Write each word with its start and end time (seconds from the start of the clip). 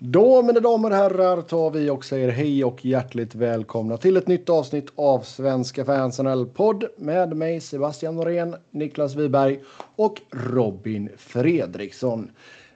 Då, 0.00 0.42
mina 0.42 0.60
damer 0.60 0.90
och 0.90 0.96
herrar, 0.96 1.42
tar 1.42 1.70
vi 1.70 1.90
och 1.90 2.04
säger 2.04 2.28
hej 2.28 2.64
och 2.64 2.84
hjärtligt 2.84 3.34
välkomna 3.34 3.96
till 3.96 4.16
ett 4.16 4.26
nytt 4.26 4.48
avsnitt 4.48 4.92
av 4.94 5.20
Svenska 5.20 5.84
fans 5.84 6.20
podd 6.54 6.84
med 6.96 7.36
mig 7.36 7.60
Sebastian 7.60 8.16
Norén, 8.16 8.56
Niklas 8.70 9.14
Wiberg 9.14 9.60
och 9.96 10.20
Robin 10.30 11.08
Fredriksson. 11.16 12.30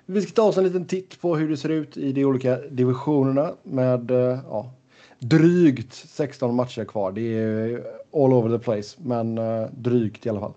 Vi 0.07 0.23
ska 0.23 0.33
ta 0.33 0.43
oss 0.43 0.57
en 0.57 0.65
liten 0.65 0.87
titt 0.87 1.21
på 1.21 1.37
hur 1.37 1.49
det 1.49 1.57
ser 1.57 1.69
ut 1.69 1.97
i 1.97 2.13
de 2.13 2.25
olika 2.25 2.57
divisionerna 2.57 3.53
med 3.63 4.11
eh, 4.11 4.39
ja, 4.49 4.73
drygt 5.19 5.95
16 5.95 6.55
matcher 6.55 6.85
kvar. 6.85 7.13
Det 7.13 7.39
är 7.39 7.85
all 8.13 8.33
over 8.33 8.59
the 8.59 8.65
place, 8.65 8.99
men 9.03 9.39
eh, 9.39 9.67
drygt 9.73 10.27
i 10.27 10.29
alla 10.29 10.41
fall. 10.41 10.55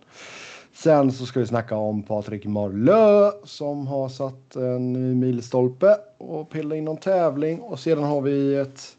Sen 0.76 1.12
så 1.12 1.26
ska 1.26 1.40
vi 1.40 1.48
snacka 1.48 1.76
om 1.76 2.04
Patrik 2.04 2.46
Marlö 2.46 3.32
som 3.44 3.88
har 3.88 4.10
satt 4.10 4.56
en 4.56 4.94
ny 4.94 5.16
milstolpe 5.16 5.98
och 6.18 6.50
pillat 6.50 6.76
in 6.76 6.86
någon 6.86 6.98
tävling. 6.98 7.60
Och 7.60 7.80
sedan 7.80 8.04
har 8.04 8.22
vi 8.22 8.56
ett, 8.56 8.98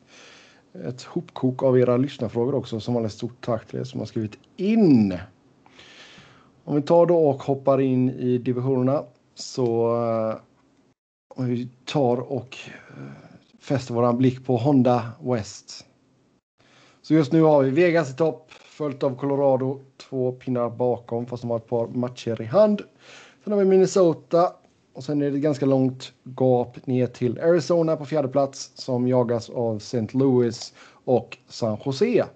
ett 0.84 1.02
hopkok 1.02 1.62
av 1.62 1.78
era 1.78 1.96
lyssnarfrågor 1.96 2.54
också. 2.54 2.80
Som 2.80 2.94
vanligt 2.94 3.12
stort 3.12 3.44
tack 3.44 3.66
till 3.66 3.78
er 3.80 3.84
som 3.84 4.00
har 4.00 4.06
skrivit 4.06 4.38
in. 4.56 5.18
Om 6.64 6.76
vi 6.76 6.82
tar 6.82 7.06
då 7.06 7.28
och 7.28 7.42
hoppar 7.42 7.80
in 7.80 8.10
i 8.10 8.38
divisionerna 8.38 9.02
så 9.34 9.96
eh, 10.04 10.36
om 11.34 11.46
vi 11.46 11.68
tar 11.84 12.32
och 12.32 12.56
eh, 12.88 13.02
fäster 13.60 13.94
våran 13.94 14.18
blick 14.18 14.46
på 14.46 14.56
Honda 14.56 15.10
West. 15.22 15.86
Så 17.02 17.14
just 17.14 17.32
nu 17.32 17.42
har 17.42 17.62
vi 17.62 17.70
Vegas 17.70 18.10
i 18.10 18.16
topp, 18.16 18.52
följt 18.52 19.02
av 19.02 19.16
Colorado 19.16 19.80
två 20.08 20.32
pinnar 20.32 20.70
bakom 20.70 21.26
fast 21.26 21.42
de 21.42 21.50
har 21.50 21.56
ett 21.56 21.68
par 21.68 21.86
matcher 21.86 22.42
i 22.42 22.44
hand. 22.44 22.82
Sen 23.44 23.52
har 23.52 23.60
vi 23.60 23.66
Minnesota 23.66 24.52
och 24.92 25.04
sen 25.04 25.22
är 25.22 25.30
det 25.30 25.38
ganska 25.38 25.66
långt 25.66 26.12
gap 26.22 26.86
ner 26.86 27.06
till 27.06 27.40
Arizona 27.40 27.96
på 27.96 28.04
fjärde 28.04 28.28
plats 28.28 28.72
som 28.74 29.08
jagas 29.08 29.50
av 29.50 29.76
St. 29.76 30.06
Louis 30.12 30.74
och 31.04 31.38
San 31.48 31.78
Jose. 31.84 32.26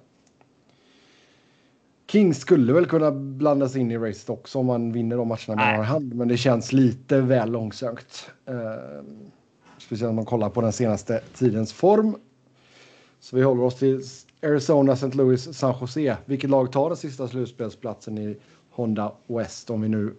Kings 2.06 2.38
skulle 2.38 2.72
väl 2.72 2.86
kunna 2.86 3.10
blandas 3.12 3.76
in 3.76 3.90
i 3.90 3.98
racet 3.98 4.30
också 4.30 4.58
om 4.58 4.66
man 4.66 4.92
vinner 4.92 5.16
de 5.16 5.28
matcherna 5.28 5.54
man 5.56 5.74
har 5.74 5.82
i 5.82 5.86
hand, 5.86 6.14
men 6.14 6.28
det 6.28 6.36
känns 6.36 6.72
lite 6.72 7.20
väl 7.20 7.50
långsökt. 7.50 8.30
Eh, 8.46 9.04
speciellt 9.78 10.10
om 10.10 10.16
man 10.16 10.24
kollar 10.24 10.50
på 10.50 10.60
den 10.60 10.72
senaste 10.72 11.20
tidens 11.34 11.72
form. 11.72 12.16
Så 13.20 13.36
vi 13.36 13.42
håller 13.42 13.62
oss 13.62 13.76
till 13.76 14.02
Arizona, 14.42 14.92
St. 14.92 15.16
Louis, 15.16 15.58
San 15.58 15.74
Jose. 15.80 16.16
Vilket 16.24 16.50
lag 16.50 16.72
tar 16.72 16.88
den 16.88 16.96
sista 16.96 17.28
slutspelsplatsen 17.28 18.18
i 18.18 18.36
Honda 18.70 19.12
West 19.26 19.70
om 19.70 19.80
vi 19.80 19.88
nu 19.88 20.14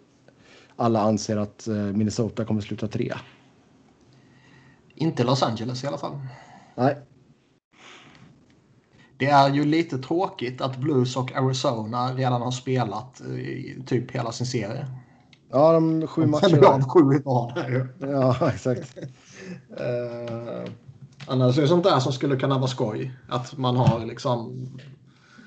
alla 0.75 1.01
anser 1.01 1.37
att 1.37 1.67
eh, 1.67 1.75
Minnesota 1.75 2.45
kommer 2.45 2.61
sluta 2.61 2.87
trea? 2.87 3.19
Inte 4.95 5.23
Los 5.23 5.43
Angeles 5.43 5.83
i 5.83 5.87
alla 5.87 5.97
fall. 5.97 6.19
Nej. 6.75 6.97
Det 9.17 9.27
är 9.27 9.49
ju 9.49 9.65
lite 9.65 9.97
tråkigt 9.97 10.61
att 10.61 10.77
Blues 10.77 11.17
och 11.17 11.35
Arizona 11.35 12.13
redan 12.13 12.41
har 12.41 12.51
spelat 12.51 13.21
i 13.21 13.83
typ 13.85 14.11
hela 14.11 14.31
sin 14.31 14.47
serie. 14.47 14.87
Ja, 15.49 15.73
de 15.73 16.07
sju 16.07 16.25
matcherna. 16.25 16.83
Sju 16.83 16.99
i 16.99 17.19
rad. 17.19 17.87
Ja, 17.99 18.51
exakt. 18.53 18.97
uh, 18.97 20.71
Annars 21.27 21.57
är 21.57 21.61
det 21.61 21.67
sånt 21.67 21.83
där 21.83 21.99
som 21.99 22.13
skulle 22.13 22.35
kunna 22.35 22.57
vara 22.57 22.67
skoj. 22.67 23.11
Att 23.29 23.57
man 23.57 23.75
har 23.75 24.05
liksom... 24.05 24.67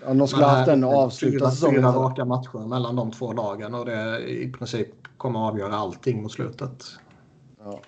Ja, 0.07 0.15
de 0.15 0.29
skulle 0.29 0.47
haft 0.47 0.69
en 0.69 0.85
avslutad 0.85 1.51
säsong. 1.51 1.75
Fyra 1.75 1.89
raka 1.89 2.25
matcher 2.25 2.67
mellan 2.69 2.97
de 2.97 3.11
två 3.11 3.33
lagen 3.33 3.75
och 3.75 3.85
det 3.85 4.19
i 4.19 4.53
princip 4.53 4.89
kommer 5.17 5.47
att 5.47 5.53
avgöra 5.53 5.77
allting 5.77 6.23
mot 6.23 6.33
slutet. 6.33 6.85
Ja. 7.65 7.81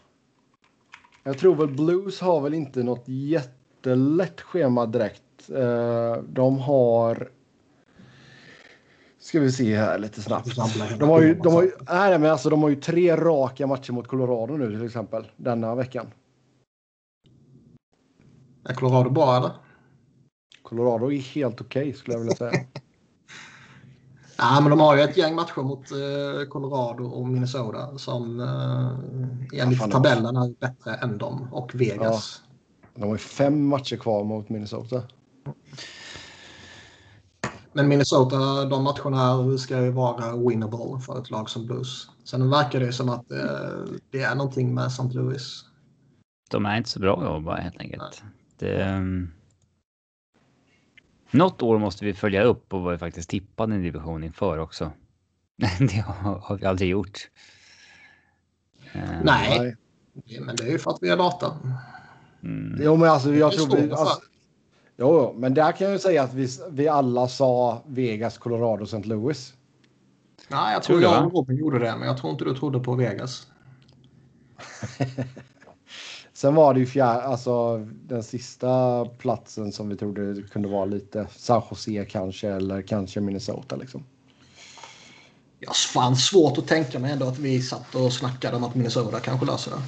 Jag 1.25 1.39
tror 1.39 1.55
väl 1.55 1.69
Blues 1.69 2.21
har 2.21 2.41
väl 2.41 2.55
inte 2.55 2.83
något 2.83 3.05
jättelätt 3.07 4.41
schema 4.41 4.87
direkt. 4.87 5.51
Eh, 5.55 6.23
de 6.29 6.59
har... 6.59 7.29
Ska 9.19 9.41
vi 9.41 9.53
se 9.53 9.77
här 9.77 9.99
lite 9.99 10.23
snabbt. 10.23 10.57
De 10.99 11.09
har 11.09 11.23
ju, 11.23 11.35
de 11.35 11.53
har 11.53 11.63
ju, 11.63 11.73
nej, 11.89 12.19
men 12.19 12.31
alltså, 12.31 12.51
de 12.51 12.63
har 12.63 12.69
ju 12.69 12.77
tre 12.77 13.17
raka 13.17 13.67
matcher 13.67 13.93
mot 13.93 14.09
Colorado 14.09 14.57
nu 14.57 14.71
till 14.71 14.87
exempel 14.87 15.27
denna 15.37 15.75
veckan. 15.75 16.07
Är 18.69 18.75
Colorado 18.75 19.11
bra 19.11 19.37
eller? 19.37 19.51
Colorado 20.63 21.13
är 21.13 21.19
helt 21.19 21.61
okej 21.61 21.83
okay, 21.83 21.93
skulle 21.93 22.15
jag 22.15 22.21
vilja 22.21 22.37
säga. 22.37 22.53
Ja, 24.39 24.61
men 24.61 24.71
de 24.71 24.81
har 24.81 24.97
ju 24.97 25.03
ett 25.03 25.17
gäng 25.17 25.35
matcher 25.35 25.63
mot 25.63 25.91
eh, 25.91 26.49
Colorado 26.49 27.05
och 27.05 27.29
Minnesota 27.29 27.99
som 27.99 28.41
eh, 28.41 29.61
enligt 29.63 29.81
ja, 29.81 29.87
tabellen 29.87 30.37
är 30.37 30.55
bättre 30.61 30.95
än 30.95 31.19
dem 31.19 31.49
och 31.53 31.75
Vegas. 31.75 32.43
Ja. 32.43 32.91
De 32.95 33.03
har 33.03 33.15
ju 33.15 33.19
fem 33.19 33.67
matcher 33.67 33.97
kvar 33.97 34.25
mot 34.25 34.49
Minnesota. 34.49 35.03
Men 37.73 37.89
Minnesota, 37.89 38.65
de 38.65 38.85
matcherna 38.85 39.59
ska 39.59 39.81
ju 39.81 39.91
vara 39.91 40.37
winnable 40.37 41.01
för 41.07 41.21
ett 41.21 41.31
lag 41.31 41.51
som 41.51 41.67
Blues. 41.67 42.11
Sen 42.25 42.51
verkar 42.51 42.81
det 42.81 42.93
som 42.93 43.09
att 43.09 43.31
eh, 43.31 43.39
det 44.11 44.23
är 44.23 44.35
någonting 44.35 44.75
med 44.75 44.87
St. 44.87 45.09
Louis. 45.13 45.65
De 46.51 46.67
är 46.67 46.77
inte 46.77 46.91
så 46.91 47.01
bra 47.01 47.25
jobba 47.25 47.57
helt 47.57 47.81
enkelt. 47.81 48.23
Nej. 48.23 48.33
Um... 48.63 49.33
Något 51.31 51.63
år 51.63 51.79
måste 51.79 52.05
vi 52.05 52.15
följa 52.15 52.43
upp 52.43 52.75
och 52.75 52.83
vad 52.83 52.93
vi 52.93 52.99
faktiskt 52.99 53.31
tippade 53.31 53.75
en 53.75 53.83
division 53.83 54.25
inför 54.25 54.59
också. 54.59 54.93
det 55.79 56.05
har 56.07 56.57
vi 56.57 56.67
aldrig 56.67 56.91
gjort. 56.91 57.31
Uh... 58.97 59.03
Nej, 59.25 59.77
men 60.41 60.57
det 60.57 60.63
är 60.63 60.71
ju 60.71 60.79
för 60.79 60.91
att 60.91 60.99
vi 61.01 61.11
har 61.11 61.17
data. 61.17 61.57
Mm. 62.43 62.79
Jo, 62.83 62.97
men 62.97 63.09
alltså 63.09 63.35
jag 63.35 63.53
tror 63.53 63.77
vi... 63.77 63.91
Alltså, 63.91 64.21
jo, 64.97 65.35
men 65.39 65.55
där 65.55 65.73
kan 65.73 65.85
jag 65.85 65.93
ju 65.93 65.99
säga 65.99 66.23
att 66.23 66.35
vi, 66.35 66.49
vi 66.71 66.89
alla 66.89 67.29
sa 67.29 67.83
Vegas, 67.87 68.39
Colorado, 68.39 68.85
St. 68.85 69.03
Louis. 69.03 69.55
Nej, 70.49 70.73
jag 70.73 70.83
tror, 70.83 71.01
tror 71.01 71.13
jag 71.13 71.27
och 71.27 71.33
Robin 71.33 71.57
gjorde 71.57 71.79
det, 71.79 71.97
men 71.97 72.09
jag 72.09 72.19
tror 72.19 72.33
inte 72.33 72.45
du 72.45 72.55
trodde 72.55 72.81
på 72.81 72.95
Vegas. 72.95 73.47
Sen 76.37 76.55
var 76.55 76.75
det 76.75 76.81
ju 76.81 76.87
fjär, 76.87 77.21
alltså, 77.21 77.79
den 77.79 78.23
sista 78.23 79.05
platsen 79.05 79.73
som 79.73 79.89
vi 79.89 79.97
trodde 79.97 80.43
kunde 80.43 80.69
vara 80.69 80.85
lite 80.85 81.27
San 81.31 81.63
Jose 81.71 82.05
kanske 82.05 82.49
eller 82.49 82.83
kanske 82.83 83.21
Minnesota 83.21 83.77
liksom. 83.77 84.05
Ja, 85.59 85.73
fan 85.95 86.17
svårt 86.17 86.59
att 86.59 86.69
tänka 86.69 86.99
mig 86.99 87.13
ändå 87.13 87.27
att 87.27 87.39
vi 87.39 87.63
satt 87.63 87.95
och 87.95 88.13
snackade 88.13 88.57
om 88.57 88.65
att 88.65 88.75
Minnesota 88.75 89.21
kanske 89.21 89.47
löser 89.47 89.71
det. 89.71 89.83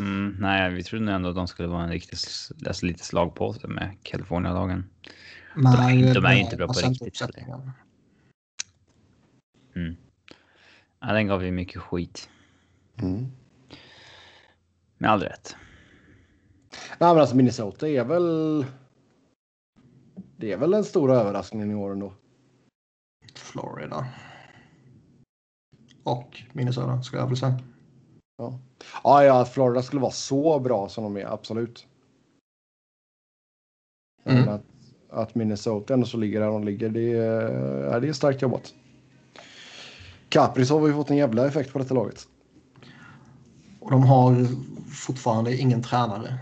Mm, 0.00 0.36
nej, 0.40 0.70
vi 0.70 0.82
trodde 0.84 1.12
ändå 1.12 1.28
att 1.28 1.36
de 1.36 1.48
skulle 1.48 1.68
vara 1.68 1.82
en 1.82 1.90
riktigt 1.90 2.50
alltså, 2.66 2.86
lite 2.86 3.04
slag 3.04 3.34
på 3.34 3.52
sig 3.52 3.70
med 3.70 3.96
California-lagen. 4.02 4.90
De, 5.54 5.66
är, 5.66 6.14
de 6.14 6.24
är 6.24 6.34
inte 6.34 6.56
bra 6.56 6.66
på 6.66 6.72
riktigt. 6.72 7.22
Mm. 9.76 9.96
Ja, 11.00 11.12
den 11.12 11.26
gav 11.26 11.44
ju 11.44 11.50
mycket 11.50 11.82
skit. 11.82 12.28
Mm. 13.02 13.26
Med 14.98 15.10
all 15.10 15.20
rätt. 15.20 15.56
Nej, 16.70 17.14
men 17.14 17.18
alltså 17.18 17.36
Minnesota 17.36 17.88
är 17.88 18.04
väl. 18.04 18.66
Det 20.36 20.52
är 20.52 20.56
väl 20.56 20.70
den 20.70 20.84
stora 20.84 21.14
överraskningen 21.14 21.70
i 21.70 21.74
år 21.74 21.92
ändå. 21.92 22.12
Florida. 23.34 24.06
Och 26.02 26.42
Minnesota 26.52 27.02
ska 27.02 27.16
jag 27.16 27.26
väl 27.26 27.36
säga. 27.36 27.58
Ja. 28.36 28.58
ja, 29.04 29.24
ja, 29.24 29.44
Florida 29.44 29.82
skulle 29.82 30.02
vara 30.02 30.12
så 30.12 30.58
bra 30.58 30.88
som 30.88 31.04
de 31.04 31.16
är, 31.16 31.32
absolut. 31.32 31.86
Mm. 34.24 34.40
Men 34.40 34.54
att, 34.54 34.64
att 35.10 35.34
Minnesota 35.34 35.94
ändå 35.94 36.06
så 36.06 36.16
ligger 36.16 36.40
där 36.40 36.46
de 36.46 36.64
ligger, 36.64 36.88
det 36.88 37.12
är, 37.12 38.00
det 38.00 38.08
är 38.08 38.12
starkt 38.12 38.42
jobbat. 38.42 38.74
Capris 40.28 40.70
har 40.70 40.80
vi 40.80 40.92
fått 40.92 41.10
en 41.10 41.16
jävla 41.16 41.46
effekt 41.46 41.72
på 41.72 41.78
detta 41.78 41.94
laget. 41.94 42.28
Och 43.88 43.92
de 43.92 44.02
har 44.02 44.46
fortfarande 44.90 45.56
ingen 45.56 45.82
tränare. 45.82 46.38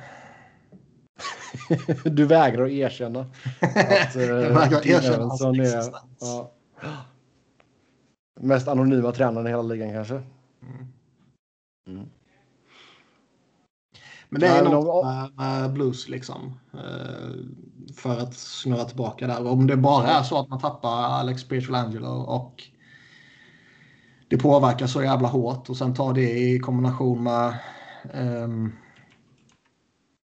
du 2.05 2.27
vägrar 2.27 2.65
att 2.65 2.71
erkänna 2.71 3.21
att 3.61 4.17
uh, 4.17 4.23
Jag 4.23 4.51
vägrar 4.51 4.87
erkänna 4.87 5.25
hans 5.25 5.41
är 5.41 5.93
ja, 6.21 6.53
mest 8.41 8.69
anonyma 8.69 9.13
tränaren 9.13 9.47
i 9.47 9.51
hela 9.51 9.63
ligan 9.63 9.93
kanske. 9.93 10.15
Mm. 10.15 10.93
Mm. 11.89 12.07
Men 14.29 14.41
det 14.41 14.47
är 14.47 14.63
Nej, 14.63 14.73
något 14.73 15.05
med, 15.05 15.31
med, 15.37 15.73
blues 15.73 16.09
liksom. 16.09 16.59
Uh, 16.75 17.45
för 17.97 18.19
att 18.19 18.35
snurra 18.35 18.85
tillbaka 18.85 19.27
där. 19.27 19.47
Om 19.47 19.67
det 19.67 19.77
bara 19.77 20.07
är 20.07 20.23
så 20.23 20.39
att 20.39 20.49
man 20.49 20.61
tappar 20.61 21.03
Alex 21.03 21.45
Pietrangelo 21.45 22.09
och 22.09 22.63
det 24.29 24.39
påverkar 24.39 24.87
så 24.87 25.03
jävla 25.03 25.29
hårt 25.29 25.71
och 25.71 25.77
sen 25.77 25.95
tar 25.95 26.15
det 26.15 26.39
i 26.39 26.59
kombination 26.59 27.23
med 27.23 27.59
um, 28.15 28.73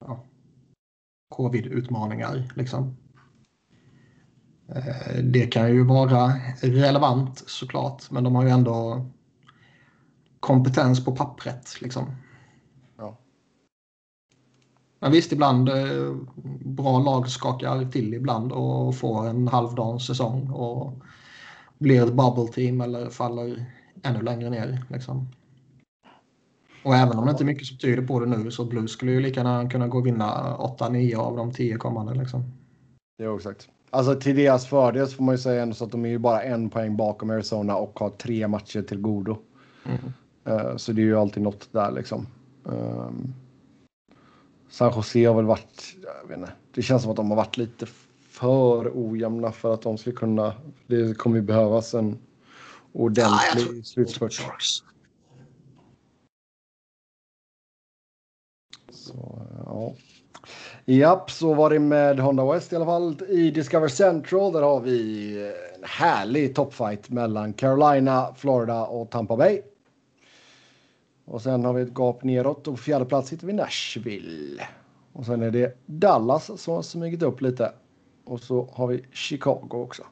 ja, 0.05 0.23
covid-utmaningar. 1.35 2.51
Liksom. 2.55 2.97
Uh, 4.75 5.23
det 5.23 5.45
kan 5.45 5.69
ju 5.69 5.83
vara 5.83 6.33
relevant 6.61 7.43
såklart, 7.49 8.11
men 8.11 8.23
de 8.23 8.35
har 8.35 8.43
ju 8.43 8.49
ändå 8.49 9.05
kompetens 10.39 11.05
på 11.05 11.15
pappret. 11.15 11.81
Liksom. 11.81 12.15
Ja. 12.97 13.17
Men 14.99 15.11
visst, 15.11 15.31
ibland 15.31 15.69
eh, 15.69 16.15
bra 16.65 16.99
lag 16.99 17.29
skakar 17.29 17.91
till 17.91 18.13
ibland 18.13 18.51
och 18.51 18.95
får 18.95 19.27
en 19.27 19.47
halvdan 19.47 19.99
säsong 19.99 20.49
och 20.49 20.93
blir 21.77 22.03
ett 22.03 22.13
bubble 22.13 22.53
team 22.53 22.81
eller 22.81 23.09
faller 23.09 23.65
ännu 24.05 24.21
längre 24.21 24.49
ner. 24.49 24.85
Liksom. 24.89 25.27
Och 26.83 26.95
även 26.95 27.17
om 27.17 27.25
det 27.25 27.31
inte 27.31 27.43
är 27.43 27.45
mycket 27.45 27.67
som 27.67 27.77
tyder 27.77 28.01
på 28.01 28.19
det 28.19 28.25
nu 28.25 28.51
så 28.51 28.65
Blues 28.65 28.91
skulle 28.91 29.11
ju 29.11 29.19
lika 29.19 29.39
gärna 29.39 29.69
kunna 29.69 29.87
gå 29.87 29.97
och 29.97 30.05
vinna 30.05 30.57
8-9 30.57 31.17
av 31.17 31.37
de 31.37 31.51
10 31.51 31.77
kommande. 31.77 32.13
Liksom. 32.13 32.43
Ja, 33.17 33.35
exakt. 33.35 33.69
Alltså 33.89 34.15
till 34.15 34.35
deras 34.35 34.67
fördel 34.67 35.07
så 35.07 35.15
får 35.15 35.23
man 35.23 35.35
ju 35.35 35.39
säga 35.39 35.63
ändå 35.63 35.75
så 35.75 35.85
att 35.85 35.91
de 35.91 36.05
är 36.05 36.09
ju 36.09 36.17
bara 36.17 36.41
en 36.43 36.69
poäng 36.69 36.97
bakom 36.97 37.29
Arizona 37.29 37.75
och 37.75 37.99
har 37.99 38.09
tre 38.09 38.47
matcher 38.47 38.81
till 38.81 39.01
godo. 39.01 39.37
Mm. 39.85 39.99
Uh, 40.49 40.77
så 40.77 40.91
det 40.91 41.01
är 41.01 41.05
ju 41.05 41.19
alltid 41.19 41.43
något 41.43 41.69
där 41.71 41.91
liksom. 41.91 42.27
Um, 42.63 43.33
San 44.69 44.91
Jose 44.95 45.25
har 45.25 45.35
väl 45.35 45.45
varit, 45.45 45.95
jag 46.21 46.27
vet 46.27 46.37
inte, 46.37 46.51
det 46.71 46.81
känns 46.81 47.01
som 47.01 47.11
att 47.11 47.17
de 47.17 47.29
har 47.29 47.37
varit 47.37 47.57
lite 47.57 47.85
för 48.29 48.91
ojämna 48.95 49.51
för 49.51 49.73
att 49.73 49.81
de 49.81 49.97
ska 49.97 50.11
kunna, 50.11 50.53
det 50.87 51.17
kommer 51.17 51.35
ju 51.35 51.41
behövas 51.41 51.93
en 51.93 52.17
ordentlig 52.95 53.77
ja, 53.77 53.83
slutspurt. 53.83 54.33
Så, 58.89 59.47
ja. 59.65 59.95
Japp, 60.85 61.31
så 61.31 61.53
var 61.53 61.69
det 61.69 61.79
med 61.79 62.19
Honda 62.19 62.53
West 62.53 62.73
i 62.73 62.75
alla 62.75 62.85
fall. 62.85 63.21
I 63.29 63.51
Discover 63.51 63.87
Central 63.87 64.53
där 64.53 64.61
har 64.61 64.81
vi 64.81 65.37
en 65.75 65.83
härlig 65.83 66.55
toppfight 66.55 67.09
mellan 67.09 67.53
Carolina, 67.53 68.33
Florida 68.37 68.85
och 68.85 69.09
Tampa 69.09 69.37
Bay. 69.37 69.61
Och 71.25 71.41
sen 71.41 71.65
har 71.65 71.73
vi 71.73 71.81
ett 71.81 71.93
gap 71.93 72.23
neråt 72.23 72.67
och 72.67 72.73
på 72.73 72.77
fjärde 72.77 73.05
plats 73.05 73.33
hittar 73.33 73.47
vi 73.47 73.53
Nashville. 73.53 74.67
Och 75.13 75.25
sen 75.25 75.41
är 75.41 75.51
det 75.51 75.77
Dallas 75.85 76.61
som 76.61 76.73
har 76.73 76.81
smugit 76.81 77.23
upp 77.23 77.41
lite. 77.41 77.73
Och 78.25 78.39
så 78.39 78.69
har 78.73 78.87
vi 78.87 79.05
Chicago 79.11 79.69
också. 79.71 80.03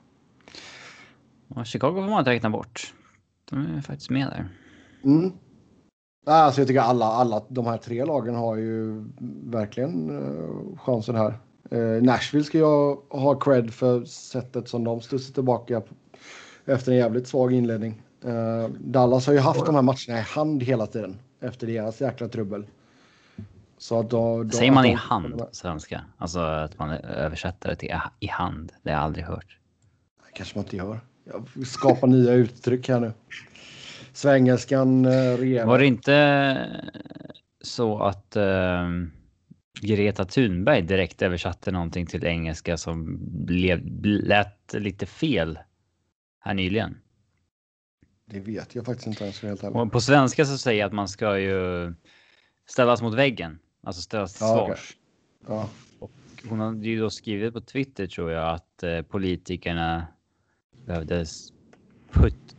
Ja, 1.55 1.65
Chicago 1.65 1.93
får 1.93 2.09
man 2.09 2.25
räkna 2.25 2.49
bort. 2.49 2.93
De 3.49 3.75
är 3.77 3.81
faktiskt 3.81 4.09
med 4.09 4.27
där. 4.27 4.47
Mm. 5.03 5.31
Alltså 6.25 6.61
jag 6.61 6.67
tycker 6.67 6.81
alla, 6.81 7.05
alla 7.05 7.43
de 7.49 7.65
här 7.65 7.77
tre 7.77 8.05
lagen 8.05 8.35
har 8.35 8.55
ju 8.55 9.03
verkligen 9.43 10.09
uh, 10.09 10.77
chansen 10.77 11.15
här. 11.15 11.39
Uh, 11.73 12.03
Nashville 12.03 12.45
ska 12.45 12.57
jag 12.57 12.97
ha 13.09 13.39
cred 13.39 13.73
för 13.73 14.05
sättet 14.05 14.67
som 14.67 14.83
de 14.83 15.01
studsar 15.01 15.33
tillbaka 15.33 15.81
efter 16.65 16.91
en 16.91 16.97
jävligt 16.97 17.27
svag 17.27 17.53
inledning. 17.53 18.01
Uh, 18.25 18.67
Dallas 18.79 19.27
har 19.27 19.33
ju 19.33 19.39
haft 19.39 19.65
de 19.65 19.75
här 19.75 19.81
matcherna 19.81 20.19
i 20.19 20.21
hand 20.21 20.63
hela 20.63 20.87
tiden 20.87 21.19
efter 21.41 21.67
deras 21.67 22.01
jäkla 22.01 22.27
trubbel. 22.27 22.65
Så 23.77 24.01
då, 24.01 24.43
då 24.43 24.49
Säger 24.49 24.71
man 24.71 24.85
i 24.85 24.93
hand 24.93 25.41
svenska? 25.51 26.03
Alltså 26.17 26.39
att 26.39 26.79
man 26.79 26.89
översätter 26.91 27.69
det 27.69 27.75
till 27.75 27.93
i 28.19 28.27
hand? 28.27 28.71
Det 28.81 28.89
har 28.89 28.97
jag 28.97 29.05
aldrig 29.05 29.25
hört. 29.25 29.59
kanske 30.33 30.57
man 30.57 30.65
inte 30.65 30.77
gör. 30.77 30.99
Jag 31.23 31.67
skapar 31.67 32.07
nya 32.07 32.33
uttryck 32.33 32.89
här 32.89 32.99
nu. 32.99 33.13
Svengelskan 34.13 35.05
uh, 35.05 35.37
regerar. 35.37 35.65
Var 35.65 35.79
det 35.79 35.85
inte 35.85 36.81
så 37.61 37.99
att 37.99 38.37
uh, 38.37 38.89
Greta 39.81 40.25
Thunberg 40.25 40.81
direkt 40.81 41.21
översatte 41.21 41.71
någonting 41.71 42.05
till 42.05 42.25
engelska 42.25 42.77
som 42.77 43.19
blev, 43.45 43.81
lät 44.03 44.73
lite 44.73 45.05
fel 45.05 45.59
här 46.39 46.53
nyligen? 46.53 46.97
Det 48.25 48.39
vet 48.39 48.75
jag 48.75 48.85
faktiskt 48.85 49.07
inte 49.07 49.23
ens 49.23 49.43
helt 49.43 49.63
ärligt. 49.63 49.91
På 49.91 50.01
svenska 50.01 50.45
så 50.45 50.57
säger 50.57 50.79
jag 50.79 50.87
att 50.87 50.93
man 50.93 51.07
ska 51.07 51.39
ju 51.39 51.93
ställas 52.69 53.01
mot 53.01 53.13
väggen, 53.13 53.59
alltså 53.83 54.01
ställas 54.01 54.33
till 54.33 54.45
ja, 54.45 54.67
svars. 54.67 54.97
Okay. 55.41 55.55
Ja. 55.55 55.69
Och 55.99 56.11
hon 56.49 56.59
hade 56.59 56.87
ju 56.87 56.99
då 56.99 57.09
skrivit 57.09 57.53
på 57.53 57.61
Twitter 57.61 58.07
tror 58.07 58.31
jag 58.31 58.53
att 58.53 58.83
eh, 58.83 59.01
politikerna 59.01 60.07
behövdes 60.85 61.53
put 62.11 62.55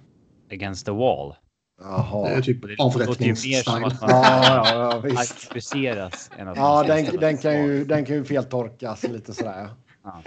against 0.53 0.87
the 0.87 0.93
wall. 0.93 1.35
Jaha. 1.81 2.29
Det 2.29 2.35
är 2.35 2.43
typ 2.43 2.65
avrättningsstyle. 2.79 3.65
Ja, 4.01 4.09
ja, 4.43 4.75
ja, 4.75 4.99
visst. 4.99 5.19
Aktiviseras. 5.19 6.31
Ja, 6.57 6.85
den, 6.87 7.17
den, 7.17 7.39
kan 7.39 7.65
ju, 7.65 7.85
den 7.85 8.05
kan 8.05 8.17
ju 8.17 8.25
feltorkas 8.25 9.03
lite 9.03 9.35
sådär. 9.35 9.69
Ja. 10.03 10.23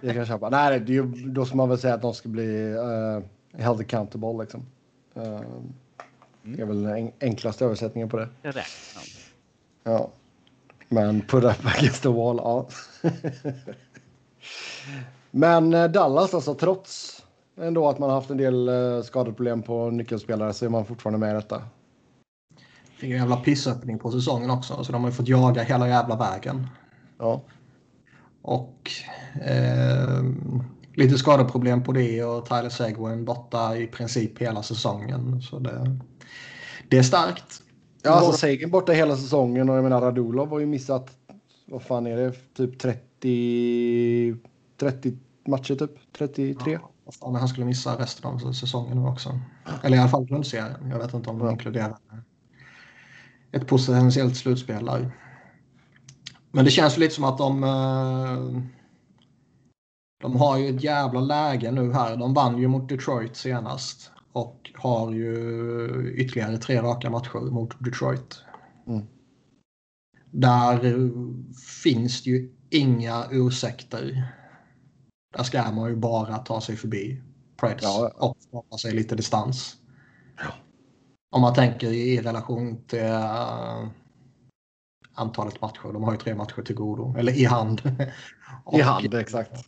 Det 0.00 0.06
kan 0.06 0.16
jag 0.16 0.26
köpa. 0.26 0.50
Nej, 0.50 0.80
det, 0.80 1.00
då 1.26 1.44
ska 1.44 1.56
man 1.56 1.68
väl 1.68 1.78
säga 1.78 1.94
att 1.94 2.02
de 2.02 2.14
ska 2.14 2.28
bli 2.28 2.74
uh, 2.74 3.22
held 3.62 3.80
accountable 3.80 4.42
liksom. 4.42 4.66
Uh, 5.16 5.40
det 6.42 6.62
är 6.62 6.66
väl 6.66 6.82
den 6.82 7.12
enklaste 7.20 7.64
översättningen 7.64 8.08
på 8.08 8.16
det. 8.16 8.28
Rätt. 8.42 8.66
Ja. 9.84 10.10
Men 10.88 11.20
put 11.20 11.44
up 11.44 11.66
against 11.66 12.02
the 12.02 12.08
wall, 12.08 12.36
ja. 12.36 12.68
Men 15.30 15.74
eh, 15.74 15.84
Dallas 15.84 16.34
alltså, 16.34 16.54
trots 16.54 17.15
ändå 17.56 17.88
att 17.88 17.98
man 17.98 18.10
haft 18.10 18.30
en 18.30 18.36
del 18.36 18.68
uh, 18.68 19.02
skadeproblem 19.02 19.62
på 19.62 19.90
nyckelspelare 19.90 20.52
så 20.52 20.64
är 20.64 20.68
man 20.68 20.84
fortfarande 20.84 21.18
med 21.18 21.30
i 21.30 21.34
detta. 21.34 21.62
Fick 22.96 23.10
en 23.10 23.16
jävla 23.16 23.36
pissöppning 23.36 23.98
på 23.98 24.10
säsongen 24.10 24.50
också, 24.50 24.84
så 24.84 24.92
de 24.92 25.02
har 25.02 25.10
ju 25.10 25.16
fått 25.16 25.28
jaga 25.28 25.62
hela 25.62 25.88
jävla 25.88 26.16
vägen. 26.16 26.66
Ja. 27.18 27.42
Och 28.42 28.90
eh, 29.44 30.22
lite 30.94 31.18
skadeproblem 31.18 31.82
på 31.82 31.92
det 31.92 32.24
och 32.24 32.46
Tyler 32.46 32.68
Seguin 32.68 33.24
borta 33.24 33.76
i 33.76 33.86
princip 33.86 34.38
hela 34.38 34.62
säsongen. 34.62 35.42
Så 35.42 35.58
det, 35.58 35.98
det 36.88 36.98
är 36.98 37.02
starkt. 37.02 37.62
Ja, 38.02 38.10
alltså 38.10 38.32
Seguin 38.32 38.70
borta 38.70 38.92
hela 38.92 39.16
säsongen 39.16 39.70
och 39.70 39.76
jag 39.76 39.82
menar 39.82 40.00
Radulov 40.00 40.48
har 40.48 40.58
ju 40.58 40.66
missat, 40.66 41.10
vad 41.66 41.82
fan 41.82 42.06
är 42.06 42.16
det, 42.16 42.32
typ 42.56 42.78
30, 42.78 44.36
30 44.76 45.18
matcher 45.46 45.74
typ, 45.74 45.90
33. 46.18 46.72
Ja, 46.72 46.90
fan, 47.14 47.34
han 47.34 47.48
skulle 47.48 47.66
missa 47.66 47.98
resten 47.98 48.30
av 48.30 48.52
säsongen 48.52 49.02
nu 49.02 49.08
också. 49.08 49.40
Eller 49.82 49.96
i 49.96 50.00
alla 50.00 50.08
fall 50.08 50.26
grundserien. 50.26 50.90
Jag 50.90 50.98
vet 50.98 51.14
inte 51.14 51.30
om 51.30 51.38
de 51.38 51.50
inkluderar 51.50 51.98
ett 53.52 53.66
potentiellt 53.66 54.36
slutspel 54.36 54.84
där. 54.84 55.10
Men 56.52 56.64
det 56.64 56.70
känns 56.70 56.96
lite 56.96 57.14
som 57.14 57.24
att 57.24 57.38
de 57.38 57.64
eh, 57.64 58.62
de 60.20 60.36
har 60.36 60.58
ju 60.58 60.76
ett 60.76 60.84
jävla 60.84 61.20
läge 61.20 61.70
nu 61.70 61.92
här. 61.92 62.16
De 62.16 62.34
vann 62.34 62.58
ju 62.58 62.68
mot 62.68 62.88
Detroit 62.88 63.36
senast 63.36 64.10
och 64.32 64.70
har 64.74 65.12
ju 65.12 66.14
ytterligare 66.16 66.58
tre 66.58 66.82
raka 66.82 67.10
matcher 67.10 67.50
mot 67.50 67.84
Detroit. 67.84 68.42
Mm. 68.86 69.06
Där 70.30 70.80
finns 71.82 72.22
det 72.22 72.30
ju 72.30 72.52
inga 72.70 73.24
ursäkter. 73.30 74.32
Där 75.36 75.42
ska 75.42 75.72
man 75.72 75.88
ju 75.88 75.96
bara 75.96 76.38
ta 76.38 76.60
sig 76.60 76.76
förbi 76.76 77.22
Preds 77.56 77.82
ja. 77.82 78.10
och 78.16 78.36
skapa 78.40 78.78
sig 78.78 78.94
lite 78.94 79.14
distans. 79.14 79.76
Ja. 80.36 80.44
Om 81.30 81.40
man 81.40 81.54
tänker 81.54 81.92
i 81.92 82.20
relation 82.20 82.84
till 82.86 83.04
uh, 83.04 83.86
antalet 85.14 85.60
matcher. 85.60 85.92
De 85.92 86.04
har 86.04 86.12
ju 86.12 86.18
tre 86.18 86.34
matcher 86.34 86.62
till 86.62 86.74
godo, 86.74 87.14
eller 87.18 87.32
i 87.32 87.44
hand. 87.44 87.82
I 88.72 88.80
hand, 88.80 89.14
exakt. 89.14 89.64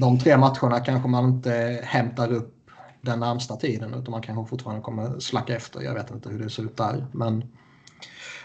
De 0.00 0.18
tre 0.18 0.36
matcherna 0.36 0.80
kanske 0.80 1.08
man 1.08 1.24
inte 1.24 1.80
hämtar 1.84 2.32
upp 2.32 2.70
den 3.02 3.20
närmsta 3.20 3.56
tiden 3.56 3.94
utan 3.94 4.10
man 4.10 4.22
kanske 4.22 4.50
fortfarande 4.50 4.82
kommer 4.82 5.18
slacka 5.18 5.56
efter. 5.56 5.80
Jag 5.80 5.94
vet 5.94 6.10
inte 6.10 6.28
hur 6.28 6.38
det 6.38 6.50
ser 6.50 6.62
ut 6.62 6.76
där. 6.76 7.06
Men 7.12 7.44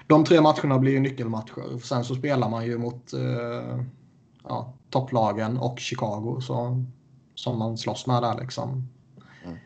de 0.07 0.25
tre 0.25 0.41
matcherna 0.41 0.79
blir 0.79 0.91
ju 0.91 0.99
nyckelmatcher. 0.99 1.79
Sen 1.83 2.03
så 2.03 2.15
spelar 2.15 2.49
man 2.49 2.65
ju 2.65 2.77
mot 2.77 3.13
eh, 3.13 3.79
ja, 4.49 4.73
topplagen 4.89 5.57
och 5.57 5.79
Chicago 5.79 6.39
så, 6.41 6.83
som 7.35 7.59
man 7.59 7.77
slåss 7.77 8.07
med 8.07 8.23
där 8.23 8.37
liksom. 8.39 8.87
Mm. 9.45 9.57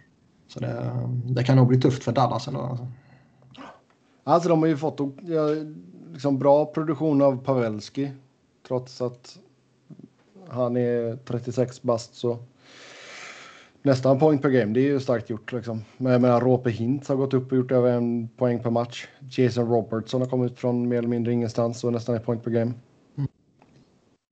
Så 0.47 0.59
det, 0.59 1.09
det, 1.25 1.43
kan 1.43 1.57
nog 1.57 1.67
bli 1.67 1.81
tufft 1.81 2.03
för 2.03 2.11
Dallas 2.11 2.47
ändå. 2.47 2.59
Alltså. 2.59 2.87
alltså 4.23 4.49
de 4.49 4.59
har 4.59 4.67
ju 4.67 4.77
fått 4.77 4.99
liksom 6.13 6.39
bra 6.39 6.65
produktion 6.65 7.21
av 7.21 7.43
Pavelski. 7.43 8.11
Trots 8.67 9.01
att 9.01 9.37
han 10.49 10.77
är 10.77 11.15
36 11.25 11.81
bast 11.81 12.15
så 12.15 12.37
nästan 13.83 14.19
poäng 14.19 14.39
per 14.39 14.49
game. 14.49 14.73
Det 14.73 14.79
är 14.79 14.83
ju 14.83 14.99
starkt 14.99 15.29
gjort 15.29 15.51
liksom. 15.51 15.83
Men 15.97 16.11
jag 16.11 16.21
menar, 16.21 16.41
Rope 16.41 16.69
Hintz 16.69 17.09
har 17.09 17.15
gått 17.15 17.33
upp 17.33 17.51
och 17.51 17.57
gjort 17.57 17.71
över 17.71 17.91
en 17.91 18.27
poäng 18.27 18.63
per 18.63 18.69
match. 18.69 19.07
Jason 19.29 19.69
Robertson 19.69 20.21
har 20.21 20.27
kommit 20.27 20.59
från 20.59 20.87
mer 20.87 20.97
eller 20.97 21.07
mindre 21.07 21.33
ingenstans 21.33 21.83
och 21.83 21.93
nästan 21.93 22.15
ett 22.15 22.25
poäng 22.25 22.39
per 22.39 22.51
game. 22.51 22.73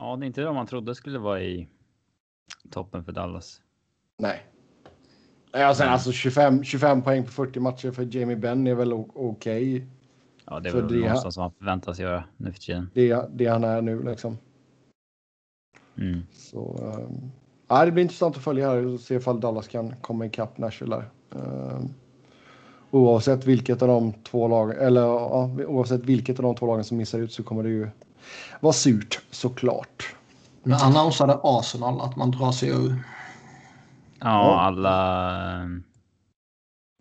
Ja, 0.02 0.16
det 0.16 0.26
är 0.26 0.28
inte 0.28 0.42
det 0.42 0.54
man 0.54 0.68
trodde 0.68 0.96
skulle 0.96 1.20
vara 1.20 1.42
i 1.42 1.68
toppen 2.72 3.04
för 3.04 3.12
Dallas. 3.12 3.62
Nej. 4.18 4.44
Ja, 5.52 5.76
sen, 5.76 5.90
alltså 5.90 6.12
25, 6.12 6.64
25 6.64 7.02
poäng 7.02 7.24
på 7.24 7.32
40 7.32 7.60
matcher 7.60 7.92
för 7.92 8.16
Jamie 8.16 8.36
Benn 8.36 8.68
är 8.68 8.76
väl 8.76 8.94
okej. 8.94 9.16
Okay. 9.16 9.88
Ja, 10.46 10.60
det 10.60 10.70
är 10.70 10.74
väl 10.74 10.88
det 10.88 11.00
någonstans 11.00 11.34
som 11.34 11.42
han 11.42 11.52
förväntas 11.52 12.00
göra 12.00 12.24
nu 12.38 12.52
för 12.52 12.60
tiden. 12.60 12.90
Det, 12.94 13.30
det 13.34 13.46
han 13.46 13.64
är 13.64 13.82
nu 13.82 14.04
liksom. 14.04 14.38
Mm. 15.98 16.22
Så, 16.32 16.78
um, 16.78 17.32
ja, 17.68 17.86
det 17.86 17.92
blir 17.92 18.04
intressant 18.04 18.38
att 18.38 18.44
följa 18.44 18.70
här 18.70 18.86
och 18.86 19.00
se 19.00 19.16
ifall 19.16 19.40
Dallas 19.40 19.68
kan 19.68 19.96
komma 20.02 20.26
ikapp 20.26 20.58
Nashville. 20.58 21.04
Um, 21.30 21.94
oavsett 22.92 23.46
vilket 23.46 23.82
av 23.82 23.88
de 23.88 24.14
två 24.14 24.48
lagen, 24.48 24.78
eller 24.78 25.02
ja, 25.02 25.52
oavsett 25.68 26.04
vilket 26.04 26.40
av 26.40 26.44
de 26.44 26.56
två 26.56 26.66
lagen 26.66 26.84
som 26.84 26.98
missar 26.98 27.20
ut 27.20 27.32
så 27.32 27.44
kommer 27.44 27.64
det 27.64 27.70
ju 27.70 27.90
var 28.60 28.72
surt 28.72 29.20
såklart. 29.32 30.16
Nu 30.64 30.74
annonsade 30.74 31.40
Arsenal 31.44 32.02
att 32.02 32.16
man 32.16 32.32
drar 32.32 32.52
sig 32.52 32.70
ur. 32.70 33.04
Ja, 34.20 34.60
alla. 34.60 34.92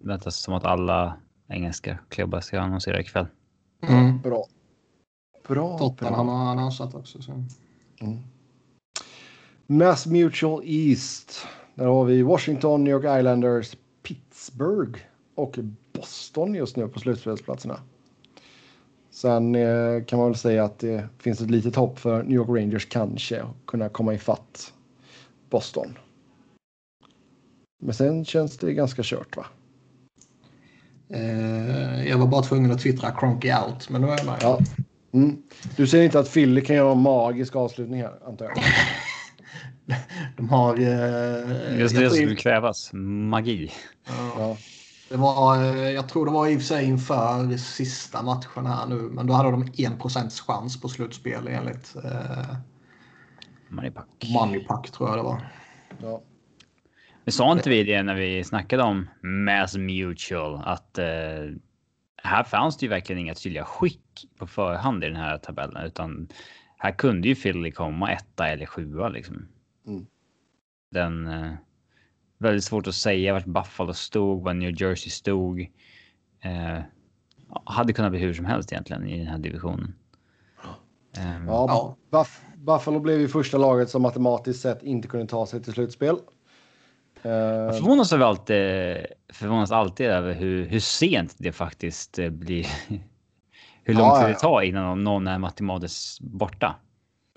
Det 0.00 0.08
väntas 0.08 0.36
som 0.36 0.54
att 0.54 0.64
alla 0.64 1.16
engelska 1.48 1.98
klubbar 2.08 2.40
ska 2.40 2.60
annonsera 2.60 3.00
ikväll. 3.00 3.26
Mm. 3.82 4.20
Bra. 4.20 4.44
Bra. 5.48 5.78
Tottenham 5.78 6.28
har 6.28 6.50
annonsat 6.50 6.94
också. 6.94 7.22
Så. 7.22 7.32
Mm. 8.00 8.18
Mass 9.66 10.06
Mutual 10.06 10.62
East. 10.64 11.46
Där 11.74 11.86
har 11.86 12.04
vi 12.04 12.22
Washington, 12.22 12.84
New 12.84 12.92
York 12.92 13.18
Islanders, 13.20 13.76
Pittsburgh 14.02 15.00
och 15.34 15.58
Boston 15.92 16.54
just 16.54 16.76
nu 16.76 16.88
på 16.88 17.00
slutspelsplatserna. 17.00 17.80
Sen 19.20 19.54
eh, 19.54 20.04
kan 20.04 20.18
man 20.18 20.28
väl 20.28 20.38
säga 20.38 20.64
att 20.64 20.78
det 20.78 21.08
finns 21.18 21.40
ett 21.40 21.50
litet 21.50 21.76
hopp 21.76 21.98
för 21.98 22.22
New 22.22 22.32
York 22.32 22.48
Rangers 22.48 22.88
kanske 22.88 23.42
att 23.42 23.66
kunna 23.66 23.88
komma 23.88 24.14
ifatt 24.14 24.72
Boston. 25.50 25.98
Men 27.82 27.94
sen 27.94 28.24
känns 28.24 28.58
det 28.58 28.72
ganska 28.72 29.02
kört 29.04 29.36
va? 29.36 29.46
Eh, 31.08 32.08
jag 32.08 32.18
var 32.18 32.26
bara 32.26 32.42
tvungen 32.42 32.70
att 32.70 32.80
twittra 32.80 33.10
Cronky 33.10 33.52
out, 33.52 33.90
men 33.90 34.00
nu 34.00 34.08
är 34.08 34.16
jag 34.16 34.26
med. 34.26 34.38
Ja. 34.42 34.58
Mm. 35.12 35.42
Du 35.76 35.86
ser 35.86 36.02
inte 36.02 36.18
att 36.18 36.32
Philly 36.32 36.64
kan 36.64 36.76
göra 36.76 36.92
en 36.92 37.02
magisk 37.02 37.56
avslutning 37.56 38.02
här, 38.02 38.28
antar 38.28 38.44
jag? 38.44 38.54
De 40.36 40.48
har... 40.48 40.78
Eh, 40.78 41.80
Just 41.80 41.96
det 41.96 42.08
som 42.08 42.16
skulle 42.16 42.36
krävas. 42.36 42.90
Magi. 42.92 43.72
Ja. 44.36 44.56
Det 45.10 45.16
var, 45.16 45.56
eh, 45.56 45.90
jag 45.90 46.08
tror 46.08 46.26
det 46.26 46.32
var 46.32 46.48
i 46.48 46.56
och 46.56 46.60
för 46.60 46.66
sig 46.66 46.84
inför 46.84 47.56
sista 47.56 48.22
matchen 48.22 48.66
här 48.66 48.86
nu, 48.86 48.94
men 48.94 49.26
då 49.26 49.32
hade 49.32 49.50
de 49.50 49.62
1 49.62 50.40
chans 50.46 50.80
på 50.80 50.88
slutspel 50.88 51.48
enligt 51.48 51.96
eh, 52.04 52.54
Moneypack. 53.68 54.06
Moneypack 54.34 54.90
tror 54.90 55.08
jag 55.08 55.18
det 55.18 55.22
var. 55.22 55.52
Ja. 56.02 56.22
Vi 57.24 57.32
sa 57.32 57.52
inte 57.52 57.70
vi 57.70 57.84
det 57.84 58.02
när 58.02 58.14
vi 58.14 58.44
snackade 58.44 58.82
om 58.82 59.08
Mass 59.22 59.76
Mutual 59.76 60.62
att 60.64 60.98
eh, 60.98 61.06
här 62.22 62.44
fanns 62.44 62.76
det 62.76 62.86
ju 62.86 62.90
verkligen 62.90 63.20
inga 63.20 63.34
tydliga 63.34 63.64
skick 63.64 64.26
på 64.38 64.46
förhand 64.46 65.04
i 65.04 65.06
den 65.06 65.16
här 65.16 65.38
tabellen, 65.38 65.86
utan 65.86 66.28
här 66.78 66.92
kunde 66.92 67.28
ju 67.28 67.34
Philly 67.34 67.70
komma 67.70 68.12
etta 68.12 68.48
eller 68.48 68.66
sjua 68.66 69.08
liksom. 69.08 69.48
Mm. 69.86 70.06
Den 70.90 71.26
eh, 71.26 71.52
väldigt 72.40 72.64
svårt 72.64 72.86
att 72.86 72.94
säga 72.94 73.32
vart 73.32 73.44
Buffalo 73.44 73.94
stod, 73.94 74.42
var 74.42 74.54
New 74.54 74.82
Jersey 74.82 75.10
stod. 75.10 75.60
Eh, 76.40 76.78
hade 77.64 77.92
kunnat 77.92 78.10
bli 78.10 78.20
hur 78.20 78.34
som 78.34 78.44
helst 78.44 78.72
egentligen 78.72 79.08
i 79.08 79.18
den 79.18 79.26
här 79.26 79.38
divisionen. 79.38 79.94
Um, 81.18 81.46
ja, 81.46 81.96
Buff 82.10 82.40
Buffalo 82.56 83.00
blev 83.00 83.20
ju 83.20 83.28
första 83.28 83.58
laget 83.58 83.90
som 83.90 84.02
matematiskt 84.02 84.62
sett 84.62 84.82
inte 84.82 85.08
kunde 85.08 85.26
ta 85.26 85.46
sig 85.46 85.62
till 85.62 85.72
slutspel. 85.72 86.16
Jag 87.22 87.76
förvånas, 87.76 88.12
över 88.12 88.24
alltid, 88.24 88.56
förvånas 89.32 89.70
alltid 89.70 90.06
över 90.06 90.34
hur, 90.34 90.66
hur 90.66 90.80
sent 90.80 91.34
det 91.38 91.52
faktiskt 91.52 92.18
eh, 92.18 92.30
blir. 92.30 92.66
hur 93.84 93.94
lång 93.94 94.10
tid 94.10 94.18
ja, 94.18 94.22
ja. 94.22 94.28
det 94.28 94.34
tar 94.34 94.62
innan 94.62 95.04
någon 95.04 95.26
är 95.26 95.38
matematiskt 95.38 96.20
borta. 96.20 96.76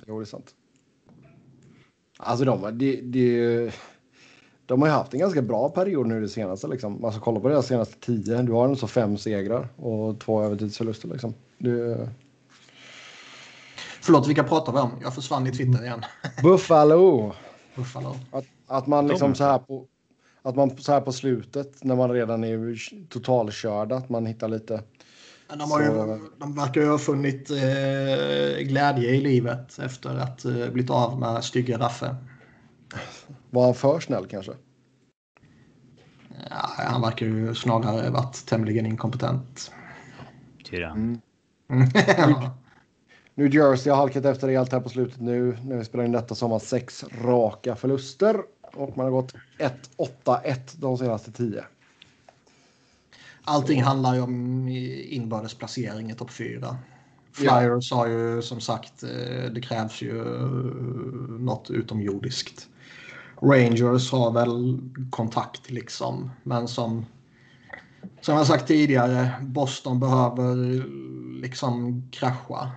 Jo, 0.07 0.19
det 0.19 0.23
är 0.23 0.25
sant. 0.25 0.55
Alltså 2.19 2.45
de, 2.45 2.77
de, 2.77 3.01
de, 3.01 3.71
de 4.65 4.81
har 4.81 4.87
ju 4.87 4.93
haft 4.93 5.13
en 5.13 5.19
ganska 5.19 5.41
bra 5.41 5.69
period 5.69 6.07
nu 6.07 6.21
det 6.21 6.29
senaste. 6.29 6.67
Liksom. 6.67 7.05
Alltså 7.05 7.19
kolla 7.19 7.39
på 7.39 7.49
deras 7.49 7.67
senaste 7.67 7.99
tio. 7.99 8.41
Du 8.41 8.51
har 8.51 8.67
en 8.67 8.75
så 8.75 8.87
fem 8.87 9.17
segrar 9.17 9.67
och 9.75 10.19
två 10.19 10.43
övertidsförluster. 10.43 11.07
Liksom. 11.07 11.33
Det... 11.57 12.09
Förlåt, 14.01 14.27
vilka 14.27 14.43
pratar 14.43 14.73
vi 14.73 14.79
om? 14.79 14.91
Jag 15.01 15.15
försvann 15.15 15.47
i 15.47 15.51
Twitter 15.51 15.83
igen. 15.83 16.01
Buffalo. 16.43 17.33
Buffalo. 17.75 18.15
Att, 18.31 18.45
att 18.67 18.87
man 18.87 19.07
liksom 19.07 19.35
så 19.35 19.43
här 19.43 19.59
på 19.59 19.87
att 20.41 20.55
man 20.55 20.77
så 20.77 20.91
här 20.91 21.01
på 21.01 21.11
slutet 21.11 21.83
när 21.83 21.95
man 21.95 22.11
redan 22.11 22.43
är 22.43 23.09
totalkörda 23.09 23.95
att 23.95 24.09
man 24.09 24.25
hittar 24.25 24.47
lite. 24.47 24.83
De, 25.49 25.71
har 25.71 25.81
ju, 25.81 26.19
de 26.37 26.55
verkar 26.55 26.81
ju 26.81 26.89
ha 26.89 26.97
funnit 26.97 27.49
eh, 27.51 28.63
glädje 28.63 29.09
i 29.09 29.21
livet 29.21 29.79
efter 29.79 30.09
att 30.15 30.45
eh, 30.45 30.51
blivit 30.51 30.89
av 30.89 31.19
med 31.19 31.43
stygga 31.43 31.77
Raffe. 31.77 32.15
Var 33.49 33.65
han 33.65 33.75
för 33.75 33.99
snäll 33.99 34.27
kanske? 34.27 34.51
Ja, 36.49 36.69
han 36.77 37.01
verkar 37.01 37.25
ju 37.25 37.55
snarare 37.55 38.09
varit 38.09 38.45
tämligen 38.45 38.85
inkompetent. 38.85 39.71
Tyra. 40.69 40.89
Mm. 40.89 41.19
New 43.35 43.55
Jersey 43.55 43.91
har 43.91 43.97
halkat 43.97 44.25
efter 44.25 44.47
rejält 44.47 44.71
här 44.71 44.79
på 44.79 44.89
slutet 44.89 45.19
nu. 45.19 45.57
När 45.63 45.77
vi 45.77 45.85
spelar 45.85 46.05
in 46.05 46.11
detta 46.11 46.35
så 46.35 46.45
har 46.45 46.49
man 46.49 46.59
sex 46.59 47.05
raka 47.23 47.75
förluster. 47.75 48.41
Och 48.61 48.97
man 48.97 49.05
har 49.05 49.11
gått 49.11 49.33
1-8-1 50.25 50.59
de 50.77 50.97
senaste 50.97 51.31
tio. 51.31 51.63
Allting 53.43 53.83
handlar 53.83 54.15
ju 54.15 54.21
om 54.21 54.67
inbördes 54.67 55.53
placering 55.53 56.11
i 56.11 56.15
topp 56.15 56.31
4. 56.31 56.77
Flyers 57.33 57.91
ja. 57.91 57.97
har 57.97 58.07
ju 58.07 58.41
som 58.41 58.61
sagt, 58.61 59.03
eh, 59.03 59.51
det 59.51 59.61
krävs 59.61 60.01
ju 60.01 60.19
eh, 60.19 60.47
något 61.39 61.69
utomjordiskt. 61.69 62.69
Rangers 63.43 64.11
har 64.11 64.31
väl 64.31 64.79
kontakt 65.09 65.71
liksom, 65.71 66.31
men 66.43 66.67
som 66.67 67.05
som 68.21 68.35
jag 68.35 68.47
sagt 68.47 68.67
tidigare, 68.67 69.31
Boston 69.41 69.99
behöver 69.99 70.55
liksom 71.41 72.03
krascha. 72.11 72.71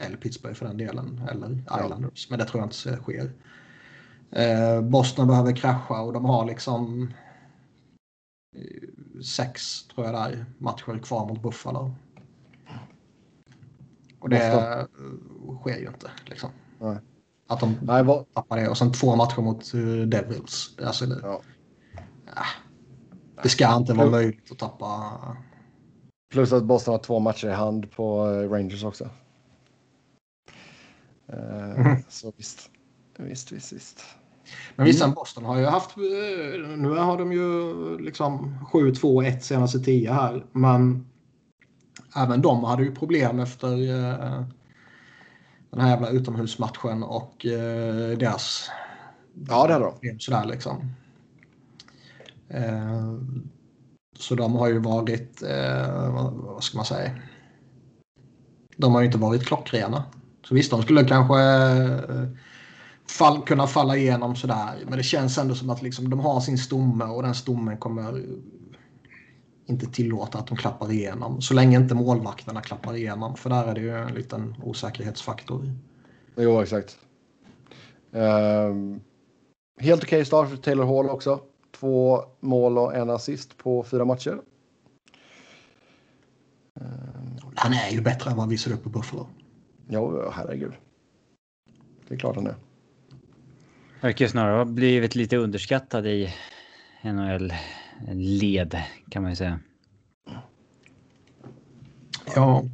Eller 0.00 0.16
Pittsburgh 0.16 0.54
för 0.54 0.66
den 0.66 0.76
delen, 0.76 1.28
eller 1.30 1.62
Islanders, 1.80 2.30
men 2.30 2.38
det 2.38 2.44
tror 2.44 2.60
jag 2.60 2.66
inte 2.66 3.02
sker. 3.02 3.32
Eh, 4.30 4.82
Boston 4.82 5.28
behöver 5.28 5.56
krascha 5.56 6.00
och 6.00 6.12
de 6.12 6.24
har 6.24 6.46
liksom 6.46 7.12
sex, 9.24 9.82
tror 9.84 10.06
jag 10.06 10.14
där, 10.14 10.46
matcher 10.58 10.98
kvar 10.98 11.26
mot 11.28 11.42
Buffalo. 11.42 11.94
Och 14.18 14.28
det 14.28 14.86
Boston. 14.88 15.58
sker 15.60 15.78
ju 15.78 15.86
inte. 15.86 16.10
Liksom. 16.24 16.50
Nej. 16.78 16.96
Att 17.46 17.60
de 17.60 17.78
Nej, 17.82 18.04
vad... 18.04 18.34
tappar 18.34 18.56
det. 18.56 18.68
Och 18.68 18.78
sen 18.78 18.92
två 18.92 19.16
matcher 19.16 19.40
mot 19.40 19.74
uh, 19.74 20.06
Devils. 20.06 20.76
Alltså, 20.86 21.06
det, 21.06 21.20
ja. 21.22 21.42
Ja, 22.26 22.42
det 23.42 23.48
ska 23.48 23.76
inte 23.76 23.92
vara 23.94 24.10
möjligt 24.10 24.52
att 24.52 24.58
tappa. 24.58 25.12
Plus 26.32 26.52
att 26.52 26.64
Boston 26.64 26.92
har 26.92 26.98
två 26.98 27.18
matcher 27.18 27.48
i 27.48 27.52
hand 27.52 27.90
på 27.90 28.30
eh, 28.30 28.50
Rangers 28.50 28.84
också. 28.84 29.08
Mm. 31.32 32.02
Så 32.08 32.32
visst. 32.36 32.70
Visst, 33.18 33.52
visst, 33.52 33.72
visst. 33.72 34.04
Men 34.76 34.86
visst, 34.86 35.02
mm. 35.02 35.14
Boston 35.14 35.44
har 35.44 35.58
ju 35.58 35.64
haft, 35.64 35.96
nu 36.76 36.88
har 36.98 37.18
de 37.18 37.32
ju 37.32 37.98
liksom 37.98 38.58
7-2-1 38.72 39.38
senaste 39.40 39.78
10 39.80 40.12
här. 40.12 40.46
Men 40.52 41.06
även 42.16 42.42
de 42.42 42.64
hade 42.64 42.82
ju 42.82 42.94
problem 42.94 43.40
efter 43.40 43.76
den 45.72 45.80
här 45.80 45.90
jävla 45.90 46.08
utomhusmatchen 46.08 47.02
och 47.02 47.46
eh, 47.46 48.18
deras... 48.18 48.70
Ja, 49.48 49.66
det 49.66 49.72
hade 49.72 49.84
de. 50.02 50.18
Sådär 50.18 50.44
liksom. 50.44 50.94
Eh, 52.48 53.14
så 54.18 54.34
de 54.34 54.54
har 54.54 54.68
ju 54.68 54.78
varit, 54.78 55.42
eh, 55.42 56.30
vad 56.32 56.64
ska 56.64 56.76
man 56.76 56.84
säga? 56.84 57.10
De 58.76 58.94
har 58.94 59.00
ju 59.00 59.06
inte 59.06 59.18
varit 59.18 59.46
klockrena. 59.46 60.04
Så 60.48 60.54
visst, 60.54 60.70
de 60.70 60.82
skulle 60.82 61.04
kanske 61.04 61.40
eh, 61.40 62.28
fall, 63.18 63.42
kunna 63.42 63.66
falla 63.66 63.96
igenom 63.96 64.36
sådär. 64.36 64.84
Men 64.88 64.98
det 64.98 65.04
känns 65.04 65.38
ändå 65.38 65.54
som 65.54 65.70
att 65.70 65.82
liksom, 65.82 66.10
de 66.10 66.20
har 66.20 66.40
sin 66.40 66.58
stomme 66.58 67.04
och 67.04 67.22
den 67.22 67.34
stommen 67.34 67.76
kommer 67.76 68.22
inte 69.66 69.86
tillåta 69.86 70.38
att 70.38 70.46
de 70.46 70.56
klappar 70.56 70.92
igenom. 70.92 71.40
Så 71.40 71.54
länge 71.54 71.76
inte 71.76 71.94
målvakterna 71.94 72.60
klappar 72.60 72.96
igenom. 72.96 73.36
För 73.36 73.50
där 73.50 73.66
är 73.66 73.74
det 73.74 73.80
ju 73.80 73.96
en 73.96 74.14
liten 74.14 74.54
osäkerhetsfaktor. 74.62 75.72
Jo, 76.36 76.60
exakt. 76.60 76.98
Um, 78.10 79.00
helt 79.80 80.02
okej 80.02 80.16
okay 80.16 80.24
start 80.24 80.48
för 80.48 80.56
Taylor 80.56 80.84
Hall 80.84 81.10
också. 81.10 81.40
Två 81.70 82.24
mål 82.40 82.78
och 82.78 82.96
en 82.96 83.10
assist 83.10 83.56
på 83.56 83.84
fyra 83.84 84.04
matcher. 84.04 84.40
Um, 86.80 87.40
han 87.54 87.72
är 87.72 87.90
ju 87.90 88.00
bättre 88.00 88.30
än 88.30 88.36
vad 88.36 88.48
vi 88.48 88.58
ser 88.58 88.72
upp 88.72 88.82
på 88.82 88.88
Buffalo. 88.88 89.26
Jo, 89.88 90.30
herregud. 90.32 90.72
Det 92.08 92.14
är 92.14 92.18
klart 92.18 92.36
han 92.36 92.46
är. 92.46 92.54
Verkar 94.00 94.26
snarare 94.26 94.56
ha 94.56 94.64
blivit 94.64 95.14
lite 95.14 95.36
underskattad 95.36 96.06
i 96.06 96.34
NHL-led 98.08 98.82
kan 99.08 99.22
man 99.22 99.32
ju 99.32 99.36
säga. 99.36 99.60
Ja. 102.34 102.64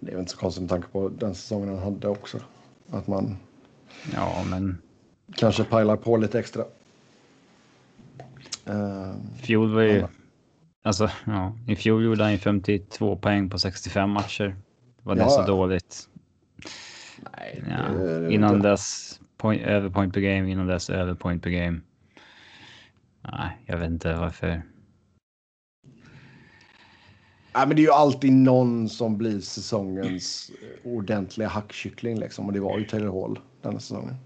Det 0.00 0.10
är 0.10 0.12
väl 0.12 0.20
inte 0.20 0.32
så 0.32 0.38
konstigt 0.38 0.62
med 0.62 0.70
tanke 0.70 0.88
på 0.88 1.08
den 1.08 1.34
säsongen 1.34 1.68
han 1.68 1.78
hade 1.78 2.08
också. 2.08 2.38
Att 2.90 3.06
man 3.06 3.36
ja, 4.14 4.44
men... 4.50 4.78
kanske 5.36 5.64
pajlar 5.64 5.96
på 5.96 6.16
lite 6.16 6.38
extra. 6.38 6.64
Uh, 8.68 9.14
fjol 9.42 9.74
var 9.74 9.82
ju... 9.82 10.06
Alltså, 10.82 11.10
ja. 11.26 11.56
I 11.66 11.76
fjol 11.76 12.04
gjorde 12.04 12.24
han 12.24 12.38
52 12.38 13.16
poäng 13.16 13.50
på 13.50 13.58
65 13.58 14.10
matcher. 14.10 14.56
Var 15.02 15.14
det 15.14 15.20
ja. 15.20 15.28
så 15.28 15.42
dåligt? 15.42 16.08
Nej, 17.36 17.62
ja. 17.70 18.30
Innan 18.30 18.62
dess 18.62 19.20
point, 19.36 19.62
över 19.62 19.90
point 19.90 20.14
per 20.14 20.20
game, 20.20 20.50
innan 20.50 20.66
dess 20.66 20.90
över 20.90 21.14
point 21.14 21.42
per 21.42 21.50
game. 21.50 21.80
Nej, 23.22 23.58
jag 23.66 23.78
vet 23.78 23.90
inte 23.90 24.14
varför. 24.14 24.62
Nej, 27.54 27.66
men 27.66 27.76
det 27.76 27.82
är 27.82 27.84
ju 27.84 27.92
alltid 27.92 28.32
någon 28.32 28.88
som 28.88 29.18
blir 29.18 29.40
säsongens 29.40 30.50
eh, 30.62 30.92
ordentliga 30.92 31.48
hackkyckling 31.48 32.18
liksom. 32.18 32.46
Och 32.46 32.52
det 32.52 32.60
var 32.60 32.78
ju 32.78 32.84
Taylor 32.84 33.20
Hall 33.20 33.38
denna 33.62 33.80
säsongen. 33.80 34.16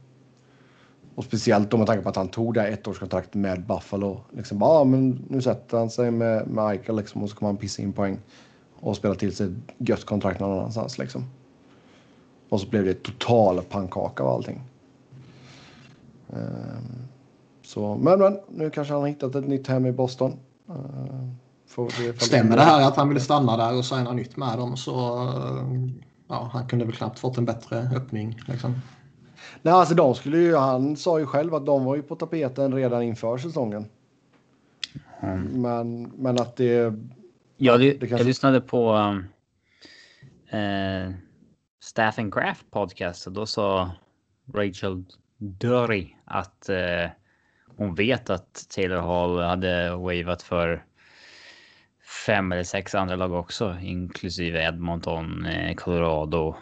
Och 1.15 1.25
speciellt 1.25 1.71
då 1.71 1.77
med 1.77 1.87
tanke 1.87 2.03
på 2.03 2.09
att 2.09 2.17
han 2.17 2.29
tog 2.29 2.55
det 2.55 2.61
här 2.61 2.71
ettårskontraktet 2.71 3.35
med 3.35 3.67
Buffalo. 3.67 4.21
Liksom 4.31 4.59
bara, 4.59 4.71
ah, 4.71 4.85
men 4.85 5.25
nu 5.29 5.43
sätter 5.43 5.79
han 5.79 5.91
sig 5.91 6.11
med, 6.11 6.47
med 6.49 6.71
Michael 6.71 6.97
liksom 6.97 7.23
och 7.23 7.31
så 7.31 7.37
kommer 7.37 7.49
han 7.49 7.57
pissa 7.57 7.83
in 7.83 7.93
poäng. 7.93 8.19
Och 8.75 8.97
spela 8.97 9.15
till 9.15 9.37
sig 9.37 9.47
ett 9.47 9.89
gött 9.89 10.05
kontrakt 10.05 10.41
någon 10.41 10.59
annanstans 10.59 10.99
liksom. 10.99 11.25
Och 12.49 12.61
så 12.61 12.69
blev 12.69 12.85
det 12.85 13.03
total 13.03 13.63
pannkaka 13.63 14.23
av 14.23 14.29
allting. 14.29 14.61
Um, 16.29 17.09
så, 17.75 17.97
men, 17.97 18.19
men 18.19 18.39
nu 18.49 18.71
kanske 18.71 18.93
han 18.93 19.03
har 19.03 19.09
hittat 19.09 19.35
ett 19.35 19.49
nytt 19.49 19.67
hem 19.67 19.87
i 19.87 19.93
Boston. 19.93 20.39
Uh, 20.71 21.31
det 21.99 22.23
Stämmer 22.23 22.57
det 22.57 22.63
här 22.63 22.89
att 22.89 22.97
han 22.97 23.09
ville 23.09 23.21
stanna 23.21 23.57
där 23.57 23.79
och 23.79 23.85
signa 23.85 24.13
nytt 24.13 24.37
med 24.37 24.59
dem 24.59 24.77
så 24.77 25.23
uh, 25.23 25.89
ja, 26.29 26.51
han 26.53 26.69
kunde 26.69 26.85
väl 26.85 26.95
knappt 26.95 27.19
fått 27.19 27.39
en 27.39 27.45
bättre 27.45 27.89
öppning. 27.97 28.41
Liksom. 28.49 28.75
Nej, 29.63 29.75
alltså 29.75 29.95
de 29.95 30.15
skulle 30.15 30.39
ju, 30.39 30.57
han 30.57 30.97
sa 30.97 31.19
ju 31.19 31.27
själv 31.27 31.55
att 31.55 31.67
de 31.67 31.85
var 31.85 31.97
ju 31.97 32.03
på 32.03 32.17
tapeten 32.17 32.75
redan 32.75 33.03
inför 33.03 33.39
säsongen. 33.39 33.87
Mm. 35.21 35.63
Men, 35.63 36.03
men 36.03 36.41
att 36.41 36.57
det... 36.57 36.95
Ja, 37.57 37.77
det, 37.77 37.93
det 37.93 37.99
kanske... 37.99 38.17
Jag 38.17 38.27
lyssnade 38.27 38.61
på 38.61 38.93
um, 38.93 39.25
eh, 40.61 41.15
Staff 41.83 42.19
and 42.19 42.35
Craft 42.35 42.71
podcast 42.71 43.27
och 43.27 43.33
då 43.33 43.47
sa 43.47 43.91
Rachel 44.55 45.05
Dury 45.39 46.15
att 46.25 46.69
eh, 46.69 47.11
hon 47.77 47.95
vet 47.95 48.31
att 48.31 48.67
Taylor 48.75 49.01
Hall 49.01 49.39
hade 49.39 49.91
wavat 49.97 50.43
för 50.43 50.85
fem 52.27 52.53
eller 52.53 52.63
sex 52.63 52.95
andra 52.95 53.17
lag 53.17 53.33
också, 53.33 53.77
inklusive 53.83 54.65
Edmonton, 54.65 55.47
eh, 55.47 55.75
Colorado, 55.75 56.57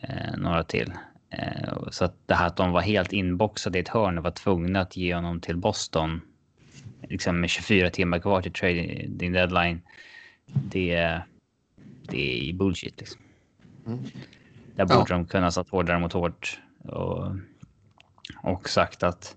eh, 0.00 0.36
några 0.36 0.64
till. 0.64 0.92
Eh, 1.30 1.88
så 1.90 2.04
att 2.04 2.14
det 2.26 2.34
här 2.34 2.46
att 2.46 2.56
de 2.56 2.72
var 2.72 2.80
helt 2.80 3.12
inboxade 3.12 3.78
i 3.78 3.80
ett 3.80 3.88
hörn 3.88 4.18
och 4.18 4.24
var 4.24 4.30
tvungna 4.30 4.80
att 4.80 4.96
ge 4.96 5.14
honom 5.14 5.40
till 5.40 5.56
Boston. 5.56 6.20
Liksom 7.08 7.40
med 7.40 7.50
24 7.50 7.90
timmar 7.90 8.18
kvar 8.18 8.42
till 8.42 8.52
trading 8.52 9.32
deadline. 9.32 9.80
Det, 10.46 11.20
det 12.02 12.50
är 12.50 12.52
bullshit 12.52 13.00
liksom. 13.00 13.20
Mm. 13.86 13.98
Där 14.76 14.84
borde 14.84 15.00
ja. 15.08 15.16
de 15.16 15.26
kunna 15.26 15.50
satt 15.50 15.68
hårdare 15.68 15.98
mot 15.98 16.12
hårt. 16.12 16.60
Och, 16.78 17.36
och 18.42 18.68
sagt 18.68 19.02
att... 19.02 19.36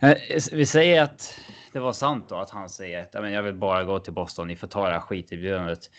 Eh, 0.00 0.16
vi 0.52 0.66
säger 0.66 1.02
att 1.02 1.34
det 1.72 1.80
var 1.80 1.92
sant 1.92 2.24
då 2.28 2.36
att 2.36 2.50
han 2.50 2.68
säger 2.68 3.02
att 3.02 3.32
jag 3.32 3.42
vill 3.42 3.54
bara 3.54 3.84
gå 3.84 3.98
till 3.98 4.12
Boston. 4.12 4.48
Ni 4.48 4.56
får 4.56 4.66
ta 4.66 4.86
det 4.86 4.92
här 4.92 5.00
skiterbjudandet. 5.00 5.90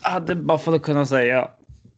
Hade 0.00 0.34
Buffalo 0.34 0.78
kunnat 0.78 1.08
säga 1.08 1.50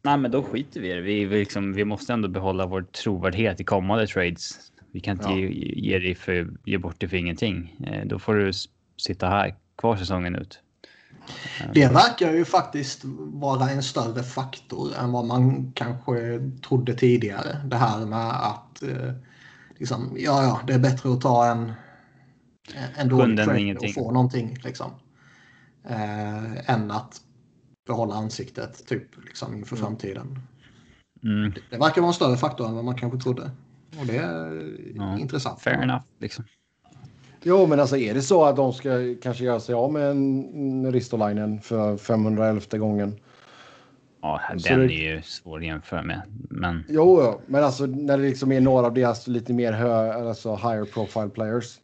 Nej, 0.05 0.19
men 0.19 0.31
då 0.31 0.43
skiter 0.43 0.81
vi 0.81 0.91
i 0.91 0.95
det. 0.95 1.01
Vi, 1.01 1.25
vi, 1.25 1.39
liksom, 1.39 1.73
vi 1.73 1.85
måste 1.85 2.13
ändå 2.13 2.29
behålla 2.29 2.67
vår 2.67 2.83
trovärdighet 2.83 3.61
i 3.61 3.65
kommande 3.65 4.07
trades. 4.07 4.51
Vi 4.93 5.01
kan 5.01 5.17
inte 5.17 5.29
ja. 5.29 5.37
ge, 5.37 5.49
ge, 5.91 5.99
dig 5.99 6.15
för, 6.15 6.51
ge 6.65 6.79
bort 6.79 6.97
det 6.99 7.09
för 7.09 7.17
ingenting. 7.17 7.77
Eh, 7.87 8.07
då 8.07 8.19
får 8.19 8.35
du 8.35 8.53
sitta 8.97 9.29
här 9.29 9.55
kvar 9.79 9.97
säsongen 9.97 10.35
ut. 10.35 10.61
Det 11.75 11.89
verkar 11.89 12.33
ju 12.33 12.45
faktiskt 12.45 13.01
vara 13.19 13.71
en 13.71 13.83
större 13.83 14.23
faktor 14.23 14.89
än 15.01 15.13
vad 15.13 15.25
man 15.25 15.73
kanske 15.73 16.41
trodde 16.69 16.95
tidigare. 16.95 17.61
Det 17.65 17.77
här 17.77 18.07
med 18.07 18.31
att 18.31 18.83
eh, 18.83 19.13
liksom, 19.79 20.17
ja, 20.17 20.43
ja, 20.43 20.61
det 20.67 20.73
är 20.73 20.79
bättre 20.79 21.13
att 21.13 21.21
ta 21.21 21.47
en, 21.47 21.73
en 22.97 23.09
dålig 23.09 23.39
trade 23.45 23.77
och 23.77 23.95
få 23.95 24.11
någonting. 24.11 24.59
Liksom, 24.65 24.91
eh, 25.89 26.71
än 26.71 26.91
att 26.91 27.21
behålla 27.87 28.15
ansiktet 28.15 28.87
typ 28.87 29.25
liksom 29.25 29.55
inför 29.55 29.77
mm. 29.77 29.87
framtiden. 29.87 30.39
Mm. 31.23 31.51
Det, 31.51 31.61
det 31.71 31.77
verkar 31.77 32.01
vara 32.01 32.09
en 32.09 32.15
större 32.15 32.37
faktor 32.37 32.69
än 32.69 32.75
vad 32.75 32.85
man 32.85 32.99
kanske 32.99 33.19
trodde. 33.19 33.51
Och 34.01 34.07
det 34.07 34.17
är 34.17 34.73
ja, 34.95 35.19
intressant. 35.19 35.61
Fair 35.61 35.83
enough. 35.83 36.03
Liksom. 36.19 36.45
Jo, 37.43 37.67
men 37.67 37.81
alltså 37.81 37.97
är 37.97 38.15
det 38.15 38.23
så 38.23 38.45
att 38.45 38.57
de 38.57 38.73
ska 38.73 38.91
kanske 39.23 39.45
göra 39.45 39.61
sig 39.61 39.75
av 39.75 39.93
med 39.93 40.11
en 40.11 40.93
Ristolainen 40.93 41.61
för 41.61 41.97
511 41.97 42.79
gången? 42.79 43.21
Ja, 44.25 44.41
den 44.49 44.87
det... 44.87 44.95
är 44.95 45.15
ju 45.15 45.23
svår 45.23 45.59
att 45.59 45.65
jämföra 45.65 46.03
med. 46.03 46.23
Men... 46.51 46.85
Jo, 46.89 47.41
men 47.47 47.65
alltså 47.65 47.87
när 47.87 48.19
det 48.19 48.25
liksom 48.25 48.53
är 48.53 48.61
några 48.61 48.87
av 48.87 48.95
deras 48.95 49.27
lite 49.27 49.53
mer 49.53 49.73
hö, 49.73 50.13
alltså 50.13 50.57
higher 50.57 50.85
profile 50.85 51.29
players. 51.29 51.79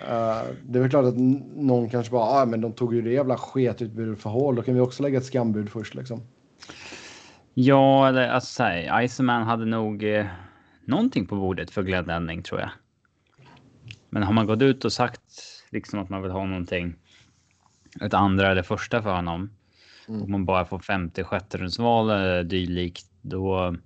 Uh, 0.00 0.54
det 0.62 0.78
är 0.78 0.80
väl 0.82 0.90
klart 0.90 1.04
att 1.04 1.16
någon 1.56 1.90
kanske 1.90 2.12
bara, 2.12 2.22
ah, 2.22 2.46
men 2.46 2.60
de 2.60 2.72
tog 2.72 2.94
ju 2.94 3.02
det 3.02 3.10
jävla 3.10 3.36
sketutbudet 3.36 4.22
för 4.22 4.30
hål. 4.30 4.56
Då 4.56 4.62
kan 4.62 4.74
vi 4.74 4.80
också 4.80 5.02
lägga 5.02 5.18
ett 5.18 5.24
skambud 5.24 5.70
först 5.70 5.94
liksom. 5.94 6.22
Ja, 7.54 8.08
eller 8.08 8.28
alltså 8.28 8.52
säga, 8.52 9.02
Iceman 9.02 9.42
hade 9.42 9.64
nog 9.64 10.04
eh, 10.04 10.26
någonting 10.84 11.26
på 11.26 11.36
bordet 11.36 11.70
för 11.70 11.82
Glenn 11.82 12.42
tror 12.42 12.60
jag. 12.60 12.70
Men 14.10 14.22
har 14.22 14.32
man 14.32 14.46
gått 14.46 14.62
ut 14.62 14.84
och 14.84 14.92
sagt 14.92 15.22
liksom 15.70 15.98
att 15.98 16.08
man 16.08 16.22
vill 16.22 16.30
ha 16.30 16.46
någonting, 16.46 16.94
ett 18.00 18.14
andra 18.14 18.50
eller 18.50 18.62
första 18.62 19.02
för 19.02 19.14
honom 19.14 19.50
mm. 20.08 20.22
och 20.22 20.28
man 20.28 20.44
bara 20.44 20.64
får 20.64 20.78
50 20.78 21.24
sjätterumsval 21.24 22.10
eller 22.10 22.44
dylikt, 22.44 23.06
då 23.22 23.76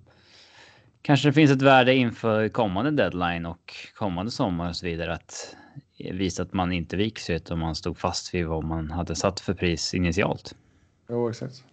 kanske 1.01 1.29
det 1.29 1.33
finns 1.33 1.51
ett 1.51 1.61
värde 1.61 1.95
inför 1.95 2.49
kommande 2.49 2.91
deadline 2.91 3.45
och 3.45 3.75
kommande 3.95 4.31
sommar 4.31 4.69
och 4.69 4.75
så 4.75 4.85
vidare 4.85 5.13
att 5.13 5.55
visa 5.97 6.43
att 6.43 6.53
man 6.53 6.71
inte 6.71 6.97
viker 6.97 7.21
sig 7.21 7.35
utan 7.35 7.59
man 7.59 7.75
stod 7.75 7.97
fast 7.97 8.33
vid 8.33 8.47
vad 8.47 8.63
man 8.63 8.91
hade 8.91 9.15
satt 9.15 9.39
för 9.39 9.53
pris 9.53 9.93
initialt. 9.93 10.55
Jo, 11.09 11.29
exakt. 11.29 11.63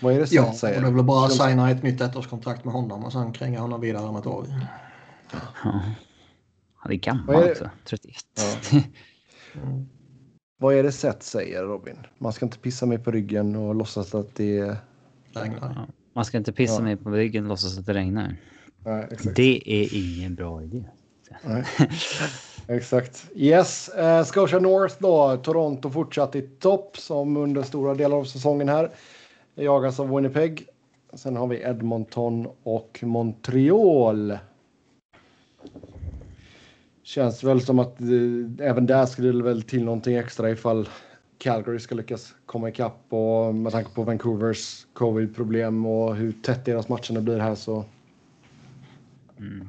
Vad 0.00 0.14
är 0.14 0.18
det 0.18 0.26
som 0.26 0.36
ja, 0.36 0.52
säger? 0.52 0.74
Ja, 0.74 0.80
det 0.80 0.86
är 0.86 0.92
väl 0.92 1.04
bara 1.04 1.26
att 1.26 1.32
signa 1.32 1.70
ett 1.70 1.82
nytt 1.82 2.00
ettårskontrakt 2.00 2.64
med 2.64 2.74
honom 2.74 3.04
och 3.04 3.12
sen 3.12 3.32
kränga 3.32 3.60
honom 3.60 3.80
vidare 3.80 4.04
om 4.04 4.16
ett 4.16 4.26
år. 4.26 4.46
Ja. 5.32 5.38
Han 6.74 6.92
är 6.92 6.96
gammal 6.96 7.50
också. 7.50 7.70
31. 7.84 8.16
Ja. 8.72 8.80
mm. 9.62 9.88
Vad 10.62 10.74
är 10.74 10.82
det 10.82 10.92
Seth 10.92 11.20
säger 11.20 11.62
Robin? 11.62 11.96
Man 12.18 12.32
ska 12.32 12.46
inte 12.46 12.58
pissa 12.58 12.86
mig 12.86 12.98
på 12.98 13.10
ryggen 13.10 13.56
och 13.56 13.74
låtsas 13.74 14.14
att 14.14 14.34
det 14.34 14.76
regnar. 15.32 15.86
Man 16.12 16.24
ska 16.24 16.38
inte 16.38 16.52
pissa 16.52 16.74
ja. 16.74 16.80
mig 16.80 16.96
på 16.96 17.10
ryggen 17.10 17.44
och 17.44 17.48
låtsas 17.48 17.78
att 17.78 17.86
det 17.86 17.94
regnar. 17.94 18.36
Nej, 18.84 19.08
det 19.36 19.62
är 19.66 19.88
ingen 19.92 20.34
bra 20.34 20.62
idé. 20.62 20.84
Nej. 21.44 21.64
Exakt. 22.68 23.30
Yes, 23.34 23.90
uh, 23.98 24.24
Scotia 24.24 24.58
North 24.58 24.94
då. 24.98 25.36
Toronto 25.36 25.90
fortsatt 25.90 26.36
i 26.36 26.42
topp 26.42 26.96
som 26.96 27.36
under 27.36 27.62
stora 27.62 27.94
delar 27.94 28.16
av 28.16 28.24
säsongen 28.24 28.68
här. 28.68 28.90
Jagas 29.54 30.00
av 30.00 30.14
Winnipeg. 30.14 30.66
Sen 31.12 31.36
har 31.36 31.46
vi 31.46 31.62
Edmonton 31.62 32.48
och 32.62 32.98
Montreal. 33.02 34.38
Känns 37.14 37.44
väl 37.44 37.60
som 37.60 37.78
att 37.78 38.00
eh, 38.00 38.66
även 38.66 38.86
där 38.86 39.06
skulle 39.06 39.32
det 39.32 39.42
väl 39.42 39.62
till 39.62 39.84
någonting 39.84 40.16
extra 40.16 40.50
ifall 40.50 40.88
Calgary 41.38 41.78
ska 41.78 41.94
lyckas 41.94 42.34
komma 42.46 42.68
ikapp 42.68 43.06
och 43.08 43.54
med 43.54 43.72
tanke 43.72 43.90
på 43.90 44.02
Vancouvers 44.02 44.86
covid-problem 44.92 45.86
och 45.86 46.16
hur 46.16 46.32
tätt 46.32 46.64
deras 46.64 46.88
matcher 46.88 47.20
blir 47.20 47.38
här 47.38 47.54
så. 47.54 47.84
Mm. 49.38 49.68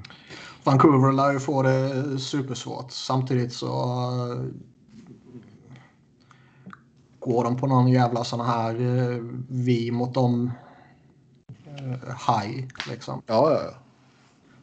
Vancouver 0.64 1.12
lär 1.12 1.32
ju 1.32 1.40
få 1.40 1.62
det 1.62 2.20
supersvårt. 2.20 2.92
Samtidigt 2.92 3.54
så 3.54 3.68
uh, 3.68 4.46
går 7.20 7.44
de 7.44 7.58
på 7.58 7.68
någon 7.68 7.88
jävla 7.88 8.24
sån 8.24 8.42
här 8.42 8.82
uh, 8.82 9.24
vi 9.50 9.92
mot 9.92 10.14
dem 10.14 10.52
uh, 11.82 11.94
high 12.28 12.68
liksom. 12.90 13.22
Ja, 13.26 13.52
ja, 13.52 13.62
ja. 13.64 13.91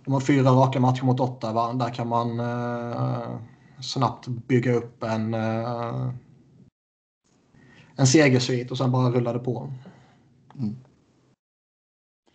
De 0.08 0.12
har 0.12 0.20
fyra 0.20 0.50
raka 0.50 0.80
matcher 0.80 1.04
mot 1.04 1.20
åtta. 1.20 1.52
Va? 1.52 1.72
Där 1.72 1.90
kan 1.90 2.08
man 2.08 2.40
uh, 2.40 3.38
snabbt 3.80 4.26
bygga 4.28 4.74
upp 4.74 5.02
en 5.02 5.34
uh, 5.34 6.10
en 7.96 8.06
segersvit 8.06 8.70
och 8.70 8.78
sen 8.78 8.90
bara 8.90 9.10
rulla 9.10 9.32
det 9.32 9.38
på. 9.38 9.72
Mm. 10.58 10.76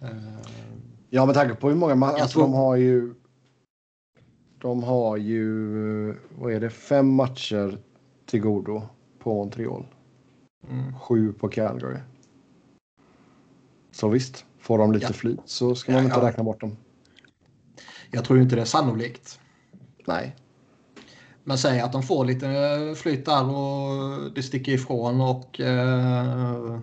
Uh, 0.03 0.39
ja, 1.09 1.25
med 1.25 1.35
tanke 1.35 1.55
på 1.55 1.69
hur 1.69 1.75
många 1.75 1.95
matcher 1.95 2.21
alltså, 2.21 2.39
de 2.39 2.53
har 2.53 2.75
ju 2.75 3.13
de 4.57 4.83
har 4.83 5.17
ju, 5.17 6.17
vad 6.39 6.53
är 6.53 6.59
det, 6.59 6.69
fem 6.69 7.13
matcher 7.13 7.79
till 8.25 8.41
godo 8.41 8.81
på 9.19 9.33
Montreal. 9.33 9.85
Mm. 10.69 10.99
Sju 10.99 11.33
på 11.33 11.49
Calgary. 11.49 11.99
Så 13.91 14.07
visst, 14.07 14.45
får 14.59 14.77
de 14.77 14.91
lite 14.91 15.05
ja. 15.05 15.13
flyt 15.13 15.41
så 15.45 15.75
ska 15.75 15.91
man 15.91 15.99
ja, 15.99 16.05
inte 16.05 16.19
ja. 16.19 16.27
räkna 16.27 16.43
bort 16.43 16.61
dem. 16.61 16.77
Jag 18.13 18.25
tror 18.25 18.41
inte 18.41 18.55
det 18.55 18.61
är 18.61 18.65
sannolikt. 18.65 19.39
Nej. 20.07 20.35
Men 21.43 21.57
säg 21.57 21.79
att 21.79 21.91
de 21.91 22.03
får 22.03 22.25
lite 22.25 22.47
flyt 22.97 23.25
där 23.25 23.49
och 23.49 24.31
det 24.35 24.43
sticker 24.43 24.71
ifrån 24.71 25.21
och 25.21 25.59
eh, 25.59 26.79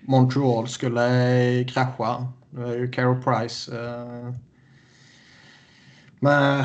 Montreal 0.00 0.68
skulle 0.68 1.64
krascha. 1.64 2.32
Nu 2.50 2.64
är 2.64 2.78
ju 2.78 2.90
Carol 2.90 3.22
Price. 3.22 3.78
Eh, 3.78 4.34
men 6.20 6.64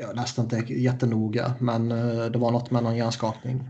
jag 0.00 0.16
läste 0.16 0.40
inte 0.40 0.56
jättenoga, 0.56 1.54
men 1.58 1.92
eh, 1.92 2.24
det 2.24 2.38
var 2.38 2.50
något 2.50 2.70
med 2.70 2.82
någon 2.82 2.96
hjärnskakning. 2.96 3.68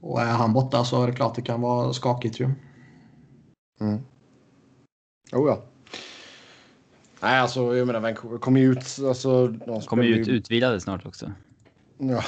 Och 0.00 0.20
är 0.20 0.32
han 0.32 0.52
borta 0.52 0.84
så 0.84 1.02
är 1.02 1.06
det 1.06 1.12
klart 1.12 1.34
det 1.34 1.42
kan 1.42 1.60
vara 1.60 1.92
skakigt 1.92 2.40
ju. 2.40 2.44
Mm. 3.80 4.02
Oh 5.32 5.48
ja. 5.48 5.71
Nej, 7.22 7.40
alltså 7.40 7.76
jag 7.76 7.86
menar 7.86 8.00
Vancouver 8.00 8.38
kommer 8.38 8.60
ju 8.60 8.72
ut. 8.72 8.98
Alltså, 9.08 9.48
de 9.48 9.80
kommer 9.80 10.02
ju 10.02 10.14
ut 10.14 10.28
utvilade 10.28 10.80
snart 10.80 11.06
också. 11.06 11.32
Ja. 11.98 12.22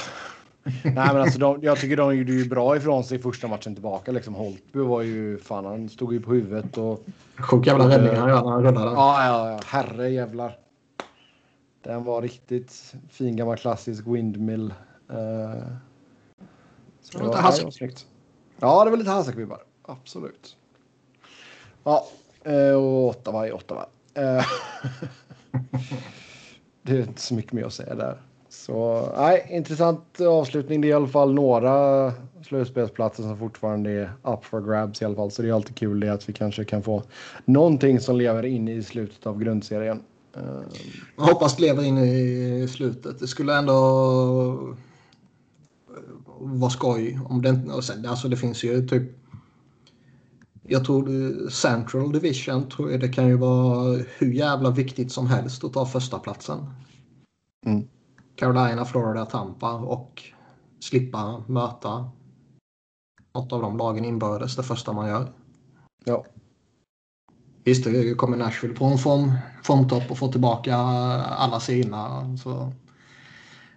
Nej, 0.83 0.93
men 0.93 1.17
alltså 1.17 1.39
de, 1.39 1.59
jag 1.61 1.79
tycker 1.79 1.97
de 1.97 2.17
gjorde 2.17 2.31
ju 2.31 2.49
bra 2.49 2.77
ifrån 2.77 3.03
sig 3.03 3.19
första 3.19 3.47
matchen 3.47 3.75
tillbaka. 3.75 4.11
Liksom 4.11 4.33
Holtby 4.35 4.79
var 4.79 5.01
ju 5.01 5.37
fan, 5.37 5.65
han 5.65 5.89
stod 5.89 6.13
ju 6.13 6.21
på 6.21 6.33
huvudet 6.33 6.77
och. 6.77 7.05
Sjuk 7.37 7.67
jävla 7.67 7.89
räddning 7.89 8.15
han 8.15 8.29
gör 8.29 8.43
när 8.43 8.51
han 8.51 8.63
rullade. 8.63 8.91
Ja, 8.91 9.25
ja, 9.25 9.49
ja, 9.51 9.59
herre 9.65 10.09
jävlar. 10.09 10.57
Den 11.83 12.03
var 12.03 12.21
riktigt 12.21 12.95
fin 13.09 13.35
gammal 13.35 13.57
klassisk 13.57 14.03
windmill. 14.07 14.73
Uh, 15.11 15.63
så 17.01 17.23
lite 17.23 17.37
Hasek. 17.37 17.93
Ja, 18.59 18.85
det 18.85 18.89
var 18.89 18.97
lite 18.97 19.11
Hasek-vibbar. 19.11 19.59
Absolut. 19.81 20.57
Ja, 21.83 22.07
eh, 22.43 22.75
och 22.75 23.09
Ottawa 23.09 23.47
är 23.47 23.53
Ottawa. 23.53 23.85
Eh, 24.15 24.45
det 26.81 26.91
är 26.97 26.99
inte 27.01 27.21
så 27.21 27.33
mycket 27.33 27.53
mer 27.53 27.63
att 27.63 27.73
säga 27.73 27.95
där. 27.95 28.21
Så 28.49 29.09
nej, 29.17 29.47
intressant 29.51 30.21
avslutning. 30.21 30.81
Det 30.81 30.87
är 30.87 30.89
i 30.89 30.93
alla 30.93 31.07
fall 31.07 31.33
några 31.33 32.13
slutspelsplatser 32.47 33.23
som 33.23 33.37
fortfarande 33.37 33.91
är 33.91 34.11
up 34.23 34.45
for 34.45 34.61
grabs 34.61 35.01
i 35.01 35.05
alla 35.05 35.15
fall. 35.15 35.31
Så 35.31 35.41
det 35.41 35.47
är 35.49 35.53
alltid 35.53 35.75
kul 35.75 35.99
det 35.99 36.13
att 36.13 36.29
vi 36.29 36.33
kanske 36.33 36.65
kan 36.65 36.83
få 36.83 37.03
någonting 37.45 37.99
som 37.99 38.15
lever 38.15 38.45
in 38.45 38.67
i 38.67 38.83
slutet 38.83 39.25
av 39.25 39.39
grundserien. 39.39 40.03
Eh, 40.37 40.61
Jag 41.17 41.23
hoppas 41.23 41.55
det 41.55 41.61
lever 41.61 41.83
in 41.83 41.97
i 41.97 42.67
slutet. 42.67 43.19
Det 43.19 43.27
skulle 43.27 43.57
ändå 43.57 44.75
vara 46.39 46.71
skoj 46.71 47.19
om 47.29 47.41
det 47.41 47.49
inte... 47.49 47.73
Alltså 48.09 48.27
det 48.27 48.37
finns 48.37 48.63
ju 48.63 48.87
typ... 48.87 49.11
Jag 50.67 50.85
tror 50.85 51.49
Central 51.49 52.11
Division 52.11 52.69
tror 52.69 52.91
jag 52.91 52.99
det 52.99 53.09
kan 53.09 53.27
ju 53.27 53.37
vara 53.37 54.03
hur 54.17 54.33
jävla 54.33 54.69
viktigt 54.69 55.11
som 55.11 55.27
helst 55.27 55.63
att 55.63 55.73
ta 55.73 55.85
första 55.85 56.19
platsen. 56.19 56.57
Mm. 57.65 57.87
Carolina, 58.35 58.85
Florida, 58.85 59.25
Tampa 59.25 59.73
och 59.73 60.23
slippa 60.79 61.43
möta 61.47 62.09
något 63.33 63.53
av 63.53 63.61
de 63.61 63.77
lagen 63.77 64.05
inbördes 64.05 64.55
det 64.55 64.63
första 64.63 64.93
man 64.93 65.07
gör. 65.07 65.33
Ja. 66.05 66.25
Visst, 67.63 67.83
det 67.83 68.17
kommer 68.17 68.37
Nashville 68.37 68.75
på 68.75 68.85
en 68.85 68.97
form, 68.97 69.31
formtopp 69.63 70.11
och 70.11 70.17
få 70.17 70.31
tillbaka 70.31 70.75
alla 70.75 71.59
sina. 71.59 72.37
Så 72.37 72.73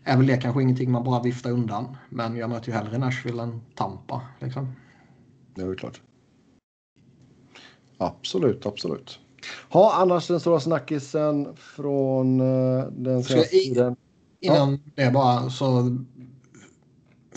är 0.04 0.16
väl 0.16 0.26
det 0.26 0.36
kanske 0.36 0.62
ingenting 0.62 0.90
man 0.90 1.04
bara 1.04 1.22
viftar 1.22 1.50
undan. 1.50 1.96
Men 2.08 2.36
jag 2.36 2.50
möter 2.50 2.68
ju 2.68 2.74
hellre 2.74 2.98
Nashville 2.98 3.42
än 3.42 3.60
Tampa. 3.74 4.22
Liksom. 4.40 4.72
Det 5.54 5.62
är 5.62 5.74
klart. 5.74 6.00
Absolut, 7.98 8.66
absolut. 8.66 9.18
Ha, 9.70 9.94
annars 9.94 10.26
den 10.28 10.40
stora 10.40 10.60
snackisen 10.60 11.56
från 11.56 12.40
uh, 12.40 12.84
den 12.90 13.24
senaste 13.24 13.50
tiden. 13.50 13.96
Innan 14.40 14.72
ja. 14.94 15.04
det 15.04 15.10
bara 15.10 15.50
så... 15.50 15.96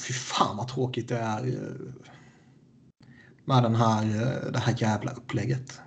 Fy 0.08 0.13
fan 0.13 0.58
vad 0.58 0.67
tråkigt 0.67 1.10
det 1.10 1.17
är 1.17 1.47
eh, 1.47 1.93
med 3.45 3.63
den 3.63 3.76
här, 3.76 4.04
eh, 4.04 4.52
det 4.52 4.60
här 4.60 4.76
jävla 4.78 5.12
upplägget. 5.12 5.82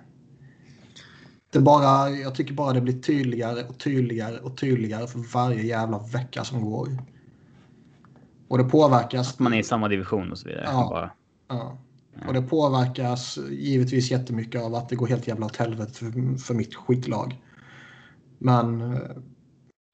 Det 1.51 1.59
bara, 1.59 2.09
jag 2.09 2.35
tycker 2.35 2.53
bara 2.53 2.73
det 2.73 2.81
blir 2.81 3.01
tydligare 3.01 3.63
och 3.63 3.77
tydligare 3.77 4.39
och 4.39 4.57
tydligare 4.57 5.07
för 5.07 5.19
varje 5.33 5.63
jävla 5.63 5.97
vecka 5.97 6.43
som 6.43 6.61
går. 6.61 6.89
Och 8.47 8.57
det 8.57 8.63
påverkas... 8.63 9.33
Att 9.33 9.39
man 9.39 9.53
är 9.53 9.59
i 9.59 9.63
samma 9.63 9.87
division 9.87 10.31
och 10.31 10.37
så 10.37 10.47
vidare. 10.47 10.65
Ja, 10.65 10.87
bara. 10.89 11.11
ja. 11.47 11.77
Och 12.27 12.33
det 12.33 12.41
påverkas 12.41 13.39
givetvis 13.51 14.11
jättemycket 14.11 14.61
av 14.61 14.75
att 14.75 14.89
det 14.89 14.95
går 14.95 15.07
helt 15.07 15.27
jävla 15.27 15.45
åt 15.45 15.57
helvete 15.57 15.93
för, 15.93 16.37
för 16.37 16.53
mitt 16.53 16.75
skitlag. 16.75 17.41
Men 18.37 18.81
eh, 18.81 18.99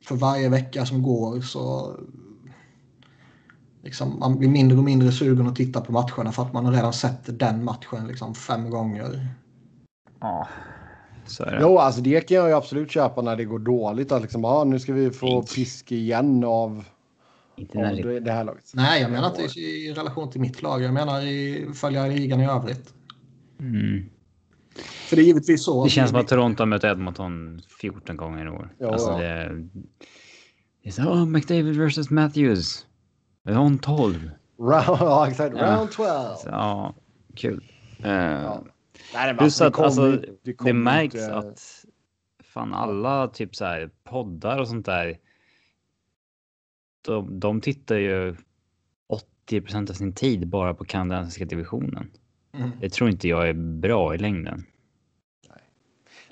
för 0.03 0.15
varje 0.15 0.49
vecka 0.49 0.85
som 0.85 1.01
går 1.01 1.41
så 1.41 1.95
liksom, 3.83 4.19
man 4.19 4.39
blir 4.39 4.49
mindre 4.49 4.77
och 4.77 4.83
mindre 4.83 5.11
sugen 5.11 5.47
att 5.47 5.55
titta 5.55 5.81
på 5.81 5.91
matcherna 5.91 6.31
för 6.31 6.43
att 6.43 6.53
man 6.53 6.65
har 6.65 6.73
redan 6.73 6.93
sett 6.93 7.39
den 7.39 7.63
matchen 7.63 8.07
liksom 8.07 8.35
fem 8.35 8.69
gånger. 8.69 9.27
Ja, 10.19 10.47
så 11.25 11.43
är 11.43 11.51
det. 11.51 11.61
Jo, 11.61 11.77
alltså 11.77 12.01
det 12.01 12.27
kan 12.27 12.37
jag 12.37 12.47
ju 12.47 12.55
absolut 12.55 12.91
köpa 12.91 13.21
när 13.21 13.35
det 13.35 13.45
går 13.45 13.59
dåligt. 13.59 14.11
Att 14.11 14.21
liksom, 14.21 14.45
ah, 14.45 14.63
nu 14.63 14.79
ska 14.79 14.93
vi 14.93 15.11
få 15.11 15.43
pisk 15.43 15.91
igen 15.91 16.43
av, 16.43 16.85
av 17.57 17.95
det, 17.95 18.19
det 18.19 18.31
här 18.31 18.43
laget. 18.43 18.71
Nej, 18.73 19.01
jag 19.01 19.11
menar 19.11 19.27
inte 19.27 19.59
i 19.59 19.93
relation 19.93 20.31
till 20.31 20.41
mitt 20.41 20.61
lag. 20.61 20.81
Jag 20.81 20.93
menar 20.93 21.21
i 21.21 21.67
följa 21.73 22.07
ligan 22.07 22.41
i 22.41 22.45
övrigt. 22.45 22.93
Mm. 23.59 24.09
För 24.75 25.15
det 25.15 25.21
är 25.21 25.25
givetvis 25.25 25.63
så. 25.63 25.83
Det 25.83 25.89
känns 25.89 26.09
som 26.09 26.19
att 26.19 26.27
Toronto 26.27 26.61
har 26.61 26.67
mött 26.67 26.83
Edmonton 26.83 27.61
14 27.81 28.17
gånger 28.17 28.45
i 28.45 28.49
år. 28.49 28.73
Ja, 28.77 28.91
alltså 28.91 29.11
ja. 29.11 29.17
det, 29.17 29.67
det 30.83 30.89
är 30.89 30.91
så, 30.91 31.03
oh, 31.03 31.25
McDavid 31.25 31.77
versus 31.77 32.09
Matthews. 32.09 32.85
Round 33.47 33.81
12. 33.81 34.31
Round, 34.59 34.83
ja, 34.87 35.27
exakt. 35.27 35.55
Round 35.55 35.91
12. 35.91 36.09
Så, 36.37 36.47
ja, 36.49 36.95
kul. 37.35 37.63
Uh, 38.05 38.11
ja. 38.11 38.63
Nej, 39.13 39.37
Plus 39.37 39.61
att 39.61 39.79
alltså, 39.79 40.11
det, 40.11 40.55
det 40.63 40.73
märks 40.73 41.15
inte... 41.15 41.35
att 41.35 41.85
fan 42.43 42.73
alla 42.73 43.27
typ 43.27 43.55
så 43.55 43.65
här 43.65 43.89
poddar 44.03 44.57
och 44.57 44.67
sånt 44.67 44.85
där. 44.85 45.17
De, 47.01 47.39
de 47.39 47.61
tittar 47.61 47.95
ju 47.95 48.35
80% 49.49 49.89
av 49.89 49.93
sin 49.93 50.13
tid 50.13 50.47
bara 50.47 50.73
på 50.73 50.85
kanadensiska 50.85 51.45
divisionen. 51.45 52.11
Mm. 52.53 52.71
Det 52.79 52.89
tror 52.89 53.09
inte 53.09 53.27
jag 53.27 53.49
är 53.49 53.53
bra 53.53 54.15
i 54.15 54.17
längden. 54.17 54.65
Nej, 55.49 55.61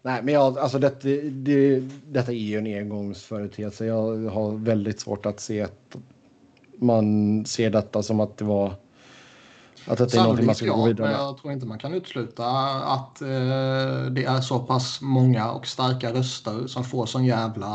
Nej 0.01 0.23
men 0.23 0.33
jag, 0.33 0.57
alltså 0.57 0.79
det, 0.79 1.01
det, 1.29 1.79
detta 2.05 2.31
är 2.31 2.35
ju 2.35 2.57
en 2.57 2.81
engångsföreteelse. 2.81 3.85
Jag 3.85 4.29
har 4.29 4.51
väldigt 4.51 4.99
svårt 4.99 5.25
att 5.25 5.39
se 5.39 5.61
att 5.61 5.97
man 6.77 7.45
ser 7.45 7.69
detta 7.69 8.03
som 8.03 8.19
att 8.19 8.37
det 8.37 8.45
var 8.45 8.73
att 9.87 9.97
det 9.97 10.15
är 10.15 10.23
någonting 10.23 10.45
man 10.45 10.55
ska 10.55 10.65
gå 10.65 10.87
vidare 10.87 11.07
med. 11.07 11.19
Jag 11.19 11.37
tror 11.37 11.53
inte 11.53 11.65
man 11.65 11.79
kan 11.79 11.93
utesluta 11.93 12.45
att 12.83 13.21
eh, 13.21 13.27
det 14.11 14.23
är 14.23 14.41
så 14.41 14.59
pass 14.59 15.01
många 15.01 15.51
och 15.51 15.67
starka 15.67 16.13
röster 16.13 16.67
som 16.67 16.83
får 16.83 17.05
sån 17.05 17.25
jävla 17.25 17.67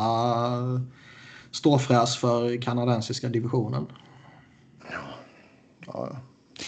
ståfräs 1.54 2.16
för 2.16 2.62
kanadensiska 2.62 3.28
divisionen. 3.28 3.86
Ja. 4.90 4.98
ja. 5.86 6.16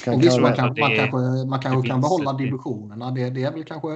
Kan, 0.05 0.14
och 0.14 0.22
visst, 0.22 0.40
man, 0.40 0.55
kan, 0.55 0.75
det, 0.75 0.81
man 0.81 0.96
kanske, 0.96 1.46
man 1.46 1.61
kanske 1.61 1.88
kan 1.88 2.01
behålla 2.01 2.33
divisionerna. 2.33 3.11
Det, 3.11 3.31
det 3.31 3.42
är 3.42 3.53
väl 3.53 3.64
kanske 3.64 3.88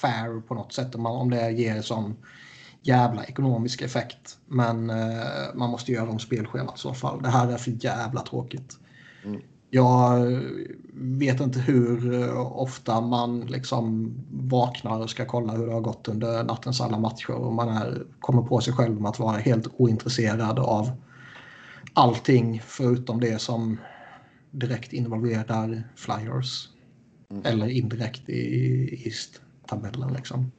fair 0.00 0.40
på 0.40 0.54
något 0.54 0.72
sätt 0.72 0.94
om, 0.94 1.02
man, 1.02 1.16
om 1.16 1.30
det 1.30 1.50
ger 1.50 1.82
sån 1.82 2.16
jävla 2.82 3.24
ekonomisk 3.24 3.82
effekt. 3.82 4.38
Men 4.46 4.90
eh, 4.90 5.54
man 5.54 5.70
måste 5.70 5.92
göra 5.92 6.10
om 6.10 6.18
spelschemat 6.18 6.78
i 6.78 6.80
så 6.80 6.94
fall. 6.94 7.22
Det 7.22 7.28
här 7.28 7.52
är 7.52 7.56
för 7.56 7.84
jävla 7.84 8.20
tråkigt. 8.20 8.76
Mm. 9.24 9.40
Jag 9.70 10.32
vet 11.02 11.40
inte 11.40 11.58
hur 11.58 12.30
ofta 12.36 13.00
man 13.00 13.40
liksom 13.40 14.14
vaknar 14.30 15.00
och 15.00 15.10
ska 15.10 15.24
kolla 15.24 15.52
hur 15.52 15.66
det 15.66 15.72
har 15.72 15.80
gått 15.80 16.08
under 16.08 16.44
nattens 16.44 16.80
alla 16.80 16.98
matcher 16.98 17.30
och 17.30 17.52
man 17.52 17.68
är, 17.68 18.02
kommer 18.20 18.42
på 18.42 18.60
sig 18.60 18.74
själv 18.74 19.00
med 19.00 19.08
att 19.08 19.18
vara 19.18 19.36
helt 19.36 19.66
ointresserad 19.76 20.58
av 20.58 20.90
allting 21.94 22.62
förutom 22.64 23.20
det 23.20 23.40
som 23.40 23.78
direkt 24.50 24.92
involverar 24.92 25.82
Flyers. 25.96 26.68
Mm. 27.30 27.42
Eller 27.46 27.66
indirekt 27.66 28.28
i 28.28 29.04
East-tabellen 29.04 30.12
liksom. 30.12 30.52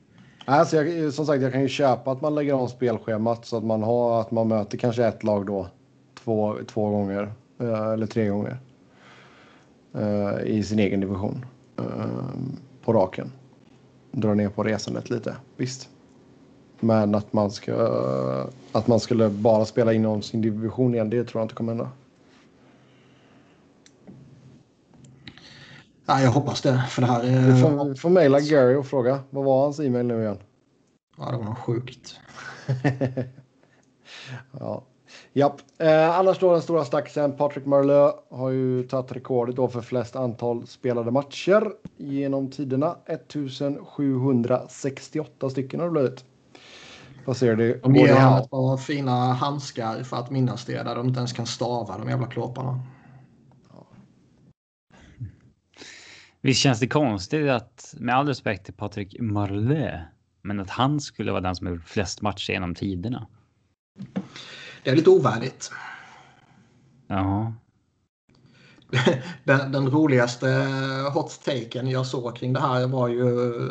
Alltså 0.45 0.77
jag, 0.77 1.13
som 1.13 1.25
sagt, 1.25 1.41
jag 1.41 1.51
kan 1.51 1.61
ju 1.61 1.67
köpa 1.67 2.11
att 2.11 2.21
man 2.21 2.35
lägger 2.35 2.53
om 2.53 2.69
spelschemat 2.69 3.45
så 3.45 3.57
att 3.57 3.63
man 3.63 3.83
har 3.83 4.21
att 4.21 4.31
man 4.31 4.47
möter 4.47 4.77
kanske 4.77 5.05
ett 5.05 5.23
lag 5.23 5.45
då 5.45 5.67
två, 6.23 6.57
två 6.67 6.89
gånger 6.89 7.33
eh, 7.59 7.91
eller 7.91 8.05
tre 8.05 8.27
gånger 8.27 8.59
i 10.45 10.63
sin 10.63 10.79
egen 10.79 10.99
division 10.99 11.45
uh, 11.79 11.85
på 12.83 12.93
raken. 12.93 13.31
Dra 14.11 14.33
ner 14.33 14.49
på 14.49 14.63
resandet 14.63 15.09
lite, 15.09 15.35
visst. 15.57 15.89
Men 16.79 17.15
att 17.15 17.33
man, 17.33 17.51
ska, 17.51 17.73
att 18.71 18.87
man 18.87 18.99
skulle 18.99 19.29
bara 19.29 19.65
spela 19.65 19.93
inom 19.93 20.21
sin 20.21 20.41
division 20.41 20.93
igen, 20.93 21.09
det 21.09 21.23
tror 21.23 21.41
jag 21.41 21.45
inte 21.45 21.55
kommer 21.55 21.73
hända. 21.73 21.89
Ja, 26.05 26.21
jag 26.21 26.31
hoppas 26.31 26.61
det. 26.61 26.83
För 26.89 27.01
det 27.01 27.07
här 27.07 27.23
är... 27.23 27.47
Du 27.47 27.61
får, 27.61 27.95
får 27.95 28.09
mejla 28.09 28.39
Gary 28.39 28.75
och 28.75 28.85
fråga. 28.85 29.19
Vad 29.29 29.45
var 29.45 29.63
hans 29.63 29.79
e-mail 29.79 30.05
nu 30.05 30.21
igen? 30.21 30.37
Ja, 31.17 31.31
det 31.31 31.37
var 31.37 31.43
något 31.43 31.59
sjukt. 31.59 32.19
ja. 34.59 34.83
Japp. 35.35 35.61
Eh, 35.77 36.19
annars 36.19 36.39
då 36.39 36.51
den 36.51 36.61
stora 36.61 36.85
stacksen. 36.85 37.37
Patrik 37.37 37.65
Marlö 37.65 38.11
har 38.29 38.49
ju 38.49 38.83
tagit 38.83 39.11
rekordet 39.11 39.55
då 39.55 39.67
för 39.67 39.81
flest 39.81 40.15
antal 40.15 40.67
spelade 40.67 41.11
matcher 41.11 41.71
genom 41.97 42.51
tiderna. 42.51 42.95
1768 43.05 45.49
stycken 45.49 45.79
har 45.79 45.87
det 45.87 45.91
blivit. 45.91 46.25
Vad 47.25 47.37
ser 47.37 47.55
du? 47.55 47.79
De 47.83 47.95
ger 47.95 48.15
honom 48.15 48.39
ett 48.39 48.49
par 48.49 48.77
fina 48.77 49.33
handskar 49.33 50.03
för 50.03 50.17
att 50.17 50.31
minnas 50.31 50.65
det. 50.65 50.83
Där 50.83 50.95
de 50.95 51.07
inte 51.07 51.17
ens 51.17 51.33
kan 51.33 51.45
stava 51.45 51.97
de 51.97 52.09
jävla 52.09 52.27
klåparna. 52.27 52.79
Visst 56.41 56.61
känns 56.61 56.79
det 56.79 56.87
konstigt 56.87 57.49
att, 57.49 57.95
med 57.97 58.15
all 58.15 58.27
respekt 58.27 58.65
till 58.65 58.73
Patrik 58.73 59.15
Marlö, 59.19 59.99
men 60.41 60.59
att 60.59 60.69
han 60.69 60.99
skulle 60.99 61.31
vara 61.31 61.41
den 61.41 61.55
som 61.55 61.67
har 61.67 61.73
gjort 61.73 61.83
flest 61.83 62.21
matcher 62.21 62.53
genom 62.53 62.75
tiderna. 62.75 63.27
Det 64.83 64.89
är 64.89 64.95
lite 64.95 65.09
ovärdigt. 65.09 65.71
Ja. 67.07 67.53
Den, 69.43 69.71
den, 69.71 69.89
roligaste 69.89 70.47
hot-taken 71.13 71.89
jag 71.89 72.05
såg 72.05 72.35
kring 72.35 72.53
det 72.53 72.59
här 72.59 72.87
var 72.87 73.07
ju 73.07 73.25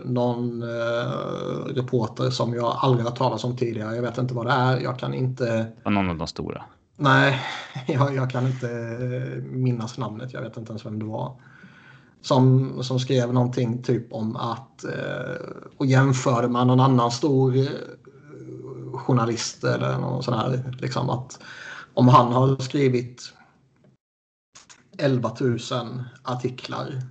någon 0.04 0.62
eh, 0.62 1.74
reporter 1.74 2.30
som 2.30 2.54
jag 2.54 2.76
aldrig 2.80 3.06
har 3.06 3.16
talat 3.16 3.44
om 3.44 3.56
tidigare. 3.56 3.94
Jag 3.94 4.02
vet 4.02 4.18
inte 4.18 4.34
vad 4.34 4.46
det 4.46 4.52
är. 4.52 4.80
Jag 4.80 4.98
kan 4.98 5.14
inte... 5.14 5.66
Någon 5.84 6.10
av 6.10 6.16
de 6.16 6.26
stora? 6.26 6.64
Nej, 6.96 7.40
jag, 7.86 8.14
jag, 8.14 8.30
kan 8.30 8.46
inte 8.46 8.66
minnas 9.50 9.98
namnet. 9.98 10.32
Jag 10.32 10.42
vet 10.42 10.56
inte 10.56 10.72
ens 10.72 10.86
vem 10.86 10.98
det 10.98 11.04
var. 11.04 11.40
Som, 12.22 12.72
som 12.82 13.00
skrev 13.00 13.32
någonting 13.32 13.82
typ 13.82 14.12
om 14.12 14.36
att 14.36 14.84
eh, 14.84 15.46
och 15.76 15.86
jämförde 15.86 16.48
med 16.48 16.66
någon 16.66 16.80
annan 16.80 17.10
stor 17.10 17.52
journalist 18.92 19.64
eller 19.64 19.98
någon 19.98 20.22
sån 20.22 20.34
här. 20.34 20.76
Liksom 20.80 21.10
att 21.10 21.40
om 21.94 22.08
han 22.08 22.32
har 22.32 22.56
skrivit 22.56 23.32
11 24.98 25.36
000 25.40 25.58
artiklar 26.22 27.02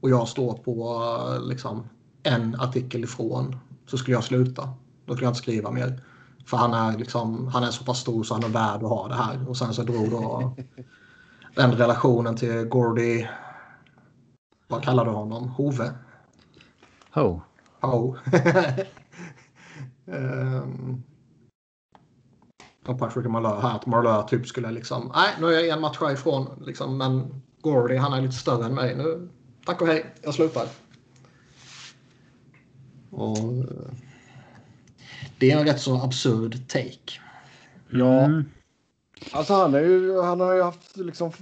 och 0.00 0.10
jag 0.10 0.28
står 0.28 0.52
på 0.52 1.02
liksom, 1.48 1.88
en 2.22 2.54
artikel 2.60 3.04
ifrån 3.04 3.56
så 3.86 3.98
skulle 3.98 4.16
jag 4.16 4.24
sluta. 4.24 4.68
Då 5.06 5.12
skulle 5.12 5.26
jag 5.26 5.30
inte 5.30 5.42
skriva 5.42 5.70
mer. 5.70 6.02
För 6.46 6.56
han 6.56 6.74
är, 6.74 6.98
liksom, 6.98 7.48
han 7.48 7.64
är 7.64 7.70
så 7.70 7.84
pass 7.84 8.00
stor 8.00 8.24
så 8.24 8.34
han 8.34 8.44
är 8.44 8.48
värd 8.48 8.82
att 8.82 8.88
ha 8.88 9.08
det 9.08 9.14
här. 9.14 9.48
Och 9.48 9.56
sen 9.56 9.74
så 9.74 9.82
drog 9.82 10.10
då 10.10 10.54
den 11.54 11.72
relationen 11.72 12.36
till 12.36 12.64
Gordy. 12.64 13.26
Vad 14.68 14.82
kallar 14.82 15.04
du 15.04 15.10
honom? 15.10 15.48
Hove? 15.48 15.92
Ho. 17.10 17.40
Ho. 17.80 18.16
um, 20.06 21.02
och 22.86 22.98
Patrick 22.98 23.26
Marlö 23.26 23.60
här. 23.60 23.76
Att 23.76 23.86
Marlö 23.86 24.22
typ 24.28 24.46
skulle 24.46 24.70
liksom, 24.70 25.12
nej 25.14 25.28
nu 25.40 25.46
är 25.46 25.60
jag 25.60 25.68
en 25.68 25.80
match 25.80 25.98
ifrån. 26.12 26.46
Liksom, 26.66 26.98
men 26.98 27.42
Gordy 27.60 27.96
han 27.96 28.12
är 28.12 28.20
lite 28.20 28.34
större 28.34 28.64
än 28.64 28.74
mig. 28.74 28.96
Nu, 28.96 29.28
tack 29.66 29.82
och 29.82 29.86
hej, 29.86 30.14
jag 30.22 30.34
slutar. 30.34 30.66
Och, 33.10 33.38
det 35.38 35.50
är 35.50 35.58
en 35.58 35.66
rätt 35.66 35.80
så 35.80 36.02
absurd 36.02 36.68
take. 36.68 37.20
Ja. 37.90 38.20
Mm. 38.20 38.44
Alltså 39.32 39.54
han, 39.54 39.74
är 39.74 39.80
ju, 39.80 40.22
han 40.22 40.40
har 40.40 40.54
ju 40.54 40.62
haft 40.62 40.96
liksom 40.96 41.32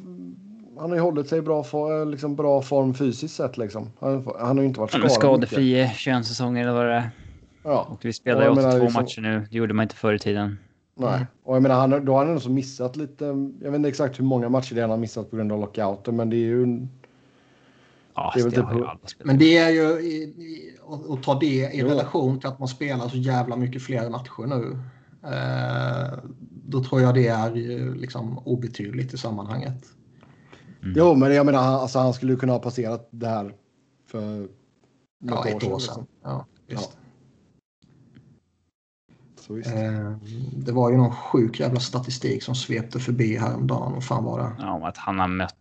han 0.78 0.90
har 0.90 0.96
ju 0.96 1.02
hållit 1.02 1.28
sig 1.28 1.38
i 1.38 1.42
bra, 1.42 1.64
for, 1.64 2.06
liksom 2.06 2.36
bra 2.36 2.62
form 2.62 2.94
fysiskt 2.94 3.34
sett. 3.34 3.58
Liksom. 3.58 3.92
Han, 4.00 4.28
han 4.38 4.56
har 4.56 4.62
ju 4.62 4.68
inte 4.68 4.80
varit 4.80 4.90
skadad. 4.90 5.12
Skadefri 5.12 5.90
21 5.96 6.26
säsonger 6.26 6.62
eller 6.62 6.72
vad 6.72 6.86
det 6.86 6.92
är. 6.92 7.10
Ja. 7.62 7.86
Och 7.90 8.04
vi 8.04 8.12
spelar 8.12 8.42
ju 8.42 8.48
också 8.48 8.70
två 8.70 8.78
liksom... 8.78 9.02
matcher 9.02 9.20
nu. 9.20 9.46
Det 9.50 9.56
gjorde 9.56 9.74
man 9.74 9.82
inte 9.82 9.94
förr 9.94 10.14
i 10.14 10.18
tiden. 10.18 10.58
Nej, 10.94 11.14
mm. 11.14 11.26
och 11.42 11.56
jag 11.56 11.62
menar, 11.62 11.74
han, 11.74 12.04
då 12.04 12.12
har 12.12 12.26
han 12.26 12.36
också 12.36 12.50
missat 12.50 12.96
lite. 12.96 13.24
Jag 13.60 13.70
vet 13.70 13.74
inte 13.74 13.88
exakt 13.88 14.18
hur 14.18 14.24
många 14.24 14.48
matcher 14.48 14.74
det 14.74 14.80
han 14.80 14.90
har 14.90 14.96
missat 14.96 15.30
på 15.30 15.36
grund 15.36 15.52
av 15.52 15.60
lockouten, 15.60 16.16
men 16.16 16.30
det 16.30 16.36
är 16.36 16.46
ju. 16.46 16.86
Ja, 18.14 18.32
det 18.34 18.40
är 18.40 18.44
väl 18.44 18.52
typ, 18.52 19.24
men 19.24 19.38
det 19.38 19.58
är 19.58 19.70
ju 19.70 20.34
att 21.10 21.22
ta 21.22 21.38
det 21.38 21.46
i 21.46 21.70
jo. 21.78 21.86
relation 21.86 22.40
till 22.40 22.48
att 22.48 22.58
man 22.58 22.68
spelar 22.68 23.08
så 23.08 23.16
jävla 23.16 23.56
mycket 23.56 23.82
fler 23.82 24.10
matcher 24.10 24.46
nu. 24.46 24.78
Eh, 25.22 26.18
då 26.66 26.84
tror 26.84 27.00
jag 27.00 27.14
det 27.14 27.28
är 27.28 27.50
liksom 27.94 28.38
obetydligt 28.38 29.14
i 29.14 29.18
sammanhanget. 29.18 29.84
Mm. 30.82 30.94
Jo, 30.96 31.14
men 31.14 31.34
jag 31.34 31.46
menar, 31.46 31.58
alltså, 31.58 31.98
han 31.98 32.14
skulle 32.14 32.36
kunna 32.36 32.52
ha 32.52 32.58
passerat 32.58 33.08
det 33.10 33.28
här 33.28 33.54
för 34.06 34.48
ja, 35.18 35.48
ett 35.48 35.54
år 35.54 35.60
sedan. 35.60 35.72
År 35.72 35.78
sedan. 35.78 35.78
Liksom. 35.78 36.06
Ja, 36.22 36.46
visst. 36.66 36.90
Ja. 36.94 37.01
Eh, 39.50 40.12
det 40.52 40.72
var 40.72 40.90
ju 40.90 40.96
någon 40.96 41.12
sjuk 41.12 41.60
jävla 41.60 41.80
statistik 41.80 42.42
som 42.42 42.54
svepte 42.54 43.00
förbi 43.00 43.36
häromdagen. 43.36 43.92
Vad 43.92 44.04
fan 44.04 44.24
var 44.24 44.38
det? 44.38 44.52
Ja, 44.58 44.88
att 44.88 44.96
han 44.96 45.18
har 45.18 45.28
mött 45.28 45.56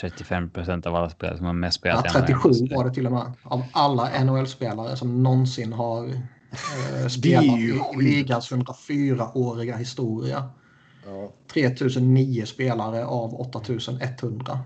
35 0.00 0.44
eh, 0.44 0.50
procent 0.50 0.86
av 0.86 0.94
alla 0.94 1.10
spelare 1.10 1.36
som 1.36 1.46
har 1.46 1.52
mest 1.52 1.76
spelat. 1.76 2.04
Ja, 2.04 2.20
37 2.20 2.50
var 2.70 2.84
det 2.84 2.94
till 2.94 3.06
och 3.06 3.12
med. 3.12 3.32
Av 3.42 3.64
alla 3.72 4.24
NHL-spelare 4.24 4.96
som 4.96 5.22
någonsin 5.22 5.72
har 5.72 6.06
eh, 6.06 7.06
spelat 7.08 7.44
i 7.44 7.80
ligans 7.96 8.52
104-åriga 8.52 9.76
historia. 9.76 10.48
Ja. 11.06 11.32
3009 11.52 12.44
spelare 12.46 13.04
av 13.04 13.40
8100. 13.40 14.58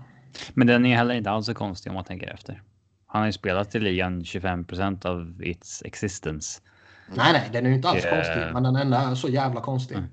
Men 0.53 0.67
den 0.67 0.85
är 0.85 0.95
heller 0.95 1.15
inte 1.15 1.29
alls 1.29 1.45
så 1.45 1.53
konstig 1.53 1.89
om 1.89 1.93
man 1.93 2.03
tänker 2.03 2.33
efter. 2.33 2.61
Han 3.07 3.21
har 3.21 3.27
ju 3.27 3.33
spelat 3.33 3.75
i 3.75 3.79
ligan 3.79 4.25
25 4.25 4.65
procent 4.65 5.05
av 5.05 5.43
its 5.43 5.83
existence. 5.85 6.61
Nej, 7.15 7.33
nej, 7.33 7.49
den 7.53 7.65
är 7.65 7.69
ju 7.69 7.75
inte 7.75 7.89
alls 7.89 8.03
konstig, 8.03 8.53
men 8.53 8.63
den 8.63 8.93
är 8.93 9.15
så 9.15 9.27
jävla 9.27 9.61
konstig. 9.61 9.97
Mm. 9.97 10.09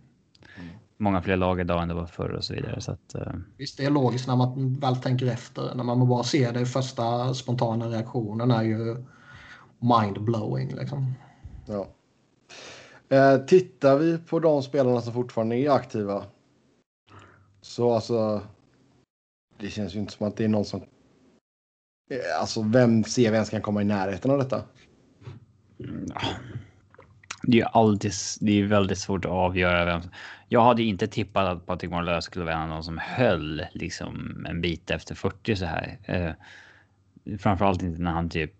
Många 0.97 1.23
fler 1.23 1.37
lag 1.37 1.61
idag 1.61 1.83
än 1.83 1.89
det 1.89 1.95
var 1.95 2.07
förr 2.07 2.29
och 2.29 2.45
så 2.45 2.55
vidare. 2.55 2.81
Så 2.81 2.93
att, 2.93 3.15
uh... 3.15 3.33
Visst, 3.57 3.79
det 3.79 3.85
är 3.85 3.91
logiskt 3.91 4.29
när 4.29 4.37
man 4.37 4.77
väl 4.81 4.97
tänker 4.97 5.27
efter. 5.27 5.75
När 5.75 5.85
man 5.85 6.09
bara 6.09 6.23
ser 6.23 6.53
det, 6.53 6.67
första 6.67 7.35
spontana 7.35 7.89
reaktionen 7.89 8.51
är 8.51 8.63
ju 8.63 9.05
mind-blowing. 9.79 10.77
Liksom. 10.77 11.15
Ja. 11.67 11.89
Eh, 13.09 13.39
tittar 13.39 13.99
vi 13.99 14.19
på 14.19 14.41
de 14.41 14.63
spelarna 14.63 15.01
som 15.01 15.13
fortfarande 15.13 15.57
är 15.57 15.71
aktiva. 15.71 16.25
Så 17.61 17.95
alltså. 17.95 18.43
Det 19.59 19.69
känns 19.69 19.95
ju 19.95 19.99
inte 19.99 20.13
som 20.13 20.27
att 20.27 20.37
det 20.37 20.45
är 20.45 20.49
någon 20.49 20.65
som. 20.65 20.81
Eh, 22.11 22.41
alltså 22.41 22.63
vem 22.63 23.05
ser 23.05 23.33
vem 23.33 23.45
ska 23.45 23.61
komma 23.61 23.83
i 23.83 23.85
närheten 23.85 24.31
av 24.31 24.39
detta? 24.39 24.63
Mm, 25.81 26.07
det 27.47 27.61
är 27.61 27.65
alltid, 27.65 28.13
det 28.41 28.61
är 28.61 28.65
väldigt 28.65 28.99
svårt 28.99 29.25
att 29.25 29.31
avgöra 29.31 29.85
vem. 29.85 30.01
Jag 30.49 30.65
hade 30.65 30.83
inte 30.83 31.07
tippat 31.07 31.49
att 31.49 31.67
Patrik 31.67 31.91
Morlö 31.91 32.21
skulle 32.21 32.45
vara 32.45 32.67
någon 32.67 32.85
som 32.85 32.99
höll 32.99 33.67
liksom 33.73 34.47
en 34.49 34.61
bit 34.61 34.91
efter 34.91 35.15
40 35.15 35.57
så 35.57 35.65
här. 35.65 35.99
Eh, 36.05 36.33
framförallt 37.39 37.83
inte 37.83 38.03
när 38.03 38.11
han 38.11 38.29
typ. 38.29 38.55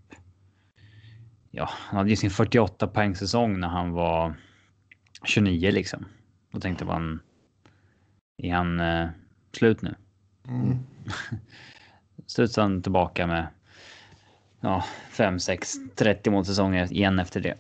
Ja, 1.51 1.71
han 1.73 1.97
hade 1.97 2.11
ju 2.11 2.17
sin 2.17 2.31
48 2.31 2.87
poäng 2.87 3.17
säsong 3.17 3.61
när 3.61 3.69
han 3.69 3.93
var 3.93 4.35
29 5.25 5.71
liksom. 5.71 6.05
Då 6.53 6.61
tänkte 6.61 6.85
man. 6.85 7.21
Är 8.43 8.55
han 8.55 8.81
eh, 8.81 9.09
slut 9.53 9.83
nu? 9.83 9.95
Mm. 10.49 10.79
Studsade 12.27 12.65
han 12.65 12.83
tillbaka 12.83 13.27
med. 13.27 13.47
Ja, 14.61 14.85
5, 15.11 15.41
6, 15.41 15.73
30 15.95 16.31
målsäsonger 16.31 16.93
igen 16.93 17.19
efter 17.19 17.41
det. 17.41 17.55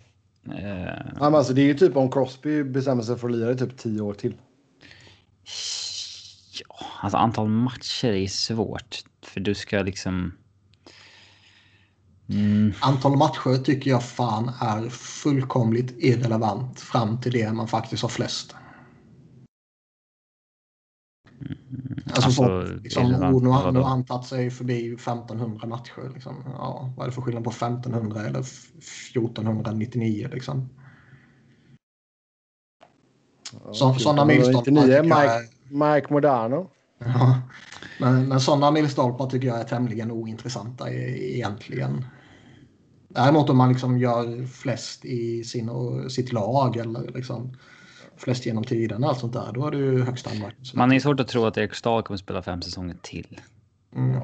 Uh, 0.48 0.56
ja, 0.86 1.20
men 1.20 1.34
alltså, 1.34 1.52
det 1.52 1.60
är 1.60 1.66
ju 1.66 1.74
typ 1.74 1.96
om 1.96 2.10
Crosby 2.10 2.64
bestämmer 2.64 3.02
sig 3.02 3.18
för 3.18 3.28
att 3.28 3.34
lira 3.34 3.52
i 3.52 3.56
typ 3.56 3.76
tio 3.76 4.00
år 4.00 4.14
till. 4.14 4.34
Ja, 6.60 6.86
alltså 7.00 7.16
antal 7.16 7.48
matcher 7.48 8.08
är 8.08 8.26
svårt. 8.26 9.04
För 9.22 9.40
du 9.40 9.54
ska 9.54 9.82
liksom... 9.82 10.32
Mm. 12.28 12.72
Antal 12.80 13.16
matcher 13.16 13.64
tycker 13.64 13.90
jag 13.90 14.04
fan 14.04 14.52
är 14.60 14.88
fullkomligt 14.88 15.94
irrelevant 15.98 16.80
fram 16.80 17.20
till 17.20 17.32
det 17.32 17.52
man 17.52 17.68
faktiskt 17.68 18.02
har 18.02 18.08
flest. 18.08 18.54
Mm. 21.40 21.93
Alltså, 22.06 22.22
alltså 22.22 22.42
folk, 22.42 22.82
liksom, 22.82 23.12
nu, 23.12 23.48
har, 23.48 23.72
nu 23.72 23.78
har 23.78 23.88
han 23.88 24.04
tagit 24.04 24.26
sig 24.26 24.50
förbi 24.50 24.94
1500 24.94 25.68
matcher. 25.68 26.10
Liksom. 26.14 26.34
Ja, 26.46 26.92
vad 26.96 27.04
är 27.04 27.10
det 27.10 27.14
för 27.14 27.22
skillnad 27.22 27.44
på 27.44 27.50
1500 27.50 28.20
eller 28.20 28.40
1499? 28.40 30.28
Liksom? 30.32 30.68
Så, 33.72 33.94
sådana 33.94 34.24
milstolpar. 34.24 35.02
Mike, 35.02 35.48
Mike 35.68 36.12
Modano. 36.12 36.70
Ja, 36.98 37.40
men, 38.00 38.28
men 38.28 38.40
sådana 38.40 38.70
milstolpar 38.70 39.30
tycker 39.30 39.48
jag 39.48 39.60
är 39.60 39.64
tämligen 39.64 40.10
ointressanta 40.10 40.90
egentligen. 40.92 42.04
Däremot 43.08 43.50
om 43.50 43.56
man 43.56 43.68
liksom 43.68 43.98
gör 43.98 44.46
flest 44.46 45.04
i 45.04 45.44
sin, 45.44 45.70
sitt 46.10 46.32
lag 46.32 46.76
eller 46.76 47.12
liksom 47.14 47.56
flest 48.24 48.46
genom 48.46 48.64
tiden 48.64 49.04
och 49.04 49.10
allt 49.10 49.18
sånt 49.18 49.32
där. 49.32 49.52
Då 49.54 49.66
är 49.66 49.70
det 49.70 49.76
ju 49.78 50.02
högsta 50.02 50.30
anmärkningsvärt. 50.30 50.74
Man 50.78 50.92
är 50.92 51.00
svårt 51.00 51.20
att 51.20 51.28
tro 51.28 51.44
att 51.44 51.56
Erik 51.58 51.74
Stahl 51.74 52.02
kommer 52.02 52.18
spela 52.18 52.42
fem 52.42 52.62
säsonger 52.62 52.96
till. 53.02 53.40
Mm. 53.96 54.20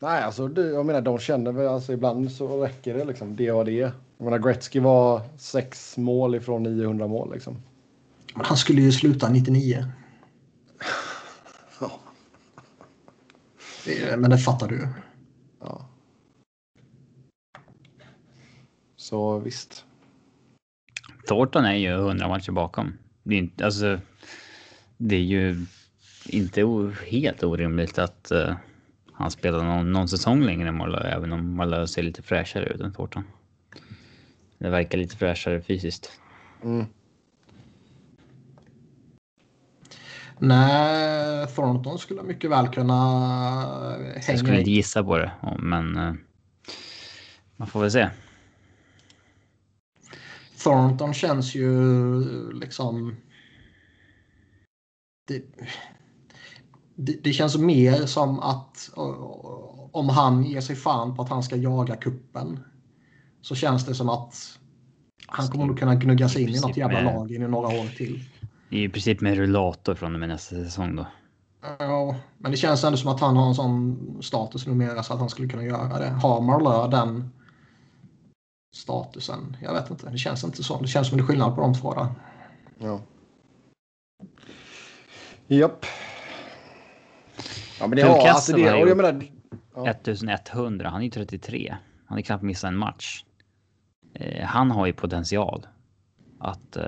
Nej, 0.00 0.22
alltså 0.22 0.48
det, 0.48 0.66
jag 0.70 0.86
menar 0.86 1.00
de 1.00 1.18
känner 1.18 1.52
väl 1.52 1.66
alltså 1.68 1.92
ibland 1.92 2.32
så 2.32 2.64
räcker 2.64 2.94
det 2.94 3.04
liksom 3.04 3.36
det 3.36 3.52
och 3.52 3.64
det. 3.64 3.72
Jag 3.72 3.92
menar, 4.24 4.38
Gretzky 4.38 4.80
var 4.80 5.22
sex 5.38 5.96
mål 5.96 6.34
ifrån 6.34 6.62
900 6.62 7.06
mål 7.06 7.32
liksom. 7.32 7.56
Men 8.34 8.44
han 8.44 8.56
skulle 8.56 8.82
ju 8.82 8.92
sluta 8.92 9.28
99. 9.30 9.84
Ja. 11.80 11.90
Det- 13.84 14.16
Men 14.16 14.30
det 14.30 14.38
fattar 14.38 14.68
du. 14.68 14.88
ja. 15.60 15.88
Så 18.96 19.38
visst. 19.38 19.84
Thornton 21.28 21.64
är 21.64 21.74
ju 21.74 21.92
100 21.92 22.28
matcher 22.28 22.52
bakom. 22.52 22.92
Det 23.22 23.34
är, 23.34 23.38
inte, 23.38 23.64
alltså, 23.64 24.00
det 24.96 25.16
är 25.16 25.20
ju 25.20 25.66
inte 26.26 26.62
helt 27.06 27.42
orimligt 27.42 27.98
att 27.98 28.30
eh, 28.30 28.54
han 29.12 29.30
spelar 29.30 29.64
någon, 29.64 29.92
någon 29.92 30.08
säsong 30.08 30.42
längre 30.42 30.68
än 30.68 30.76
Marlowe, 30.76 31.08
även 31.08 31.32
om 31.32 31.56
Marlowe 31.56 31.86
ser 31.88 32.02
lite 32.02 32.22
fräschare 32.22 32.64
ut 32.64 32.80
än 32.80 32.92
Thornton. 32.92 33.24
Det 34.58 34.70
verkar 34.70 34.98
lite 34.98 35.16
fräschare 35.16 35.60
fysiskt. 35.60 36.10
Mm. 36.64 36.86
Nej, 40.38 41.46
Thornton 41.46 41.98
skulle 41.98 42.22
mycket 42.22 42.50
väl 42.50 42.68
kunna 42.68 42.94
Jag 44.14 44.22
hänga 44.22 44.38
skulle 44.38 44.58
inte 44.58 44.70
gissa 44.70 45.04
på 45.04 45.18
det, 45.18 45.32
men 45.58 45.96
eh, 45.96 46.14
man 47.56 47.68
får 47.68 47.80
väl 47.80 47.90
se. 47.90 48.08
Thornton 50.62 51.14
känns 51.14 51.54
ju 51.54 52.52
liksom... 52.52 53.16
Det, 55.28 55.42
det, 56.94 57.24
det 57.24 57.32
känns 57.32 57.58
mer 57.58 58.06
som 58.06 58.40
att 58.40 58.90
om 59.92 60.08
han 60.08 60.44
ger 60.44 60.60
sig 60.60 60.76
fan 60.76 61.16
på 61.16 61.22
att 61.22 61.28
han 61.28 61.42
ska 61.42 61.56
jaga 61.56 61.96
kuppen 61.96 62.60
så 63.40 63.54
känns 63.54 63.86
det 63.86 63.94
som 63.94 64.08
att 64.08 64.58
han 65.26 65.48
kommer 65.48 65.66
nog 65.66 65.78
kunna 65.78 65.94
gnugga 65.94 66.28
sig 66.28 66.42
in 66.42 66.48
i 66.48 66.60
något 66.60 66.76
jävla 66.76 67.02
Med- 67.02 67.14
lag 67.14 67.30
i 67.30 67.38
några 67.38 67.68
år 67.68 67.96
till. 67.96 68.24
Det 68.70 68.76
är 68.76 68.82
i 68.82 68.88
princip 68.88 69.20
med 69.20 69.36
rullator 69.36 69.94
från 69.94 70.14
och 70.14 70.20
med 70.20 70.28
nästa 70.28 70.56
säsong 70.56 70.96
då. 70.96 71.06
Ja, 71.78 72.16
men 72.38 72.50
det 72.50 72.56
känns 72.56 72.84
ändå 72.84 72.98
som 72.98 73.10
att 73.10 73.20
han 73.20 73.36
har 73.36 73.48
en 73.48 73.54
sån 73.54 73.98
status 74.22 74.66
numera 74.66 75.02
så 75.02 75.12
att 75.12 75.20
han 75.20 75.30
skulle 75.30 75.48
kunna 75.48 75.64
göra 75.64 75.98
det. 75.98 76.08
Har 76.08 76.40
Marlö 76.40 76.88
den 76.88 77.30
statusen? 78.72 79.56
Jag 79.62 79.72
vet 79.72 79.90
inte. 79.90 80.10
Det 80.10 80.18
känns 80.18 80.44
inte 80.44 80.62
så. 80.62 80.80
Det 80.80 80.88
känns 80.88 81.08
som 81.08 81.18
det 81.18 81.22
är 81.22 81.26
skillnad 81.26 81.54
på 81.54 81.60
de 81.60 81.74
två 81.74 81.94
där. 81.94 82.06
Ja. 82.78 83.00
Japp. 85.46 85.86
Ja, 87.80 87.86
men 87.86 87.96
det 87.96 88.02
har 88.02 88.28
alltså 88.28 88.56
det. 88.56 88.68
har 88.68 88.86
jag 88.86 88.96
menar, 88.96 89.22
Ja. 89.74 89.90
1100, 89.90 90.88
han 90.88 91.00
är 91.00 91.04
ju 91.04 91.10
33. 91.10 91.76
Han 92.06 92.18
är 92.18 92.22
knappt 92.22 92.42
missat 92.42 92.68
en 92.68 92.76
match. 92.76 93.24
Eh, 94.14 94.44
han 94.46 94.70
har 94.70 94.86
ju 94.86 94.92
potential. 94.92 95.66
Att... 96.40 96.76
Eh, 96.76 96.82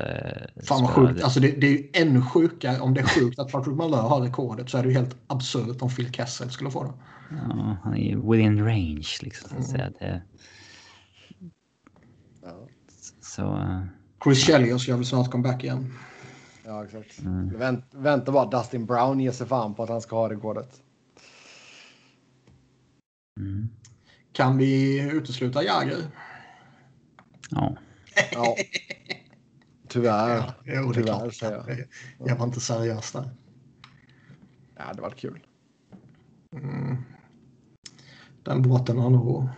Fan 0.64 0.82
vad 0.82 0.90
sjukt. 0.90 1.16
det. 1.16 1.24
Alltså 1.24 1.40
det, 1.40 1.48
det 1.60 1.66
är 1.66 1.70
ju 1.70 1.90
ännu 1.92 2.22
sjukare. 2.22 2.80
Om 2.80 2.94
det 2.94 3.00
är 3.00 3.04
sjukt 3.06 3.38
att 3.38 3.52
Patrick 3.52 3.76
Malö 3.76 3.96
har 3.96 4.20
rekordet 4.20 4.70
så 4.70 4.78
är 4.78 4.82
det 4.82 4.88
ju 4.88 4.94
helt 4.94 5.16
absurt 5.26 5.82
om 5.82 5.90
Phil 5.90 6.12
Kessel 6.12 6.50
skulle 6.50 6.70
få 6.70 6.84
det. 6.84 6.92
Ja, 7.30 7.76
han 7.82 7.94
är 7.94 7.98
ju 8.10 8.30
within 8.30 8.64
range 8.64 9.08
liksom. 9.22 9.48
Så 9.50 9.56
att 9.56 9.66
säga. 9.66 10.20
Ja. 13.36 13.42
så... 13.44 13.56
eh, 13.56 13.82
Chris 14.24 14.46
Chelios 14.46 14.88
gör 14.88 14.96
väl 14.96 15.06
snart 15.06 15.30
comeback 15.30 15.64
igen. 15.64 15.94
Ja, 16.64 16.84
exakt. 16.84 17.18
Mm. 17.18 17.58
Vänt, 17.58 17.84
vänta 17.90 18.32
bara 18.32 18.46
Dustin 18.50 18.86
Brown 18.86 19.20
ger 19.20 19.32
sig 19.32 19.46
fan 19.46 19.74
på 19.74 19.82
att 19.82 19.88
han 19.88 20.00
ska 20.00 20.16
ha 20.16 20.30
rekordet. 20.30 20.82
Mm, 23.40 23.68
Kan 24.32 24.58
vi 24.58 25.00
utesluta 25.12 25.62
Jagr? 25.64 25.96
ja. 27.50 27.76
Ja. 28.32 28.56
Tyvärr. 29.88 30.52
Jo, 30.64 30.72
det 30.72 30.78
är 30.78 30.92
Tyvärr, 30.92 31.02
klart. 31.18 31.34
säger 31.34 31.52
jag. 31.56 31.70
Jag, 31.70 32.28
jag 32.30 32.36
var 32.36 32.46
inte 32.46 32.60
seriös 32.60 33.12
där. 33.12 33.30
Ja, 34.76 34.92
det 34.94 35.02
var 35.02 35.10
kul. 35.10 35.46
Mm. 36.52 36.96
Den 38.42 38.62
båten 38.62 38.98
har 38.98 39.10
nog 39.10 39.48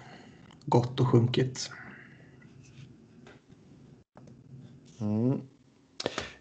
gått 0.67 1.01
och 1.01 1.09
sjunkit. 1.09 1.71
Mm. 5.03 5.41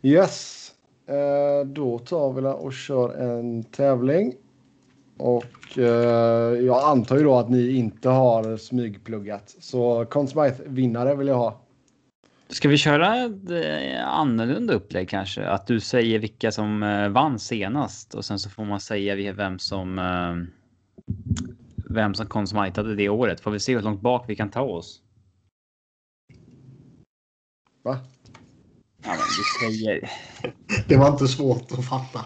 Yes. 0.02 0.72
Eh, 1.06 1.68
då 1.68 2.00
tar 2.00 2.34
vi 2.34 2.42
och 2.42 2.74
kör 2.74 3.14
en 3.14 3.64
tävling. 3.64 4.34
Och 5.18 5.78
eh, 5.78 6.60
jag 6.60 6.84
antar 6.84 7.18
ju 7.18 7.24
då 7.24 7.36
att 7.36 7.50
ni 7.50 7.70
inte 7.76 8.10
har 8.10 8.58
smygpluggat. 8.58 9.56
Så 9.60 10.06
Conn 10.06 10.28
Smythe-vinnare 10.28 11.16
vill 11.16 11.28
jag 11.28 11.36
ha. 11.36 11.62
Ska 12.50 12.70
vi 12.70 12.78
köra 12.78 13.26
ett 13.26 13.50
eh, 13.50 14.08
annorlunda 14.08 14.74
upplägg 14.74 15.10
kanske? 15.10 15.46
Att 15.46 15.68
du 15.68 15.80
säger 15.80 16.20
vilka 16.20 16.52
som 16.52 16.80
vann 17.14 17.40
senast 17.40 18.14
och 18.14 18.26
sen 18.26 18.40
så 18.40 18.50
får 18.50 18.66
man 18.66 18.80
säga 18.80 19.34
vem 19.34 19.60
som 19.60 20.00
vem 21.90 22.14
som 22.14 22.26
konsumtade 22.26 22.96
det 22.96 23.10
året. 23.10 23.40
Får 23.40 23.52
vi 23.52 23.60
se 23.60 23.76
hur 23.76 23.82
långt 23.82 24.02
bak 24.02 24.26
vi 24.28 24.36
kan 24.36 24.50
ta 24.50 24.62
oss. 24.62 25.02
Va? 27.84 28.00
Ja, 29.04 29.10
men 29.10 29.18
du 29.20 29.76
säger. 29.76 30.10
Det 30.88 30.96
var 30.98 31.08
inte 31.08 31.28
svårt 31.28 31.72
att 31.72 31.86
fatta. 31.86 32.26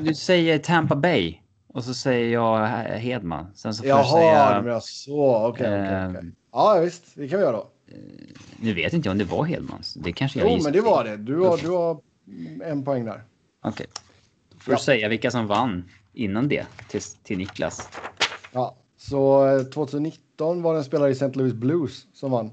Du 0.00 0.14
säger 0.14 0.58
Tampa 0.58 0.96
Bay 0.96 1.38
och 1.68 1.84
så 1.84 1.94
säger 1.94 2.32
jag 2.32 2.66
Hedman. 2.98 3.46
Sen 3.54 3.74
så 3.74 3.82
får 3.82 3.88
Jaha, 3.88 4.04
säga. 4.18 4.62
menar 4.62 4.80
så. 4.80 5.36
Okej, 5.48 5.66
okej, 5.66 5.94
eh, 5.94 6.10
okej. 6.10 6.30
Ja, 6.52 6.78
visst. 6.84 7.02
Det 7.14 7.28
kan 7.28 7.38
vi 7.38 7.44
göra 7.44 7.56
då. 7.56 7.66
Nu 8.56 8.74
vet 8.74 8.92
inte 8.92 9.08
jag 9.08 9.12
om 9.12 9.18
det 9.18 9.24
var 9.24 9.44
Hedmans. 9.44 9.94
Det 9.94 10.12
kanske 10.12 10.38
jag 10.38 10.50
Jo, 10.50 10.60
men 10.62 10.72
det 10.72 10.80
var 10.80 11.04
det. 11.04 11.16
Du 11.16 11.38
har, 11.38 11.56
du 11.56 11.68
har 11.68 11.98
en 12.64 12.84
poäng 12.84 13.04
där. 13.04 13.22
Okej. 13.62 13.86
Då 14.52 14.58
får 14.58 14.72
Ja. 14.74 14.78
du 14.78 14.82
säga 14.84 15.08
vilka 15.08 15.30
som 15.30 15.46
vann 15.46 15.84
innan 16.12 16.48
det 16.48 16.66
till, 16.88 17.00
till 17.22 17.38
Niklas. 17.38 17.88
Ja, 18.52 18.76
så 18.96 19.46
eh, 19.56 19.62
2019 19.62 20.62
var 20.62 20.72
det 20.72 20.78
en 20.80 20.84
spelare 20.84 21.08
i 21.08 21.12
St. 21.12 21.30
Louis 21.38 21.52
Blues 21.52 22.06
som 22.12 22.30
vann. 22.30 22.50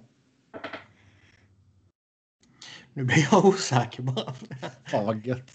Nu 2.94 3.04
blir 3.04 3.28
jag 3.32 3.46
osäker 3.46 4.04
bara. 4.04 5.16
Gött. 5.24 5.52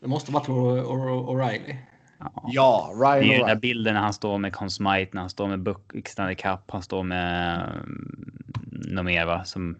Det 0.00 0.06
måste 0.08 0.32
varit 0.32 0.46
O'Reilly. 0.48 1.76
Ja. 2.18 2.44
Ja, 2.52 2.94
Det 3.00 3.06
är 3.06 3.16
ju 3.22 3.22
Ryan 3.22 3.38
den 3.38 3.46
där 3.48 3.54
O'Reilly. 3.54 3.60
bilden 3.60 3.94
när 3.94 4.00
han 4.00 4.12
står 4.12 4.38
med 4.38 4.52
Conn 4.52 4.70
Smythe, 4.70 5.08
när 5.12 5.20
han 5.20 5.30
står 5.30 5.48
med 5.48 5.62
Buck, 5.62 6.08
Stanley 6.08 6.34
Cup, 6.34 6.60
han 6.70 6.82
står 6.82 7.02
med 7.02 7.62
um, 7.84 8.32
något 8.70 9.04
mer 9.04 9.26
va, 9.26 9.44
som 9.44 9.76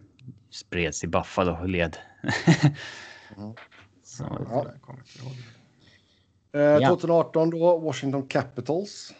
spreds 0.50 1.04
i 1.04 1.06
Buffalo 1.06 1.52
och 1.60 1.68
led. 1.68 1.96
Mhm. 3.36 3.54
Så, 4.04 4.46
Ja. 4.50 4.66
Eh, 6.52 6.60
Ja. 6.60 6.88
2018 6.88 7.50
då, 7.50 7.78
Washington 7.78 8.26
Capitals. 8.28 9.14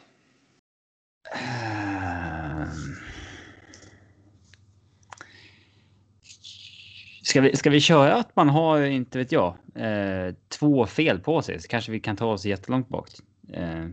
Ska 7.31 7.41
vi, 7.41 7.57
ska 7.57 7.71
vi 7.71 7.81
köra 7.81 8.15
att 8.15 8.37
man 8.37 8.49
har, 8.49 8.81
inte 8.83 9.19
vet 9.19 9.33
jag, 9.33 9.57
eh, 9.75 10.35
två 10.49 10.87
fel 10.87 11.21
på 11.21 11.43
sig? 11.43 11.61
Så 11.61 11.69
kanske 11.69 11.93
vi 11.93 12.01
kan 12.01 12.17
ta 12.17 12.27
oss 12.27 12.45
jättelångt 12.45 12.89
bak. 12.89 13.09
Eh, 13.53 13.85
eh, 13.85 13.89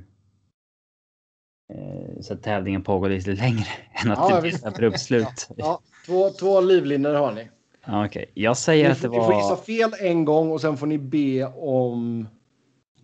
så 2.22 2.34
att 2.34 2.44
tävlingen 2.44 2.84
pågår 2.84 3.10
lite 3.10 3.32
längre 3.32 3.68
än 4.04 4.12
att 4.12 4.30
Ja, 4.30 4.36
det 4.36 4.42
blir 4.42 4.56
ett 4.56 4.66
abrupt 4.66 5.00
slut. 5.00 5.50
Ja, 5.56 5.82
två, 6.06 6.30
två 6.30 6.62
livlinor 6.62 7.14
har 7.14 7.32
ni. 7.32 7.50
Ja, 7.86 8.06
Okej, 8.06 8.32
jag 8.34 8.58
säger 8.58 8.86
Ni 8.86 8.92
att 8.92 9.02
det 9.02 9.08
får, 9.08 9.18
ni 9.18 9.26
får 9.26 9.34
gissa 9.34 9.50
var... 9.50 9.62
fel 9.62 9.92
en 10.00 10.26
gång 10.26 10.52
och 10.52 10.62
sen 10.62 10.78
får 10.78 10.88
ni 10.88 10.98
be 10.98 11.46
om... 11.46 12.28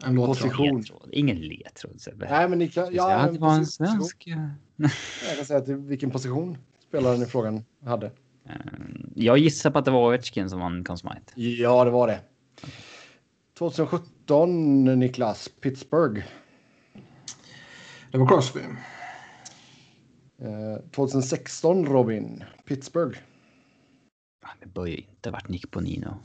En. 0.05 0.15
Position. 0.15 0.77
Ledtråd. 0.77 1.09
Ingen 1.11 1.37
ledtråd 1.37 2.01
Sebbe. 2.01 2.27
Nej, 2.29 2.49
men 2.49 2.59
ni 2.59 2.69
kan... 2.69 2.93
Ja, 2.93 3.11
Ja, 3.11 3.31
det 3.31 3.39
var 3.39 3.53
en 3.53 3.65
svensk. 3.65 4.27
Jag 5.27 5.37
kan 5.37 5.45
säga 5.45 5.61
till 5.61 5.75
vilken 5.75 6.11
position 6.11 6.57
spelaren 6.87 7.21
i 7.21 7.25
frågan 7.25 7.65
hade. 7.85 8.11
Eh, 8.45 8.55
Jag 9.15 9.37
gissar 9.37 9.71
på 9.71 9.79
att 9.79 9.85
det 9.85 9.91
var 9.91 10.07
Ovechkin 10.07 10.49
som 10.49 10.59
vann 10.59 10.83
Conn 10.83 10.97
Smythe. 10.97 11.33
Ja, 11.35 11.83
det 11.85 11.91
var 11.91 12.07
det. 12.07 12.19
2017, 13.57 14.83
Niklas. 14.99 15.49
Pittsburgh. 15.61 16.23
Det 18.11 18.17
var 18.17 18.27
Crosby. 18.27 18.59
Eh, 20.41 20.89
2016, 20.91 21.85
Robin. 21.85 22.43
Pittsburgh. 22.65 23.19
Det 24.59 24.65
bör 24.67 24.85
ju 24.85 24.95
inte 24.97 25.29
ha 25.29 25.31
varit 25.31 25.49
Nick 25.49 25.71
Bonino. 25.71 26.15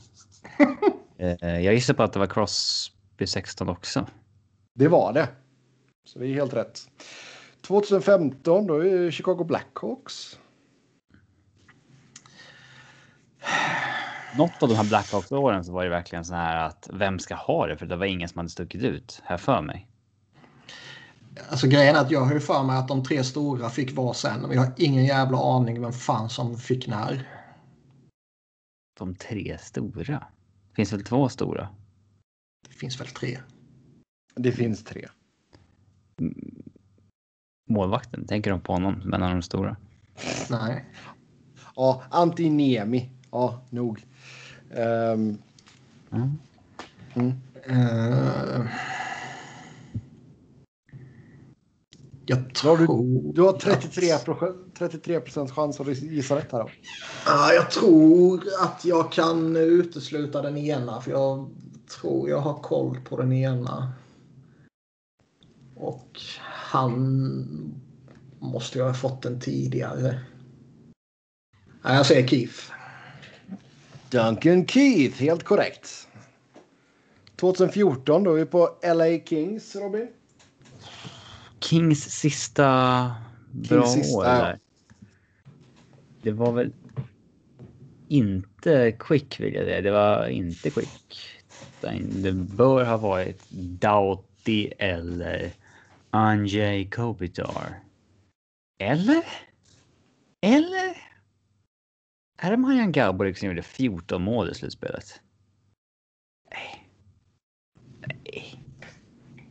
Eh, 1.21 1.59
Jag 1.59 1.73
gissar 1.73 1.93
på 1.93 2.03
att 2.03 2.13
det 2.13 2.19
var 2.19 2.27
Crosby 2.27 3.27
16 3.27 3.69
också. 3.69 4.07
Det 4.75 4.87
var 4.87 5.13
det. 5.13 5.27
Så 6.05 6.19
det 6.19 6.27
är 6.27 6.33
helt 6.33 6.53
rätt. 6.53 6.79
2015, 7.61 8.67
då 8.67 8.85
är 8.85 9.11
Chicago 9.11 9.43
Blackhawks. 9.43 10.39
Något 14.37 14.63
av 14.63 14.69
de 14.69 14.75
här 14.75 14.83
Blackhawks-åren 14.83 15.63
så 15.63 15.71
var 15.73 15.83
det 15.83 15.89
verkligen 15.89 16.25
så 16.25 16.33
här 16.33 16.67
att 16.67 16.89
vem 16.93 17.19
ska 17.19 17.35
ha 17.35 17.67
det? 17.67 17.77
För 17.77 17.85
det 17.85 17.95
var 17.95 18.05
ingen 18.05 18.29
som 18.29 18.37
hade 18.39 18.49
stuckit 18.49 18.83
ut 18.83 19.21
här 19.23 19.37
för 19.37 19.61
mig. 19.61 19.87
Alltså 21.49 21.67
grejen 21.67 21.95
är 21.95 21.99
att 21.99 22.11
jag 22.11 22.21
har 22.21 22.33
ju 22.33 22.39
för 22.39 22.63
mig 22.63 22.77
att 22.77 22.87
de 22.87 23.03
tre 23.03 23.23
stora 23.23 23.69
fick 23.69 23.95
var 23.95 24.13
sen. 24.13 24.41
Men 24.41 24.51
jag 24.51 24.61
har 24.61 24.73
ingen 24.77 25.05
jävla 25.05 25.37
aning 25.37 25.81
vem 25.81 25.93
fan 25.93 26.29
som 26.29 26.57
fick 26.57 26.87
när. 26.87 27.29
De 28.99 29.15
tre 29.15 29.57
stora? 29.61 30.27
Finns 30.75 30.93
väl 30.93 31.03
två 31.03 31.29
stora? 31.29 31.69
Det 32.67 32.73
finns 32.73 32.99
väl 32.99 33.07
tre? 33.07 33.39
Det 34.35 34.51
finns 34.51 34.83
tre. 34.83 35.07
Målvakten, 37.69 38.27
tänker 38.27 38.51
de 38.51 38.61
på 38.61 38.73
honom, 38.73 39.01
men 39.05 39.21
de 39.21 39.41
stora? 39.41 39.77
Nej. 40.49 40.85
Ja, 41.75 42.03
Antinemi. 42.09 43.09
Ja, 43.31 43.61
nog. 43.69 44.05
Um, 44.71 45.37
Mm. 46.11 46.39
mm. 47.15 47.33
Uh, 47.69 48.67
jag 52.25 52.55
tror... 52.55 53.33
Du 53.33 53.41
har 53.41 53.53
33, 53.53 54.17
pro- 54.17 54.53
33 54.77 55.19
procents 55.19 55.53
chans 55.53 55.79
att 55.79 55.87
gissa 55.87 56.35
rätt 56.35 56.51
här 56.51 56.59
då. 56.59 56.69
Ja, 57.25 57.53
jag 57.53 57.71
tror 57.71 58.43
att 58.61 58.85
jag 58.85 59.11
kan 59.11 59.55
utesluta 59.55 60.41
den 60.41 60.57
ena. 60.57 61.01
För 61.01 61.11
jag 61.11 61.49
tror 61.99 62.29
jag 62.29 62.39
har 62.39 62.59
koll 62.59 62.99
på 62.99 63.17
den 63.17 63.31
ena. 63.31 63.93
Och 65.75 66.21
han 66.45 67.73
måste 68.39 68.77
ju 68.77 68.83
ha 68.83 68.93
fått 68.93 69.21
den 69.21 69.39
tidigare. 69.39 70.19
Nej, 71.81 71.95
jag 71.95 72.05
säger 72.05 72.27
Keith. 72.27 72.71
Duncan 74.11 74.67
Keith, 74.67 75.21
helt 75.21 75.43
korrekt. 75.43 76.07
2014, 77.35 78.23
då 78.23 78.33
är 78.33 78.35
vi 78.35 78.45
på 78.45 78.69
LA 78.83 79.25
Kings, 79.25 79.75
Robin. 79.75 80.07
Kings 81.59 82.03
sista 82.09 83.15
bra 83.51 83.87
sista, 83.87 84.17
år 84.17 84.25
ja. 84.25 84.31
där. 84.31 84.59
Det 86.21 86.31
var 86.31 86.51
väl 86.51 86.73
inte 88.07 88.95
Quick 88.99 89.39
vill 89.39 89.53
jag 89.53 89.65
säga. 89.65 89.81
Det 89.81 89.91
var 89.91 90.27
inte 90.27 90.69
Quick. 90.69 91.19
Det 92.11 92.31
bör 92.33 92.85
ha 92.85 92.97
varit 92.97 93.49
Doughty 93.49 94.69
eller 94.77 95.51
Anjay 96.09 96.89
Kopitar. 96.89 97.79
Eller? 98.79 99.23
Eller? 100.41 100.97
Är 102.41 102.51
det 102.51 102.57
Marian 102.57 102.91
Gaborik 102.91 103.37
som 103.37 103.47
gjorde 103.47 103.61
14 103.61 104.21
mål 104.23 104.49
i 104.49 104.53
slutspelet? 104.53 105.21
Nej. 106.51 106.89
Nej. 108.07 108.63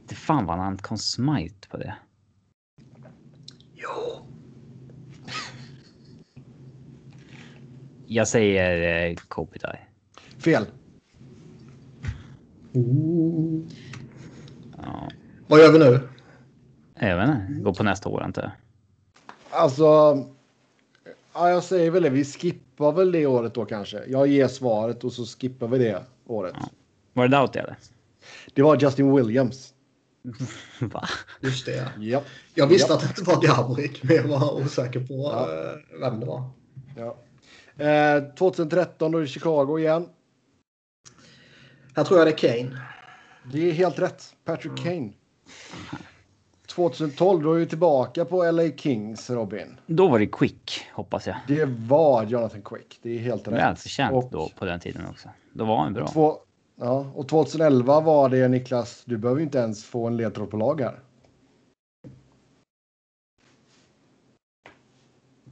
Det 0.09 0.14
fan 0.14 0.47
var 0.47 0.57
han 0.57 0.78
Conn 0.78 0.99
Smythe 0.99 1.68
på 1.70 1.76
det. 1.76 1.95
Jo. 3.74 4.26
Jag 8.07 8.28
säger 8.28 9.07
eh, 9.11 9.16
Kopitar. 9.16 9.89
Fel. 10.39 10.66
Ja, 14.76 15.09
Vad 15.49 15.61
gör 15.61 15.72
vi 15.72 15.78
nu? 15.78 16.09
jag 17.09 17.16
vet 17.16 17.28
inte. 17.28 17.62
Gå 17.62 17.74
på 17.74 17.82
nästa 17.82 18.09
år 18.09 18.22
antar 18.22 18.43
jag. 18.43 18.51
Alltså, 19.51 20.16
ja, 21.34 21.50
jag 21.50 21.64
säger 21.64 21.90
väl 21.90 22.02
det. 22.02 22.10
Vi 22.10 22.24
skippar 22.24 22.92
väl 22.92 23.12
det 23.12 23.26
året 23.26 23.54
då 23.54 23.64
kanske. 23.64 24.04
Jag 24.06 24.26
ger 24.26 24.48
svaret 24.48 25.04
och 25.04 25.12
så 25.12 25.24
skippar 25.26 25.68
vi 25.68 25.78
det 25.78 26.02
året. 26.26 26.54
Ja. 26.60 26.68
Var 27.12 27.28
det 27.28 27.36
Doughty 27.36 27.58
eller? 27.58 27.76
Det 28.54 28.62
var 28.62 28.76
Justin 28.80 29.16
Williams. 29.16 29.74
Va? 30.80 31.08
Just 31.40 31.66
det. 31.66 31.92
Japp. 31.98 32.24
Jag 32.54 32.66
visste 32.66 32.92
Japp. 32.92 33.02
att 33.02 33.14
det 33.16 33.20
inte 33.20 33.30
var 33.30 33.42
Gabrik, 33.42 34.02
men 34.02 34.16
jag 34.16 34.24
var 34.24 34.54
osäker 34.62 35.00
på 35.00 35.14
Ja. 35.14 35.70
eh, 35.70 36.00
vem 36.00 36.20
det 36.20 36.26
var. 36.26 36.50
Ja. 36.96 37.16
Eh, 37.84 38.34
2013 38.34 39.12
då 39.12 39.18
är 39.18 39.22
det 39.22 39.28
Chicago 39.28 39.78
igen. 39.78 40.08
Här 41.96 42.04
tror 42.04 42.18
jag 42.18 42.26
det 42.28 42.32
är 42.32 42.62
Kane. 42.64 42.80
Det 43.52 43.68
är 43.68 43.72
helt 43.72 43.98
rätt. 43.98 44.24
Patrick 44.44 44.76
Kane. 44.82 45.12
2012 46.68 47.42
då 47.42 47.52
är 47.52 47.58
vi 47.58 47.66
tillbaka 47.66 48.24
på 48.24 48.50
LA 48.50 48.62
Kings, 48.76 49.30
Robin. 49.30 49.76
Då 49.86 50.08
var 50.08 50.18
det 50.18 50.26
Quick, 50.26 50.80
hoppas 50.92 51.26
jag. 51.26 51.36
Det 51.48 51.64
var 51.64 52.24
Jonathan 52.24 52.62
Quick. 52.62 52.98
Det 53.02 53.10
är 53.10 53.18
helt 53.18 53.48
rätt. 53.48 53.54
Välkänt 53.54 54.14
Och- 54.14 54.28
då 54.32 54.48
på 54.58 54.64
den 54.64 54.80
tiden 54.80 55.06
också. 55.06 55.28
Då 55.52 55.64
var 55.64 55.76
han 55.76 55.92
bra. 55.92 56.06
Två, 56.06 56.36
ja, 56.76 57.06
och 57.14 57.28
2011 57.28 58.00
var 58.00 58.28
det 58.28 58.48
Niklas, 58.48 59.02
du 59.04 59.16
behöver 59.16 59.40
inte 59.42 59.58
ens 59.58 59.84
få 59.84 60.06
en 60.06 60.16
ledtråd 60.16 60.50
på 60.50 60.56
lag 60.56 60.80
här. 60.80 61.00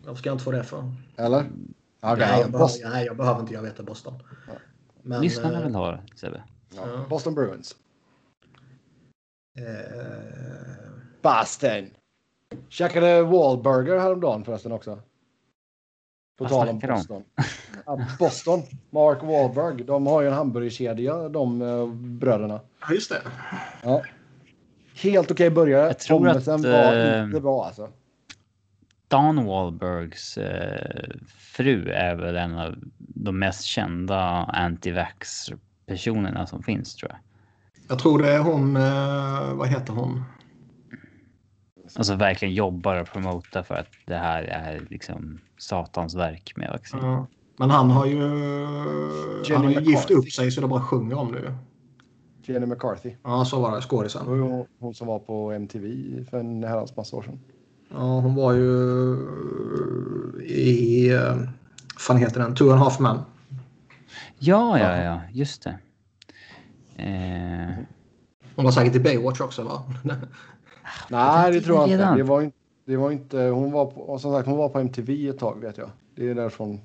Varför 0.05 0.19
ska 0.19 0.29
jag 0.29 0.35
inte 0.35 0.45
få 0.45 0.51
det 0.51 0.65
för? 0.65 0.93
Eller? 1.17 1.45
Ja, 2.01 2.15
Nej, 2.17 2.41
jag 2.41 2.51
behöver, 2.53 2.91
nej, 2.91 3.07
jag 3.07 3.17
behöver 3.17 3.41
inte. 3.41 3.55
Jag 3.55 3.63
vet 3.63 3.77
det 3.77 3.83
Boston. 3.83 4.15
Men, 5.03 5.23
Lyssnarna 5.23 5.59
eh, 5.59 5.65
vill 5.65 5.75
ha 5.75 5.91
det, 5.91 6.03
Sebbe. 6.17 6.43
ja, 6.77 7.07
Boston 7.11 7.35
Bruins. 7.35 7.77
eh, 9.59 9.65
Boston. 11.27 11.91
Käkade 12.69 13.23
Wahlburger 13.23 13.99
häromdagen 13.99 14.45
förresten 14.45 14.73
också. 14.73 14.99
På 16.39 16.45
Vad 16.45 16.51
tal 16.51 16.69
om? 16.69 16.79
Boston. 16.79 17.25
Ja, 17.87 18.07
Boston, 18.19 18.63
Mark 18.91 19.23
Wahlberg, 19.23 19.85
de 19.85 20.07
har 20.07 20.23
ju 20.23 20.29
en 20.29 20.35
hamburgerkedja 20.35 21.29
de 21.29 21.63
eh, 21.63 21.87
bröderna. 21.95 22.61
Ja, 22.81 22.95
just 22.95 23.11
det. 23.11 23.23
Ja. 23.83 24.03
Helt 24.95 25.31
okej 25.31 25.51
börjare. 25.51 25.87
Jag 25.87 25.99
tror 25.99 26.19
Pommesen 26.19 26.55
att, 26.55 26.61
var 26.61 26.97
eh, 26.97 27.25
inte 27.25 27.41
bra 27.41 27.65
alltså. 27.65 27.89
Don 29.09 29.47
Wahlbergs 29.47 30.39
eh, 30.39 31.11
fru 31.29 31.91
är 31.91 32.15
väl 32.15 32.37
en 32.37 32.59
av 32.59 32.75
de 32.99 33.39
mest 33.39 33.63
kända 33.63 34.51
anti-vax 34.55 35.53
personerna 35.87 36.47
som 36.47 36.63
finns 36.63 36.95
tror 36.95 37.11
jag. 37.11 37.19
Jag 37.89 37.99
tror 37.99 38.23
det 38.23 38.33
är 38.33 38.39
hon, 38.39 38.77
eh, 38.77 39.55
vad 39.55 39.69
heter 39.69 39.93
hon? 39.93 40.25
Alltså 41.97 42.15
verkligen 42.15 42.55
jobbar 42.55 43.01
och 43.01 43.07
promotar 43.07 43.63
för 43.63 43.75
att 43.75 43.89
det 44.07 44.17
här 44.17 44.43
är 44.43 44.87
liksom 44.91 45.39
satans 45.59 46.15
verk 46.15 46.53
med 46.57 46.71
vaccin. 46.71 47.01
Ja. 47.03 47.27
Men 47.59 47.71
han 47.71 47.91
har 47.91 48.07
ju, 48.07 48.21
han 49.55 49.65
har 49.65 49.71
ju 49.71 49.81
gift 49.81 50.11
upp 50.11 50.33
sig 50.33 50.51
så 50.51 50.61
det 50.61 50.67
bara 50.67 50.83
sjunger 50.83 51.19
om 51.19 51.33
det 51.33 51.39
ju. 51.39 51.53
Jenny 52.53 52.67
McCarthy. 52.67 53.15
Ja, 53.23 53.45
så 53.45 53.61
var 53.61 53.77
det. 53.77 53.83
Skådisen. 53.83 54.27
hon, 54.27 54.67
hon 54.79 54.95
som 54.95 55.07
var 55.07 55.19
på 55.19 55.53
MTV 55.53 56.25
för 56.31 56.41
en 56.41 56.65
herrans 56.65 56.97
massa 56.97 57.17
år 57.17 57.23
sedan. 57.23 57.41
Ja, 57.91 58.21
hon 58.21 58.35
var 58.35 58.53
ju 58.53 58.71
i, 60.45 61.13
eh, 61.13 61.37
fan 61.99 62.17
heter 62.17 62.41
den? 62.41 62.55
Two 62.55 62.65
and 62.65 62.73
a 62.73 62.77
half 62.77 63.01
men. 63.01 63.19
Ja, 64.39 64.79
ja, 64.79 65.03
ja, 65.03 65.21
just 65.33 65.63
det. 65.63 65.79
Eh, 66.97 67.85
Hon 68.57 68.65
var 68.65 68.73
säkert 68.73 68.95
i 68.95 69.01
Baywatch 69.01 69.41
också 69.41 69.63
va? 69.63 69.83
Nej, 71.11 71.53
det 71.53 71.61
tror 71.61 71.79
jag 71.79 71.89
inte. 71.89 72.15
Det 72.17 72.23
var 72.23 72.43
inte, 72.43 72.57
det 72.87 72.97
var 72.97 73.11
inte 73.11 73.39
hon, 73.39 73.73
var 73.73 73.87
på, 73.87 74.01
och 74.01 74.21
som 74.21 74.33
sagt, 74.33 74.49
hon 74.49 74.57
var 74.57 74.69
på 74.69 74.79
MTV 74.79 75.29
ett 75.29 75.39
tag 75.39 75.61
vet 75.61 75.79
jag. 75.79 75.91
Det 76.17 76.29
är 76.29 76.35
därifrån 76.35 76.81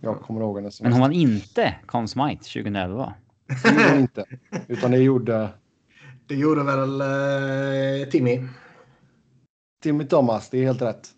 jag 0.00 0.20
kommer 0.20 0.40
ihåg 0.40 0.56
henne. 0.56 0.70
men 0.82 0.92
hon 0.92 1.00
var 1.00 1.10
inte 1.10 1.74
Conn 1.86 2.08
Smythe 2.08 2.36
2011. 2.36 3.14
Det 3.62 3.70
gjorde 3.70 3.90
hon 3.90 3.98
inte. 4.00 4.24
Utan 4.68 4.90
det 4.90 4.98
gjorde 4.98 5.48
Det 6.26 6.34
gjorde 6.34 6.64
väl 6.64 7.00
eh, 7.00 8.08
Timmy. 8.10 8.40
Timmy 9.82 10.04
Thomas. 10.04 10.50
Det 10.50 10.58
är 10.58 10.64
helt 10.64 10.82
rätt. 10.82 11.08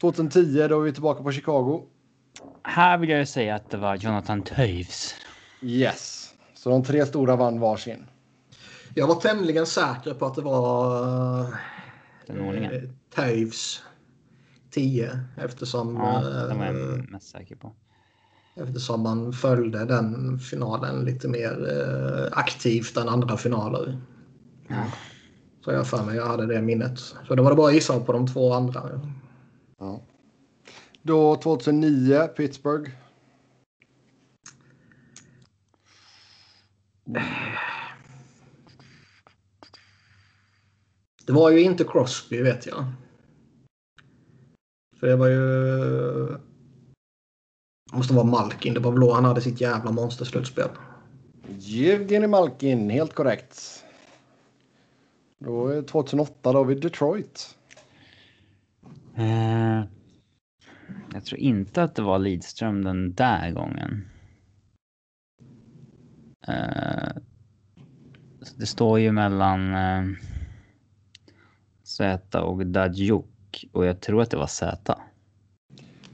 2010 0.00 0.68
då 0.68 0.80
är 0.80 0.84
vi 0.84 0.92
tillbaka 0.92 1.22
på 1.22 1.32
Chicago. 1.32 1.82
Här 2.62 2.98
vill 2.98 3.10
jag 3.10 3.18
ju 3.18 3.26
säga 3.26 3.54
att 3.54 3.70
det 3.70 3.76
var 3.76 3.96
Jonathan 3.96 4.42
Toews. 4.42 5.14
Yes. 5.62 6.34
Så 6.54 6.70
de 6.70 6.84
tre 6.84 7.06
stora 7.06 7.36
vann 7.36 7.60
varsin. 7.60 8.06
Jag 8.94 9.06
var 9.06 9.14
tämligen 9.14 9.66
säker 9.66 10.14
på 10.14 10.26
att 10.26 10.34
det 10.34 10.42
var 10.42 11.54
Den 12.26 12.40
ordningen. 12.40 12.74
eh, 12.74 12.82
Toews 13.14 13.82
10 14.70 15.20
eftersom, 15.36 15.96
Ja, 15.96 16.20
den 16.20 16.58
var 16.58 16.66
eh, 16.66 16.72
jag 16.74 17.10
mest 17.10 17.28
säker 17.28 17.56
på. 17.56 17.72
eftersom 18.56 19.00
man 19.02 19.32
följde 19.32 19.84
den 19.84 20.38
finalen 20.38 21.04
lite 21.04 21.28
mer 21.28 21.68
eh, 22.32 22.38
aktivt 22.38 22.96
än 22.96 23.08
andra 23.08 23.36
finaler. 23.36 24.00
Så 25.64 25.72
jag 25.72 25.86
för 25.86 26.04
mig 26.04 26.16
jag 26.16 26.26
hade 26.26 26.46
det 26.46 26.62
minnet. 26.62 26.98
Så 26.98 27.34
då 27.34 27.42
var 27.42 27.50
det 27.50 27.56
bara 27.56 27.68
att 27.68 27.74
gissa 27.74 28.00
på 28.00 28.12
de 28.12 28.26
två 28.26 28.52
andra. 28.52 29.00
Ja. 29.78 30.00
Då 31.02 31.36
2009 31.36 32.26
Pittsburgh. 32.36 32.90
Det 41.26 41.32
var 41.32 41.50
ju 41.50 41.60
inte 41.60 41.84
Crosby 41.84 42.42
vet 42.42 42.66
jag. 42.66 42.84
För 44.96 45.06
det 45.06 45.16
var 45.16 45.28
ju... 45.28 46.26
Det 47.90 47.96
måste 47.96 48.14
vara 48.14 48.26
Malkin. 48.26 48.74
Det 48.74 48.80
var 48.80 48.98
då 48.98 49.12
han 49.12 49.24
hade 49.24 49.40
sitt 49.40 49.60
jävla 49.60 49.92
monsterslutspel. 49.92 50.68
Evgeni 51.74 52.26
Malkin, 52.26 52.90
helt 52.90 53.14
korrekt. 53.14 53.84
Då 55.38 55.68
är 55.68 55.82
2008 55.82 56.52
då 56.52 56.58
har 56.58 56.64
vi 56.64 56.74
Detroit. 56.74 57.56
Eh, 59.16 59.84
jag 61.12 61.24
tror 61.24 61.40
inte 61.40 61.82
att 61.82 61.94
det 61.94 62.02
var 62.02 62.18
Lidström 62.18 62.84
den 62.84 63.14
där 63.14 63.50
gången. 63.50 64.08
Eh, 66.48 67.12
det 68.56 68.66
står 68.66 69.00
ju 69.00 69.12
mellan 69.12 69.74
eh, 69.74 70.04
Z 71.96 72.40
och 72.40 72.66
Dajuk 72.66 73.64
och 73.72 73.86
jag 73.86 74.00
tror 74.00 74.22
att 74.22 74.30
det 74.30 74.36
var 74.36 74.46
Z. 74.46 74.98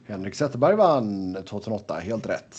Henrik 0.07 0.35
Zetterberg 0.35 0.76
vann 0.76 1.37
2008, 1.49 1.95
helt 1.95 2.28
rätt. 2.28 2.57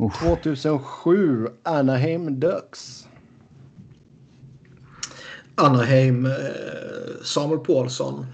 Uh. 0.00 0.18
2007, 0.18 1.48
Anaheim 1.62 2.40
Ducks. 2.40 3.08
Anaheim, 5.54 6.26
eh, 6.26 6.32
Samuel 7.24 7.60
Paulsson. 7.60 8.26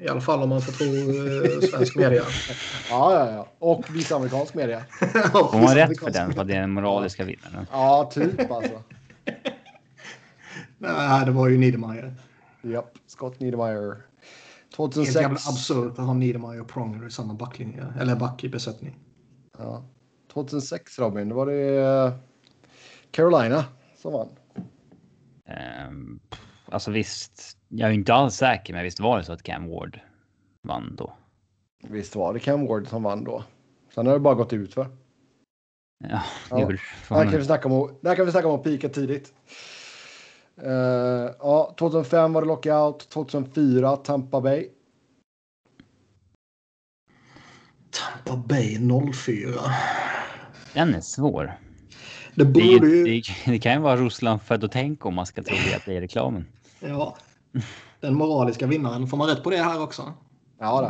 I 0.00 0.08
alla 0.08 0.20
fall 0.20 0.42
om 0.42 0.48
man 0.48 0.62
får 0.62 0.72
tro 0.72 0.86
eh, 0.86 1.60
svensk 1.70 1.96
media. 1.96 2.22
ja, 2.90 3.14
ja, 3.14 3.30
ja. 3.30 3.48
Och 3.58 3.96
viss 3.96 4.12
amerikansk 4.12 4.54
media. 4.54 4.82
Hon 5.32 5.62
har 5.62 5.74
rätt 5.74 6.00
för 6.00 6.10
den, 6.10 6.32
för 6.32 6.44
det 6.44 6.54
är 6.54 6.60
den 6.60 6.70
moraliska 6.70 7.24
vinnaren. 7.24 7.66
Ja, 7.72 8.10
typ 8.14 8.50
alltså. 8.50 8.82
Nej, 10.78 11.24
det 11.24 11.30
var 11.30 11.48
ju 11.48 11.58
Niedermayer. 11.58 12.14
Japp, 12.70 12.98
Scott 13.06 13.40
Niedermayer. 13.40 14.02
2006. 14.76 15.14
Det 15.14 15.20
är 15.20 15.30
absurt 15.30 15.98
att 15.98 16.06
ha 16.06 16.14
Niedermayer 16.14 16.60
och 16.60 16.68
Pronger 16.68 17.06
i 17.06 17.10
samma 17.10 17.34
backlinje, 17.34 17.86
eller 18.00 18.16
back 18.16 18.44
i 18.44 18.48
besättning. 18.48 18.98
Ja. 19.58 19.84
2006 20.32 20.98
Robin, 20.98 21.28
då 21.28 21.36
var 21.36 21.46
det 21.46 21.76
eh, 21.76 22.12
Carolina 23.10 23.64
som 23.96 24.12
vann. 24.12 24.28
Um, 25.88 26.20
alltså 26.64 26.90
visst, 26.90 27.58
jag 27.68 27.88
är 27.88 27.94
inte 27.94 28.14
alls 28.14 28.34
säker, 28.34 28.74
men 28.74 28.84
visst 28.84 29.00
var 29.00 29.18
det 29.18 29.24
så 29.24 29.32
att 29.32 29.42
Cam 29.42 29.68
Ward 29.68 30.00
vann 30.62 30.96
då? 30.96 31.12
Visst 31.88 32.16
var 32.16 32.34
det 32.34 32.40
Cam 32.40 32.66
Ward 32.66 32.88
som 32.88 33.02
vann 33.02 33.24
då. 33.24 33.44
Sen 33.94 34.06
har 34.06 34.14
det 34.14 34.20
bara 34.20 34.34
gått 34.34 34.52
ut 34.52 34.74
för. 34.74 34.86
Ja, 36.08 36.22
ja. 36.50 36.56
Där 37.08 37.24
kan 37.24 37.38
vi 37.38 37.44
snacka 37.44 37.68
om, 37.68 37.98
där 38.00 38.14
kan 38.14 38.26
vi 38.26 38.32
snacka 38.32 38.48
om 38.48 38.58
att 38.58 38.64
pika 38.64 38.88
tidigt. 38.88 39.34
Uh, 40.66 41.30
ja, 41.38 41.74
2005 41.78 42.32
var 42.32 42.42
det 42.42 42.48
lockout. 42.48 43.08
2004 43.08 43.96
Tampa 43.96 44.40
Bay. 44.40 44.68
Tampa 47.90 48.36
Bay 48.36 48.78
04. 49.12 49.50
Den 50.74 50.94
är 50.94 51.00
svår. 51.00 51.58
Det, 52.34 52.44
borde 52.44 52.78
det, 52.80 52.86
ju... 52.86 53.04
det, 53.04 53.22
det 53.46 53.58
kan 53.58 53.72
ju 53.72 53.78
vara 53.78 53.96
Ruslan 53.96 54.40
Fedotenko 54.40 55.08
om 55.08 55.14
man 55.14 55.26
ska 55.26 55.42
tro 55.42 55.56
det, 55.56 55.82
det 55.86 55.96
är 55.96 56.00
reklamen. 56.00 56.46
Ja, 56.80 57.16
den 58.00 58.14
moraliska 58.14 58.66
vinnaren. 58.66 59.06
Får 59.06 59.16
man 59.16 59.28
rätt 59.28 59.42
på 59.42 59.50
det 59.50 59.56
här 59.56 59.82
också? 59.82 60.12
Ja, 60.58 60.80
då. 60.80 60.86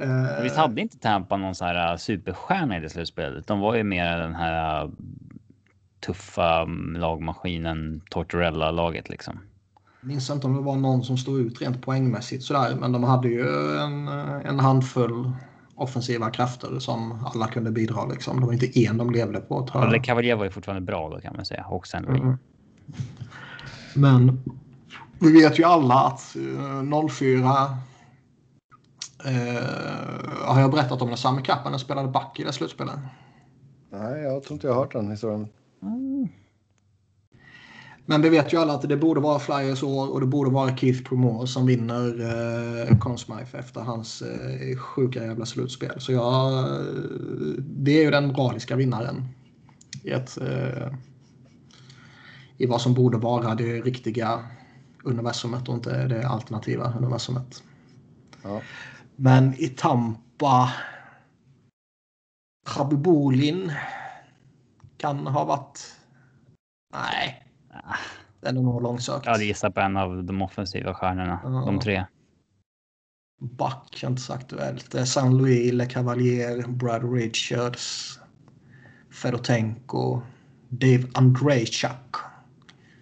uh, 0.04 0.42
Visst 0.42 0.56
hade 0.56 0.80
inte 0.80 0.98
Tampa 0.98 1.36
någon 1.36 1.54
så 1.54 1.64
här 1.64 1.96
superstjärna 1.96 2.76
i 2.76 2.80
det 2.80 2.90
slutspelet? 2.90 3.46
De 3.46 3.60
var 3.60 3.74
ju 3.74 3.84
mer 3.84 4.18
den 4.18 4.34
här 4.34 4.90
tuffa 6.00 6.64
lagmaskinen 6.96 8.02
Tortorella-laget 8.10 9.08
liksom. 9.08 9.38
Jag 10.00 10.08
minns 10.08 10.30
inte 10.30 10.46
om 10.46 10.54
det 10.54 10.62
var 10.62 10.76
någon 10.76 11.04
som 11.04 11.16
stod 11.18 11.40
ut 11.40 11.60
rent 11.60 11.82
poängmässigt 11.82 12.44
sådär, 12.44 12.76
men 12.80 12.92
de 12.92 13.04
hade 13.04 13.28
ju 13.28 13.76
en, 13.76 14.08
en 14.08 14.60
handfull 14.60 15.32
offensiva 15.80 16.30
krafter 16.30 16.78
som 16.78 17.24
alla 17.24 17.46
kunde 17.46 17.70
bidra. 17.70 18.06
Liksom. 18.06 18.40
Det 18.40 18.46
var 18.46 18.52
inte 18.52 18.80
en 18.80 18.96
de 18.96 19.10
levde 19.10 19.40
på. 19.40 19.68
Ja, 19.74 19.84
Le 19.84 20.00
Cavalier 20.00 20.36
var 20.36 20.44
ju 20.44 20.50
fortfarande 20.50 20.80
bra 20.80 21.08
då 21.08 21.20
kan 21.20 21.36
man 21.36 21.44
säga. 21.44 21.64
Och 21.64 21.86
sen 21.86 22.04
mm. 22.04 22.38
Men 23.94 24.42
vi 25.20 25.32
vet 25.42 25.58
ju 25.58 25.64
alla 25.64 25.94
att 25.94 26.36
uh, 26.36 27.08
04 27.08 27.38
uh, 27.38 27.50
har 30.44 30.60
jag 30.60 30.70
berättat 30.70 31.02
om 31.02 31.08
när 31.08 31.16
Sami 31.16 31.42
Kapanen 31.42 31.78
spelade 31.78 32.08
back 32.08 32.40
i 32.40 32.44
det 32.44 32.52
slutspelet? 32.52 32.98
Nej, 33.92 34.22
jag 34.22 34.42
tror 34.42 34.54
inte 34.54 34.66
jag 34.66 34.74
har 34.74 34.80
hört 34.80 34.92
den 34.92 35.10
historien. 35.10 35.48
Men 38.10 38.22
vi 38.22 38.28
vet 38.28 38.52
ju 38.52 38.56
alla 38.56 38.74
att 38.74 38.88
det 38.88 38.96
borde 38.96 39.20
vara 39.20 39.38
Flyers 39.38 39.82
år 39.82 40.12
och 40.12 40.20
det 40.20 40.26
borde 40.26 40.50
vara 40.50 40.76
Keith 40.76 41.02
Promore 41.02 41.46
som 41.46 41.66
vinner 41.66 42.20
eh, 42.90 42.98
Conn 42.98 43.18
Smythe 43.18 43.58
efter 43.58 43.80
hans 43.80 44.22
eh, 44.22 44.78
sjuka 44.78 45.24
jävla 45.24 45.46
slutspel. 45.46 46.00
Så 46.00 46.12
jag, 46.12 46.58
eh, 46.58 46.84
det 47.58 47.98
är 47.98 48.04
ju 48.04 48.10
den 48.10 48.26
moraliska 48.26 48.76
vinnaren 48.76 49.28
i, 50.02 50.10
ett, 50.10 50.38
eh, 50.38 50.94
i 52.56 52.66
vad 52.66 52.80
som 52.80 52.94
borde 52.94 53.18
vara 53.18 53.54
det 53.54 53.80
riktiga 53.80 54.44
universumet 55.04 55.68
och 55.68 55.74
inte 55.74 56.06
det 56.06 56.28
alternativa 56.28 56.94
universumet. 56.98 57.62
Ja. 58.42 58.62
Men 59.16 59.54
i 59.58 59.68
Tampa 59.68 60.72
Khabibulin 62.66 63.72
kan 64.96 65.26
ha 65.26 65.44
varit... 65.44 65.94
Nej. 66.92 67.46
Den 68.40 68.56
är 68.56 68.62
nog 68.62 68.82
långsökt. 68.82 69.26
Jag 69.26 69.32
hade 69.32 69.44
gissat 69.44 69.74
på 69.74 69.80
en 69.80 69.96
av 69.96 70.24
de 70.24 70.42
offensiva 70.42 70.94
stjärnorna. 70.94 71.40
Ja. 71.44 71.48
De 71.48 71.80
tre. 71.80 72.04
Back 73.40 74.02
inte 74.04 74.22
så 74.22 74.32
aktuellt. 74.32 75.08
San 75.08 75.38
Louis, 75.38 75.72
Le 75.72 75.86
Cavalier, 75.86 76.68
Brad 76.68 77.14
Richards, 77.14 78.18
Fedotenko, 79.10 80.20
Dave 80.68 81.04
Andrejchak. 81.14 82.16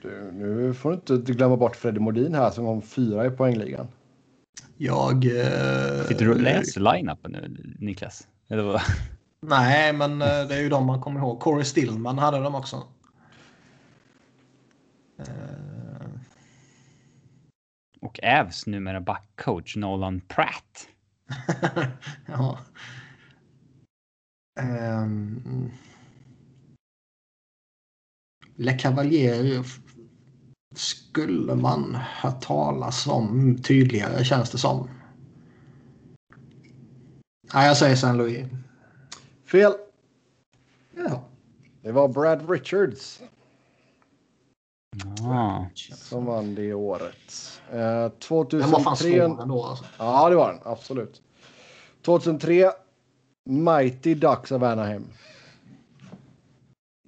Du, 0.02 0.32
nu 0.32 0.74
får 0.74 1.00
du 1.06 1.14
inte 1.14 1.32
glömma 1.32 1.56
bort 1.56 1.76
Freddie 1.76 2.00
Modin 2.00 2.34
här 2.34 2.50
som 2.50 2.64
kom 2.64 2.82
fyra 2.82 3.26
i 3.26 3.30
poängligan. 3.30 3.88
Jag... 4.76 5.24
Eh, 5.24 6.04
Sitter 6.08 6.24
du 6.24 6.30
och 6.30 6.40
läser 6.40 6.80
line-upen 6.80 7.32
nu, 7.32 7.74
Niklas? 7.78 8.26
Eller 8.48 8.62
vad? 8.62 8.80
Nej, 9.40 9.92
men 9.92 10.22
eh, 10.22 10.28
det 10.28 10.54
är 10.54 10.60
ju 10.60 10.68
de 10.68 10.86
man 10.86 11.00
kommer 11.00 11.20
ihåg. 11.20 11.40
Corey 11.40 11.64
Stillman 11.64 12.18
hade 12.18 12.38
de 12.38 12.54
också. 12.54 12.82
Uh... 15.18 16.08
Och 18.00 18.20
Ävs 18.22 18.66
numera 18.66 19.00
backcoach 19.00 19.76
Nolan 19.76 20.20
Pratt. 20.20 20.88
ja. 22.26 22.58
Um... 24.60 25.70
Le 28.56 28.78
Cavalier 28.78 29.64
skulle 30.74 31.54
man 31.54 31.94
hört 31.94 32.40
talas 32.40 33.06
om 33.06 33.58
tydligare 33.62 34.24
känns 34.24 34.50
det 34.50 34.58
som. 34.58 34.88
Nej, 37.54 37.66
jag 37.66 37.76
säger 37.76 37.96
San 37.96 38.16
Louis. 38.16 38.46
Fel. 39.44 39.72
Ja. 40.96 41.28
Det 41.82 41.92
var 41.92 42.08
Brad 42.08 42.50
Richards. 42.50 43.22
Ah. 45.22 45.64
Som 45.94 46.24
vann 46.24 46.54
det 46.54 46.74
året. 46.74 47.60
Eh, 47.72 48.08
2003... 48.08 48.58
Den 48.58 48.70
var 48.70 48.80
fan 48.80 48.96
svår 48.96 49.42
ändå 49.42 49.64
alltså. 49.64 49.84
Ja, 49.98 50.28
det 50.28 50.36
var 50.36 50.52
den. 50.52 50.60
Absolut. 50.64 51.22
2003. 52.02 52.70
Mighty 53.44 54.14
Ducks 54.14 54.52
av 54.52 54.64
Anaheim. 54.64 55.04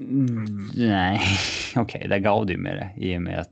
Mm, 0.00 0.70
nej, 0.74 1.20
okej, 1.76 1.98
okay, 1.98 2.08
där 2.08 2.18
gav 2.18 2.46
du 2.46 2.56
med 2.56 2.76
det 2.76 3.06
i 3.06 3.16
och 3.16 3.22
med 3.22 3.40
att 3.40 3.50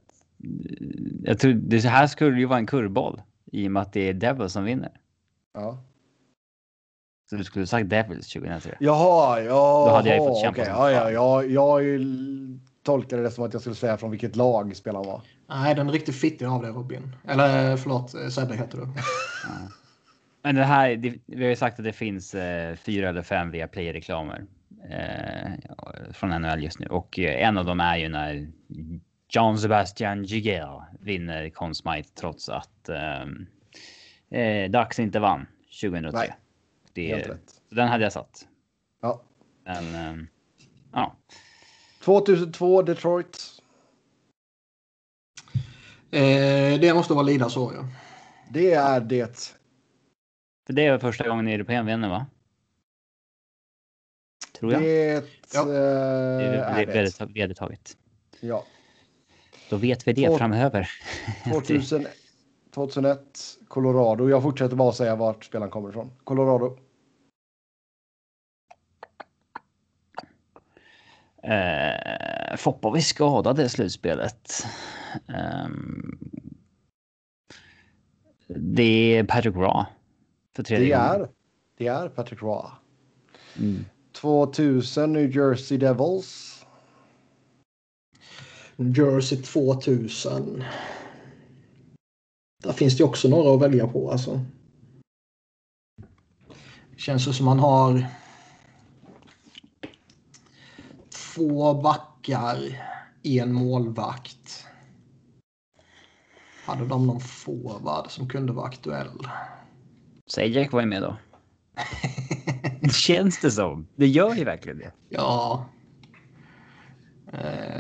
jag 1.23 1.39
tror 1.39 1.53
det 1.53 1.85
här 1.85 2.07
skulle 2.07 2.39
ju 2.39 2.47
vara 2.47 2.59
en 2.59 2.67
kurvboll 2.67 3.23
i 3.53 3.69
och 3.69 3.73
med 3.73 3.83
att 3.83 3.93
det 3.93 4.09
är 4.09 4.15
Devils 4.15 4.53
som 4.53 4.65
vinner. 4.65 5.01
Ja. 5.55 5.79
Så 7.31 7.37
du 7.37 7.45
skulle 7.45 7.67
sagt 7.67 7.91
Devils 7.91 8.33
2003? 8.33 8.77
Jaha, 8.81 9.41
ja. 9.41 9.87
Då 9.89 9.97
hade 9.97 10.09
jag 10.09 10.19
ju 10.19 10.29
fått 10.29 10.41
kämpa 10.41 10.61
okay, 10.61 10.73
ja, 10.73 10.91
ja, 10.91 11.11
ja, 11.11 11.43
jag 11.43 11.85
tolkade 12.89 13.23
det 13.23 13.31
som 13.31 13.45
att 13.45 13.53
jag 13.53 13.61
skulle 13.61 13.77
säga 13.77 13.97
från 13.97 14.11
vilket 14.11 14.37
lag 14.37 14.77
spelaren 14.77 15.07
var. 15.07 15.23
Nej, 15.49 15.75
den 15.75 15.89
är 15.89 15.93
riktigt 15.93 16.17
fittig 16.17 16.47
av 16.47 16.63
dig 16.63 16.71
Robin. 16.71 17.17
Eller 17.29 17.77
förlåt, 17.77 18.11
Sebbe 18.33 18.57
heter 18.57 18.79
du. 18.79 18.85
Ja. 18.85 19.51
Men 20.43 20.55
det 20.55 20.65
här, 20.65 20.97
det, 20.97 21.15
vi 21.27 21.43
har 21.43 21.51
ju 21.51 21.57
sagt 21.57 21.79
att 21.79 21.85
det 21.85 21.93
finns 21.93 22.35
eh, 22.35 22.77
fyra 22.77 23.09
eller 23.09 23.23
fem 23.23 23.51
via 23.51 23.69
play-reklamer 23.69 24.45
eh, 24.91 25.53
från 26.13 26.31
NHL 26.31 26.63
just 26.63 26.79
nu 26.79 26.87
och 26.87 27.19
eh, 27.19 27.49
en 27.49 27.59
av 27.59 27.65
dem 27.65 27.81
är 27.81 27.97
ju 27.97 28.09
när 28.09 28.49
John 29.29 29.59
Sebastian 29.59 30.25
Giguère 30.25 30.83
vinner 31.01 31.51
Conn 31.51 31.75
Smythe 31.75 32.09
trots 32.21 32.49
att 32.49 32.89
ehm, 32.89 33.47
eh, 34.31 34.71
Dax 34.71 34.99
inte 34.99 35.21
vann 35.21 35.47
2003. 35.83 36.19
Nej, 36.19 36.35
det, 36.93 37.37
den 37.71 37.89
hade 37.89 38.05
jag 38.05 38.13
satt. 38.13 38.47
Ja. 39.03 39.23
Men 39.65 39.95
eh, 39.95 40.25
ja. 40.93 41.17
2002 42.01 42.83
Detroit. 42.83 43.63
Eh, 46.11 46.81
det 46.81 46.95
måste 46.95 47.15
vara 47.15 47.23
Lidas 47.23 47.57
år, 47.57 47.75
ja. 47.75 47.85
Det 48.51 48.73
är 48.73 49.01
det. 49.01 49.55
För 50.67 50.73
det 50.73 50.87
är 50.87 50.99
första 50.99 51.29
gången 51.29 51.49
Europeen 51.49 51.87
vinner, 51.87 52.09
va? 52.09 52.27
Tror 54.59 54.73
jag. 54.73 54.83
Det, 54.83 55.25
ja. 55.55 55.65
det 55.65 55.77
är, 55.77 56.79
är 56.79 57.27
vedertaget. 57.35 57.97
Ja. 58.41 58.65
Då 59.71 59.77
vet 59.77 60.09
vi 60.09 60.13
det 60.13 60.27
Två, 60.27 60.39
framöver. 60.39 60.91
2000, 61.53 62.07
2001, 62.75 63.19
Colorado. 63.69 64.29
Jag 64.29 64.43
fortsätter 64.43 64.77
bara 64.77 64.93
säga 64.93 65.17
vart 65.17 65.45
spelaren 65.45 65.71
kommer 65.71 65.89
ifrån. 65.89 66.13
Colorado. 66.25 66.79
Eh, 71.49 72.57
Foppa 72.57 72.91
var 72.91 72.99
skadad 72.99 73.61
i 73.61 73.69
slutspelet. 73.69 74.67
Eh, 75.29 75.69
det 78.47 79.17
är 79.17 79.25
Patrick 79.25 79.57
Raw. 79.57 79.87
För 80.57 80.63
tredje 80.63 80.87
det 80.87 80.95
är, 80.95 81.29
det 81.79 81.87
är 81.87 82.09
Patrick 82.09 82.43
Raw. 82.43 82.71
Mm. 83.59 83.85
2000 84.13 85.13
New 85.13 85.37
Jersey 85.37 85.79
Devils. 85.79 86.65
New 88.77 88.99
Jersey 88.99 89.43
2000. 89.43 90.65
Där 92.63 92.73
finns 92.73 92.97
det 92.97 93.05
också 93.05 93.29
några 93.29 93.55
att 93.55 93.61
välja 93.63 93.87
på 93.87 94.11
alltså. 94.11 94.41
Det 96.91 96.99
känns 97.01 97.37
som 97.37 97.47
man 97.47 97.59
har 97.59 98.07
två 101.39 101.75
backar, 101.75 102.59
en 103.23 103.53
målvakt. 103.53 104.67
Hade 106.65 106.87
de 106.87 107.07
någon 107.07 107.21
forward 107.21 108.11
som 108.11 108.29
kunde 108.29 108.53
vara 108.53 108.67
aktuell? 108.67 109.29
Säg 110.31 110.51
Jack 110.51 110.73
var 110.73 110.85
med 110.85 111.03
då. 111.03 111.17
Känns 112.93 113.41
det 113.41 113.51
som. 113.51 113.87
Det 113.97 114.07
gör 114.07 114.35
ju 114.35 114.45
verkligen 114.45 114.79
det. 114.79 114.93
Ja. 115.09 115.67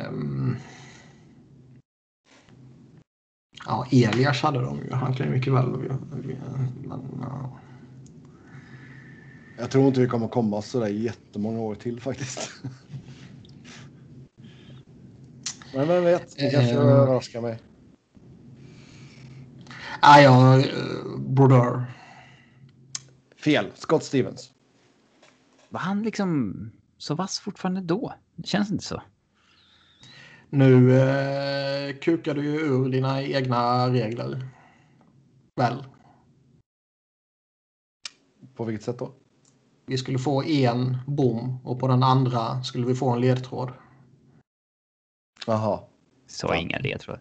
Um... 0.08 0.56
Ja, 3.66 3.86
Elias 3.92 4.42
hade 4.42 4.60
de 4.60 4.78
ju. 4.78 4.92
Han 4.92 5.14
kan 5.14 5.26
ju 5.26 5.32
mycket 5.32 5.52
väl... 5.52 5.66
Men, 6.84 7.18
ja. 7.22 7.58
Jag 9.58 9.70
tror 9.70 9.86
inte 9.86 10.00
vi 10.00 10.06
kommer 10.06 10.28
komma 10.28 10.62
så 10.62 10.80
där 10.80 10.88
jättemånga 10.88 11.60
år 11.60 11.74
till 11.74 12.00
faktiskt. 12.00 12.50
Men 15.74 15.88
vem 15.88 16.04
vet, 16.04 16.36
det 16.36 16.50
kanske 16.50 16.74
uh, 16.74 16.80
överraskar 16.80 17.40
mig. 17.40 17.58
Nej, 20.02 20.24
ja, 20.24 20.58
uh, 20.58 21.18
Brodeur. 21.18 21.84
Fel. 23.44 23.70
Scott 23.74 24.04
Stevens. 24.04 24.52
Var 25.68 25.80
han 25.80 26.02
liksom 26.02 26.54
så 26.98 27.14
vass 27.14 27.40
fortfarande 27.40 27.80
då? 27.80 28.14
Det 28.36 28.46
känns 28.46 28.70
inte 28.70 28.84
så. 28.84 29.02
Nu 30.50 31.00
eh, 31.00 31.96
kukar 31.96 32.34
du 32.34 32.44
ju 32.44 32.60
ur 32.60 32.88
dina 32.88 33.22
egna 33.22 33.88
regler. 33.88 34.48
Väl? 35.56 35.84
På 38.54 38.64
vilket 38.64 38.84
sätt 38.84 38.98
då? 38.98 39.14
Vi 39.86 39.98
skulle 39.98 40.18
få 40.18 40.42
en 40.42 40.96
bom 41.06 41.58
och 41.64 41.80
på 41.80 41.88
den 41.88 42.02
andra 42.02 42.62
skulle 42.62 42.86
vi 42.86 42.94
få 42.94 43.10
en 43.10 43.20
ledtråd. 43.20 43.72
Jaha. 45.48 45.80
Så 46.26 46.54
inga 46.54 46.78
ledtrådar. 46.78 47.20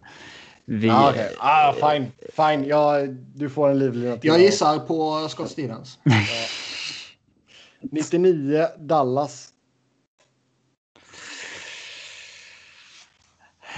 Vi... 0.64 0.90
Ah, 0.90 1.10
okay. 1.10 1.28
ah, 1.38 1.72
fine. 1.72 2.12
Fine. 2.32 2.64
Ja, 2.68 3.06
du 3.34 3.50
får 3.50 3.70
en 3.70 3.78
livlina 3.78 4.16
till. 4.16 4.28
Jag 4.28 4.40
gissar 4.40 4.78
på 4.78 5.28
Scott 5.28 5.50
Stevens. 5.50 5.98
99 7.80 8.66
Dallas. 8.78 9.48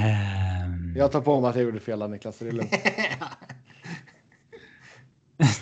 Um... 0.00 0.96
Jag 0.96 1.12
tar 1.12 1.20
på 1.20 1.40
mig 1.40 1.50
att 1.50 1.56
jag 1.56 1.64
gjorde 1.64 1.80
fel 1.80 2.10
Niklas, 2.10 2.38
det 2.38 2.48
är 2.48 2.52
lugnt. 2.52 2.74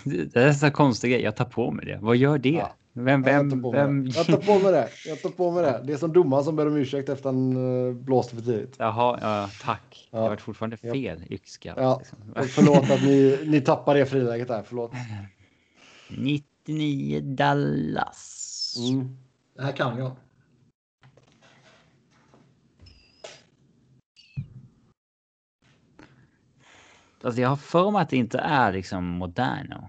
det 0.32 0.40
är 0.40 0.52
så 0.52 0.70
konstig 0.70 1.10
grej. 1.10 1.22
Jag 1.22 1.36
tar 1.36 1.44
på 1.44 1.70
mig 1.70 1.86
det. 1.86 1.98
Vad 2.02 2.16
gör 2.16 2.38
det? 2.38 2.48
Ja. 2.48 2.74
Vem, 3.04 3.22
vem, 3.22 3.50
jag, 3.50 3.62
tar 3.62 3.72
vem... 3.72 4.06
jag 4.06 4.26
tar 4.26 4.36
på 4.36 4.58
mig 4.58 4.72
det. 4.72 4.88
Jag 5.06 5.22
tar 5.22 5.30
på 5.30 5.50
mig 5.50 5.62
det. 5.62 5.82
Det 5.84 5.92
är 5.92 5.96
som 5.96 6.12
domaren 6.12 6.44
som 6.44 6.56
ber 6.56 6.66
om 6.66 6.76
ursäkt 6.76 7.08
efter 7.08 7.28
han 7.28 7.56
uh, 7.56 7.94
blåste 7.94 8.36
för 8.36 8.42
tidigt. 8.42 8.76
Jaha, 8.78 9.18
ja, 9.20 9.50
tack. 9.62 10.08
Ja. 10.10 10.18
Jag 10.18 10.22
har 10.22 10.28
varit 10.28 10.40
fortfarande 10.40 10.76
fel 10.76 11.24
yxskaft. 11.30 11.80
Ja. 11.80 11.98
Liksom. 11.98 12.18
Förlåt 12.48 12.90
att 12.90 13.02
ni, 13.02 13.38
ni 13.46 13.60
tappar 13.60 13.94
det 13.94 14.06
friläget 14.06 14.48
där. 14.48 14.62
Förlåt. 14.66 14.92
99 16.18 17.20
Dallas. 17.20 18.74
Mm. 18.88 19.16
Det 19.56 19.62
här 19.62 19.72
kan 19.72 19.98
jag. 19.98 20.16
Alltså 27.22 27.40
jag 27.40 27.48
har 27.48 27.56
för 27.56 27.90
mig 27.90 28.02
att 28.02 28.10
det 28.10 28.16
inte 28.16 28.38
är 28.38 28.72
liksom 28.72 29.04
Moderno. 29.04 29.88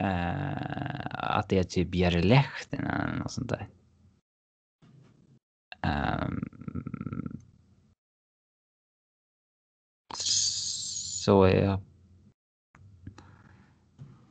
Uh, 0.00 1.06
att 1.10 1.48
det 1.48 1.58
är 1.58 1.64
typ 1.64 1.94
Jere 1.94 2.22
Lehtinen 2.22 3.00
eller 3.00 3.18
något 3.18 3.30
sånt 3.32 3.48
där. 3.48 3.68
Um, 5.86 6.42
så 10.14 11.42
är 11.42 11.64
jag... 11.64 11.80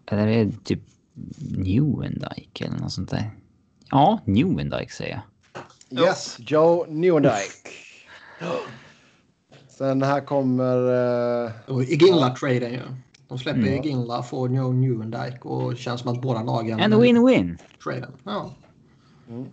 Eller 0.05 0.27
är 0.27 0.45
det 0.45 0.63
typ 0.63 0.81
Newendike 1.57 2.65
eller 2.65 2.77
något 2.77 2.91
sånt 2.93 3.09
där? 3.09 3.31
Ja, 3.89 4.19
Newendike 4.25 4.91
säger 4.91 5.11
jag. 5.11 5.23
Yes, 6.03 6.37
Joe 6.39 6.85
Newendike. 6.89 7.69
Sen 9.67 10.03
här 10.03 10.21
kommer... 10.21 10.77
Uh, 10.77 11.91
Iginla-traden 11.91 12.71
ju. 12.71 12.81
De 13.35 13.39
släpper 13.39 13.59
mm. 13.59 13.73
Iginla, 13.73 14.23
får 14.23 14.51
Joe 14.55 14.73
Newendike 14.73 15.39
och 15.41 15.77
känns 15.77 16.01
som 16.01 16.13
att 16.13 16.21
båda 16.21 16.43
lagen... 16.43 16.79
En 16.79 16.93
win-win. 16.93 17.57
Traden, 17.83 18.11
ja. 18.23 18.51
Mm. 19.29 19.45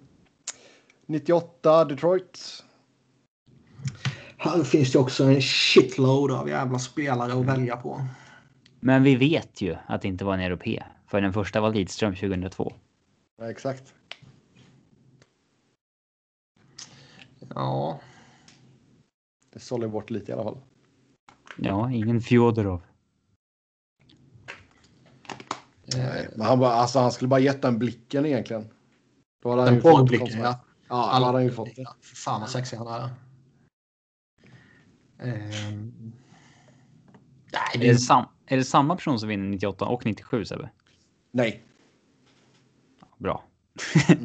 98 1.06 1.84
Detroit. 1.84 2.64
Här 4.36 4.62
finns 4.62 4.92
det 4.92 4.98
också 4.98 5.24
en 5.24 5.40
shitload 5.40 6.30
av 6.30 6.48
jävla 6.48 6.78
spelare 6.78 7.32
att 7.32 7.46
välja 7.46 7.76
på. 7.76 8.06
Men 8.80 9.02
vi 9.02 9.16
vet 9.16 9.60
ju 9.60 9.76
att 9.86 10.02
det 10.02 10.08
inte 10.08 10.24
var 10.24 10.34
en 10.34 10.40
europé. 10.40 10.82
För 11.06 11.20
den 11.20 11.32
första 11.32 11.60
var 11.60 11.74
Lidström 11.74 12.14
2002. 12.14 12.72
Ja, 13.38 13.50
exakt. 13.50 13.94
Ja. 17.54 18.00
Det 19.52 19.60
sålde 19.60 19.88
bort 19.88 20.10
lite 20.10 20.32
i 20.32 20.34
alla 20.34 20.44
fall. 20.44 20.58
Ja, 21.56 21.92
ingen 21.92 22.20
Fjodorov. 22.20 22.80
Nej, 25.96 26.28
men 26.36 26.46
han, 26.46 26.58
bara, 26.58 26.72
alltså, 26.72 26.98
han 26.98 27.12
skulle 27.12 27.28
bara 27.28 27.40
gett 27.40 27.62
den 27.62 27.78
blicken 27.78 28.26
egentligen. 28.26 28.68
Då 29.42 29.50
hade 29.50 29.62
han 29.62 29.74
ju 29.74 29.80
fått 29.80 30.08
blicken, 30.08 30.40
ja. 30.40 30.64
Ja, 30.88 31.18
då 31.18 31.24
hade 31.24 31.38
han 31.38 31.44
ju 31.44 31.52
fått 31.52 31.76
det. 31.76 31.86
Fan 32.02 32.40
vad 32.40 32.50
sexig 32.50 32.76
han 32.76 32.86
är. 32.86 33.08
Um... 35.22 36.12
Nej, 37.52 37.62
det... 37.74 37.88
Är, 37.88 37.92
det 37.92 37.98
sam... 37.98 38.24
är 38.46 38.56
det 38.56 38.64
samma 38.64 38.96
person 38.96 39.18
som 39.18 39.28
vinner 39.28 39.48
98 39.48 39.84
och 39.84 40.06
97 40.06 40.44
Sebbe? 40.44 40.70
Nej. 41.30 41.62
Bra. 43.18 43.44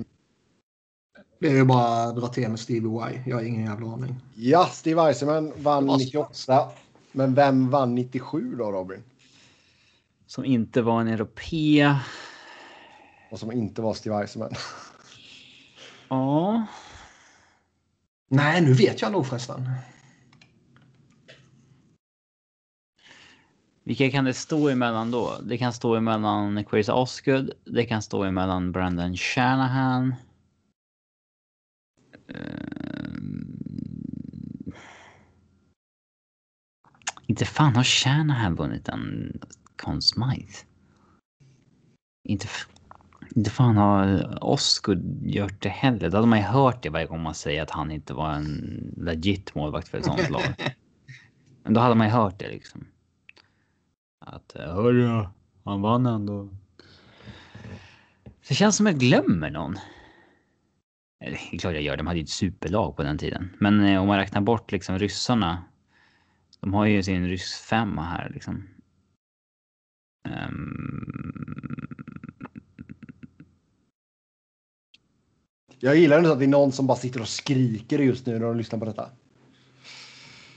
det 1.40 1.48
är 1.48 1.56
ju 1.56 1.66
bara 1.66 2.04
att 2.04 2.16
dra 2.16 2.28
till 2.28 2.50
med 2.50 2.60
Stevie 2.60 3.12
Y. 3.12 3.22
Jag 3.26 3.36
har 3.36 3.44
ingen 3.44 3.66
jävla 3.66 3.88
aning. 3.88 4.16
Ja, 4.36 4.66
Steve 4.66 5.02
Eisenman 5.02 5.54
vann 5.58 5.86
98. 5.86 6.70
Men 7.12 7.34
vem 7.34 7.70
vann 7.70 7.96
97 7.96 8.56
då, 8.56 8.72
Robin? 8.72 9.04
Som 10.28 10.46
inte 10.46 10.82
var 10.82 11.02
en 11.02 11.08
europé. 11.08 11.96
Och 13.32 13.40
som 13.40 13.52
inte 13.52 13.82
var 13.82 13.94
Steve 13.94 14.16
Eisenman. 14.16 14.52
Ja. 16.10 16.66
Nej, 18.28 18.62
nu 18.62 18.74
vet 18.74 19.02
jag 19.02 19.12
nog 19.12 19.26
förresten. 19.28 19.70
Vilka 23.84 24.12
kan 24.12 24.26
det 24.26 24.34
stå 24.34 24.70
emellan 24.70 25.12
då? 25.12 25.38
Det 25.44 25.58
kan 25.58 25.74
stå 25.74 25.96
emellan 25.96 26.66
Chris 26.70 26.90
Osgood. 26.90 27.52
Det 27.66 27.86
kan 27.86 28.02
stå 28.02 28.24
emellan 28.24 28.72
Brandon 28.72 29.18
Shanahan. 29.18 30.16
Uh, 32.30 32.58
inte 37.28 37.46
fan 37.46 37.76
har 37.76 37.84
Shanahan 37.84 38.56
vunnit 38.56 38.90
en 38.90 39.40
Conn 39.78 40.02
Smythe. 40.02 40.66
Inte, 42.24 42.48
inte 43.36 43.50
fan 43.50 43.78
har 43.78 44.38
Osgood 44.44 45.22
gjort 45.26 45.62
det 45.62 45.70
heller. 45.70 46.10
Då 46.10 46.18
hade 46.18 46.28
man 46.28 46.40
ju 46.40 46.46
hört 46.46 46.84
det 46.84 46.90
varje 46.90 47.06
gång 47.06 47.22
man 47.22 47.36
säger 47.36 47.64
att 47.64 47.72
han 47.72 47.92
inte 47.92 48.14
var 48.14 48.32
en 48.32 48.94
legit 48.98 49.56
målvakt 49.56 49.88
för 49.88 49.98
ett 49.98 50.06
sånt 50.06 50.30
lag. 50.30 50.42
Men 51.64 51.74
då 51.74 51.82
hade 51.82 51.96
man 51.96 52.08
ju 52.08 52.14
hört 52.14 52.40
det 52.40 52.48
liksom. 52.48 52.88
Att 54.20 54.56
eh, 54.56 54.74
hörru, 54.74 55.28
han 55.64 55.82
vann 55.82 56.06
ändå. 56.06 56.50
Det 58.48 58.56
känns 58.56 58.76
som 58.76 58.86
jag 58.86 59.00
glömmer 59.00 59.50
någon. 59.50 59.76
Det 61.20 61.56
är 61.56 61.58
klart 61.58 61.74
jag 61.74 61.84
gör, 61.84 61.98
de 61.98 62.08
hade 62.08 62.20
ju 62.20 62.24
ett 62.24 62.30
superlag 62.30 62.96
på 62.96 63.04
den 63.04 63.18
tiden. 63.18 63.50
Men 63.60 63.86
eh, 63.86 64.02
om 64.02 64.08
man 64.08 64.18
räknar 64.18 64.42
bort 64.42 64.72
liksom 64.72 65.00
ryssarna 65.00 65.64
De 66.60 66.74
har 66.74 66.86
ju 66.86 67.04
sin 67.04 67.28
ryss 67.28 67.56
femma 67.70 68.04
här 68.04 68.30
liksom. 68.34 68.68
Um... 70.28 71.08
Jag 75.80 75.96
gillar 75.96 76.18
ändå 76.18 76.32
att 76.32 76.40
det 76.40 76.46
är 76.46 76.50
någon 76.50 76.72
som 76.72 76.88
bara 76.88 76.98
sitter 76.98 77.22
och 77.22 77.28
skriker 77.28 78.00
just 78.00 78.26
nu 78.26 78.40
när 78.40 78.46
de 78.46 78.58
lyssnar 78.58 78.80
på 78.80 78.86
detta. 78.86 79.10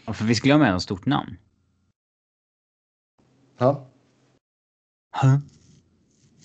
Ja, 0.04 0.12
för 0.12 0.24
vi 0.24 0.34
skulle 0.34 0.54
ha 0.54 0.58
med 0.58 0.72
något 0.72 0.82
stort 0.82 1.06
namn. 1.06 1.36
Ja. 3.58 3.86
Huh? 5.22 5.38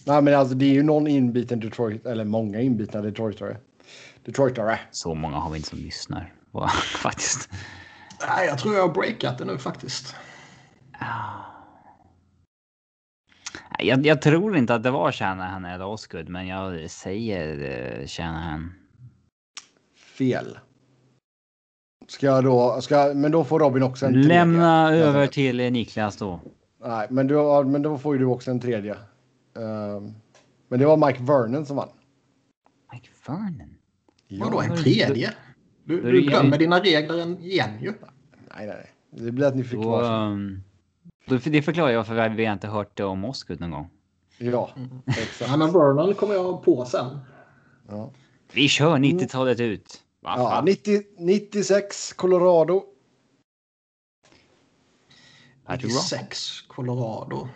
Nej, 0.06 0.22
men 0.22 0.34
alltså 0.34 0.56
det 0.56 0.66
är 0.66 0.74
ju 0.74 0.84
någon 0.84 1.08
inbiten 1.08 1.60
Detroit, 1.60 2.06
eller 2.06 2.26
många 2.26 2.62
inbitna 2.62 3.02
Detroitare. 3.02 3.58
Detroitare. 4.26 4.80
Så 4.92 5.16
många 5.16 5.38
har 5.38 5.52
vi 5.52 5.58
inte 5.58 5.70
som 5.70 5.80
lyssnar. 5.80 6.34
Faktiskt. 7.02 7.50
Nej, 8.28 8.48
jag 8.48 8.60
tror 8.60 8.76
jag 8.76 8.88
har 8.88 8.94
breakat 8.94 9.38
det 9.38 9.46
nu 9.46 9.58
faktiskt. 9.58 10.16
Jag, 13.80 14.06
jag, 14.06 14.22
tror 14.22 14.58
inte 14.58 14.76
att 14.76 14.84
det 14.84 14.92
var 14.92 15.12
Shanahan 15.12 15.66
eller 15.66 15.86
Osgood, 15.86 16.30
men 16.30 16.48
jag 16.48 16.90
säger 16.90 17.58
uh, 18.02 18.08
Shanahan. 18.08 18.74
Fel. 20.18 20.58
Ska 22.08 22.26
jag 22.26 22.44
då, 22.44 22.82
ska, 22.82 23.12
men 23.16 23.32
då 23.32 23.44
får 23.44 23.60
Robin 23.60 23.84
också 23.84 24.06
en 24.06 24.14
tredje. 24.14 24.30
Lämna 24.30 24.94
över 24.94 25.28
till 25.28 25.58
Niklas 25.58 26.18
då. 26.18 26.40
Nej, 26.84 27.08
men, 27.10 27.28
du, 27.28 27.64
men 27.66 27.82
då 27.82 27.98
får 27.98 28.16
ju 28.16 28.20
du 28.20 28.26
också 28.26 28.52
en 28.52 28.60
tredje. 28.60 28.94
Uh, 28.94 30.10
men 30.68 30.80
det 30.80 30.86
var 30.86 31.08
Mike 31.08 31.24
Vernon 31.24 31.66
som 31.66 31.78
vann. 31.78 31.90
Mike 32.94 33.10
Vernon? 33.28 33.76
Ja. 34.28 34.46
Vadå 34.46 34.62
en 34.62 34.76
tredje? 34.76 35.34
Du, 35.84 36.12
du 36.12 36.22
glömmer 36.22 36.58
dina 36.58 36.80
regler 36.80 37.44
igen 37.44 37.70
ju. 37.82 37.94
Nej, 38.56 38.68
nej, 38.68 38.90
Det 39.10 39.32
blir 39.32 39.46
att 39.46 39.56
ni 39.56 39.64
fick 39.64 39.82
kvar. 39.82 40.04
Det 41.26 41.62
förklarar 41.62 41.90
jag 41.90 42.08
för 42.08 42.30
vi 42.30 42.46
har 42.46 42.54
inte 42.54 42.68
hört 42.68 42.98
det 42.98 43.04
om 43.04 43.26
Oscar 43.26 43.56
någon 43.60 43.72
gång. 43.72 43.90
Ja, 44.38 44.70
mm. 44.76 45.02
exakt. 45.08 45.58
Men 45.58 45.72
Vernon 45.72 46.14
kommer 46.14 46.34
jag 46.34 46.64
på 46.64 46.86
sen. 46.86 47.20
Ja. 47.90 48.12
Vi 48.54 48.68
kör 48.68 48.98
90-talet 48.98 49.60
ut. 49.60 50.02
Ja, 50.22 50.62
90, 50.66 51.04
96 51.18 52.14
Colorado. 52.14 52.84
96 55.70 56.62
Colorado. 56.62 57.48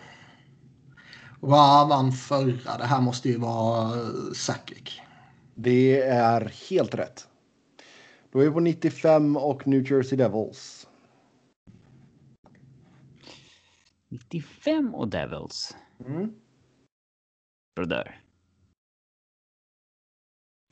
Vad 1.40 1.90
vann 1.90 2.12
förra? 2.12 2.78
Det 2.78 2.86
här 2.86 3.02
måste 3.02 3.30
ju 3.30 3.38
vara 3.38 3.92
Sakic. 4.34 5.02
Det 5.56 6.02
är 6.02 6.54
helt 6.70 6.96
rätt. 6.96 7.28
Då 8.32 8.40
är 8.40 8.46
vi 8.46 8.52
på 8.52 8.60
95 8.60 9.38
och 9.38 9.68
New 9.68 9.92
Jersey 9.92 10.18
Devils. 10.18 10.79
95 14.10 14.96
och 14.96 15.08
Devils. 15.08 15.78
Mm. 16.06 16.34
Broder. 17.76 18.22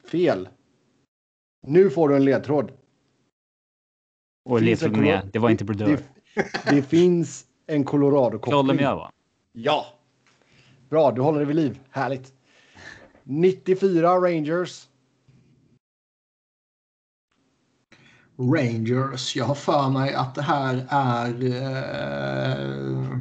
Fel. 0.04 0.50
Nu 1.68 1.90
får 1.90 2.10
du 2.10 2.16
en 2.16 2.26
ledtråd. 2.26 2.72
Och 4.46 4.62
ledtråd 4.62 4.98
med. 4.98 5.30
Det 5.34 5.40
var 5.40 5.50
inte 5.50 5.66
Broder. 5.66 5.86
Det, 5.88 6.06
det 6.70 6.82
finns 6.82 7.48
en 7.66 7.86
Colorado-koppling. 7.86 8.84
va? 8.84 9.12
Ja. 9.52 9.86
Bra, 10.90 11.12
du 11.12 11.22
håller 11.22 11.40
det 11.40 11.46
vid 11.46 11.56
liv. 11.56 11.80
Härligt. 11.90 12.34
94 13.24 14.16
Rangers. 14.16 14.87
Rangers. 18.38 19.36
Jag 19.36 19.46
har 19.46 19.56
för 19.56 19.90
mig 19.90 20.14
att 20.14 20.36
det 20.36 20.42
här 20.42 20.86
är... 20.90 21.44
Eh, 21.46 23.18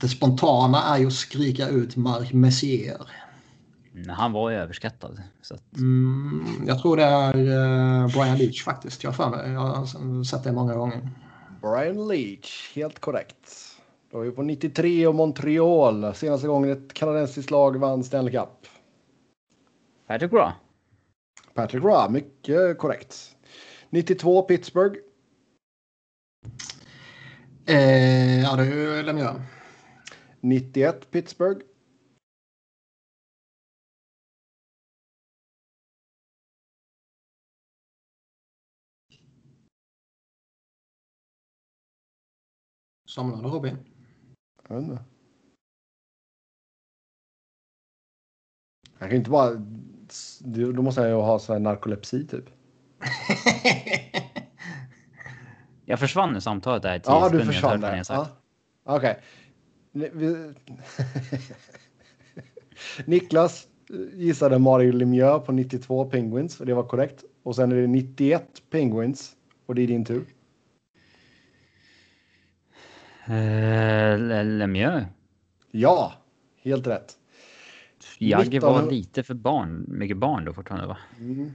det 0.00 0.08
spontana 0.08 0.82
är 0.82 0.98
ju 0.98 1.06
att 1.06 1.12
skrika 1.12 1.68
ut 1.68 1.96
Mark 1.96 2.32
Messier. 2.32 3.10
Mm, 3.94 4.08
han 4.08 4.32
var 4.32 4.50
ju 4.50 4.56
överskattad. 4.56 5.22
Så 5.42 5.54
att... 5.54 5.76
mm, 5.76 6.64
jag 6.66 6.82
tror 6.82 6.96
det 6.96 7.04
är 7.04 7.34
eh, 7.34 8.08
Brian 8.08 8.38
Leach 8.38 8.64
faktiskt. 8.64 9.04
Jag 9.04 9.10
har 9.10 9.14
för 9.14 9.30
mig. 9.30 9.52
Jag 9.52 9.60
har 9.60 10.24
sett 10.24 10.44
det 10.44 10.52
många 10.52 10.74
gånger. 10.74 11.08
Brian 11.60 12.08
Leach, 12.08 12.72
helt 12.74 12.98
korrekt. 12.98 13.50
Då 14.12 14.20
är 14.20 14.24
vi 14.24 14.30
på 14.30 14.42
93 14.42 15.06
och 15.06 15.14
Montreal. 15.14 16.14
Senaste 16.14 16.46
gången 16.46 16.70
ett 16.70 16.94
kanadensiskt 16.94 17.50
lag 17.50 17.76
vann 17.76 18.04
Stanley 18.04 18.32
Cup. 18.32 18.48
Patrick 20.06 20.32
Roy. 20.32 20.50
Patrick 21.54 21.84
Roy, 21.84 22.08
mycket 22.10 22.78
korrekt. 22.78 23.36
92 23.90 24.42
Pittsburgh. 24.42 24.98
Eh, 27.66 28.40
ja, 28.40 28.56
det 28.56 28.64
är 28.64 29.02
Lemieux. 29.02 29.40
91 30.40 31.10
Pittsburgh. 31.10 31.66
Somnade 43.06 43.48
Robin? 43.48 43.78
Jag 44.68 44.74
vet 44.74 44.84
inte. 44.84 45.04
Jag 48.98 49.08
kan 49.08 49.18
inte 49.18 49.30
bara... 49.30 49.50
Då 50.44 50.82
måste 50.82 51.00
jag 51.00 51.10
ju 51.10 51.16
ha 51.16 51.38
så 51.38 51.52
här 51.52 51.60
narkolepsi 51.60 52.26
typ. 52.26 52.44
jag 55.84 55.98
försvann 55.98 56.36
i 56.36 56.40
samtalet 56.40 56.82
där 56.82 57.00
Ja, 57.04 57.28
du 57.28 57.44
försvann 57.44 57.80
där. 57.80 58.04
Ja. 58.08 58.28
Okej. 58.84 59.10
Okay. 59.10 59.20
Niklas 63.04 63.68
gissade 64.12 64.58
Mario 64.58 64.92
Lemieux 64.92 65.46
på 65.46 65.52
92 65.52 66.04
Penguins 66.04 66.60
och 66.60 66.66
det 66.66 66.74
var 66.74 66.82
korrekt. 66.82 67.24
Och 67.42 67.56
sen 67.56 67.72
är 67.72 67.76
det 67.76 67.86
91 67.86 68.62
Penguins 68.70 69.32
och 69.66 69.74
det 69.74 69.82
är 69.82 69.86
din 69.86 70.04
tur. 70.04 70.24
Uh, 73.28 74.44
Lemieux? 74.44 75.06
Ja, 75.70 76.12
helt 76.62 76.86
rätt. 76.86 77.18
Jagge 78.28 78.50
19... 78.50 78.72
var 78.72 78.90
lite 78.90 79.22
för 79.22 79.34
barn, 79.34 79.84
mycket 79.88 80.16
barn 80.16 80.44
då 80.44 80.52
fortfarande 80.52 80.86
va? 80.86 80.98
Mm. 81.18 81.52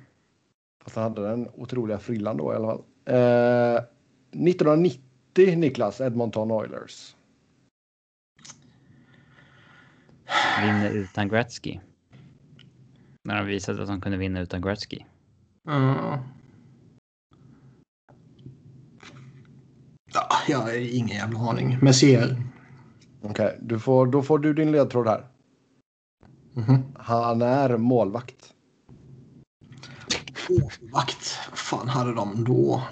Fast 0.83 0.95
han 0.95 1.03
hade 1.03 1.29
den 1.29 1.49
otroliga 1.53 1.99
frillan 1.99 2.37
då 2.37 2.53
i 2.53 2.55
alla 2.55 2.67
fall. 2.67 2.83
Uh, 3.09 3.81
1990 4.31 5.01
Niklas, 5.55 6.01
Edmonton 6.01 6.51
Oilers. 6.51 7.15
Vinner 10.61 10.91
utan 10.91 11.27
Gretzky. 11.29 11.79
När 13.23 13.37
de 13.37 13.47
visade 13.47 13.81
att 13.81 13.87
de 13.87 14.01
kunde 14.01 14.17
vinna 14.17 14.39
utan 14.39 14.61
Gretzky. 14.61 14.99
Mm. 15.67 16.17
Ja, 20.13 20.27
jag 20.47 20.57
har 20.57 20.95
ingen 20.95 21.17
jävla 21.17 21.39
aning. 21.39 21.77
Messier. 21.81 22.35
Okej, 23.21 23.45
okay, 23.45 23.57
du 23.61 23.79
får, 23.79 24.07
då 24.07 24.21
får 24.21 24.39
du 24.39 24.53
din 24.53 24.71
ledtråd 24.71 25.07
här. 25.07 25.25
Mm 26.55 26.69
-hmm. 26.69 26.81
Han 26.95 27.41
är 27.41 27.77
målvakt. 27.77 28.53
Målvakt? 30.49 31.37
Vad 31.49 31.59
fan 31.59 31.87
hade 31.87 32.13
de 32.13 32.43
då? 32.43 32.83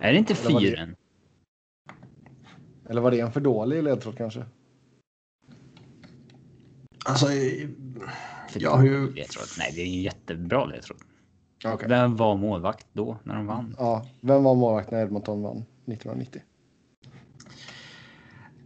Är 0.00 0.12
det 0.12 0.18
inte 0.18 0.34
fyren? 0.34 0.96
Eller 2.88 3.00
var 3.00 3.10
det 3.10 3.20
en 3.20 3.32
för 3.32 3.40
dålig 3.40 3.82
ledtråd 3.82 4.16
kanske? 4.16 4.44
Alltså, 7.04 7.26
jag 8.54 8.70
har 8.70 8.84
ju... 8.84 9.12
Ledtråd. 9.12 9.44
Nej, 9.58 9.72
det 9.74 9.80
är 9.80 9.86
en 9.86 10.02
jättebra 10.02 10.64
ledtråd. 10.64 10.98
Okay. 11.74 11.88
Vem 11.88 12.16
var 12.16 12.36
målvakt 12.36 12.86
då 12.92 13.18
när 13.24 13.34
de 13.34 13.46
vann? 13.46 13.76
Ja, 13.78 14.06
vem 14.20 14.42
var 14.44 14.54
målvakt 14.54 14.90
när 14.90 15.02
Edmonton 15.02 15.42
vann 15.42 15.56
1990? 15.56 16.42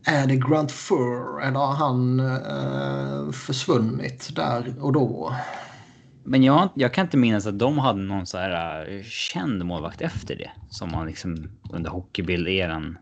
Är 0.07 0.27
det 0.27 0.37
Grant 0.37 0.73
Fur 0.73 1.41
eller 1.43 1.59
har 1.59 1.75
han 1.75 2.21
eh, 2.21 3.33
försvunnit 3.33 4.37
där 4.37 4.85
och 4.85 4.93
då? 4.93 5.37
Men 6.25 6.43
jag, 6.43 6.71
jag 6.75 6.95
kan 6.95 7.07
inte 7.07 7.17
minnas 7.17 7.47
att 7.47 7.59
de 7.59 7.79
hade 7.79 8.03
någon 8.03 8.27
så 8.27 8.39
här 8.39 8.91
uh, 8.91 9.03
känd 9.03 9.65
målvakt 9.65 10.01
efter 10.01 10.37
det. 10.37 10.51
Som 10.71 10.91
man 10.91 11.07
liksom 11.07 11.51
under 11.73 11.91
hockeybild-eran 11.91 12.99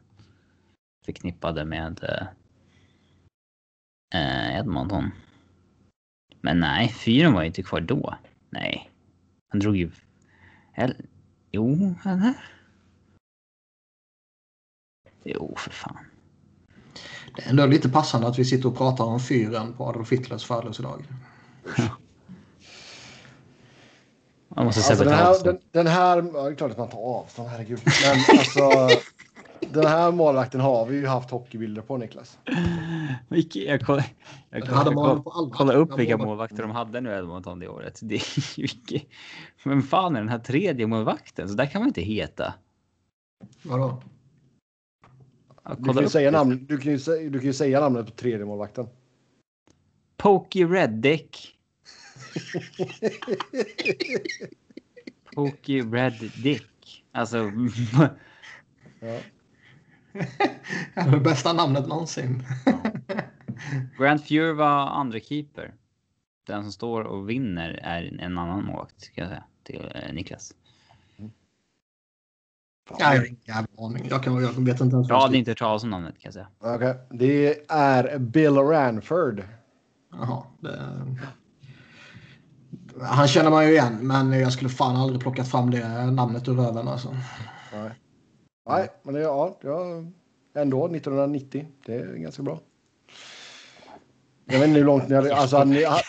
förknippade 1.04 1.64
med 1.64 2.00
uh, 4.14 4.58
Edmonton. 4.58 5.10
Men 6.40 6.60
nej, 6.60 6.88
fyren 6.88 7.32
var 7.32 7.40
ju 7.40 7.46
inte 7.46 7.62
kvar 7.62 7.80
då. 7.80 8.14
Nej. 8.50 8.90
Han 9.48 9.60
drog 9.60 9.76
ju... 9.76 9.90
Eller... 10.74 10.96
Jo, 11.50 11.94
eller? 12.04 12.34
Jo, 15.24 15.54
för 15.58 15.70
fan. 15.70 16.11
Det 17.36 17.42
är 17.46 17.50
ändå 17.50 17.66
lite 17.66 17.88
passande 17.88 18.26
att 18.28 18.38
vi 18.38 18.44
sitter 18.44 18.68
och 18.68 18.76
pratar 18.76 19.04
om 19.04 19.20
fyren 19.20 19.72
på 19.72 19.84
Adolf 19.84 20.12
Hitlers 20.12 20.44
födelsedag. 20.44 21.02
Man 24.48 24.64
måste 24.64 24.80
Alltså 24.90 25.04
den, 25.04 25.14
här, 25.14 25.44
den, 25.44 25.58
den 25.70 25.86
här, 25.86 26.16
ja, 26.34 26.42
det 26.42 26.50
är 26.50 26.54
klart 26.54 26.70
att 26.70 26.78
man 26.78 26.88
tar 26.88 26.98
avstånd, 26.98 27.48
herregud. 27.48 27.80
Men 27.84 28.38
alltså, 28.38 28.88
den 29.60 29.86
här 29.86 30.12
målvakten 30.12 30.60
har 30.60 30.86
vi 30.86 30.96
ju 30.96 31.06
haft 31.06 31.30
hockeybilder 31.30 31.82
på, 31.82 31.96
Niklas. 31.96 32.38
Jag 33.28 33.88
alla 34.68 35.22
kollar 35.52 35.74
upp 35.74 35.98
vilka 35.98 36.16
målvakter. 36.16 36.62
de 36.62 36.70
hade 36.70 37.00
nu 37.00 37.18
Edmonton 37.18 37.58
det 37.58 37.68
året. 37.68 37.98
Det 38.02 38.14
är 38.14 38.58
ju 38.58 38.62
vilke- 38.62 39.06
Vem 39.64 39.82
fan 39.82 40.16
är 40.16 40.20
den 40.20 40.28
här 40.28 40.38
tredje 40.38 40.86
målvakten? 40.86 41.48
Så 41.48 41.54
där 41.54 41.66
kan 41.66 41.80
man 41.80 41.88
inte 41.88 42.02
heta. 42.02 42.54
Vadå? 43.62 44.02
Du 45.78 45.92
kan, 45.92 46.02
ju 46.02 46.08
säga 46.08 46.30
namn, 46.30 46.66
du, 46.68 46.78
kan 46.78 46.92
ju, 46.92 47.30
du 47.30 47.38
kan 47.38 47.46
ju 47.46 47.52
säga 47.52 47.80
namnet 47.80 48.06
på 48.06 48.12
tredje 48.12 48.44
målvakten. 48.46 48.86
Pokey 50.16 50.64
Reddick. 50.64 51.58
Pokey 55.34 55.82
Red 55.82 56.30
Dick. 56.42 57.04
Alltså, 57.12 57.52
Ja. 59.00 59.18
Det 61.12 61.20
bästa 61.20 61.52
namnet 61.52 61.88
någonsin. 61.88 62.42
Grant 63.98 64.28
Fuhr 64.28 64.52
var 64.52 64.86
andra 64.86 65.20
keeper. 65.20 65.74
Den 66.46 66.62
som 66.62 66.72
står 66.72 67.02
och 67.02 67.30
vinner 67.30 67.80
är 67.82 68.20
en 68.20 68.38
annan 68.38 68.64
målvakt, 68.64 69.00
ska 69.00 69.20
jag 69.20 69.30
säga 69.30 69.44
till 69.62 69.92
eh, 69.94 70.12
Niklas. 70.12 70.54
Jag 72.98 73.06
har 73.06 73.26
ingen 73.26 73.40
jävla 73.44 73.66
aning. 73.78 74.06
Jag, 74.10 74.22
kan, 74.22 74.42
jag 74.42 74.48
vet 74.48 74.80
inte 74.80 74.94
ens 74.96 75.08
Jag 75.08 75.14
vad 75.14 75.22
hade 75.22 75.34
det 75.34 75.38
inte 75.38 75.50
hört 75.50 75.58
talas 75.58 75.82
om 75.84 75.90
namnet 75.90 76.18
kan 76.18 76.20
jag 76.28 76.34
säga. 76.34 76.48
Okej, 76.58 76.94
det 77.10 77.70
är 77.70 78.18
Bill 78.18 78.56
Ranford. 78.56 79.44
Jaha, 80.12 80.44
det... 80.60 80.78
Han 83.00 83.28
känner 83.28 83.50
man 83.50 83.66
ju 83.66 83.72
igen, 83.72 83.98
men 84.02 84.32
jag 84.32 84.52
skulle 84.52 84.70
fan 84.70 84.96
aldrig 84.96 85.20
plockat 85.20 85.48
fram 85.48 85.70
det 85.70 86.10
namnet 86.10 86.48
ur 86.48 86.54
röven 86.54 86.88
alltså. 86.88 87.16
Nej, 87.72 87.90
Nej 88.68 88.88
men 89.02 89.14
det, 89.14 89.20
ja, 89.20 89.58
ja, 89.62 89.84
ändå 90.54 90.86
1990. 90.86 91.66
Det 91.86 91.94
är 91.94 92.14
ganska 92.14 92.42
bra. 92.42 92.60
Jag 94.44 94.58
vet 94.58 94.68
inte 94.68 94.78
hur 94.78 94.86
långt 94.86 95.08
ni 95.08 95.14
hade... 95.14 95.36
Alltså, 95.36 95.56
hade, 95.56 96.02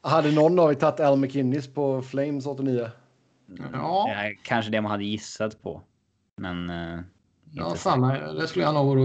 hade 0.00 0.30
någon 0.30 0.58
av 0.58 0.70
er 0.70 0.74
tagit 0.74 1.00
Al 1.00 1.18
McKinnis 1.18 1.74
på 1.74 2.02
Flames 2.02 2.46
89? 2.46 2.90
Ja, 3.72 4.04
Det 4.08 4.12
är 4.12 4.34
kanske 4.42 4.70
det 4.70 4.80
man 4.80 4.90
hade 4.90 5.04
gissat 5.04 5.62
på. 5.62 5.82
Men... 6.38 6.70
Eh, 6.70 7.00
ja 7.50 7.74
fan, 7.74 8.34
det 8.34 8.46
skulle 8.46 8.64
jag 8.64 8.74
nog 8.74 8.98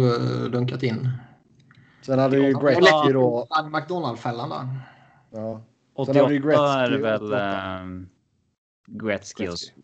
dunkat 0.51 0.84
in. 0.84 1.09
Sen 2.01 2.19
hade 2.19 2.38
ju 2.38 2.51
Ja, 2.51 2.59
Gretzky 2.59 3.13
då... 3.13 3.47
McDonald-fällan 3.71 4.49
där. 4.49 4.67
Ja. 5.31 5.57
Sen 5.57 5.63
88 5.93 6.21
hade 6.21 6.34
ju 6.34 6.39
Gretzky 6.41 6.95
är 6.95 6.99
väl 6.99 7.23
88. 7.23 7.79
um, 7.81 8.09
Gretzky 8.88 9.43
och 9.43 9.49
Gretzky. 9.49 9.81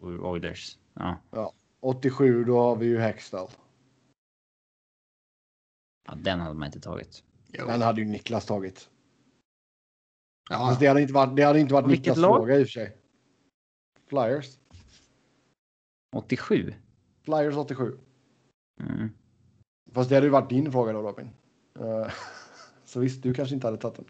och 0.00 0.30
Oilers. 0.30 0.78
Ja. 0.94 1.52
87 1.80 2.44
då 2.44 2.60
har 2.60 2.76
vi 2.76 2.86
ju 2.86 2.98
Hextall. 2.98 3.48
ja, 6.08 6.14
den 6.16 6.40
hade 6.40 6.54
man 6.54 6.66
inte 6.66 6.80
tagit. 6.80 7.22
Den 7.48 7.82
hade 7.82 8.00
ju 8.00 8.06
Niklas 8.06 8.46
tagit. 8.46 8.88
Ja, 10.50 10.76
det 10.80 10.86
hade 10.86 11.02
inte 11.02 11.14
varit, 11.14 11.36
det 11.36 11.42
hade 11.42 11.60
inte 11.60 11.74
varit 11.74 11.86
Niklas 11.86 12.18
lag? 12.18 12.36
fråga 12.36 12.58
i 12.58 12.62
och 12.62 12.66
för 12.66 12.72
sig. 12.72 12.96
Flyers. 14.08 14.58
87. 16.12 16.74
Flyers 17.24 17.56
87. 17.56 17.98
Mm. 18.80 19.08
Fast 19.92 20.08
det 20.08 20.14
hade 20.14 20.26
ju 20.26 20.30
varit 20.30 20.50
din 20.50 20.72
fråga 20.72 20.92
då 20.92 21.02
Robin. 21.02 21.30
Eh, 21.80 22.12
Så 22.84 23.00
visst, 23.00 23.22
du 23.22 23.34
kanske 23.34 23.54
inte 23.54 23.66
hade 23.66 23.76
tagit 23.78 23.96
den. 23.96 24.04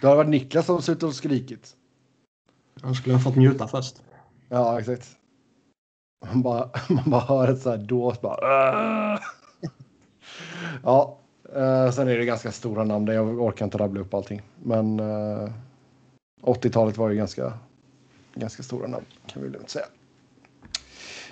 Det 0.00 0.06
hade 0.06 0.16
varit 0.16 0.30
Niklas 0.30 0.66
som 0.66 0.82
suttit 0.82 1.02
och 1.02 1.14
skrikit. 1.14 1.76
jag 2.82 2.96
skulle 2.96 3.14
ha 3.14 3.20
fått 3.22 3.36
njuta 3.36 3.68
först. 3.68 4.02
Ja, 4.48 4.80
exakt. 4.80 5.16
Man 6.26 6.42
bara, 6.42 6.70
man 6.88 7.10
bara 7.10 7.20
hör 7.20 7.48
ett 7.48 7.60
så 7.62 7.70
här 7.70 7.78
dås 7.78 8.20
bara. 8.20 8.38
"Åh!" 8.42 9.20
ja, 10.82 11.18
eh, 11.54 11.90
sen 11.90 12.08
är 12.08 12.18
det 12.18 12.24
ganska 12.24 12.52
stora 12.52 12.84
namn. 12.84 13.06
Jag 13.06 13.40
orkar 13.40 13.64
inte 13.64 13.78
rabbla 13.78 14.00
upp 14.00 14.14
allting. 14.14 14.42
Men 14.62 15.00
eh, 15.00 15.52
80-talet 16.42 16.96
var 16.96 17.10
ju 17.10 17.16
ganska, 17.16 17.58
ganska 18.34 18.62
stora 18.62 18.86
namn 18.88 19.04
kan 19.26 19.42
vi 19.42 19.48
lugnt 19.48 19.70
säga. 19.70 19.86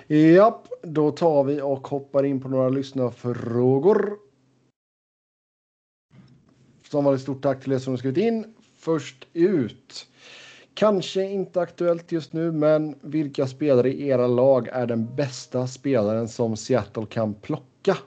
Japp, 0.07 0.67
då 0.81 1.11
tar 1.11 1.43
vi 1.43 1.61
och 1.61 1.87
hoppar 1.87 2.23
in 2.23 2.41
på 2.41 2.49
några 2.49 2.69
lyssnarfrågor. 2.69 4.17
Som 6.89 7.03
vanligt 7.03 7.21
stort 7.21 7.41
tack 7.41 7.63
till 7.63 7.71
er 7.71 7.79
som 7.79 7.93
har 7.93 7.97
skrivit 7.97 8.17
in. 8.17 8.53
Först 8.75 9.27
ut. 9.33 10.07
Kanske 10.73 11.23
inte 11.23 11.61
aktuellt 11.61 12.11
just 12.11 12.33
nu, 12.33 12.51
men 12.51 12.95
vilka 13.01 13.47
spelare 13.47 13.93
i 13.93 14.07
era 14.07 14.27
lag 14.27 14.67
är 14.67 14.87
den 14.87 15.15
bästa 15.15 15.67
spelaren 15.67 16.27
som 16.27 16.57
Seattle 16.57 17.05
kan 17.05 17.33
plocka? 17.33 17.97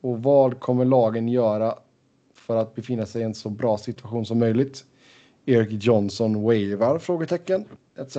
Och 0.00 0.22
vad 0.22 0.60
kommer 0.60 0.84
lagen 0.84 1.28
göra 1.28 1.78
för 2.34 2.56
att 2.56 2.74
befinna 2.74 3.06
sig 3.06 3.22
i 3.22 3.24
en 3.24 3.34
så 3.34 3.50
bra 3.50 3.78
situation 3.78 4.26
som 4.26 4.38
möjligt? 4.38 4.84
Erik 5.46 5.84
Johnson 5.84 6.42
wavar? 6.42 6.98
Frågetecken 6.98 7.64
etc. 7.98 8.18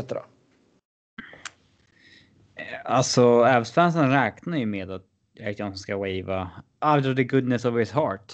Alltså, 2.83 3.45
Avs-fansen 3.45 4.09
räknar 4.09 4.57
ju 4.57 4.65
med 4.65 4.91
att 4.91 5.05
Erik 5.35 5.59
Johnson 5.59 5.77
ska 5.77 5.97
wava 5.97 6.51
out 6.81 7.05
of 7.05 7.15
the 7.15 7.23
goodness 7.23 7.65
of 7.65 7.79
his 7.79 7.91
heart. 7.91 8.33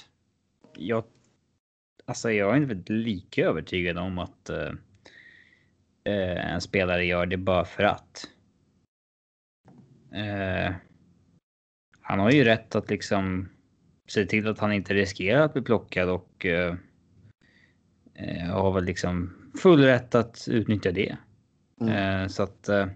Jag, 0.78 1.04
alltså, 2.06 2.32
jag 2.32 2.58
är 2.58 2.72
inte 2.72 2.94
lika 2.94 3.46
övertygad 3.46 3.98
om 3.98 4.18
att 4.18 4.50
eh, 4.50 4.72
eh, 6.04 6.54
en 6.54 6.62
spelare 6.62 7.06
gör 7.06 7.26
det 7.26 7.38
bara 7.38 7.66
för 7.66 7.84
att. 7.84 8.28
Eh, 10.14 10.74
han 12.02 12.20
har 12.20 12.32
ju 12.32 12.44
rätt 12.44 12.76
att 12.76 12.90
liksom 12.90 13.50
se 14.08 14.26
till 14.26 14.48
att 14.48 14.60
han 14.60 14.74
inte 14.74 14.94
riskerar 14.94 15.42
att 15.42 15.54
bli 15.54 15.62
plockad 15.62 16.10
och 16.10 16.46
har 18.52 18.72
väl 18.72 18.84
liksom 18.84 19.34
full 19.62 19.84
rätt 19.84 20.16
att 20.16 20.48
utnyttja 20.48 20.92
det. 20.92 21.18
Mm. 21.82 22.30
Så 22.30 22.44
att 22.44 22.70
eh, 22.70 22.88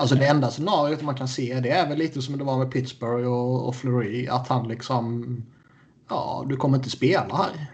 Alltså 0.00 0.14
det 0.14 0.26
enda 0.26 0.50
scenariot 0.50 1.02
man 1.02 1.14
kan 1.14 1.28
se 1.28 1.60
det 1.60 1.70
är 1.70 1.88
väl 1.88 1.98
lite 1.98 2.22
som 2.22 2.38
det 2.38 2.44
var 2.44 2.58
med 2.58 2.70
Pittsburgh 2.70 3.28
och, 3.28 3.68
och 3.68 3.76
Fleury. 3.76 4.26
Att 4.28 4.48
han 4.48 4.68
liksom... 4.68 5.36
Ja, 6.08 6.46
du 6.48 6.56
kommer 6.56 6.76
inte 6.76 6.90
spela 6.90 7.36
här. 7.36 7.66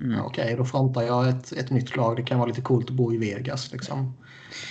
Mm. 0.00 0.12
Ja, 0.12 0.22
Okej, 0.24 0.54
då 0.56 0.64
frontar 0.64 1.02
jag 1.02 1.28
ett, 1.28 1.52
ett 1.52 1.70
nytt 1.70 1.96
lag. 1.96 2.16
Det 2.16 2.22
kan 2.22 2.38
vara 2.38 2.48
lite 2.48 2.60
coolt 2.60 2.90
att 2.90 2.96
bo 2.96 3.12
i 3.12 3.18
Vegas 3.18 3.72
liksom. 3.72 4.14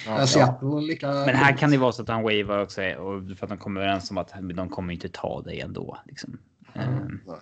Ja, 0.05 0.25
Ja, 0.35 0.79
lika... 0.79 1.07
Men 1.07 1.35
här 1.35 1.57
kan 1.57 1.71
det 1.71 1.77
vara 1.77 1.91
så 1.91 2.01
att 2.01 2.07
han 2.07 2.23
wavar 2.23 2.59
också 2.59 2.81
och 2.81 3.37
för 3.37 3.45
att 3.45 3.49
de 3.49 3.57
kommer 3.57 3.81
överens 3.81 4.11
om 4.11 4.17
att 4.17 4.33
de 4.55 4.69
kommer 4.69 4.93
inte 4.93 5.09
ta 5.09 5.41
dig 5.41 5.59
ändå. 5.59 5.97
Liksom. 6.05 6.37
Ehm, 6.73 7.21
nej. 7.27 7.37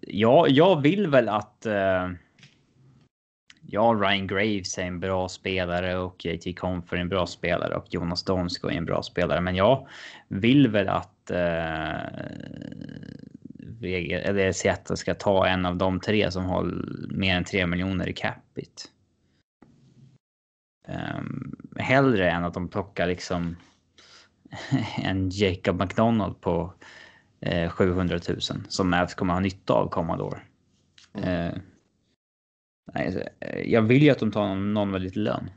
ja, 0.00 0.48
jag 0.48 0.80
vill 0.80 1.06
väl 1.06 1.28
att. 1.28 1.66
Uh, 1.66 2.16
ja, 3.68 3.98
Ryan 4.00 4.26
Graves 4.26 4.78
är 4.78 4.82
en 4.82 5.00
bra 5.00 5.28
spelare 5.28 5.96
och 5.96 6.24
JT 6.24 6.54
Comfer 6.56 6.96
är 6.96 7.00
en 7.00 7.08
bra 7.08 7.26
spelare 7.26 7.74
och 7.74 7.86
Jonas 7.90 8.24
Donsko 8.24 8.68
är 8.68 8.72
en 8.72 8.84
bra 8.84 9.02
spelare. 9.02 9.40
Men 9.40 9.56
jag 9.56 9.88
vill 10.28 10.68
väl 10.68 10.88
att. 10.88 11.30
Uh, 11.30 11.36
eller 13.82 14.52
Seattle 14.52 14.96
ska 14.96 15.14
ta 15.14 15.46
en 15.46 15.66
av 15.66 15.76
de 15.76 16.00
tre 16.00 16.30
som 16.30 16.44
har 16.44 16.84
mer 17.10 17.36
än 17.36 17.44
3 17.44 17.66
miljoner 17.66 18.08
i 18.08 18.12
capita. 18.12 18.82
Um, 20.88 21.56
hellre 21.76 22.30
än 22.30 22.44
att 22.44 22.54
de 22.54 22.68
plockar 22.68 23.06
liksom 23.06 23.56
en 24.96 25.30
Jacob 25.30 25.80
McDonald 25.80 26.40
på 26.40 26.72
eh, 27.40 27.70
700 27.70 28.18
000 28.28 28.40
som 28.68 28.90
Mavs 28.90 29.14
kommer 29.14 29.34
ha 29.34 29.40
nytta 29.40 29.72
av 29.72 29.88
kommande 29.88 30.24
år. 30.24 30.44
Eh, 31.14 31.52
nej, 32.94 33.28
eh, 33.40 33.60
jag 33.60 33.82
vill 33.82 34.02
ju 34.02 34.10
att 34.10 34.18
de 34.18 34.32
tar 34.32 34.54
någon, 34.54 34.90
med 34.90 35.02
lite 35.02 35.18
lön. 35.18 35.50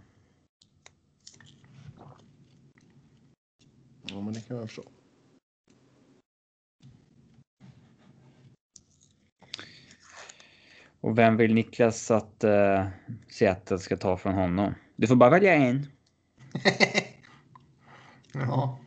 Ja, 4.02 4.22
men 4.22 4.34
det 4.34 4.48
kan 4.48 4.58
jag 4.58 4.66
förstå. 4.66 4.84
Och 11.02 11.18
vem 11.18 11.38
vill 11.38 11.54
Niklas 11.54 12.12
att 12.12 12.44
eh, 12.44 12.88
Seattle 13.30 13.80
ska 13.80 13.98
ta 13.98 14.18
från 14.18 14.34
honom? 14.34 14.76
Du 14.96 15.08
får 15.08 15.16
bara 15.16 15.30
välja 15.30 15.54
en. 15.54 15.88
Ja. 18.34 18.80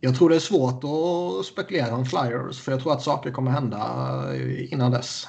Jag 0.00 0.16
tror 0.16 0.28
det 0.28 0.36
är 0.36 0.40
svårt 0.40 0.84
att 0.84 1.46
spekulera 1.46 1.94
om 1.94 2.06
Flyers 2.06 2.60
för 2.60 2.72
jag 2.72 2.80
tror 2.80 2.92
att 2.92 3.02
saker 3.02 3.30
kommer 3.30 3.50
hända 3.50 4.22
innan 4.70 4.90
dess. 4.90 5.28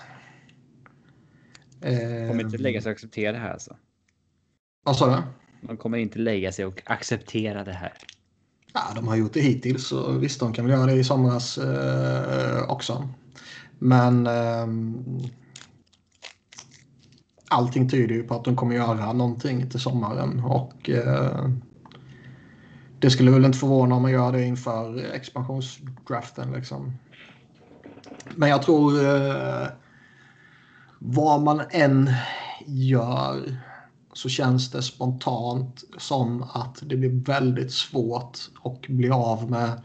Eh, 1.88 2.28
kommer 2.28 2.44
inte 2.44 2.58
lägga 2.58 2.82
sig 2.82 2.90
och 2.90 2.96
acceptera 2.96 3.32
det 3.32 3.38
här 3.38 3.54
alltså. 3.54 3.76
Vad 4.84 4.96
sa 4.96 5.16
du? 5.16 5.22
De 5.68 5.78
kommer 5.78 5.98
inte 5.98 6.20
lägga 6.20 6.52
sig 6.52 6.66
och 6.66 6.82
acceptera 6.86 7.64
det 7.64 7.74
här. 7.74 7.94
Ja, 8.74 8.82
de 8.96 9.08
har 9.08 9.16
gjort 9.16 9.34
det 9.34 9.42
hittills 9.42 9.92
och 9.92 10.24
visst, 10.24 10.40
de 10.40 10.54
kan 10.54 10.66
väl 10.66 10.74
göra 10.74 10.86
det 10.86 10.94
i 10.94 11.04
somras 11.04 11.58
eh, 11.58 12.70
också. 12.70 13.10
Men 13.80 14.28
ehm, 14.28 15.06
allting 17.48 17.90
tyder 17.90 18.16
ju 18.16 18.24
på 18.24 18.36
att 18.36 18.46
de 18.46 18.56
kommer 18.56 18.76
göra 18.76 19.14
någonting 19.14 19.70
till 19.70 19.80
sommaren. 19.80 20.40
Och 20.40 20.90
eh, 20.90 21.50
det 23.00 23.10
skulle 23.10 23.32
väl 23.32 23.46
inte 23.46 23.58
förvåna 23.58 23.96
om 23.96 24.02
man 24.02 24.12
gör 24.12 24.32
det 24.32 24.44
inför 24.44 25.14
expansionsdraften. 25.14 26.52
Liksom. 26.52 26.94
Men 28.36 28.50
jag 28.50 28.62
tror 28.62 29.06
eh, 29.06 29.68
vad 31.00 31.42
man 31.42 31.62
än 31.70 32.12
gör 32.66 33.58
så 34.14 34.30
känns 34.30 34.72
det 34.72 34.82
spontant 34.82 35.84
som 35.98 36.44
att 36.44 36.80
det 36.82 36.96
blir 36.98 37.26
väldigt 37.26 37.74
svårt 37.74 38.40
att 38.64 38.82
bli 38.88 39.10
av 39.10 39.52
med 39.52 39.82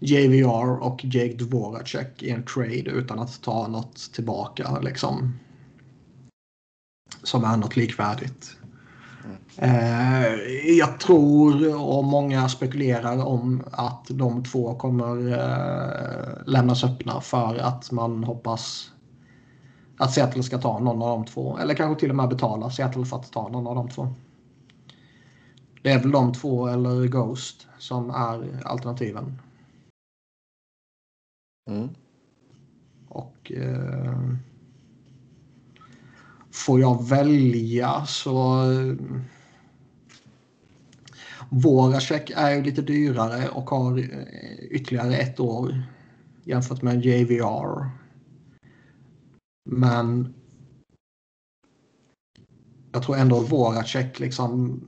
JVR 0.00 0.82
och 0.82 1.04
Jake 1.04 1.34
Dvoracek 1.34 2.22
i 2.22 2.30
en 2.30 2.44
trade 2.44 2.90
utan 2.90 3.18
att 3.18 3.42
ta 3.42 3.68
något 3.68 4.12
tillbaka. 4.12 4.80
Liksom. 4.80 5.38
Som 7.22 7.44
är 7.44 7.56
något 7.56 7.76
likvärdigt. 7.76 8.56
Eh, 9.56 10.34
jag 10.78 11.00
tror 11.00 11.76
och 11.82 12.04
många 12.04 12.48
spekulerar 12.48 13.24
om 13.26 13.64
att 13.72 14.06
de 14.08 14.44
två 14.44 14.74
kommer 14.74 15.32
eh, 15.32 16.46
lämnas 16.46 16.84
öppna 16.84 17.20
för 17.20 17.58
att 17.58 17.90
man 17.90 18.24
hoppas 18.24 18.91
att 20.02 20.12
Seattle 20.12 20.42
ska 20.42 20.58
ta 20.58 20.78
någon 20.78 21.02
av 21.02 21.08
de 21.08 21.24
två. 21.24 21.58
Eller 21.58 21.74
kanske 21.74 22.00
till 22.00 22.10
och 22.10 22.16
med 22.16 22.28
betala 22.28 22.70
Seattle 22.70 23.04
för 23.04 23.16
att 23.16 23.32
ta 23.32 23.48
någon 23.48 23.66
av 23.66 23.74
de 23.74 23.88
två. 23.88 24.08
Det 25.82 25.90
är 25.90 25.98
väl 25.98 26.10
de 26.10 26.32
två 26.32 26.66
eller 26.66 27.06
Ghost 27.06 27.66
som 27.78 28.10
är 28.10 28.66
alternativen. 28.66 29.38
Mm. 31.70 31.88
Och 33.08 33.52
eh, 33.52 34.30
får 36.50 36.80
jag 36.80 37.08
välja 37.08 38.06
så 38.06 38.64
Voracek 41.48 42.30
är 42.36 42.50
ju 42.50 42.62
lite 42.62 42.82
dyrare 42.82 43.48
och 43.48 43.70
har 43.70 43.98
eh, 43.98 44.64
ytterligare 44.70 45.16
ett 45.16 45.40
år 45.40 45.82
jämfört 46.44 46.82
med 46.82 47.04
JVR. 47.04 48.01
Men 49.64 50.34
jag 52.92 53.02
tror 53.02 53.16
ändå 53.16 53.40
Voracek 53.40 54.20
liksom 54.20 54.80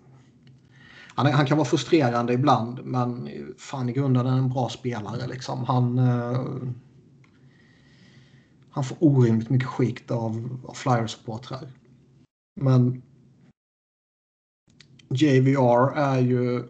han, 1.15 1.27
han, 1.27 1.47
kan 1.47 1.59
vara 1.59 1.69
frustrerande 1.69 2.33
ibland 2.33 2.85
men 2.85 3.31
fan 3.59 3.89
i 3.89 3.93
grunden 3.93 4.27
är 4.27 4.31
han 4.31 4.39
en 4.39 4.49
bra 4.49 4.69
spelare. 4.69 5.27
Liksom. 5.27 5.65
Han, 5.65 5.99
uh, 5.99 6.69
han 8.71 8.85
får 8.85 8.97
orimligt 9.01 9.51
mycket 9.51 9.69
skit 9.69 10.11
av, 10.11 10.61
av 10.65 10.75
Flyers-supportrar. 10.75 11.69
Men 12.61 13.03
JVR 15.09 15.97
är 15.97 16.21
ju 16.21 16.69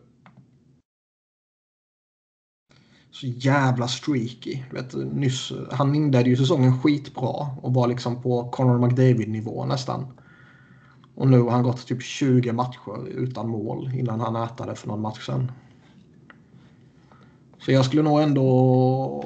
så 3.14 3.26
jävla 3.26 3.88
streaky. 3.88 4.62
Du 4.70 4.76
vet, 4.76 4.94
nyss, 4.94 5.52
han 5.70 5.94
inledde 5.94 6.30
ju 6.30 6.36
säsongen 6.36 6.80
skitbra 6.80 7.48
och 7.62 7.74
var 7.74 7.88
liksom 7.88 8.22
på 8.22 8.50
Conor 8.50 8.78
McDavid-nivå 8.78 9.64
nästan. 9.64 10.06
Och 11.14 11.28
nu 11.28 11.40
har 11.40 11.50
han 11.50 11.62
gått 11.62 11.86
typ 11.86 12.02
20 12.02 12.52
matcher 12.52 13.08
utan 13.08 13.48
mål 13.48 13.90
innan 13.94 14.20
han 14.20 14.36
ätade 14.36 14.74
för 14.74 14.88
någon 14.88 15.00
match 15.00 15.26
sen. 15.26 15.52
Så 17.58 17.72
jag 17.72 17.84
skulle 17.84 18.02
nog 18.02 18.20
ändå... 18.20 19.24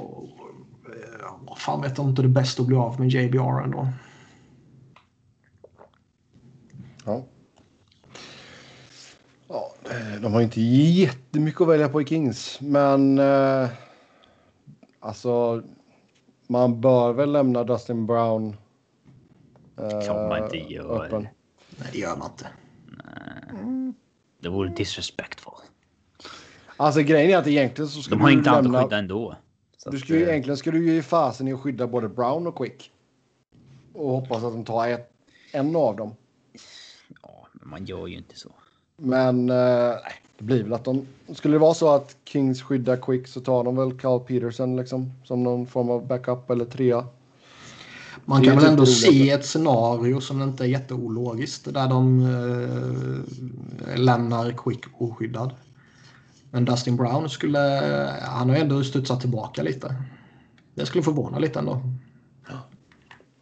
Eh, 0.86 1.47
vad 1.47 1.59
fan 1.59 1.82
vet 1.82 1.99
jag 1.99 2.09
inte 2.09 2.22
det 2.22 2.28
bästa 2.28 2.62
att 2.62 2.68
bli 2.68 2.76
av 2.76 3.01
med 3.01 3.09
JBR 3.09 3.62
ändå. 3.64 3.89
Ja. 7.05 7.24
Ja, 9.49 9.74
de 10.22 10.32
har 10.32 10.40
inte 10.40 10.61
jättemycket 10.61 11.61
att 11.61 11.68
välja 11.68 11.88
på 11.88 12.03
i 12.03 12.05
Kings, 12.05 12.61
men 12.61 13.18
eh, 13.18 13.68
alltså 15.01 15.62
man 16.46 16.80
bör 16.80 17.12
väl 17.12 17.32
lämna 17.32 17.64
Dustin 17.64 18.07
Brown. 18.07 18.57
Eh, 19.76 20.07
kan 20.07 20.28
man 20.28 20.44
inte 20.44 20.72
göra. 20.74 21.05
Öppen. 21.05 21.28
Nej, 21.76 21.88
det 21.92 21.99
gör 21.99 22.16
man 22.16 22.30
inte. 22.30 22.49
Nej. 23.05 23.92
Det 24.40 24.49
vore 24.49 24.68
disrespectful. 24.68 25.53
Alltså 26.76 27.01
grejen 27.01 27.30
är 27.30 27.36
att 27.36 27.46
egentligen 27.46 27.88
så 27.88 28.03
ska 28.03 28.14
De 28.14 28.20
har 28.20 28.30
inte 28.30 28.51
annat 28.51 28.74
att 28.74 28.82
skydda 28.82 28.99
ändå. 28.99 29.36
du 29.90 29.99
skulle, 29.99 30.22
att, 30.22 30.28
egentligen 30.28 30.57
ska 30.57 30.70
du 30.70 30.86
ju 30.86 30.94
ge 30.94 31.03
fasen 31.03 31.49
i 31.49 31.53
att 31.53 31.61
skydda 31.61 31.86
både 31.86 32.09
Brown 32.09 32.46
och 32.46 32.57
Quick. 32.59 32.90
Och 33.92 34.11
hoppas 34.11 34.44
att 34.44 34.53
de 34.53 34.64
tar 34.64 34.88
ett, 34.88 35.12
en 35.53 35.76
av 35.76 35.96
dem. 35.96 36.14
Ja, 37.22 37.46
men 37.53 37.68
man 37.68 37.84
gör 37.84 38.07
ju 38.07 38.16
inte 38.16 38.36
så. 38.36 38.51
Men 39.01 39.51
eh, 39.51 39.94
det 40.38 40.44
blir 40.44 40.62
väl 40.62 40.72
att 40.72 40.84
de... 40.84 41.07
Skulle 41.34 41.55
det 41.55 41.59
vara 41.59 41.74
så 41.74 41.94
att 41.94 42.16
Kings 42.24 42.62
skyddar 42.62 42.96
Quick 42.96 43.28
så 43.28 43.40
tar 43.40 43.64
de 43.64 43.76
väl 43.76 43.99
Carl 43.99 44.20
Peterson 44.20 44.76
liksom 44.76 45.12
som 45.24 45.42
någon 45.42 45.66
form 45.66 45.90
av 45.90 46.07
backup 46.07 46.51
eller 46.51 46.64
trea. 46.64 47.07
Man 48.24 48.42
kan 48.42 48.55
väl 48.55 48.62
typ 48.62 48.70
ändå 48.70 48.86
se 48.86 49.30
ett 49.30 49.46
scenario 49.46 50.20
som 50.20 50.42
inte 50.42 50.64
är 50.64 50.68
jätteologiskt 50.68 51.74
där 51.74 51.88
de 51.88 52.20
eh, 52.20 53.99
lämnar 53.99 54.51
Quick 54.51 54.84
oskyddad. 54.99 55.51
Men 56.51 56.64
Dustin 56.64 56.96
Brown 56.96 57.28
skulle, 57.28 57.59
han 58.22 58.49
har 58.49 58.57
ju 58.57 58.62
ändå 58.62 58.84
studsat 58.84 59.20
tillbaka 59.20 59.62
lite. 59.62 59.94
Det 60.74 60.86
skulle 60.86 61.05
förvåna 61.05 61.38
lite 61.38 61.59
ändå. 61.59 61.82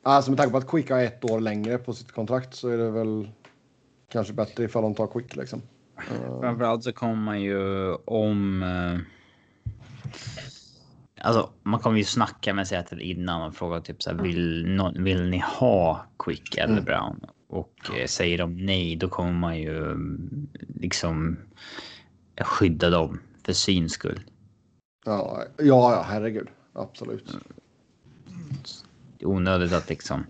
Alltså 0.02 0.30
med 0.30 0.38
tanke 0.38 0.52
på 0.52 0.59
att 0.59 0.70
Quick 0.70 0.90
har 0.90 1.00
ett 1.00 1.30
år 1.30 1.40
längre 1.40 1.78
på 1.78 1.92
sitt 1.92 2.12
kontrakt 2.12 2.54
så 2.54 2.68
är 2.68 2.78
det 2.78 2.90
väl 2.90 3.28
kanske 4.09 4.32
bättre 4.32 4.64
ifall 4.64 4.82
de 4.82 4.94
tar 4.94 5.07
Quick 5.07 5.36
liksom. 5.36 5.62
Framförallt 6.40 6.84
så 6.84 6.92
kommer 6.92 7.16
man 7.16 7.40
ju 7.40 7.92
om... 7.94 8.62
Uh 8.62 9.00
Alltså, 11.20 11.50
man 11.62 11.80
kommer 11.80 11.98
ju 11.98 12.04
snacka 12.04 12.54
med 12.54 12.68
Seattle 12.68 13.02
innan 13.02 13.42
och 13.42 13.54
fråga 13.54 13.80
typ 13.80 14.02
så 14.02 14.11
här, 14.11 14.22
vill, 14.22 14.80
vill 14.94 15.30
ni 15.30 15.38
ha 15.38 16.07
Quick 16.18 16.57
eller 16.57 16.72
mm. 16.72 16.84
Brown? 16.84 17.20
Och 17.48 17.90
eh, 17.98 18.07
säger 18.07 18.38
de 18.38 18.66
nej, 18.66 18.96
då 18.96 19.09
kommer 19.09 19.32
man 19.32 19.59
ju 19.59 19.84
mm, 19.84 20.48
liksom 20.80 21.36
skydda 22.40 22.90
dem 22.90 23.20
för 23.44 23.52
sin 23.52 23.88
skull. 23.88 24.20
Ja, 25.07 25.42
ja, 25.57 25.64
ja 25.64 26.04
herregud. 26.09 26.48
Absolut. 26.72 27.36
Onödigt 29.24 29.72
att 29.72 29.88
liksom. 29.88 30.26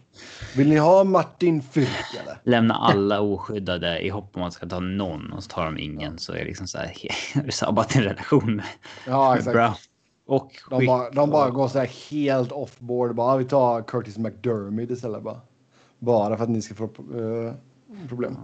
Vill 0.57 0.69
ni 0.69 0.77
ha 0.77 1.05
Martin 1.05 1.63
Fyrk 1.63 2.15
eller? 2.23 2.41
Lämna 2.45 2.75
alla 2.75 3.21
oskyddade 3.21 4.01
i 4.01 4.09
hopp 4.09 4.31
om 4.33 4.41
att 4.41 4.45
man 4.45 4.53
ska 4.53 4.67
ta 4.67 4.81
någon 4.81 5.33
och 5.33 5.43
så 5.43 5.51
tar 5.51 5.65
de 5.65 5.79
ingen 5.79 6.19
så 6.19 6.33
är 6.33 6.39
det 6.39 6.45
liksom 6.45 6.67
så 6.67 6.79
här. 6.79 6.93
sabbat 7.51 7.97
en 7.97 8.03
relation 8.03 8.57
med, 8.57 8.67
ja, 9.07 9.37
exakt. 9.37 9.55
Brown. 9.55 9.75
Och 10.27 10.53
de, 10.71 10.87
bara, 10.87 11.11
de 11.11 11.31
bara 11.31 11.51
går 11.51 11.69
så 11.69 11.79
här 11.79 12.11
helt 12.11 12.53
off-board. 12.53 13.15
Bara, 13.15 13.37
vi 13.37 13.45
tar 13.45 13.83
Curtis 13.83 14.19
McDermott 14.19 14.91
istället. 14.91 15.23
Bara, 15.23 15.41
bara 15.99 16.37
för 16.37 16.45
att 16.45 16.51
ni 16.51 16.63
ska 16.63 16.75
få 16.75 16.85
uh, 16.85 17.53
problem. 18.09 18.37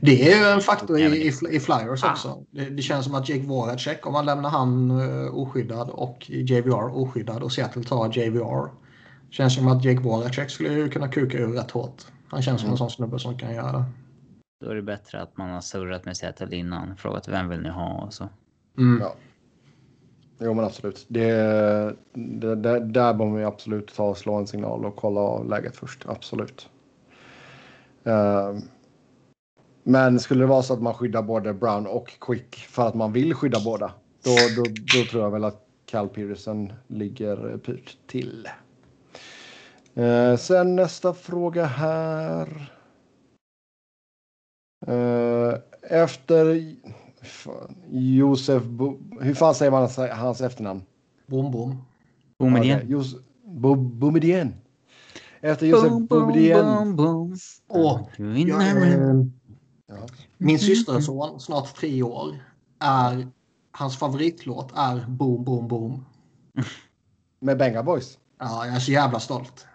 Det 0.00 0.32
är 0.32 0.38
ju 0.38 0.44
en 0.44 0.60
faktor 0.60 0.98
i, 0.98 1.02
i, 1.02 1.32
i 1.50 1.60
Flyers 1.60 2.04
ah. 2.04 2.10
också. 2.10 2.44
Det, 2.50 2.64
det, 2.64 2.82
känns 2.82 3.04
som 3.04 3.14
att 3.14 3.28
Jake 3.28 3.42
Voracek, 3.42 4.06
om 4.06 4.12
man 4.12 4.26
lämnar 4.26 4.50
han 4.50 4.90
uh, 4.90 5.34
oskyddad 5.34 5.90
och 5.90 6.30
JVR 6.30 6.96
oskyddad 6.96 7.42
och 7.42 7.52
Seattle 7.52 7.84
tar 7.84 8.18
JVR. 8.18 8.81
Känns 9.32 9.54
som 9.54 9.68
att 9.68 9.84
Jake 9.84 10.00
Voracek 10.00 10.50
skulle 10.50 10.88
kunna 10.88 11.08
kuka 11.08 11.38
ur 11.38 11.52
rätt 11.52 11.70
hårt. 11.70 12.06
Han 12.28 12.42
känns 12.42 12.60
som 12.60 12.66
mm. 12.66 12.72
en 12.72 12.78
sån 12.78 12.90
snubbe 12.90 13.18
som 13.18 13.38
kan 13.38 13.54
göra 13.54 13.72
det. 13.72 13.84
Då 14.64 14.70
är 14.70 14.74
det 14.74 14.82
bättre 14.82 15.22
att 15.22 15.36
man 15.36 15.50
har 15.50 15.60
surrat 15.60 16.04
med 16.04 16.16
Seattle 16.16 16.56
innan. 16.56 16.96
Frågat 16.96 17.28
vem 17.28 17.48
vill 17.48 17.60
ni 17.60 17.68
ha 17.68 18.02
och 18.06 18.12
så. 18.12 18.28
Mm. 18.78 19.00
Ja. 19.00 19.14
Jo 20.40 20.54
men 20.54 20.64
absolut. 20.64 21.06
Det, 21.08 21.32
det, 22.12 22.54
det, 22.54 22.80
där 22.80 23.14
bör 23.14 23.36
vi 23.36 23.44
absolut 23.44 23.94
ta 23.94 24.08
och 24.08 24.18
slå 24.18 24.34
en 24.34 24.46
signal 24.46 24.84
och 24.84 24.96
kolla 24.96 25.20
av 25.20 25.48
läget 25.48 25.76
först. 25.76 26.06
Absolut. 26.06 26.68
Uh, 28.06 28.58
men 29.82 30.20
skulle 30.20 30.40
det 30.40 30.48
vara 30.48 30.62
så 30.62 30.74
att 30.74 30.82
man 30.82 30.94
skyddar 30.94 31.22
både 31.22 31.54
Brown 31.54 31.86
och 31.86 32.12
Quick 32.20 32.56
för 32.56 32.88
att 32.88 32.94
man 32.94 33.12
vill 33.12 33.34
skydda 33.34 33.60
båda. 33.64 33.92
Då, 34.24 34.30
då, 34.56 34.62
då 34.62 35.04
tror 35.10 35.22
jag 35.22 35.30
väl 35.30 35.44
att 35.44 35.66
Cal 35.86 36.08
Peterson 36.08 36.72
ligger 36.86 37.58
pyrt 37.58 37.96
till. 38.06 38.48
Uh, 39.98 40.36
sen 40.36 40.76
nästa 40.76 41.14
fråga 41.14 41.64
här. 41.64 42.72
Uh, 44.88 45.54
efter 45.82 46.74
Josef... 47.90 48.62
Bo, 48.64 48.98
hur 49.20 49.34
fan 49.34 49.54
säger 49.54 49.70
man 49.70 49.88
hans 50.10 50.40
efternamn? 50.40 50.82
Bom 51.26 51.50
Bom. 51.50 51.84
Boumedienne. 52.38 52.96
Okay. 52.96 53.12
Boumedienne. 53.76 54.52
Efter 55.40 55.66
Josef 55.66 56.08
Boumedienne. 56.08 56.96
Åh, 57.68 58.00
jag, 58.16 59.30
min 60.38 60.58
systerson, 60.58 61.40
snart 61.40 61.74
tre 61.74 62.02
år, 62.02 62.36
är... 62.78 63.28
Hans 63.74 63.98
favoritlåt 63.98 64.72
är 64.76 65.06
Boom 65.08 65.44
Boom 65.44 65.68
Boom. 65.68 66.04
Med 67.40 67.58
Benga 67.58 67.82
Boys? 67.82 68.18
Ja, 68.38 68.66
jag 68.66 68.76
är 68.76 68.80
så 68.80 68.92
jävla 68.92 69.20
stolt. 69.20 69.66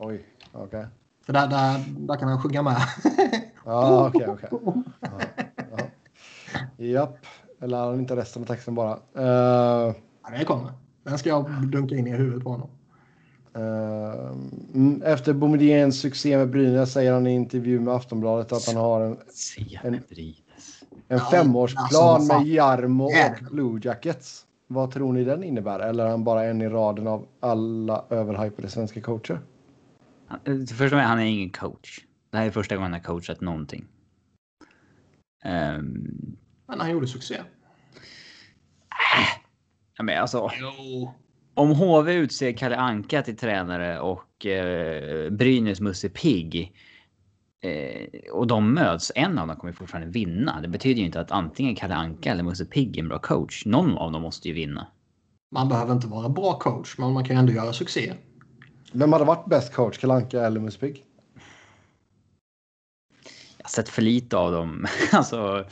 Oj, 0.00 0.24
okej. 0.52 0.66
Okay. 0.66 0.84
För 1.26 1.32
där, 1.32 1.46
där, 1.46 1.84
där 1.88 2.16
kan 2.16 2.28
han 2.28 2.42
sjunga 2.42 2.62
med. 2.62 2.76
Ja, 3.64 4.08
okej, 4.08 4.28
okej. 4.28 4.48
Ja, 5.00 5.08
ja. 6.76 6.84
Japp. 6.84 7.26
Eller 7.60 7.78
han 7.78 7.98
inte 7.98 8.16
resten 8.16 8.42
av 8.42 8.46
texten 8.46 8.74
bara. 8.74 8.94
Uh, 8.94 9.94
ja, 10.22 10.38
det 10.38 10.44
kommer. 10.44 10.72
Den 11.04 11.18
ska 11.18 11.28
jag 11.28 11.50
dunka 11.72 11.94
in 11.94 12.06
i 12.06 12.10
huvudet 12.10 12.44
på 12.44 12.50
honom. 12.50 12.68
Uh, 13.56 15.10
efter 15.12 15.32
Boumediens 15.32 16.00
succé 16.00 16.36
med 16.36 16.50
Brynäs 16.50 16.92
säger 16.92 17.12
han 17.12 17.26
i 17.26 17.34
intervju 17.34 17.80
med 17.80 17.94
Aftonbladet 17.94 18.52
att 18.52 18.66
han 18.66 18.76
har 18.76 19.00
en, 19.00 19.16
en, 19.82 20.00
en 21.08 21.20
femårsplan 21.20 22.14
alltså, 22.14 22.38
med 22.38 22.46
Jarmo 22.46 23.04
och 23.04 23.50
Blue 23.50 23.80
Jackets. 23.84 24.44
Vad 24.66 24.90
tror 24.90 25.12
ni 25.12 25.24
den 25.24 25.44
innebär? 25.44 25.80
Eller 25.80 26.04
är 26.04 26.10
han 26.10 26.24
bara 26.24 26.44
en 26.44 26.62
i 26.62 26.68
raden 26.68 27.06
av 27.06 27.26
alla 27.40 28.04
överhypade 28.10 28.68
svenska 28.68 29.00
coacher? 29.00 29.40
Först 30.76 30.94
och 30.94 31.00
han 31.00 31.18
är 31.18 31.24
ingen 31.24 31.50
coach. 31.50 31.98
Det 32.30 32.38
här 32.38 32.46
är 32.46 32.50
första 32.50 32.76
gången 32.76 32.92
han 32.92 33.00
har 33.00 33.06
coachat 33.06 33.40
någonting. 33.40 33.84
Um... 35.44 36.36
Men 36.66 36.80
han 36.80 36.90
gjorde 36.90 37.06
succé. 37.06 37.34
Äh. 37.34 37.42
Men 40.02 40.18
alltså. 40.18 40.50
Jo. 40.60 41.14
Om 41.54 41.70
HV 41.70 42.12
utser 42.12 42.52
Kalle 42.52 42.76
Anka 42.76 43.22
till 43.22 43.36
tränare 43.36 44.00
och 44.00 44.46
eh, 44.46 45.30
Brynäs 45.30 45.80
Musse 45.80 46.08
Pigg 46.08 46.72
eh, 47.62 48.32
och 48.32 48.46
de 48.46 48.74
möts, 48.74 49.12
en 49.14 49.38
av 49.38 49.48
dem 49.48 49.56
kommer 49.56 49.72
fortfarande 49.72 50.10
vinna. 50.10 50.60
Det 50.60 50.68
betyder 50.68 51.00
ju 51.00 51.06
inte 51.06 51.20
att 51.20 51.30
antingen 51.30 51.74
Kalle 51.74 51.94
Anka 51.94 52.30
eller 52.30 52.42
Musse 52.42 52.64
Pigg 52.64 52.96
är 52.96 53.02
en 53.02 53.08
bra 53.08 53.18
coach. 53.18 53.66
Någon 53.66 53.98
av 53.98 54.12
dem 54.12 54.22
måste 54.22 54.48
ju 54.48 54.54
vinna. 54.54 54.86
Man 55.50 55.68
behöver 55.68 55.92
inte 55.92 56.06
vara 56.06 56.28
bra 56.28 56.58
coach, 56.58 56.98
men 56.98 57.12
man 57.12 57.24
kan 57.24 57.36
ändå 57.36 57.52
göra 57.52 57.72
succé. 57.72 58.14
Vem 58.92 59.12
hade 59.12 59.24
varit 59.24 59.46
bäst 59.46 59.72
coach, 59.72 59.98
Kalle 59.98 60.14
Anka 60.14 60.40
eller 60.40 60.60
Musse 60.60 60.78
Pigg? 60.78 61.04
Jag 63.56 63.64
har 63.64 63.70
sett 63.70 63.88
för 63.88 64.02
lite 64.02 64.36
av 64.36 64.52
dem. 64.52 64.86
alltså, 65.12 65.64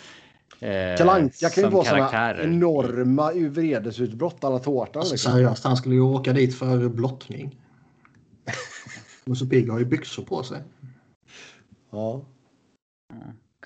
Eh, 0.61 0.97
Kalanka 0.97 1.51
kan 1.51 1.65
ju 1.65 1.71
vara 1.71 1.85
sådana 1.85 2.43
enorma 2.43 3.33
vredesutbrott 3.33 4.45
alla 4.45 4.59
tårtan. 4.59 5.01
Alltså, 5.01 5.15
liksom. 5.15 5.33
Seriöst, 5.33 5.65
han 5.65 5.77
skulle 5.77 5.95
ju 5.95 6.01
åka 6.01 6.33
dit 6.33 6.59
för 6.59 6.89
blottning. 6.89 7.61
Musse 9.25 9.47
Pigg 9.47 9.71
har 9.71 9.79
ju 9.79 9.85
byxor 9.85 10.23
på 10.23 10.43
sig. 10.43 10.63
Ja. 11.91 12.25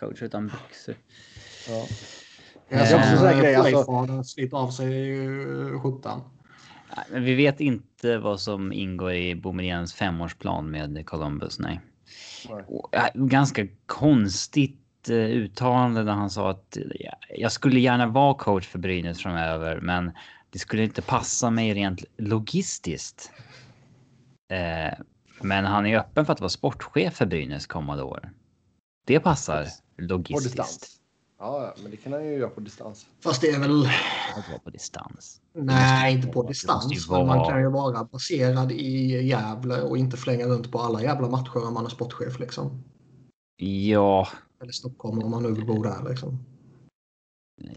Coach 0.01 0.23
utan 0.23 0.47
byxor. 0.47 0.95
Ja. 1.69 1.87
Jag 2.69 2.89
ser 2.89 2.97
också 2.97 3.17
sån 3.17 3.41
grej. 3.41 3.55
Alltså... 3.55 4.57
Av 4.57 4.71
sig 4.71 5.25
eh, 5.27 5.81
Men 7.11 7.25
vi 7.25 7.35
vet 7.35 7.61
inte 7.61 8.19
vad 8.19 8.41
som 8.41 8.73
ingår 8.73 9.13
i 9.13 9.35
Boumediens 9.35 9.95
femårsplan 9.95 10.71
med 10.71 11.07
Columbus. 11.07 11.59
Nej. 11.59 11.81
nej. 12.93 13.11
Ganska 13.15 13.67
konstigt 13.87 14.81
Eh, 15.09 15.15
uttalande 15.15 16.03
där 16.03 16.13
han 16.13 16.31
sa 16.31 16.51
att 16.51 16.79
jag 17.29 17.53
skulle 17.53 17.81
gärna 17.81 18.07
vara 18.07 18.35
coach 18.35 18.69
för 18.69 18.79
Brynäs 18.79 19.23
framöver, 19.23 19.81
men 19.81 20.13
det 20.51 20.59
skulle 20.59 20.85
inte 20.85 21.03
passa 21.03 21.51
mig 21.51 21.75
rent 21.75 22.05
logistiskt. 22.17 23.33
Eh, 24.53 24.99
men 25.41 25.65
han 25.65 25.87
är 25.87 25.99
öppen 25.99 26.27
för 26.27 26.33
att 26.33 26.41
vara 26.41 26.49
sportchef 26.49 27.15
för 27.15 27.27
Brynäs 27.27 27.67
kommande 27.67 28.03
år. 28.03 28.31
Det 29.07 29.21
passar 29.21 29.67
logistiskt. 29.99 31.00
Ja, 31.43 31.75
men 31.83 31.91
det 31.91 31.97
kan 31.97 32.13
han 32.13 32.25
ju 32.25 32.33
göra 32.33 32.51
på 32.51 32.61
distans. 32.61 33.07
Fast 33.21 33.41
det 33.41 33.49
är 33.49 33.61
väl... 33.61 33.89
på 34.65 34.71
distans. 34.71 35.41
Nej, 35.53 36.15
inte 36.15 36.29
på 36.29 36.43
distans. 36.43 37.11
Men 37.11 37.27
man 37.27 37.49
kan 37.49 37.61
ju 37.61 37.71
vara 37.71 38.05
baserad 38.05 38.73
i 38.73 39.27
Gävle 39.27 39.83
och 39.83 39.99
inte 39.99 40.17
flänga 40.17 40.47
runt 40.47 40.73
på 40.73 40.79
alla 40.79 41.03
jävla 41.03 41.29
matcher 41.29 41.67
om 41.67 41.75
man 41.75 41.85
är 41.85 41.89
sportchef 41.89 42.41
liksom. 42.41 42.85
Ja, 43.57 44.29
eller 44.63 44.73
Stockholm 44.73 45.23
om 45.23 45.31
man 45.31 45.43
nu 45.43 45.53
vill 45.53 45.67
bo 45.67 45.83
där 45.83 46.09
liksom. 46.09 46.45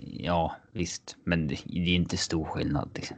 Ja, 0.05 0.55
visst. 0.71 1.15
Men 1.23 1.47
det 1.47 1.53
är 1.53 1.95
inte 1.95 2.17
stor 2.17 2.45
skillnad. 2.45 2.89
Liksom. 2.95 3.17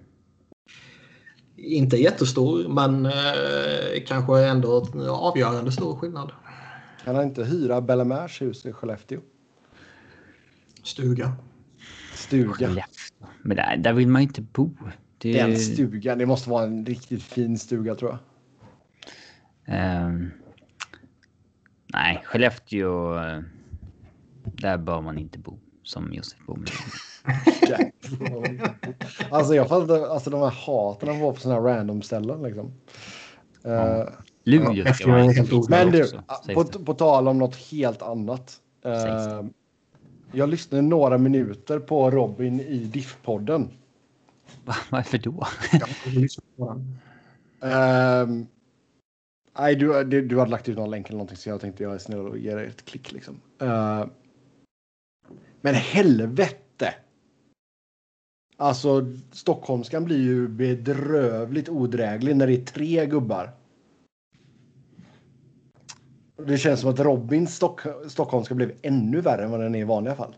Inte 1.56 1.98
jättestor, 1.98 2.68
men 2.68 3.06
eh, 3.06 4.04
kanske 4.08 4.46
ändå 4.46 4.86
avgörande 5.10 5.72
stor 5.72 5.96
skillnad. 5.96 6.32
Kan 7.04 7.16
han 7.16 7.24
inte 7.24 7.44
hyra 7.44 7.82
Bellemers 7.82 8.42
hus 8.42 8.66
i 8.66 8.74
Skellefteå? 8.74 9.22
Stuga. 10.86 11.36
Stuga. 12.14 12.86
Men 13.42 13.58
där, 13.58 13.78
där 13.78 13.94
vill 13.94 14.08
man 14.08 14.22
inte 14.22 14.42
bo. 14.42 14.72
Det... 15.18 15.34
Den 15.34 15.58
stugan, 15.58 16.18
det 16.18 16.26
måste 16.26 16.50
vara 16.50 16.64
en 16.64 16.86
riktigt 16.86 17.24
fin 17.24 17.60
stuga 17.60 17.96
tror 17.96 18.12
jag. 18.12 18.20
Um, 20.08 20.32
nej, 21.94 22.24
Skellefteå. 22.26 23.14
Uh, 23.14 23.44
där 24.44 24.78
bör 24.78 25.02
man 25.02 25.18
inte 25.18 25.40
bo 25.40 25.60
som 25.84 26.14
Josef 26.14 26.40
Bohlin. 26.48 26.66
alltså 29.30 29.56
jag 29.56 29.70
fattar 29.70 30.10
alltså 30.10 30.30
de 30.30 30.42
här 30.42 30.54
haten 30.66 31.10
han 31.10 31.20
får 31.20 31.34
på 31.34 31.40
sådana 31.40 31.62
här 31.62 31.78
random 31.78 32.02
ställen 32.02 32.44
liksom. 32.44 32.74
Ja. 33.64 34.04
Uh, 34.04 34.10
Luleå 34.44 34.94
ska 34.94 35.12
vara 35.12 35.32
helt 35.32 35.70
Men 35.70 35.92
du, 35.92 36.08
på, 36.54 36.64
på 36.64 36.94
tal 36.94 37.28
om 37.28 37.38
något 37.38 37.56
helt 37.56 38.02
annat. 38.02 38.60
Uh, 38.86 39.50
jag 40.36 40.50
lyssnade 40.50 40.82
några 40.82 41.18
minuter 41.18 41.80
på 41.80 42.12
Robin 42.12 42.60
i 42.60 42.78
Diff-podden. 42.78 43.68
Varför 44.90 45.18
då? 45.18 45.48
uh, 47.64 48.46
nej, 49.60 49.76
du, 49.76 50.04
du, 50.04 50.22
du 50.22 50.40
hade 50.40 50.52
lagt 50.52 50.70
ut 50.70 50.78
någon 50.78 50.92
länk 50.92 51.08
eller 51.08 51.18
någonting 51.18 51.38
så 51.38 51.50
jag 51.50 51.62
tänkte 51.62 51.84
jag 51.84 51.94
är 51.94 51.98
snäll 51.98 52.20
och 52.20 52.38
ge 52.38 52.56
dig 52.56 52.68
ett 52.68 52.86
klick 52.86 53.12
liksom. 53.12 53.42
Uh, 53.62 54.06
men 55.62 55.76
helvete! 55.76 56.94
Alltså, 58.58 59.14
stockholmskan 59.32 60.06
blir 60.06 60.22
ju 60.22 60.48
bedrövligt 60.48 61.70
odräglig 61.70 62.36
när 62.36 62.48
det 62.48 62.54
är 62.54 62.66
tre 62.66 63.06
gubbar. 63.06 63.52
Det 66.38 66.58
känns 66.58 66.80
som 66.80 66.90
att 66.90 67.00
Robins 67.00 67.56
Stock 67.56 67.82
stockholmska 68.08 68.56
blev 68.56 68.72
ännu 68.82 69.22
värre 69.22 69.44
än 69.44 69.52
vad 69.52 69.60
den 69.60 69.76
är 69.76 69.80
i 69.80 69.84
vanliga 69.84 70.16
fall. 70.16 70.36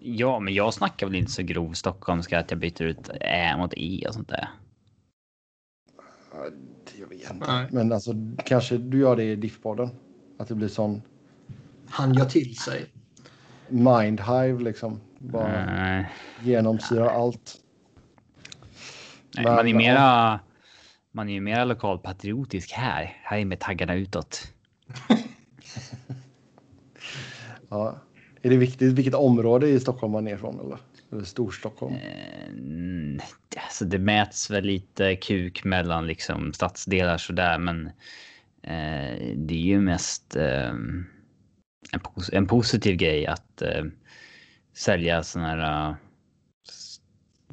Ja, 0.00 0.38
men 0.38 0.54
jag 0.54 0.74
snackar 0.74 1.06
väl 1.06 1.14
inte 1.14 1.32
så 1.32 1.42
grov 1.42 1.72
stockholmska 1.72 2.38
att 2.38 2.50
jag 2.50 2.60
byter 2.60 2.82
ut 2.82 3.10
ä 3.20 3.56
mot 3.56 3.74
e 3.76 4.04
och 4.08 4.14
sånt 4.14 4.28
där. 4.28 4.48
Jag 7.00 7.06
vet 7.06 7.30
inte. 7.30 7.68
Men 7.70 7.92
alltså 7.92 8.12
kanske 8.44 8.78
du 8.78 8.98
gör 8.98 9.16
det 9.16 9.24
i 9.24 9.36
diffpodden. 9.36 9.90
Att 10.38 10.48
det 10.48 10.54
blir 10.54 10.68
sån. 10.68 11.02
Han 11.88 12.14
gör 12.14 12.24
till 12.24 12.56
sig. 12.56 12.86
Mindhive 13.68 14.62
liksom. 14.62 15.00
Bara 15.18 15.66
Nej. 15.66 16.10
genomsyrar 16.42 17.06
allt. 17.06 17.54
Nej, 19.34 19.44
Men, 19.44 19.54
man 19.54 19.68
är 19.68 19.74
mera. 19.74 20.40
Man 21.12 21.28
är 21.28 21.32
ju 21.32 21.40
mera 21.40 21.64
lokalpatriotisk 21.64 22.72
här. 22.72 23.16
Här 23.22 23.38
är 23.38 23.44
med 23.44 23.60
taggarna 23.60 23.94
utåt. 23.94 24.51
Ja. 27.68 28.00
Är 28.42 28.50
det 28.50 28.56
viktigt 28.56 28.92
vilket 28.92 29.14
område 29.14 29.68
i 29.68 29.80
Stockholm 29.80 30.12
man 30.12 30.28
är 30.28 30.36
från 30.36 30.60
eller? 30.60 30.78
Eller 31.12 31.24
Storstockholm? 31.24 31.94
Eh, 31.94 33.24
alltså 33.56 33.84
det 33.84 33.98
mäts 33.98 34.50
väl 34.50 34.64
lite 34.64 35.16
kuk 35.16 35.64
mellan 35.64 36.06
liksom 36.06 36.52
stadsdelar 36.52 37.18
sådär, 37.18 37.58
men 37.58 37.86
eh, 38.62 39.36
det 39.36 39.54
är 39.54 39.66
ju 39.66 39.80
mest 39.80 40.36
eh, 40.36 40.72
en, 41.92 42.00
pos 42.02 42.30
en 42.32 42.46
positiv 42.46 42.96
grej 42.96 43.26
att 43.26 43.62
eh, 43.62 43.84
sälja 44.74 45.22
såna 45.22 45.48
här 45.48 45.88
uh, 45.90 45.96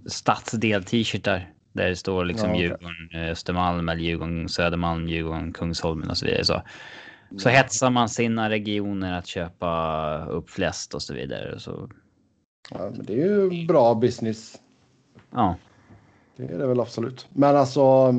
stadsdel-t-shirtar. 0.06 1.54
Där 1.74 1.90
det 1.90 1.96
står 1.96 2.26
liksom 2.26 2.50
ja, 2.50 2.56
okay. 2.56 2.64
Djurgården 2.64 3.10
eh, 3.14 3.32
Östermalm 3.32 3.90
eller 3.90 4.02
Djurgården 4.02 4.50
Södermalm, 4.50 5.08
Djurgården 5.08 5.54
Kungsholmen 5.54 6.10
och 6.10 6.18
så 6.18 6.26
vidare. 6.26 6.46
Så, 6.46 6.62
så 7.38 7.50
hetsar 7.50 7.90
man 7.90 8.10
sina 8.10 8.50
regioner 8.50 9.14
att 9.14 9.28
köpa 9.28 10.26
upp 10.26 10.50
flest 10.50 10.94
och 10.94 11.02
så 11.02 11.14
vidare. 11.14 11.60
Så... 11.60 11.90
Ja, 12.72 12.92
men 12.96 13.06
det 13.06 13.14
är 13.14 13.18
ju 13.52 13.68
bra 13.68 13.96
business. 13.96 14.62
Ja. 15.32 15.56
Det 16.36 16.44
är 16.44 16.58
det 16.58 16.68
väl 16.68 16.80
absolut. 16.80 17.28
Men 17.34 17.56
alltså, 17.56 18.12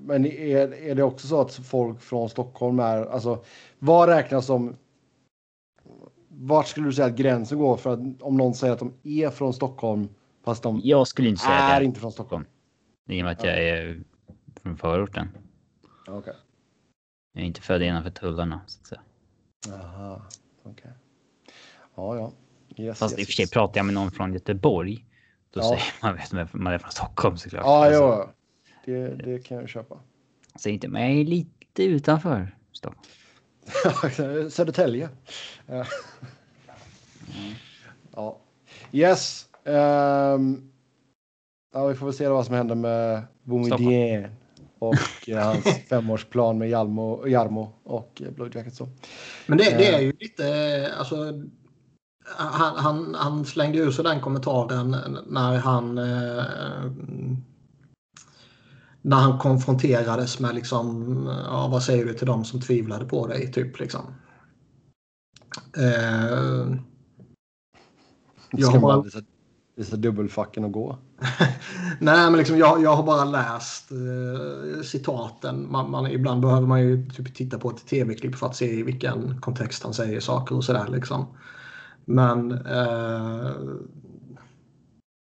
men 0.00 0.26
är, 0.26 0.74
är 0.74 0.94
det 0.94 1.02
också 1.02 1.26
så 1.26 1.40
att 1.40 1.54
folk 1.54 2.00
från 2.00 2.28
Stockholm 2.28 2.80
är, 2.80 3.06
alltså 3.06 3.44
vad 3.78 4.08
räknas 4.08 4.46
som 4.46 4.76
vart 6.28 6.66
skulle 6.66 6.86
du 6.86 6.92
säga 6.92 7.06
att 7.06 7.16
gränsen 7.16 7.58
går 7.58 7.76
för 7.76 7.92
att 7.92 8.22
om 8.22 8.36
någon 8.36 8.54
säger 8.54 8.72
att 8.72 8.78
de 8.78 8.92
är 9.02 9.30
från 9.30 9.52
Stockholm 9.52 10.08
fast 10.44 10.62
de 10.62 10.80
jag 10.84 11.06
skulle 11.06 11.28
inte 11.28 11.42
säga 11.42 11.54
är 11.54 11.80
det. 11.80 11.86
inte 11.86 12.00
från 12.00 12.12
Stockholm? 12.12 12.44
I 13.08 13.20
och 13.20 13.24
med 13.24 13.32
att 13.32 13.44
jag 13.44 13.64
är 13.64 14.00
från 14.62 14.76
förorten. 14.76 15.28
Okej. 16.06 16.18
Okay. 16.18 16.34
Jag 17.32 17.42
är 17.42 17.46
inte 17.46 17.60
född 17.60 17.82
innanför 17.82 18.10
tullarna 18.10 18.60
så 18.66 18.80
att 18.80 18.86
säga. 18.86 19.00
Jaha, 19.68 20.22
okej. 20.62 20.72
Okay. 20.72 20.92
Ja, 21.94 22.16
ja. 22.16 22.32
Yes, 22.76 22.98
Fast 22.98 23.12
yes, 23.12 23.20
i 23.20 23.22
och 23.22 23.26
för 23.26 23.32
sig 23.32 23.42
yes. 23.42 23.50
pratar 23.50 23.78
jag 23.78 23.86
med 23.86 23.94
någon 23.94 24.10
från 24.10 24.32
Göteborg. 24.32 25.04
Då 25.50 25.60
ja. 25.60 25.68
säger 25.68 25.82
man 26.32 26.42
att 26.42 26.52
man 26.52 26.72
är 26.72 26.78
från 26.78 26.90
Stockholm 26.90 27.36
såklart. 27.36 27.64
Ja, 27.64 27.86
alltså. 27.86 28.02
ja. 28.02 28.32
Det, 28.84 29.08
det 29.08 29.38
kan 29.44 29.56
jag 29.56 29.68
köpa. 29.68 30.00
Säg 30.56 30.72
inte, 30.72 30.88
men 30.88 31.02
jag 31.02 31.20
är 31.20 31.24
lite 31.24 31.82
utanför. 31.84 32.56
Stockholm. 32.72 33.04
Södertälje. 34.50 35.08
Mm. 35.66 35.86
Ja. 38.14 38.38
Yes. 38.92 39.48
Um, 39.64 40.72
ja, 41.72 41.86
vi 41.86 41.94
får 41.94 42.06
väl 42.06 42.14
se 42.14 42.28
vad 42.28 42.46
som 42.46 42.54
händer 42.54 42.74
med 42.74 43.22
Boumedienne 43.42 44.30
och 44.80 44.94
hans 45.36 45.64
femårsplan 45.88 46.58
med 46.58 46.68
Jarmo, 46.70 47.26
Jarmo 47.26 47.72
och 47.84 48.22
Blue 48.36 48.50
Jackets. 48.54 48.80
Men 49.46 49.58
det, 49.58 49.64
det, 49.64 49.86
är 49.86 50.00
ju 50.00 50.12
lite, 50.20 50.92
alltså, 50.98 51.16
han, 52.36 52.76
han, 52.76 53.14
han 53.14 53.44
slängde 53.44 53.78
ur 53.78 53.90
sig 53.90 54.04
den 54.04 54.20
kommentaren 54.20 54.96
när 55.26 55.56
han 55.56 55.98
eh, 55.98 56.44
när 59.02 59.16
han 59.16 59.38
konfronterades 59.38 60.40
med 60.40 60.54
liksom, 60.54 61.26
ja, 61.44 61.68
vad 61.68 61.82
säger 61.82 62.04
du 62.04 62.14
till 62.14 62.26
dem 62.26 62.44
som 62.44 62.60
tvivlade 62.60 63.04
på 63.04 63.26
dig? 63.26 63.52
Typ 63.52 63.78
liksom. 63.78 64.14
Eh, 65.76 66.76
jag 68.50 68.82
man 68.82 69.10
visa, 69.80 69.96
dubbelfacken 69.96 70.64
och 70.64 70.72
gå? 70.72 70.98
Nej, 71.98 72.30
men 72.30 72.36
liksom, 72.36 72.58
jag, 72.58 72.82
jag 72.82 72.96
har 72.96 73.02
bara 73.02 73.24
läst 73.24 73.90
eh, 73.90 74.82
citaten. 74.82 75.72
Man, 75.72 75.90
man, 75.90 76.06
ibland 76.06 76.40
behöver 76.40 76.66
man 76.66 76.82
ju 76.82 77.10
typ 77.10 77.34
titta 77.34 77.58
på 77.58 77.70
ett 77.70 77.86
tv-klipp 77.86 78.34
för 78.36 78.46
att 78.46 78.56
se 78.56 78.72
i 78.72 78.82
vilken 78.82 79.40
kontext 79.40 79.82
han 79.82 79.94
säger 79.94 80.20
saker 80.20 80.56
och 80.56 80.64
sådär. 80.64 80.88
Liksom. 80.88 81.26
Men 82.04 82.52
eh, 82.52 83.50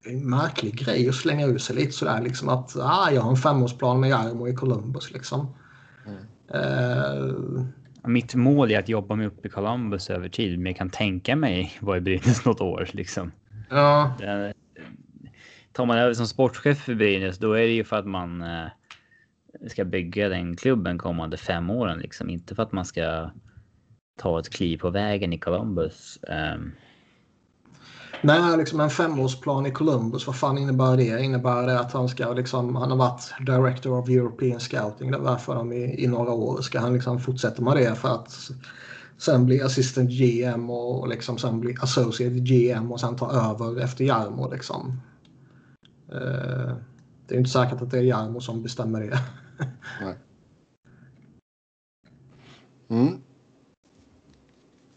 en 0.06 0.30
märklig 0.30 0.78
grej 0.78 1.10
att 1.10 1.16
slänga 1.16 1.46
ur 1.46 1.58
sig 1.58 1.76
lite 1.76 1.92
sådär. 1.92 2.22
Liksom 2.22 2.50
att 2.50 2.76
ah, 2.80 3.12
jag 3.12 3.22
har 3.22 3.30
en 3.30 3.38
femårsplan 3.38 4.00
med 4.00 4.10
Jarmo 4.10 4.48
i 4.48 4.56
Columbus. 4.56 5.12
Liksom. 5.12 5.56
Mm. 6.06 6.20
Eh, 6.48 7.66
Mitt 8.08 8.36
mål 8.36 8.72
är 8.72 8.80
att 8.80 8.90
jobba 8.90 9.16
mig 9.16 9.28
upp 9.28 9.46
i 9.46 9.50
Columbus 9.50 10.10
över 10.10 10.30
tid, 10.30 10.60
men 10.60 10.66
jag 10.66 10.78
kan 10.78 10.90
tänka 10.90 11.36
mig 11.36 11.78
vara 11.80 11.98
i 11.98 12.02
Brynäs 12.02 12.46
något 12.46 12.62
år. 12.62 12.90
Liksom. 12.92 13.32
Ja. 13.70 14.16
Det, 14.20 14.54
tar 15.72 15.86
man 15.86 15.98
över 15.98 16.14
som 16.14 16.28
sportchef 16.28 16.84
för 16.84 16.96
Brynäs, 16.96 17.38
då 17.38 17.54
är 17.54 17.62
det 17.62 17.74
ju 17.74 17.84
för 17.84 17.96
att 17.96 18.08
man 18.08 18.42
eh, 18.42 18.68
ska 19.68 19.86
bygga 19.86 20.30
den 20.30 20.56
klubben 20.56 20.98
kommande 20.98 21.38
fem 21.38 21.70
åren. 21.70 22.00
Liksom. 22.00 22.30
Inte 22.30 22.56
för 22.56 22.64
att 22.64 22.72
man 22.72 22.86
ska 22.86 23.32
ta 24.18 24.40
ett 24.40 24.50
kliv 24.50 24.78
på 24.78 24.90
vägen 24.90 25.34
i 25.34 25.40
Columbus. 25.40 26.20
Um, 26.56 26.72
Nej, 28.22 28.58
liksom 28.58 28.80
en 28.80 28.90
femårsplan 28.90 29.66
i 29.66 29.72
Columbus, 29.72 30.28
vad 30.28 30.36
fan 30.36 30.58
innebär 30.58 30.98
det? 30.98 31.24
Innebär 31.24 31.68
det 31.68 31.80
att 31.80 31.94
han 31.94 32.10
ska 32.10 32.34
liksom, 32.34 32.76
han 32.76 32.92
har 32.92 32.98
varit 32.98 33.34
Director 33.40 34.00
of 34.00 34.10
European 34.10 34.60
Scouting 34.60 35.12
där 35.12 35.36
för 35.36 35.56
dem 35.56 35.74
i, 35.74 36.04
i 36.04 36.08
några 36.08 36.32
år. 36.32 36.62
Ska 36.62 36.80
han 36.80 36.94
liksom 36.94 37.20
fortsätta 37.20 37.62
med 37.62 37.76
det 37.78 37.96
för 37.96 38.16
att 38.16 38.50
sen 39.18 39.46
bli 39.46 39.62
assistant 39.62 40.10
GM 40.10 40.70
och 40.70 41.08
liksom 41.08 41.38
sen 41.38 41.60
bli 41.60 41.76
associate 41.82 42.40
GM 42.40 42.92
och 42.92 43.00
sen 43.00 43.16
ta 43.16 43.32
över 43.32 43.84
efter 43.84 44.06
Jarmo 44.06 44.52
liksom? 44.52 45.02
Eh, 46.12 46.76
det 47.28 47.36
är 47.36 47.40
inte 47.40 47.50
säkert 47.50 47.82
att 47.82 47.92
det 47.92 47.98
är 47.98 48.04
Jarmo 48.04 48.42
som 48.42 48.64
bestämmer 48.64 49.02
det. 49.02 49.20
Nej. 50.02 50.16
Mm. 52.90 53.22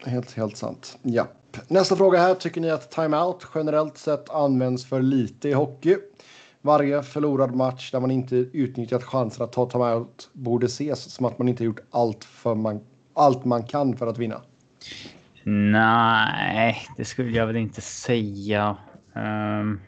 Helt, 0.05 0.31
helt 0.31 0.57
sant. 0.57 0.97
Ja. 1.01 1.27
Nästa 1.67 1.95
fråga 1.95 2.19
här. 2.19 2.35
Tycker 2.35 2.61
ni 2.61 2.69
att 2.69 2.91
timeout 2.91 3.47
generellt 3.55 3.97
sett 3.97 4.29
används 4.29 4.85
för 4.85 5.01
lite 5.01 5.49
i 5.49 5.53
hockey? 5.53 5.97
Varje 6.61 7.03
förlorad 7.03 7.55
match 7.55 7.91
där 7.91 7.99
man 7.99 8.11
inte 8.11 8.35
utnyttjat 8.35 9.03
chansen 9.03 9.43
att 9.43 9.51
ta 9.51 9.69
timeout 9.69 10.29
borde 10.33 10.65
ses 10.65 11.13
som 11.13 11.25
att 11.25 11.37
man 11.37 11.47
inte 11.47 11.63
gjort 11.63 11.79
allt, 11.91 12.23
för 12.23 12.55
man, 12.55 12.79
allt 13.19 13.45
man 13.45 13.63
kan 13.63 13.97
för 13.97 14.07
att 14.07 14.17
vinna. 14.17 14.41
Nej, 15.43 16.81
det 16.97 17.05
skulle 17.05 17.37
jag 17.37 17.47
väl 17.47 17.55
inte 17.55 17.81
säga. 17.81 18.77
Um, 19.13 19.79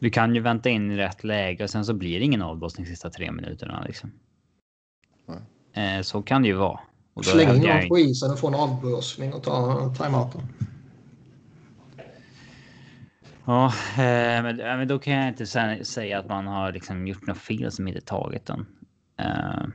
du 0.00 0.10
kan 0.10 0.34
ju 0.34 0.40
vänta 0.40 0.68
in 0.68 0.90
i 0.90 0.96
rätt 0.96 1.24
läge 1.24 1.64
och 1.64 1.70
sen 1.70 1.84
så 1.84 1.94
blir 1.94 2.18
det 2.18 2.24
ingen 2.24 2.42
avblåsning 2.42 2.86
sista 2.86 3.10
tre 3.10 3.32
minuterna. 3.32 3.82
Liksom. 3.86 4.12
Mm. 5.74 6.04
så 6.04 6.22
kan 6.22 6.42
det 6.42 6.48
ju 6.48 6.54
vara. 6.54 6.80
Släng 7.22 7.48
in 7.48 7.62
någon 7.62 7.88
på 7.88 7.98
isen 7.98 8.30
och 8.30 8.38
få 8.38 8.48
en 8.48 8.54
avblåsning 8.54 9.32
och 9.32 9.42
ta 9.42 9.94
timeouten. 9.94 10.40
Ja, 13.44 13.66
eh, 13.92 14.42
men, 14.42 14.56
men 14.56 14.88
då 14.88 14.98
kan 14.98 15.12
jag 15.12 15.28
inte 15.28 15.46
säga 15.84 16.18
att 16.18 16.28
man 16.28 16.46
har 16.46 16.72
liksom 16.72 17.06
gjort 17.06 17.26
något 17.26 17.38
fel 17.38 17.72
som 17.72 17.88
inte 17.88 18.00
tagit 18.00 18.46
den. 18.46 18.66
Eh, 19.18 19.66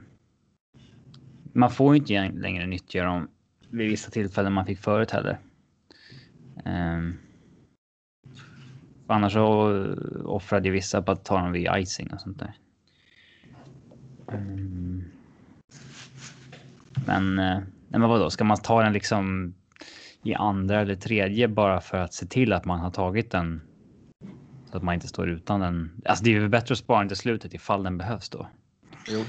man 1.54 1.72
får 1.72 1.96
ju 1.96 2.00
inte 2.00 2.40
längre 2.40 2.66
nyttja 2.66 3.04
dem 3.04 3.28
vid 3.70 3.90
vissa 3.90 4.12
tillfällen 4.12 4.54
man 4.54 4.66
fick 4.66 4.80
förut 4.80 5.12
heller. 5.12 5.40
Eh, 6.66 7.00
annars 9.08 9.34
så 9.34 9.86
offrade 10.26 10.68
ju 10.68 10.74
vissa 10.74 11.02
på 11.02 11.12
att 11.12 11.26
ta 11.26 11.38
dem 11.38 11.52
vid 11.52 11.68
icing 11.78 12.14
och 12.14 12.22
sånt 12.22 12.40
där. 12.40 12.54
Um, 14.28 15.04
Men, 17.08 17.40
eh, 17.40 17.58
nej, 17.88 18.00
men 18.00 18.10
vadå, 18.10 18.30
ska 18.30 18.44
man 18.44 18.58
ta 18.58 18.84
den 18.84 18.94
liksom 18.94 19.54
i 20.24 20.34
andra 20.34 20.82
eller 20.82 20.96
tredje 20.96 21.48
bara 21.48 21.82
för 21.82 21.98
att 21.98 22.14
se 22.14 22.26
till 22.26 22.54
att 22.54 22.66
man 22.66 22.80
har 22.80 22.92
tagit 22.92 23.32
den? 23.32 23.62
Så 24.72 24.78
att 24.78 24.84
man 24.84 24.94
inte 24.94 25.08
står 25.08 25.30
utan 25.30 25.60
den. 25.60 26.02
Alltså 26.06 26.24
det 26.24 26.30
är 26.30 26.42
ju 26.42 26.50
bättre 26.50 26.74
att 26.74 26.80
spara 26.80 27.00
den 27.00 27.08
till 27.08 27.18
slutet 27.18 27.54
ifall 27.54 27.84
den 27.84 27.98
behövs 27.98 28.30
då. 28.30 28.48
Jo. 29.08 29.24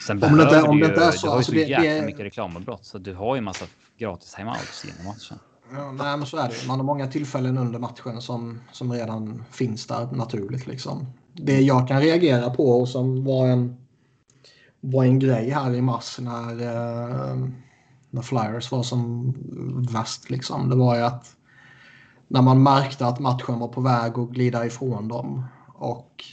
Sen 0.00 0.22
om 0.22 0.36
det, 0.36 0.62
om 0.62 0.80
du, 0.80 0.86
det 0.86 1.04
är 1.04 1.10
så, 1.10 1.26
du 1.26 1.30
har 1.30 1.34
ju 1.34 1.38
alltså 1.38 1.52
så 1.52 1.52
det, 1.52 1.60
jäkla 1.60 1.84
det... 1.84 2.02
mycket 2.02 2.20
reklamavbrott 2.20 2.84
så 2.84 2.98
du 2.98 3.14
har 3.14 3.34
ju 3.34 3.40
massa 3.40 3.64
gratis 3.98 4.34
timeouts 4.34 4.84
genom 4.84 5.04
matchen. 5.04 5.38
Ja, 5.72 5.92
nej, 5.92 6.16
men 6.16 6.26
så 6.26 6.36
är 6.36 6.48
det. 6.48 6.66
Man 6.68 6.78
har 6.78 6.84
många 6.84 7.06
tillfällen 7.06 7.58
under 7.58 7.78
matchen 7.78 8.22
som, 8.22 8.60
som 8.72 8.92
redan 8.92 9.44
finns 9.50 9.86
där 9.86 10.08
naturligt. 10.12 10.66
Liksom. 10.66 11.06
Det 11.32 11.60
jag 11.60 11.88
kan 11.88 12.00
reagera 12.00 12.50
på 12.50 12.80
och 12.80 12.88
som 12.88 13.24
var 13.24 13.46
en 13.46 13.76
var 14.80 15.04
en 15.04 15.18
grej 15.18 15.50
här 15.50 15.74
i 15.74 15.82
mars 15.82 16.18
när, 16.18 16.50
eh, 16.50 17.48
när 18.10 18.22
Flyers 18.22 18.70
var 18.70 18.82
som 18.82 19.32
värst. 19.92 20.30
Liksom. 20.30 20.68
Det 20.68 20.76
var 20.76 20.96
ju 20.96 21.02
att 21.02 21.36
när 22.28 22.42
man 22.42 22.62
märkte 22.62 23.06
att 23.06 23.20
matchen 23.20 23.58
var 23.58 23.68
på 23.68 23.80
väg 23.80 24.18
att 24.18 24.30
glida 24.30 24.66
ifrån 24.66 25.08
dem 25.08 25.44
och 25.74 26.24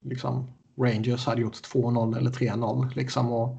liksom 0.00 0.50
Rangers 0.78 1.26
hade 1.26 1.40
gjort 1.40 1.54
2-0 1.54 2.18
eller 2.18 2.30
3-0. 2.30 2.94
Liksom, 2.94 3.32
och 3.32 3.56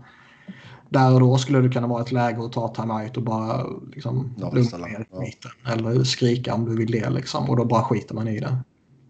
där 0.90 1.14
och 1.14 1.20
då 1.20 1.38
skulle 1.38 1.62
det 1.62 1.70
kunna 1.70 1.88
vara 1.88 2.02
ett 2.02 2.12
läge 2.12 2.46
att 2.46 2.52
ta 2.52 2.68
timeout 2.68 3.18
och 3.18 3.24
bara 3.24 3.66
liksom, 3.94 4.36
ja, 4.38 4.52
lugna 4.52 4.78
ner 4.78 5.06
ja. 5.12 5.72
Eller 5.74 6.04
skrika 6.04 6.54
om 6.54 6.66
du 6.66 6.76
vill 6.76 6.92
det. 6.92 7.10
Liksom, 7.10 7.50
och 7.50 7.58
då 7.58 7.66
bara 7.66 7.84
skiter 7.84 8.16
man 8.16 8.28
i 8.28 8.40
det. 8.40 8.58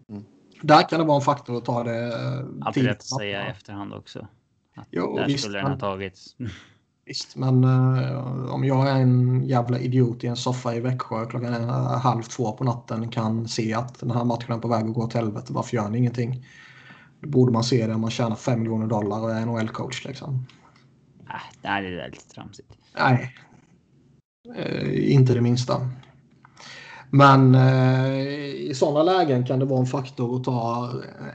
Mm. 0.08 0.24
Där 0.62 0.88
kan 0.88 1.00
det 1.00 1.06
vara 1.06 1.16
en 1.16 1.22
faktor 1.22 1.56
att 1.56 1.64
ta 1.64 1.84
det 1.84 2.12
Alltid 2.60 2.84
rätt 2.84 2.96
att 2.96 3.04
säga 3.04 3.46
i 3.46 3.50
efterhand 3.50 3.94
också. 3.94 4.26
Jo, 4.90 5.16
där 5.16 5.26
visst, 5.26 5.44
skulle 5.44 5.58
den 5.58 5.70
ha 5.70 5.78
tagits. 5.78 6.36
Visst, 7.04 7.36
men 7.36 7.64
uh, 7.64 8.54
om 8.54 8.64
jag 8.64 8.88
är 8.88 8.96
en 8.96 9.44
jävla 9.44 9.78
idiot 9.78 10.24
i 10.24 10.26
en 10.26 10.36
soffa 10.36 10.74
i 10.74 10.80
Växjö 10.80 11.26
klockan 11.26 11.54
är 11.54 11.98
halv 11.98 12.22
två 12.22 12.52
på 12.52 12.64
natten 12.64 13.08
kan 13.08 13.48
se 13.48 13.74
att 13.74 14.00
den 14.00 14.10
här 14.10 14.24
matchen 14.24 14.52
är 14.52 14.58
på 14.58 14.68
väg 14.68 14.84
att 14.84 14.94
gå 14.94 15.02
åt 15.02 15.14
helvete. 15.14 15.52
Varför 15.52 15.76
gör 15.76 15.88
ni 15.88 15.98
ingenting? 15.98 16.46
Då 17.20 17.28
borde 17.28 17.52
man 17.52 17.64
se 17.64 17.86
det 17.86 17.94
om 17.94 18.00
man 18.00 18.10
tjänar 18.10 18.36
5 18.36 18.58
miljoner 18.58 18.86
dollar 18.86 19.20
och 19.20 19.30
är 19.30 19.46
NHL-coach. 19.46 20.04
Liksom. 20.04 20.46
Äh, 21.28 21.34
nej, 21.62 21.82
det 21.82 22.02
är 22.02 22.10
lite 22.10 22.28
tramsigt. 22.28 22.72
Nej, 22.96 23.34
uh, 24.58 25.12
inte 25.12 25.34
det 25.34 25.40
minsta. 25.40 25.90
Men 27.10 27.54
eh, 27.54 28.18
i 28.70 28.72
sådana 28.74 29.02
lägen 29.02 29.46
kan 29.46 29.58
det 29.58 29.64
vara 29.64 29.80
en 29.80 29.86
faktor 29.86 30.36
att 30.36 30.44
ta 30.44 30.90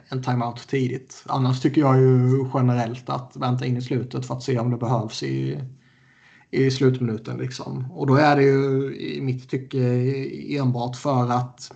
en 0.10 0.24
timeout 0.24 0.68
tidigt. 0.68 1.24
Annars 1.26 1.62
tycker 1.62 1.82
jag 1.82 2.02
ju 2.02 2.46
generellt 2.54 3.10
att 3.10 3.32
vänta 3.36 3.66
in 3.66 3.78
i 3.78 3.82
slutet 3.82 4.26
för 4.26 4.36
att 4.36 4.44
se 4.44 4.60
om 4.60 4.72
det 4.72 4.78
behövs 4.78 5.24
i, 5.24 5.60
i 6.52 6.72
slutminuten. 6.72 7.38
Liksom. 7.38 7.92
Och 7.92 8.08
då 8.08 8.16
är 8.16 8.36
det 8.36 8.44
ju 8.44 8.96
i 8.98 9.22
mitt 9.22 9.50
tycke 9.50 9.80
enbart 10.58 10.96
för 10.96 11.32
att 11.32 11.72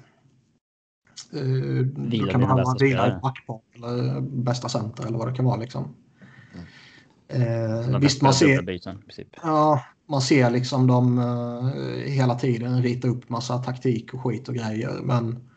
eh, 1.33 1.85
du 1.85 2.27
kan 2.27 2.41
behöva 2.41 2.75
vila 2.79 3.07
i 3.07 3.19
backpar 3.21 3.59
eller 3.75 4.21
bästa 4.21 4.69
center 4.69 5.05
eller 5.05 5.17
vad 5.17 5.27
det 5.27 5.35
kan 5.35 5.45
vara. 5.45 5.57
Liksom. 5.57 5.95
Mm. 7.29 7.91
Eh, 7.91 7.99
visst, 7.99 8.21
man 8.21 8.33
ser, 8.33 8.61
byten, 8.61 9.03
ja, 9.43 9.83
man 10.09 10.21
ser 10.21 10.49
liksom 10.49 10.87
dem 10.87 11.19
uh, 11.19 11.71
hela 12.05 12.35
tiden 12.35 12.83
rita 12.83 13.07
upp 13.07 13.29
massa 13.29 13.57
taktik 13.57 14.13
och 14.13 14.23
skit 14.23 14.49
och 14.49 14.55
grejer. 14.55 14.99
Men 15.03 15.49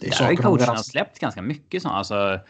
det 0.00 0.06
är 0.06 0.18
Där 0.18 0.26
har 0.26 0.34
coacherna 0.34 0.62
redan... 0.62 0.84
släppt 0.84 1.18
ganska 1.18 1.42
mycket. 1.42 1.82
Så. 1.82 1.88
Alltså, 1.88 2.40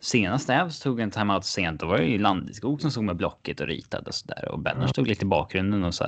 senast 0.00 0.50
Ävs 0.50 0.80
tog 0.80 1.00
en 1.00 1.10
timeout 1.10 1.44
sent, 1.44 1.80
då 1.80 1.86
var 1.86 1.98
det 1.98 2.04
ju 2.04 2.18
Landeskog 2.18 2.80
som 2.80 2.90
stod 2.90 3.04
med 3.04 3.16
blocket 3.16 3.60
och 3.60 3.66
ritade 3.66 4.06
och 4.06 4.14
sådär. 4.14 4.48
Och 4.52 4.58
Benner 4.58 4.86
stod 4.86 5.06
lite 5.06 5.24
i 5.24 5.28
bakgrunden 5.28 5.84
och 5.84 5.94
sa 5.94 6.04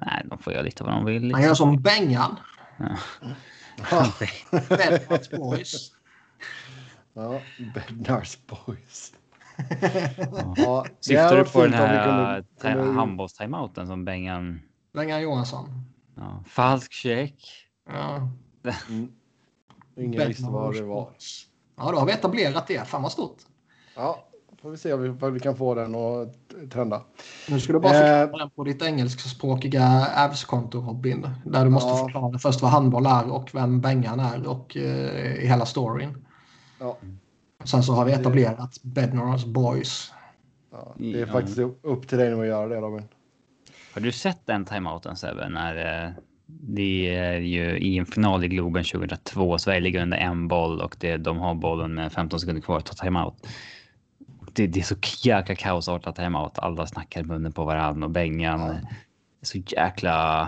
nej, 0.00 0.26
de 0.30 0.38
får 0.38 0.52
göra 0.52 0.62
lite 0.62 0.84
vad 0.84 0.92
de 0.92 1.04
vill. 1.04 1.22
Liksom. 1.22 1.34
Han 1.34 1.42
gör 1.42 1.54
som 1.54 1.82
Bengan. 1.82 2.36
Ja. 2.76 2.96
Bednar's 4.50 5.36
Boys. 5.36 5.92
Ja, 7.14 7.40
Bednar's 7.74 8.38
Boys. 8.46 9.12
ja, 10.56 10.86
Syftar 11.00 11.36
du 11.36 11.44
på 11.44 11.62
den 11.62 11.72
här 11.72 12.44
kunde... 12.58 12.82
handbolls-timeouten 12.82 13.86
som 13.86 14.04
Bengan? 14.04 14.60
Bengan 14.92 15.22
Johansson. 15.22 15.84
Ja, 16.14 16.44
falsk 16.46 16.92
check. 16.92 17.66
Ja. 17.88 18.28
Mm. 18.88 19.12
Ingen 19.96 20.28
visste 20.28 20.50
vad 20.50 20.74
det 20.74 20.82
var. 20.82 21.08
Ja, 21.76 21.90
då 21.92 21.98
har 21.98 22.06
vi 22.06 22.12
etablerat 22.12 22.66
det. 22.66 22.88
Fan 22.88 23.02
vad 23.02 23.12
stort. 23.12 23.38
Ja, 23.94 24.28
får 24.62 24.70
vi 24.70 24.76
se 24.76 24.94
vad 24.94 25.32
vi 25.32 25.40
kan 25.40 25.56
få 25.56 25.74
den 25.74 25.94
att 25.94 26.34
trenda. 26.70 27.02
Nu 27.48 27.60
ska 27.60 27.72
du 27.72 27.80
bara 27.80 27.92
förklara 27.92 28.42
eh, 28.42 28.48
på 28.48 28.64
ditt 28.64 28.82
engelskspråkiga 28.82 30.06
Avs-konto 30.16 30.80
Robin. 30.80 31.28
Där 31.44 31.64
du 31.64 31.70
måste 31.70 31.88
ja. 31.88 31.96
förklara 31.96 32.38
först 32.38 32.62
vad 32.62 32.70
handboll 32.70 33.06
är 33.06 33.32
och 33.32 33.54
vem 33.54 33.80
Bengan 33.80 34.20
är 34.20 34.46
och 34.46 34.76
eh, 34.76 35.48
hela 35.48 35.66
storyn. 35.66 36.26
Ja. 36.80 36.98
Sen 37.64 37.82
så 37.82 37.92
har 37.92 38.04
vi 38.04 38.12
etablerat 38.12 38.82
Bednars 38.82 39.44
Boys. 39.44 40.12
Ja, 40.72 40.94
det 40.96 41.20
är 41.20 41.26
faktiskt 41.26 41.58
upp 41.82 42.08
till 42.08 42.18
dig 42.18 42.30
nu 42.30 42.40
att 42.40 42.46
göra 42.46 42.68
det 42.68 42.76
Robin. 42.76 43.08
Har 43.94 44.00
du 44.00 44.12
sett 44.12 44.46
den 44.46 44.64
timeouten 44.64 45.16
Sebbe? 45.16 45.48
När 45.48 46.04
eh, 46.04 46.10
det 46.46 47.16
är 47.16 47.38
ju 47.38 47.78
i 47.78 47.98
en 47.98 48.06
final 48.06 48.44
i 48.44 48.48
Globen 48.48 48.84
2002. 48.84 49.58
Sverige 49.58 49.80
ligger 49.80 50.02
under 50.02 50.18
en 50.18 50.48
boll 50.48 50.80
och 50.80 50.96
det, 51.00 51.16
de 51.16 51.38
har 51.38 51.54
bollen 51.54 51.94
med 51.94 52.12
15 52.12 52.40
sekunder 52.40 52.62
kvar 52.62 52.78
att 52.78 52.86
ta 52.86 53.04
timeout. 53.04 53.46
Det, 54.52 54.66
det 54.66 54.80
är 54.80 54.84
så 54.84 54.94
jäkla 55.22 55.54
kaosartat 55.54 56.16
timeout. 56.16 56.58
Alla 56.58 56.86
snackar 56.86 57.20
i 57.20 57.24
munnen 57.24 57.52
på 57.52 57.64
varandra 57.64 58.06
och 58.06 58.10
Bengan 58.10 58.60
är 58.60 58.80
så 59.42 59.58
jäkla... 59.58 60.42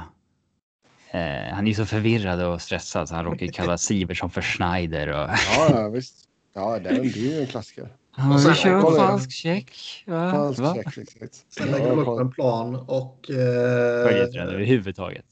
Eh, 1.11 1.55
han 1.55 1.67
är 1.67 1.75
så 1.75 1.87
förvirrad 1.87 2.43
och 2.43 2.63
stressad 2.63 3.09
så 3.09 3.15
han 3.15 3.25
råkar 3.25 3.47
kalla 3.53 3.79
Siversson 3.79 4.31
för 4.31 4.43
Schneider. 4.43 5.09
Och... 5.09 5.31
ja, 5.57 5.69
ja, 5.71 5.89
visst. 5.89 6.29
Ja, 6.55 6.79
det 6.79 6.89
är, 6.89 7.03
ju 7.03 7.41
en 7.41 7.47
klassiker. 7.47 7.89
Ja, 8.17 8.41
vi 8.49 8.55
kör 8.55 8.97
falsk 8.97 9.33
check. 9.33 10.05
Va? 10.07 10.31
Falsk 10.31 10.61
Va? 10.61 10.75
check, 10.75 10.99
exakt. 10.99 11.45
Sen 11.49 11.69
lägger 11.69 11.91
de 11.91 11.99
upp 11.99 12.21
en 12.21 12.31
plan 12.31 12.75
och... 12.75 13.31
Eh... 13.31 14.07
Följer 14.07 14.27
inte 14.27 14.39
den 14.39 14.49
överhuvudtaget. 14.49 15.27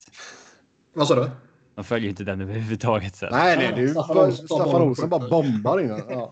Vad 0.94 1.08
sa 1.08 1.14
du? 1.14 1.30
De 1.74 1.84
följer 1.84 2.10
inte 2.10 2.24
den 2.24 2.40
överhuvudtaget. 2.40 3.16
Sen. 3.16 3.28
Nej, 3.32 3.56
nej, 3.56 3.72
det 3.74 3.80
är 3.80 3.82
ju 3.82 3.88
Staffan, 3.88 4.32
Staffan 4.32 4.82
Olsson 4.82 5.08
bara 5.08 5.28
bombar 5.28 5.80
innan. 5.80 6.00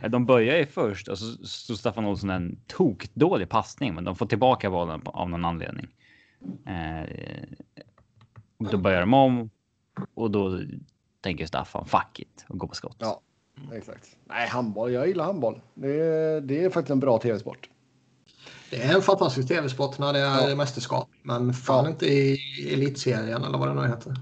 Ja. 0.00 0.08
De 0.08 0.26
börjar 0.26 0.56
ju 0.56 0.66
först 0.66 1.08
och 1.08 1.18
så 1.18 1.46
står 1.46 1.74
Staffan 1.74 2.06
Olsson 2.06 2.30
en 2.30 2.60
tokdålig 2.66 3.48
passning, 3.48 3.94
men 3.94 4.04
de 4.04 4.16
får 4.16 4.26
tillbaka 4.26 4.70
bollen 4.70 5.02
av 5.04 5.30
någon 5.30 5.44
anledning. 5.44 5.88
Eh, 6.66 7.08
och 8.58 8.70
då 8.70 8.76
börjar 8.76 9.00
de 9.00 9.14
om 9.14 9.50
och 10.14 10.30
då 10.30 10.60
tänker 11.20 11.46
Staffan 11.46 11.86
fuck 11.86 12.18
it 12.18 12.44
och 12.48 12.58
går 12.58 12.68
på 12.68 12.74
skott. 12.74 12.96
Ja, 12.98 13.20
exakt. 13.72 14.16
Nej, 14.24 14.48
handboll. 14.48 14.92
Jag 14.92 15.08
gillar 15.08 15.24
handboll. 15.24 15.60
Det 15.74 16.00
är, 16.00 16.40
det 16.40 16.64
är 16.64 16.70
faktiskt 16.70 16.90
en 16.90 17.00
bra 17.00 17.18
tv-sport. 17.18 17.70
Det 18.70 18.82
är 18.82 18.94
en 18.94 19.02
fantastisk 19.02 19.48
tv-sport 19.48 19.98
när 19.98 20.12
det 20.12 20.18
är 20.18 20.48
ja. 20.48 20.56
mästerskap. 20.56 21.08
Men 21.22 21.52
fan 21.52 21.84
ja. 21.84 21.90
inte 21.90 22.06
i 22.06 22.38
elitserien 22.72 23.44
eller 23.44 23.58
vad 23.58 23.68
det 23.68 23.74
nu 23.74 23.88
heter. 23.88 24.16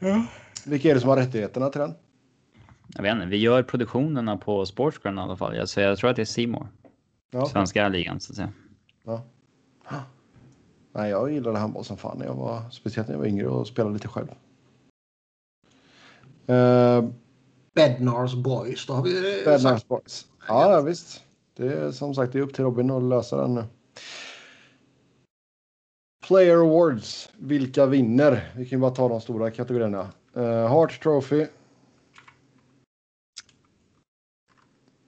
Ja. 0.00 0.24
Vilka 0.66 0.90
är 0.90 0.94
det 0.94 1.00
som 1.00 1.08
har 1.08 1.16
rättigheterna 1.16 1.68
till 1.68 1.80
den? 1.80 1.94
Jag 2.94 3.02
vet 3.02 3.12
inte. 3.12 3.26
Vi 3.26 3.36
gör 3.36 3.62
produktionerna 3.62 4.36
på 4.36 4.66
Sportsground 4.66 5.18
i 5.18 5.22
alla 5.22 5.36
fall. 5.36 5.56
Jag, 5.56 5.68
så 5.68 5.80
jag 5.80 5.98
tror 5.98 6.10
att 6.10 6.16
det 6.16 6.22
är 6.22 6.26
Simor. 6.26 6.68
Ja. 7.30 7.46
Svenska 7.46 7.88
ligan 7.88 8.20
så 8.20 8.32
att 8.32 8.36
säga. 8.36 8.52
Ja. 9.04 9.22
Nej, 10.92 11.10
jag 11.10 11.32
gillade 11.32 11.58
handboll 11.58 11.84
som 11.84 11.96
fan. 11.96 12.22
Jag 12.24 12.34
var, 12.34 12.62
speciellt 12.70 13.08
när 13.08 13.14
jag 13.14 13.20
var 13.20 13.26
yngre 13.26 13.48
och 13.48 13.66
spelade 13.66 13.94
lite 13.94 14.08
själv. 14.08 14.28
Uh, 16.50 17.10
Bednars 17.74 18.34
Boys. 18.34 18.86
Då 18.86 18.92
har 18.92 19.02
vi 19.02 19.42
Bednars 19.44 19.84
Boys. 19.84 20.26
Ja, 20.48 20.72
ja, 20.72 20.80
visst. 20.80 21.24
Det 21.56 21.66
är 21.66 21.90
som 21.90 22.14
sagt 22.14 22.32
det 22.32 22.38
är 22.38 22.42
upp 22.42 22.54
till 22.54 22.64
Robin 22.64 22.90
att 22.90 23.02
lösa 23.02 23.36
den 23.36 23.54
nu. 23.54 23.64
Player 26.30 26.56
Awards. 26.56 27.30
Vilka 27.38 27.86
vinner? 27.86 28.50
Vi 28.56 28.66
kan 28.66 28.80
bara 28.80 28.90
ta 28.90 29.08
de 29.08 29.20
stora 29.20 29.50
kategorierna. 29.50 30.08
Uh, 30.36 30.66
Hart 30.68 31.02
Trophy. 31.02 31.46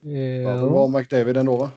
Ja. 0.00 0.50
det 0.50 0.66
var 0.66 0.88
McDavid 0.88 1.36
ändå 1.36 1.56
va? 1.56 1.70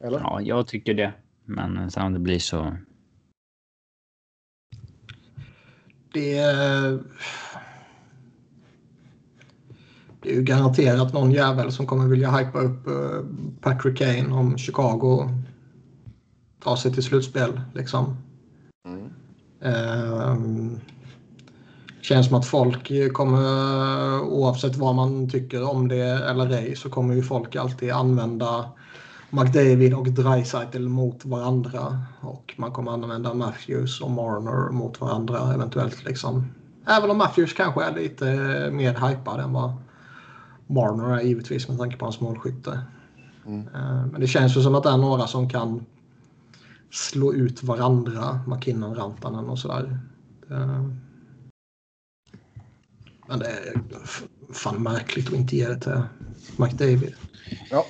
Eller? 0.00 0.18
Ja, 0.18 0.40
jag 0.40 0.66
tycker 0.66 0.94
det. 0.94 1.12
Men 1.44 1.90
sen 1.90 2.06
om 2.06 2.12
det 2.12 2.18
blir 2.18 2.38
så. 2.38 2.76
Det 6.12 6.38
det 10.26 10.32
är 10.32 10.36
ju 10.36 10.42
garanterat 10.42 11.12
någon 11.12 11.32
jävel 11.32 11.72
som 11.72 11.86
kommer 11.86 12.06
vilja 12.06 12.30
hypa 12.30 12.58
upp 12.58 12.88
uh, 12.88 13.24
Patrick 13.60 13.98
Kane 13.98 14.34
om 14.34 14.58
Chicago 14.58 15.30
tar 16.62 16.76
sig 16.76 16.92
till 16.92 17.02
slutspel. 17.02 17.60
Liksom. 17.74 18.16
Mm. 18.86 19.04
Uh, 19.74 20.78
känns 22.00 22.26
som 22.26 22.36
att 22.36 22.46
folk 22.46 23.12
kommer, 23.12 24.20
oavsett 24.20 24.76
vad 24.76 24.94
man 24.94 25.30
tycker 25.30 25.70
om 25.70 25.88
det 25.88 26.28
eller 26.30 26.50
ej, 26.50 26.76
så 26.76 26.90
kommer 26.90 27.14
ju 27.14 27.22
folk 27.22 27.56
alltid 27.56 27.90
använda 27.90 28.70
McDavid 29.30 29.94
och 29.94 30.08
Dreisaitl 30.08 30.88
mot 30.88 31.24
varandra. 31.24 32.00
Och 32.20 32.54
man 32.56 32.72
kommer 32.72 32.92
använda 32.92 33.34
Matthews 33.34 34.00
och 34.00 34.10
Marner 34.10 34.72
mot 34.72 35.00
varandra 35.00 35.54
eventuellt. 35.54 36.04
Liksom. 36.04 36.46
Även 36.86 37.10
om 37.10 37.18
Matthews 37.18 37.52
kanske 37.52 37.84
är 37.84 37.94
lite 37.94 38.24
mer 38.72 39.08
hypad 39.08 39.40
än 39.40 39.52
vad 39.52 39.72
Marner 40.66 41.16
är 41.16 41.22
givetvis 41.22 41.68
med 41.68 41.78
tanke 41.78 41.96
på 41.96 42.04
hans 42.04 42.20
målskytte. 42.20 42.80
Mm. 43.46 43.68
Eh, 43.74 44.06
men 44.06 44.20
det 44.20 44.26
känns 44.26 44.56
ju 44.56 44.62
som 44.62 44.74
att 44.74 44.82
det 44.82 44.90
är 44.90 44.96
några 44.96 45.26
som 45.26 45.48
kan 45.48 45.86
slå 46.90 47.34
ut 47.34 47.62
varandra, 47.62 48.40
McKinnon, 48.46 48.94
Rantanen 48.94 49.44
och 49.44 49.58
sådär. 49.58 49.98
Men 53.28 53.38
det 53.38 53.46
är 53.46 53.82
fan 54.52 54.82
märkligt 54.82 55.28
att 55.28 55.34
inte 55.34 55.56
ge 55.56 55.68
det 55.68 55.80
till 55.80 56.02
McDavid. 56.56 57.14
Ja. 57.70 57.84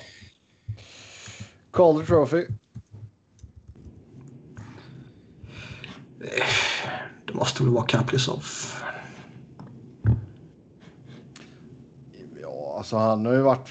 Calder 1.71 2.05
Trophy. 2.05 2.45
Det 7.25 7.33
måste 7.33 7.63
väl 7.63 7.73
vara 7.73 7.85
Kaprizov. 7.85 8.45
Alltså 12.77 12.97
han 12.97 13.25
har 13.25 13.33
ju 13.33 13.41
varit... 13.41 13.69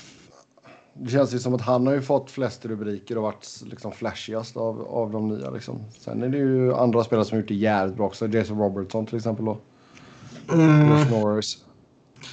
Det 0.94 1.10
känns 1.10 1.34
ju 1.34 1.38
som 1.38 1.54
att 1.54 1.60
han 1.60 1.86
har 1.86 1.94
ju 1.94 2.02
fått 2.02 2.30
flest 2.30 2.64
rubriker 2.64 3.16
och 3.16 3.22
varit 3.22 3.62
liksom 3.64 3.92
flashigast 3.92 4.56
av, 4.56 4.80
av 4.80 5.10
de 5.10 5.28
nya. 5.28 5.50
Liksom. 5.50 5.84
Sen 5.98 6.22
är 6.22 6.28
det 6.28 6.38
ju 6.38 6.74
andra 6.74 7.04
spelare 7.04 7.24
som 7.24 7.36
har 7.36 7.40
gjort 7.40 7.48
det 7.48 7.54
jävligt 7.54 7.96
bra 7.96 8.06
också. 8.06 8.28
Jason 8.28 8.58
Robertson 8.58 9.06
till 9.06 9.16
exempel. 9.16 9.44
Då. 9.44 9.58
Mm. 10.52 10.90
Josh 10.90 11.10
Norris. 11.10 11.64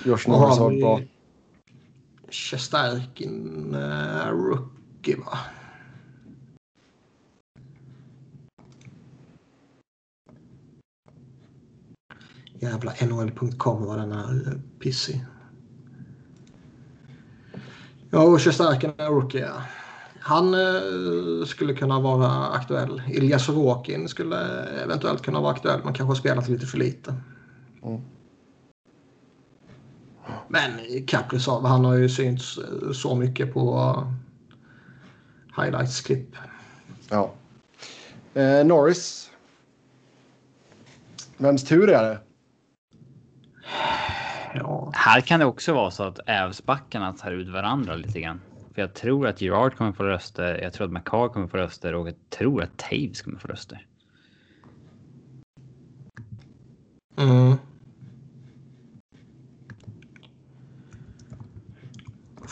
Josh 0.05 0.27
Norris 0.27 0.57
har 0.57 0.65
varit 0.65 0.81
bra. 0.81 1.01
Shesterkin 2.29 3.75
uh, 3.75 4.31
rookie 4.31 5.15
va? 5.17 5.37
Jävla 12.59 12.93
NHL.com 13.01 13.85
vad 13.85 13.99
den 13.99 14.11
är 14.11 14.61
pissig. 14.79 15.25
Ja, 18.13 18.23
och 18.23 18.41
Shesterkin 18.41 18.91
är 18.97 19.05
rookie. 19.05 19.49
Han 20.19 20.53
eh, 20.53 21.45
skulle 21.45 21.73
kunna 21.73 21.99
vara 21.99 22.47
aktuell. 22.47 23.01
Ilja 23.09 23.39
Sorokin 23.39 24.07
skulle 24.07 24.37
eventuellt 24.83 25.21
kunna 25.21 25.41
vara 25.41 25.53
aktuell 25.53 25.79
men 25.83 25.93
kanske 25.93 26.11
har 26.11 26.15
spelat 26.15 26.49
lite 26.49 26.65
för 26.65 26.77
lite. 26.77 27.15
Mm. 27.83 28.01
Men 30.47 30.71
Kaprizov, 31.07 31.65
han 31.65 31.85
har 31.85 31.95
ju 31.95 32.09
synts 32.09 32.57
eh, 32.57 32.91
så 32.91 33.15
mycket 33.15 33.53
på 33.53 33.93
highlights-klipp. 35.57 36.35
Ja. 37.09 37.31
Eh, 38.33 38.65
Norris. 38.65 39.31
Vems 41.37 41.63
tur 41.63 41.89
är 41.89 42.03
det? 42.03 42.19
Här 44.95 45.21
kan 45.21 45.39
det 45.39 45.45
också 45.45 45.73
vara 45.73 45.91
så 45.91 46.03
att 46.03 46.19
Ävsbackarna 46.25 47.13
tar 47.13 47.31
ut 47.31 47.49
varandra 47.49 47.95
lite 47.95 48.21
grann. 48.21 48.41
För 48.73 48.81
jag 48.81 48.93
tror 48.93 49.27
att 49.27 49.41
Gerard 49.41 49.75
kommer 49.75 49.91
få 49.91 50.03
röster. 50.03 50.59
Jag 50.63 50.73
tror 50.73 50.87
att 50.87 50.93
McCar 50.93 51.29
kommer 51.29 51.47
få 51.47 51.57
röster 51.57 51.95
och 51.95 52.07
jag 52.07 52.15
tror 52.29 52.63
att 52.63 52.77
Taves 52.77 53.21
kommer 53.21 53.39
få 53.39 53.47
röster. 53.47 53.87
Mm. 57.17 57.57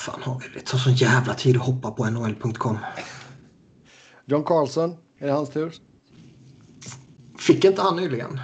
fan 0.01 0.21
har 0.23 0.39
vi? 0.39 0.59
Det 0.59 0.65
tar 0.65 0.77
sån 0.77 0.93
jävla 0.93 1.33
tid 1.33 1.57
att 1.57 1.65
hoppa 1.65 1.91
på 1.91 2.09
NHL.com. 2.09 2.77
John 4.25 4.43
Carlson, 4.43 4.97
är 5.19 5.27
det 5.27 5.33
hans 5.33 5.49
tur? 5.49 5.73
Fick 7.37 7.65
inte 7.65 7.81
han 7.81 7.95
nyligen? 7.95 8.39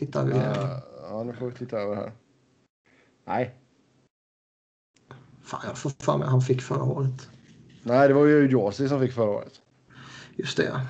Tittar 0.00 0.24
vi. 0.24 0.32
Uh, 0.32 0.78
ja, 1.10 1.22
nu 1.24 1.32
får 1.32 1.46
vi 1.46 1.52
titta 1.52 1.78
över 1.78 1.96
här. 1.96 2.12
Nej. 3.26 3.54
Fan, 5.42 5.60
jag 5.66 5.78
får 5.78 5.90
för 5.98 6.18
mig 6.18 6.28
han 6.28 6.40
fick 6.40 6.62
förra 6.62 6.82
året. 6.82 7.28
Nej, 7.82 8.08
det 8.08 8.14
var 8.14 8.26
ju 8.26 8.48
Josi 8.48 8.88
som 8.88 9.00
fick 9.00 9.12
förra 9.12 9.30
året. 9.30 9.52
Just 10.36 10.56
det. 10.56 10.80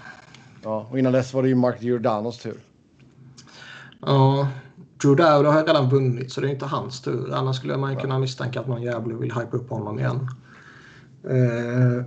Ja, 0.63 0.87
och 0.91 0.99
innan 0.99 1.13
dess 1.13 1.35
var 1.35 1.43
det 1.43 1.49
ju 1.49 1.55
Mark 1.55 1.83
Giordanos 1.83 2.39
tur. 2.39 2.61
Ja, 4.01 4.49
Drew 5.03 5.17
Dowd 5.17 5.47
har 5.47 5.67
redan 5.67 5.91
vunnit 5.91 6.33
så 6.33 6.41
det 6.41 6.49
är 6.49 6.51
inte 6.51 6.67
hans 6.67 7.01
tur. 7.01 7.35
Annars 7.35 7.57
skulle 7.57 7.77
man 7.77 7.97
kunna 7.97 8.19
misstänka 8.19 8.61
att 8.61 8.69
någon 8.69 8.83
jävel 8.83 9.17
vill 9.17 9.33
hypa 9.33 9.57
upp 9.57 9.71
honom 9.71 9.99
igen. 9.99 10.29
Eh, 11.25 12.05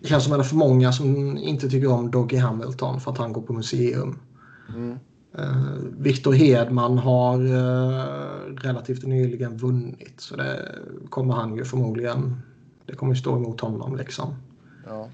det 0.00 0.08
känns 0.08 0.24
som 0.24 0.32
att 0.32 0.38
det 0.38 0.42
är 0.42 0.48
för 0.48 0.56
många 0.56 0.92
som 0.92 1.36
inte 1.38 1.68
tycker 1.68 1.92
om 1.92 2.10
Doggy 2.10 2.36
Hamilton 2.36 3.00
för 3.00 3.10
att 3.10 3.18
han 3.18 3.32
går 3.32 3.42
på 3.42 3.52
museum. 3.52 4.18
Mm. 4.68 4.98
Uh, 5.38 5.76
Victor 5.98 6.32
Hedman 6.32 6.98
har 6.98 7.40
uh, 7.40 8.54
relativt 8.56 9.02
nyligen 9.02 9.56
vunnit 9.56 10.14
så 10.20 10.36
det 10.36 10.78
kommer 11.10 11.34
han 11.34 11.56
ju 11.56 11.64
förmodligen. 11.64 12.42
Det 12.86 12.94
kommer 12.94 13.14
ju 13.14 13.20
stå 13.20 13.36
emot 13.36 13.60
honom 13.60 13.96
liksom. 13.96 14.34
Ja. 14.86 15.08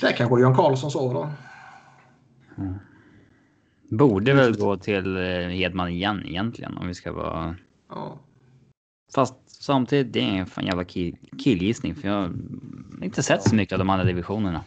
Det 0.00 0.12
kanske 0.12 0.40
Jan 0.40 0.54
Karlsson 0.54 0.90
så 0.90 1.12
då. 1.12 1.30
Mm. 2.58 2.74
Borde 3.90 4.34
väl 4.34 4.56
gå 4.56 4.76
till 4.76 5.16
eh, 5.16 5.22
Hedman 5.22 5.88
igen 5.88 6.22
egentligen 6.26 6.78
om 6.78 6.88
vi 6.88 6.94
ska 6.94 7.12
vara. 7.12 7.56
Ja. 7.88 8.18
Fast 9.14 9.34
samtidigt, 9.46 10.12
det 10.12 10.20
är 10.20 10.32
en 10.32 10.46
fan 10.46 10.66
jävla 10.66 10.84
kill, 10.84 11.16
killgissning 11.38 11.94
för 11.94 12.08
jag 12.08 12.14
har 12.14 12.32
inte 13.02 13.22
sett 13.22 13.42
så 13.42 13.54
mycket 13.54 13.72
av 13.72 13.78
de 13.78 13.90
andra 13.90 14.04
divisionerna. 14.04 14.64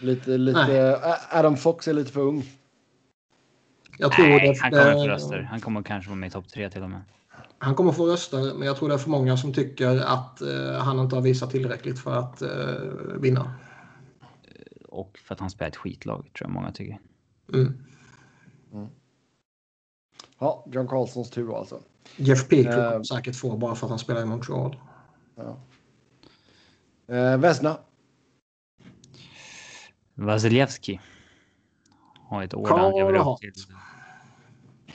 Lite, 0.00 0.38
lite. 0.38 0.98
Adam 1.30 1.56
Fox 1.56 1.88
är 1.88 1.92
lite 1.92 2.12
för 2.12 2.20
ung. 2.20 2.44
Jag 4.00 4.12
tror 4.12 4.26
Nej, 4.26 4.40
det, 4.40 4.60
han 4.60 4.70
kommer 4.70 4.92
få 4.92 5.08
röster. 5.08 5.42
Han 5.50 5.60
kommer 5.60 5.82
kanske 5.82 6.10
vara 6.10 6.18
med 6.18 6.26
i 6.26 6.30
topp 6.30 6.48
tre 6.48 6.70
till 6.70 6.82
och 6.82 6.90
med. 6.90 7.00
Han 7.58 7.74
kommer 7.74 7.92
få 7.92 8.06
röster, 8.06 8.54
men 8.54 8.66
jag 8.66 8.76
tror 8.76 8.88
det 8.88 8.94
är 8.94 8.98
för 8.98 9.10
många 9.10 9.36
som 9.36 9.52
tycker 9.52 10.00
att 10.00 10.42
uh, 10.42 10.72
han 10.72 10.98
inte 10.98 11.16
har 11.16 11.22
visat 11.22 11.50
tillräckligt 11.50 11.98
för 11.98 12.16
att 12.18 12.42
uh, 12.42 12.48
vinna. 13.20 13.54
Och 14.88 15.18
för 15.24 15.34
att 15.34 15.40
han 15.40 15.50
spelar 15.50 15.68
ett 15.68 15.76
skitlag, 15.76 16.30
tror 16.38 16.48
jag 16.48 16.50
många 16.50 16.72
tycker. 16.72 16.98
Mm. 17.52 17.78
Mm. 18.72 18.88
Ja, 20.38 20.66
John 20.72 20.88
Carlsons 20.88 21.30
tur 21.30 21.58
alltså. 21.58 21.80
Jeff 22.16 22.48
Petrie 22.48 22.84
uh, 22.84 22.90
kommer 22.90 23.04
säkert 23.04 23.36
få 23.36 23.56
bara 23.56 23.74
för 23.74 23.86
att 23.86 23.90
han 23.90 23.98
spelar 23.98 24.22
i 24.22 24.24
Montreal. 24.24 24.76
Ja. 25.36 25.60
Uh, 27.10 27.36
Vesna. 27.36 27.78
Vasilevski. 30.14 31.00
Har 32.28 32.42
ett 32.42 32.54
år 32.54 32.68
där 32.68 32.76
han 32.76 32.92
lever 32.92 33.32
upp 33.32 33.38
till, 33.38 33.52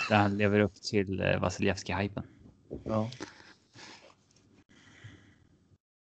där 0.10 0.16
han 0.16 0.38
lever 0.38 0.60
upp 0.60 0.76
till 0.76 1.22
uh, 1.22 1.40
Vasilevski-hypen. 1.40 2.24
Ja. 2.84 3.10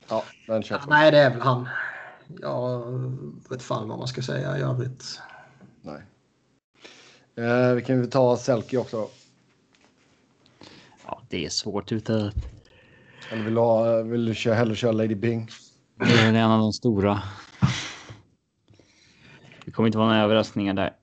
Ja, 0.09 0.23
den 0.47 0.63
köper 0.63 0.89
Nej, 0.89 1.11
det 1.11 1.17
är 1.17 1.29
väl 1.29 1.41
han. 1.41 1.69
Jag 2.41 2.91
vet 3.49 3.61
fan 3.61 3.87
vad 3.87 3.99
man 3.99 4.07
ska 4.07 4.21
säga 4.21 4.57
i 4.57 4.61
övrigt. 4.61 5.21
Nej. 5.81 6.01
Eh, 7.35 7.73
vi 7.73 7.81
kan 7.81 7.99
väl 7.99 8.09
ta 8.09 8.37
Selke 8.37 8.77
också. 8.77 9.07
Ja, 11.05 11.21
det 11.29 11.45
är 11.45 11.49
svårt 11.49 11.91
ute. 11.91 12.33
Eller 13.31 13.43
vill 13.43 13.53
du, 13.53 13.59
ha, 13.59 14.01
vill 14.01 14.25
du 14.25 14.35
köra, 14.35 14.55
hellre 14.55 14.75
köra 14.75 14.91
Lady 14.91 15.15
Bing? 15.15 15.49
Det 15.95 16.19
är 16.19 16.33
en 16.33 16.51
av 16.51 16.59
de 16.59 16.73
stora. 16.73 17.23
Det 19.65 19.71
kommer 19.71 19.87
inte 19.87 19.97
vara 19.97 20.07
några 20.07 20.23
överraskningar 20.23 20.73
där. 20.73 20.95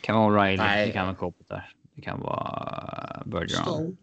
Kan 0.00 0.16
vara 0.16 0.30
O'Reilly, 0.30 0.56
Nej. 0.56 0.86
det 0.86 0.92
kan 0.92 1.06
vara 1.06 1.16
Kopitar, 1.16 1.72
det 1.94 2.02
kan 2.02 2.20
vara 2.20 3.22
Bergeron. 3.26 3.96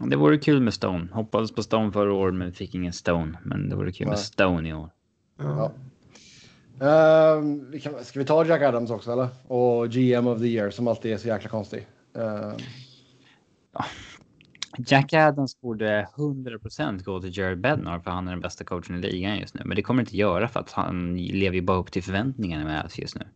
Det 0.00 0.16
vore 0.16 0.38
kul 0.38 0.60
med 0.60 0.74
Stone. 0.74 1.08
Hoppades 1.12 1.52
på 1.52 1.62
Stone 1.62 1.92
förra 1.92 2.12
året 2.12 2.34
men 2.34 2.52
fick 2.52 2.74
ingen 2.74 2.92
Stone. 2.92 3.38
Men 3.42 3.68
det 3.68 3.76
vore 3.76 3.92
kul 3.92 4.06
Nej. 4.06 4.10
med 4.10 4.18
Stone 4.18 4.68
i 4.68 4.72
år. 4.72 4.90
Ja. 5.38 5.72
Uh, 6.82 7.44
vi 7.70 7.80
kan, 7.80 8.04
ska 8.04 8.18
vi 8.18 8.24
ta 8.24 8.44
Jack 8.44 8.62
Adams 8.62 8.90
också 8.90 9.12
eller? 9.12 9.28
Och 9.46 9.90
GM 9.90 10.26
of 10.26 10.38
the 10.38 10.46
year 10.46 10.70
som 10.70 10.88
alltid 10.88 11.12
är 11.12 11.16
så 11.16 11.28
jäkla 11.28 11.50
konstig. 11.50 11.86
Uh. 12.18 12.54
Ja. 13.72 13.84
Jack 14.78 15.12
Adams 15.12 15.60
borde 15.60 16.08
100% 16.16 17.02
gå 17.02 17.20
till 17.20 17.38
Jared 17.38 17.60
Bednar 17.60 18.00
för 18.00 18.10
han 18.10 18.28
är 18.28 18.32
den 18.32 18.40
bästa 18.40 18.64
coachen 18.64 18.96
i 18.96 19.02
ligan 19.02 19.38
just 19.38 19.54
nu. 19.54 19.62
Men 19.64 19.76
det 19.76 19.82
kommer 19.82 20.02
inte 20.02 20.16
göra 20.16 20.48
för 20.48 20.60
att 20.60 20.70
han 20.70 21.16
lever 21.16 21.56
ju 21.56 21.62
bara 21.62 21.78
upp 21.78 21.92
till 21.92 22.02
förväntningarna 22.02 22.64
med 22.64 22.84
Avs 22.84 22.98
just 22.98 23.18
nu. 23.18 23.26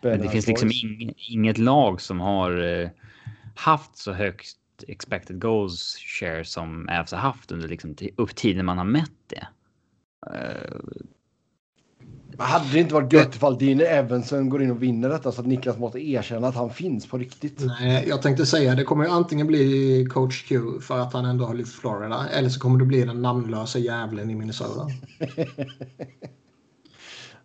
Men 0.00 0.20
det 0.20 0.28
finns 0.28 0.46
liksom 0.46 0.70
ing, 0.70 1.14
inget 1.16 1.58
lag 1.58 2.00
som 2.00 2.20
har 2.20 2.64
uh, 2.64 2.88
haft 3.54 3.96
så 3.96 4.12
högt 4.12 4.56
expected 4.88 5.40
goals 5.40 5.96
share 5.96 6.44
som 6.44 6.88
Avs 6.88 7.12
har 7.12 7.18
haft 7.18 7.52
under 7.52 7.68
liksom 7.68 7.96
upp 8.16 8.36
tiden 8.36 8.66
man 8.66 8.78
har 8.78 8.84
mätt 8.84 9.12
det. 9.26 9.48
Uh, 10.26 11.02
men 12.38 12.46
hade 12.46 12.72
det 12.72 12.78
inte 12.78 12.94
varit 12.94 13.12
gött 13.12 13.34
ifall 13.34 13.58
Dean 13.58 13.80
Evanson 13.80 14.48
går 14.48 14.62
in 14.62 14.70
och 14.70 14.82
vinner 14.82 15.08
detta 15.08 15.32
så 15.32 15.40
att 15.40 15.46
Niklas 15.46 15.78
måste 15.78 16.08
erkänna 16.08 16.48
att 16.48 16.54
han 16.54 16.70
finns 16.70 17.06
på 17.06 17.18
riktigt? 17.18 17.62
Nej, 17.80 18.04
jag 18.08 18.22
tänkte 18.22 18.46
säga 18.46 18.74
det 18.74 18.84
kommer 18.84 19.04
ju 19.04 19.10
antingen 19.10 19.46
bli 19.46 20.06
coach 20.10 20.48
Q 20.48 20.80
för 20.80 20.98
att 20.98 21.12
han 21.12 21.24
ändå 21.24 21.44
har 21.44 21.54
lyft 21.54 21.74
Florida 21.74 22.28
eller 22.28 22.48
så 22.48 22.60
kommer 22.60 22.78
det 22.78 22.84
bli 22.84 23.04
den 23.04 23.22
namnlösa 23.22 23.78
jävlen 23.78 24.30
i 24.30 24.34
Minnesota. 24.34 24.86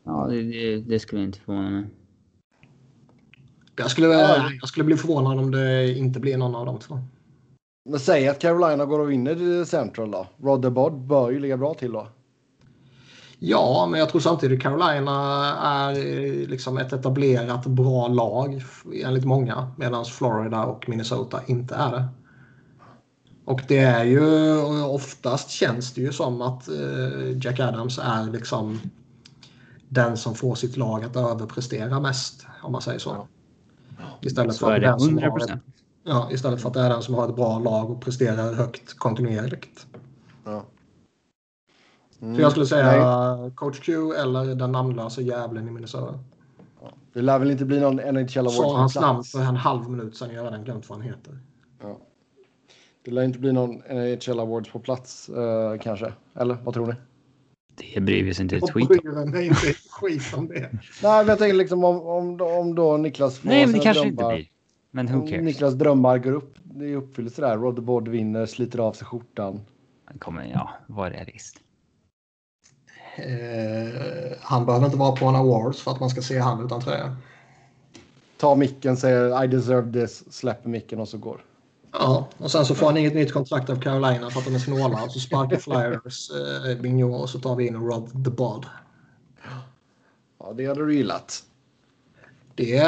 ja, 0.04 0.28
det, 0.30 0.42
det, 0.42 0.78
det, 0.78 1.00
skulle 1.00 1.24
inte 1.24 1.40
förvåna 1.40 1.70
mig. 1.70 1.86
Jag 3.76 3.91
skulle, 3.91 4.08
jag 4.60 4.70
skulle 4.70 4.84
bli 4.84 4.98
förvånad 4.98 5.40
om 5.40 5.52
det 5.52 5.98
inte 5.98 6.20
blir 6.20 6.38
någon 6.38 6.56
av 6.56 6.66
de 6.66 6.80
två. 6.80 7.00
Men 7.90 8.00
säg 8.00 8.28
att 8.28 8.40
Carolina 8.40 8.86
går 8.86 9.00
och 9.00 9.12
vinner 9.12 9.66
Central 9.66 10.12
då. 10.12 10.28
Rodder 10.41 10.70
Bod 10.70 11.08
bör 11.08 11.32
ju 11.32 11.40
ligga 11.40 11.58
bra 11.58 11.74
till 11.74 11.91
då. 11.91 12.08
Ja, 13.40 13.88
men 13.91 14.00
jag 14.00 14.10
tror 14.10 14.22
samtidigt 14.22 14.62
Carolina 14.62 15.12
är 15.62 15.95
liksom 16.48 16.78
ett 16.78 16.94
etablerat 16.94 17.66
bra 17.66 18.08
lag 18.08 18.64
enligt 19.04 19.26
många. 19.26 19.72
Medan 19.78 20.06
Florida 20.06 20.66
och 20.66 20.90
Minnesota 20.90 21.41
inte 21.48 21.76
är 21.76 21.91
det. 21.91 22.06
Och 23.45 23.62
det 23.68 23.80
är 23.80 24.04
ju 24.04 24.58
oftast 24.84 25.50
känns 25.50 25.94
det 25.94 26.02
ju 26.02 26.12
som 26.12 26.41
att 26.41 26.68
eh, 26.68 27.38
Jack 27.41 27.60
Adams 27.60 28.00
är 28.00 28.32
liksom 28.32 28.80
den 29.90 30.18
som 30.18 30.36
får 30.36 30.56
sitt 30.56 30.78
lag 30.78 31.04
att 31.04 31.16
överprestera 31.16 32.00
mest. 32.00 32.45
Om 32.64 32.72
man 32.72 32.82
säger 32.82 33.00
så. 33.00 33.28
Istället 34.22 34.57
för, 34.57 34.72
att 34.72 34.99
det, 34.99 35.06
100%. 35.06 35.44
Ett, 35.44 35.60
ja, 36.03 36.30
istället 36.32 36.61
för 36.61 36.68
att 36.68 36.74
det 36.74 36.82
är 36.82 36.90
den 36.90 37.02
som 37.02 37.15
har 37.15 37.30
ett 37.30 37.36
bra 37.36 37.60
lag 37.60 37.91
och 37.91 38.02
presterar 38.02 38.53
högt 38.53 38.98
kontinuerligt. 38.98 39.88
Ja. 40.44 40.64
Mm. 42.22 42.36
Så 42.36 42.41
jag 42.41 42.52
skulle 42.52 42.65
säga 42.65 43.36
Nej. 43.36 43.52
coach 43.56 43.80
Q 43.80 44.14
eller 44.14 44.56
den 44.56 44.72
namnlösa 44.72 45.22
jävlen 45.22 45.68
i 45.68 45.72
Minnesota. 45.72 46.20
Det 47.14 47.22
lär 47.22 47.40
väl 47.40 47.52
inte 47.52 47.65
bli 47.65 47.80
någon 47.80 47.95
NHL 47.95 48.38
Award 48.38 48.53
Sa 48.53 48.78
hans 48.78 48.95
namn 48.95 49.24
för 49.24 49.40
en 49.40 49.56
halv 49.56 49.90
minut 49.90 50.18
sedan. 50.18 50.30
Jag 50.34 50.44
har 50.44 50.52
redan 50.52 50.64
glömt 50.64 50.90
vad 50.90 50.98
han 50.98 51.07
heter. 51.07 51.40
Ja. 51.82 51.98
Det 53.06 53.11
lär 53.11 53.24
inte 53.24 53.40
bli 53.40 53.52
någon 53.52 53.76
NHL 53.76 54.40
Awards 54.40 54.72
på 54.72 54.80
plats 54.80 55.30
uh, 55.30 55.80
kanske. 55.82 56.14
Eller 56.36 56.57
vad 56.64 56.74
tror 56.74 56.88
ni? 56.88 56.94
Det 57.76 58.02
bryr 58.02 58.24
vi 58.24 58.34
sig 58.34 58.44
inte 58.44 58.56
ett 58.56 58.72
skit 58.72 58.90
om. 58.90 59.30
mig 59.32 59.48
inte 59.48 59.74
skit 59.90 60.34
om 60.38 60.48
det. 60.48 60.60
Nej, 60.60 60.70
men 61.02 61.28
jag 61.28 61.40
tänker 61.40 61.54
liksom 61.54 61.84
om, 61.84 62.02
om, 62.02 62.41
om 62.41 62.76
då 62.76 62.98
Niklas 62.98 63.40
får 63.40 63.50
Nej, 63.50 63.66
men 63.66 63.76
det 63.76 63.80
kanske 63.80 64.04
drömmar, 64.04 64.34
inte 64.34 64.36
blir. 64.36 64.48
Men 64.91 65.08
who 65.08 65.28
cares? 65.28 65.44
Niklas 65.44 65.74
drömmar 65.74 66.18
går 66.18 66.32
upp 66.32 66.58
i 66.82 66.95
uppfyllelse 66.95 67.41
där. 67.41 67.58
Rodder 67.58 67.82
Bod 67.82 68.08
vinner, 68.08 68.45
sliter 68.45 68.80
av 68.80 68.94
sig 68.94 69.08
skjortan. 69.08 69.62
Han 70.06 70.18
kommer, 70.18 70.52
ja, 70.54 70.70
var 70.88 71.10
realist. 71.10 71.60
Eh, 73.16 74.38
han 74.41 74.66
behöver 74.66 74.86
inte 74.86 74.98
vara 74.98 75.16
på 75.16 75.26
en 75.26 75.36
awards 75.36 75.82
för 75.82 75.91
att 75.91 76.00
man 76.00 76.10
ska 76.10 76.22
se 76.22 76.40
han 76.40 76.66
utan 76.66 76.82
tröja. 76.82 77.16
Ta 78.38 78.56
micken, 78.56 78.98
säger 78.98 79.44
I 79.44 79.48
deserve 79.48 79.94
this, 79.94 80.34
släpper 80.34 80.70
micken 80.70 81.00
och 81.00 81.08
så 81.08 81.18
går. 81.18 81.41
Ja, 81.94 82.28
och 82.38 82.52
sen 82.52 82.65
så 82.65 82.76
får 82.76 82.86
han 82.86 82.98
inget 82.98 83.15
nytt 83.15 83.34
kontrakt 83.34 83.70
av 83.70 83.82
Carolina 83.82 84.30
för 84.30 84.40
att 84.40 84.45
de 84.45 84.56
är 84.56 84.60
snåla. 84.60 85.10
Så 85.10 85.20
sparkar 85.20 85.57
Flyers 85.57 86.32
eh, 86.32 86.82
Vigneault 86.82 87.24
och 87.24 87.30
så 87.30 87.40
tar 87.40 87.56
vi 87.56 87.68
in 87.68 87.76
Rod 87.76 88.26
the 88.26 88.32
Bod. 88.32 88.65
Ja, 90.40 90.53
det 90.53 90.65
hade 90.65 90.86
du 90.86 90.95
gillat. 90.95 91.44
Det 92.56 92.84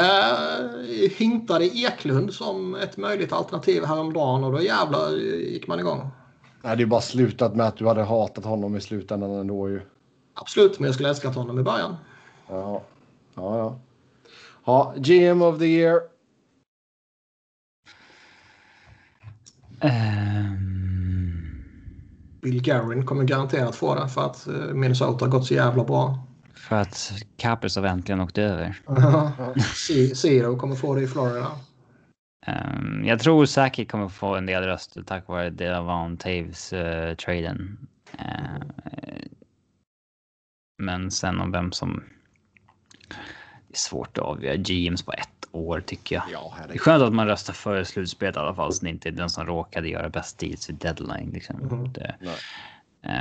hintade 1.16 1.64
Eklund 1.64 2.32
som 2.32 2.74
ett 2.74 2.96
möjligt 2.96 3.32
alternativ 3.32 3.84
häromdagen 3.84 4.44
och 4.44 4.52
då 4.52 4.62
jävlar 4.62 5.10
gick 5.36 5.66
man 5.66 5.80
igång. 5.80 6.10
Nej, 6.62 6.76
det 6.76 6.82
är 6.82 6.86
bara 6.86 7.00
slutat 7.00 7.56
med 7.56 7.66
att 7.66 7.76
du 7.76 7.86
hade 7.86 8.02
hatat 8.02 8.44
honom 8.44 8.76
i 8.76 8.80
slutändan 8.80 9.30
ändå 9.30 9.68
ju. 9.68 9.80
Absolut, 10.34 10.78
men 10.78 10.86
jag 10.86 10.94
skulle 10.94 11.08
älskat 11.08 11.34
honom 11.34 11.58
i 11.58 11.62
början. 11.62 11.96
Ja, 12.48 12.82
ja, 13.34 13.58
ja. 13.58 13.78
Ja, 14.64 14.94
GM 14.96 15.42
of 15.42 15.58
the 15.58 15.64
year. 15.64 16.00
Um... 19.80 20.76
Bill 22.46 22.62
Guerin 22.62 23.06
kommer 23.06 23.24
garanterat 23.24 23.76
få 23.76 23.94
det 23.94 24.08
för 24.08 24.26
att 24.26 24.46
eh, 24.46 24.54
Minnesota 24.54 25.24
har 25.24 25.30
gått 25.30 25.46
så 25.46 25.54
jävla 25.54 25.84
bra. 25.84 26.26
För 26.54 26.76
att 26.76 27.12
Capers 27.36 27.76
har 27.76 27.84
äntligen 27.84 28.20
åkt 28.20 28.38
över. 28.38 28.78
Zero 30.14 30.56
kommer 30.56 30.74
få 30.76 30.94
det 30.94 31.02
i 31.02 31.06
Florida. 31.06 31.50
Um, 32.46 33.04
jag 33.04 33.20
tror 33.20 33.46
säkert 33.46 33.90
kommer 33.90 34.08
få 34.08 34.34
en 34.34 34.46
del 34.46 34.62
röster 34.62 35.02
tack 35.02 35.28
vare 35.28 35.50
Delavon 35.50 36.16
Taves-traden. 36.16 37.78
Uh, 38.14 38.24
uh, 38.24 39.22
men 40.82 41.10
sen 41.10 41.40
om 41.40 41.52
vem 41.52 41.72
som... 41.72 42.04
Det 43.68 43.74
är 43.74 43.78
svårt 43.78 44.18
att 44.18 44.24
avgöra 44.24 44.56
GMs 44.56 45.02
på 45.02 45.12
ett 45.12 45.35
år 45.56 45.80
tycker 45.80 46.16
jag. 46.16 46.24
Ja, 46.32 46.54
det 46.68 46.74
är 46.74 46.78
skönt 46.78 47.02
att 47.02 47.12
man 47.12 47.26
röstar 47.26 47.52
före 47.52 47.84
slutspelet 47.84 48.36
i 48.36 48.38
alla 48.38 48.54
fall 48.54 48.72
så 48.72 48.84
det 48.84 48.90
inte 48.90 49.08
är 49.08 49.12
den 49.12 49.30
som 49.30 49.46
råkade 49.46 49.88
göra 49.88 50.08
bäst 50.08 50.38
deals 50.38 50.68
vid 50.68 50.76
deadline. 50.76 51.30
Liksom. 51.30 51.60
Mm. 51.60 51.92
Det, 51.92 52.16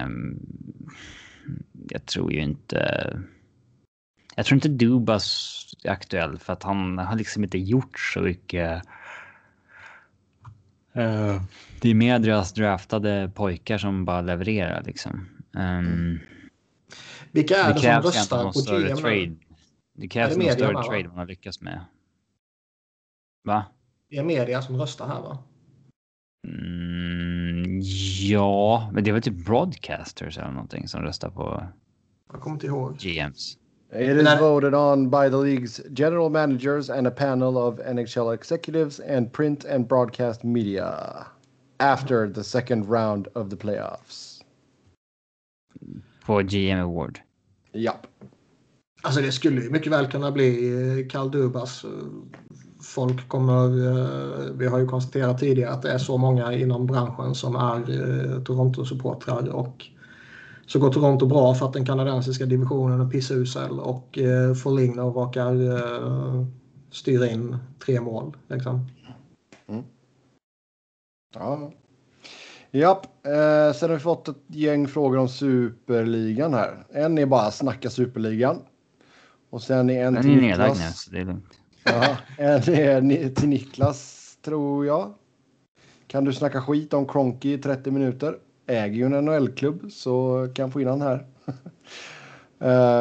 um, 0.04 0.40
jag 1.90 2.06
tror 2.06 2.34
ju 2.34 2.42
inte... 2.42 3.20
Jag 4.36 4.46
tror 4.46 4.56
inte 4.56 4.70
Dubas 4.70 5.56
är 5.84 5.92
aktuell 5.92 6.40
för 6.40 6.54
att 6.54 6.64
han 6.64 6.98
har 6.98 7.16
liksom 7.16 7.44
inte 7.44 7.58
gjort 7.58 8.00
så 8.00 8.20
mycket. 8.20 8.82
Uh, 10.98 11.42
det 11.82 11.90
är 11.90 11.94
mer 11.94 12.20
deras 12.20 12.54
draftade 12.54 13.32
pojkar 13.36 13.78
som 13.78 14.06
bara 14.06 14.22
levererar 14.22 14.84
liksom. 14.84 15.30
Um, 15.52 16.20
Vilka 17.32 17.56
är 17.58 17.68
det, 17.68 17.74
det 17.74 17.80
som 17.82 18.02
röstar 18.02 18.44
på 18.44 18.78
GM? 18.78 18.98
Trade. 18.98 19.36
Det 19.98 20.08
krävs 20.08 20.38
någon 20.38 20.52
större 20.52 20.84
trade 20.84 21.08
man 21.08 21.18
har 21.18 21.26
lyckats 21.26 21.62
med. 21.62 21.86
Va? 23.46 23.66
Det 24.10 24.18
är 24.18 24.24
media 24.24 24.62
som 24.62 24.78
röstar 24.78 25.08
här 25.08 25.22
va? 25.22 25.38
Mm, 26.48 27.82
ja, 28.22 28.90
men 28.94 29.04
det 29.04 29.12
var 29.12 29.20
typ 29.20 29.46
broadcasters 29.46 30.38
eller 30.38 30.52
någonting 30.52 30.88
som 30.88 31.02
röstar 31.02 31.30
på. 31.30 31.64
Jag 32.32 32.42
kommer 32.42 32.56
inte 32.56 32.68
ihåg. 32.68 32.98
GMs. 32.98 33.58
It 33.94 34.18
is 34.18 34.42
voted 34.42 34.74
on 34.76 35.10
by 35.10 35.30
the 35.30 35.38
league's 35.38 35.82
general 35.90 36.30
managers 36.30 36.90
and 36.90 37.08
a 37.08 37.12
panel 37.12 37.58
of 37.58 37.80
NHL 37.80 38.34
executives 38.34 39.00
and 39.00 39.34
print 39.34 39.66
and 39.66 39.88
broadcast 39.88 40.44
media 40.44 41.28
after 41.80 42.28
the 42.28 42.44
second 42.44 42.90
round 42.90 43.28
of 43.36 43.50
the 43.50 43.56
playoffs. 43.56 44.44
På 46.26 46.42
GM 46.42 46.80
Award? 46.80 47.20
Japp. 47.74 48.08
Alltså 49.02 49.22
det 49.22 49.32
skulle 49.32 49.62
ju 49.62 49.70
mycket 49.70 49.92
väl 49.92 50.08
kunna 50.08 50.32
bli 50.32 50.72
eh, 50.72 51.08
Karl 51.08 51.32
Dubas. 51.32 51.86
Folk 52.96 53.28
kommer, 53.28 53.66
eh, 53.88 54.52
vi 54.54 54.68
har 54.68 54.80
ju 54.80 54.88
konstaterat 54.88 55.40
tidigare 55.40 55.72
att 55.72 55.82
det 55.82 55.92
är 55.92 55.98
så 55.98 56.18
många 56.18 56.54
inom 56.54 56.86
branschen 56.86 57.36
som 57.36 57.56
är 57.56 57.78
eh, 57.78 58.44
Toronto-supportrar 58.44 59.50
och 59.50 59.86
så 60.66 60.80
går 60.80 60.92
Toronto 60.92 61.26
bra 61.26 61.54
för 61.54 61.66
att 61.66 61.74
den 61.74 61.86
kanadensiska 61.86 62.46
divisionen 62.46 63.02
är 63.02 63.10
pissusel 63.10 63.80
och 63.80 64.18
eh, 64.18 64.54
Foligno 64.54 65.02
råkar 65.02 65.76
eh, 65.76 66.46
styra 66.92 67.28
in 67.28 67.58
tre 67.86 68.02
mål. 68.02 68.38
Liksom. 68.48 68.88
Mm. 69.68 69.84
Ja. 71.34 71.72
Japp, 72.72 73.06
eh, 73.26 73.74
sen 73.76 73.90
har 73.90 73.94
vi 73.96 74.00
fått 74.00 74.28
ett 74.28 74.44
gäng 74.48 74.88
frågor 74.88 75.18
om 75.18 75.30
superligan 75.30 76.54
här. 76.54 76.86
En 76.90 77.18
är 77.18 77.26
bara 77.26 77.52
snacka 77.52 77.90
superligan. 77.90 78.60
Och 79.50 79.62
sen 79.62 79.90
är 79.90 80.06
en 80.06 80.14
Den 80.14 80.24
till 80.24 80.38
är 80.38 80.42
Niklas. 80.42 80.80
Nu, 80.80 80.92
så 80.94 81.12
det 81.12 81.20
är 81.20 81.26
lugnt. 81.26 81.65
Ja, 81.86 82.18
en 82.38 83.12
är 83.12 83.30
till 83.30 83.50
Niklas, 83.50 84.32
tror 84.42 84.86
jag. 84.86 85.14
Kan 86.08 86.26
du 86.26 86.34
snacka 86.34 86.62
skit 86.62 86.94
om 86.94 87.08
Cronky 87.08 87.54
i 87.54 87.58
30 87.58 87.92
minuter? 87.92 88.36
äger 88.68 88.96
ju 88.96 89.06
en 89.06 89.26
NHL-klubb 89.26 89.92
så 89.92 90.48
kan 90.54 90.72
få 90.72 90.82
in 90.82 90.88
han 90.88 91.02
här. 91.02 91.26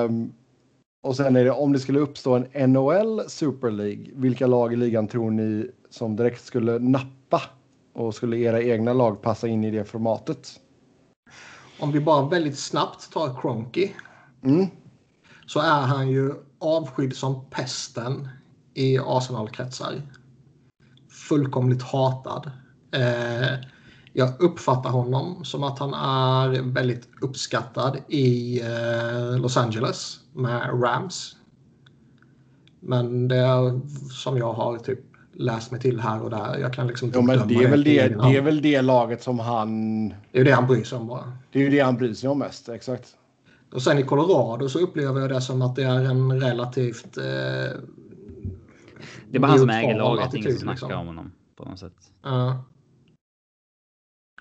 um, 0.04 0.32
och 1.02 1.16
sen 1.16 1.36
är 1.36 1.44
det 1.44 1.50
om 1.50 1.72
det 1.72 1.78
skulle 1.78 2.00
uppstå 2.00 2.44
en 2.52 2.72
NHL 2.72 3.20
Super 3.28 3.70
League. 3.70 4.06
Vilka 4.14 4.46
lag 4.46 4.72
i 4.72 4.76
ligan 4.76 5.08
tror 5.08 5.30
ni 5.30 5.70
som 5.90 6.16
direkt 6.16 6.44
skulle 6.44 6.78
nappa? 6.78 7.42
Och 7.92 8.14
skulle 8.14 8.36
era 8.36 8.62
egna 8.62 8.92
lag 8.92 9.22
passa 9.22 9.48
in 9.48 9.64
i 9.64 9.70
det 9.70 9.84
formatet? 9.84 10.60
Om 11.78 11.92
vi 11.92 12.00
bara 12.00 12.28
väldigt 12.28 12.58
snabbt 12.58 13.12
tar 13.12 13.40
Cronky. 13.40 13.90
Mm. 14.42 14.66
Så 15.46 15.60
är 15.60 15.80
han 15.80 16.08
ju 16.08 16.34
avskydd 16.58 17.16
som 17.16 17.44
pesten 17.50 18.28
i 18.74 18.98
Arsenal-kretsar. 18.98 20.02
Fullkomligt 21.28 21.82
hatad. 21.82 22.50
Eh, 22.90 23.58
jag 24.12 24.40
uppfattar 24.40 24.90
honom 24.90 25.44
som 25.44 25.62
att 25.62 25.78
han 25.78 25.94
är 25.94 26.62
väldigt 26.62 27.08
uppskattad 27.20 27.96
i 28.08 28.60
eh, 28.60 29.38
Los 29.38 29.56
Angeles 29.56 30.20
med 30.32 30.82
Rams. 30.82 31.36
Men 32.80 33.28
det 33.28 33.36
är 33.36 33.80
som 34.10 34.38
jag 34.38 34.52
har 34.52 34.78
typ 34.78 35.00
läst 35.32 35.70
mig 35.70 35.80
till 35.80 36.00
här 36.00 36.22
och 36.22 36.30
där. 36.30 36.58
Jag 36.58 36.74
kan 36.74 36.86
liksom 36.86 37.06
inte 37.06 37.18
jo, 37.18 37.24
men 37.24 37.48
det 37.48 37.54
är, 37.54 37.70
väl 37.70 37.84
det, 37.84 38.08
det 38.08 38.36
är 38.36 38.42
väl 38.42 38.62
det 38.62 38.82
laget 38.82 39.22
som 39.22 39.38
han... 39.38 40.08
Det 40.08 40.14
är 40.32 40.38
ju 40.38 40.44
det 40.44 40.52
han 40.52 40.66
bryr 40.66 40.84
sig 40.84 40.98
om 40.98 41.06
bara. 41.06 41.32
Det 41.52 41.58
är 41.58 41.62
ju 41.62 41.70
det 41.70 41.80
han 41.80 41.96
bryr 41.96 42.14
sig 42.14 42.28
om 42.28 42.38
mest, 42.38 42.68
exakt. 42.68 43.08
Och 43.72 43.82
sen 43.82 43.98
i 43.98 44.02
Colorado 44.02 44.68
så 44.68 44.78
upplever 44.78 45.20
jag 45.20 45.30
det 45.30 45.40
som 45.40 45.62
att 45.62 45.76
det 45.76 45.82
är 45.82 46.04
en 46.04 46.40
relativt... 46.40 47.16
Eh, 47.16 47.80
det 49.34 49.38
är 49.38 49.40
bara 49.40 49.50
han 49.50 49.58
som 49.58 49.70
äger 49.70 49.98
laget, 49.98 50.34
ingen 50.34 50.50
som 50.50 50.60
snackar 50.60 50.86
liksom. 50.86 51.00
om 51.00 51.06
honom 51.06 51.32
på 51.56 51.64
något 51.64 51.78
sätt. 51.78 52.12
Uh. 52.26 52.60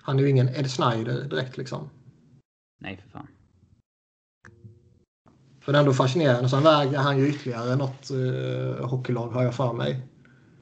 Han 0.02 0.18
är 0.18 0.22
ju 0.22 0.30
ingen 0.30 0.48
Ed 0.48 0.70
Snyder 0.70 1.28
direkt 1.28 1.56
liksom. 1.56 1.90
Nej, 2.80 2.96
för 2.96 3.08
fan. 3.08 3.28
För 5.60 5.72
det 5.72 5.78
är 5.78 5.80
ändå 5.80 5.92
fascinerande. 5.92 6.48
Sen 6.48 6.62
väger 6.62 6.98
han 6.98 7.18
ju 7.18 7.28
ytterligare 7.28 7.76
något 7.76 8.10
uh, 8.10 8.86
hockeylag 8.86 9.28
har 9.28 9.42
jag 9.42 9.54
för 9.54 9.72
mig. 9.72 10.06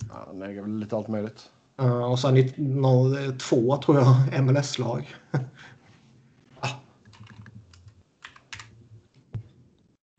Ja, 0.08 0.24
han 0.26 0.42
äger 0.42 0.62
väl 0.62 0.78
lite 0.78 0.96
allt 0.96 1.08
möjligt. 1.08 1.50
Uh, 1.80 2.10
och 2.10 2.18
sen 2.18 2.36
i, 2.36 2.54
no, 2.56 3.14
två 3.38 3.76
tror 3.76 3.98
jag 3.98 4.44
MLS-lag. 4.44 5.14
ah. 6.60 6.68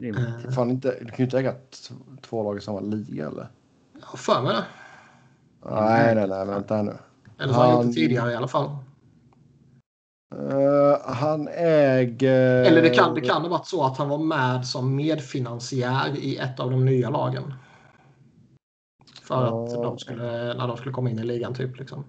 uh, 0.04 0.52
fan 0.52 0.72
inte, 0.72 1.00
du 1.00 1.06
kan 1.06 1.18
ju 1.18 1.24
inte 1.24 1.40
äga 1.40 1.56
två 2.22 2.44
lag 2.44 2.58
i 2.58 2.62
samma 2.62 2.80
liga 2.80 3.28
eller? 3.28 3.48
Jag 4.12 4.20
för 4.20 4.42
mig 4.42 4.54
det. 4.54 4.66
Nej, 5.70 6.16
nej, 6.16 6.28
nej, 6.28 6.46
vänta 6.46 6.76
här 6.76 6.84
nu. 6.84 6.98
Eller 7.40 7.54
så 7.54 7.60
har 7.60 7.68
han 7.68 7.76
gjort 7.76 7.86
det 7.86 7.94
tidigare 7.94 8.32
i 8.32 8.36
alla 8.36 8.48
fall. 8.48 8.70
Uh, 10.36 10.98
han 11.06 11.48
äger... 11.48 12.64
Eller 12.64 12.82
det 12.82 12.90
kan, 12.90 13.16
det 13.16 13.22
kan 13.22 13.42
ha 13.42 13.50
varit 13.50 13.68
så 13.68 13.84
att 13.84 13.98
han 13.98 14.10
var 14.10 14.18
med 14.18 14.68
som 14.68 14.96
medfinansiär 14.96 16.18
i 16.18 16.38
ett 16.38 16.60
av 16.60 16.72
de 16.72 16.86
nya 16.86 17.10
lagen. 17.10 17.54
För 19.22 19.48
uh. 19.48 19.54
att 19.54 19.84
de 19.84 20.00
skulle, 20.00 20.54
när 20.54 20.68
de 20.68 20.78
skulle 20.78 20.94
komma 20.94 21.10
in 21.10 21.20
i 21.20 21.24
ligan 21.24 21.54
typ. 21.54 21.80
Liksom. 21.80 22.06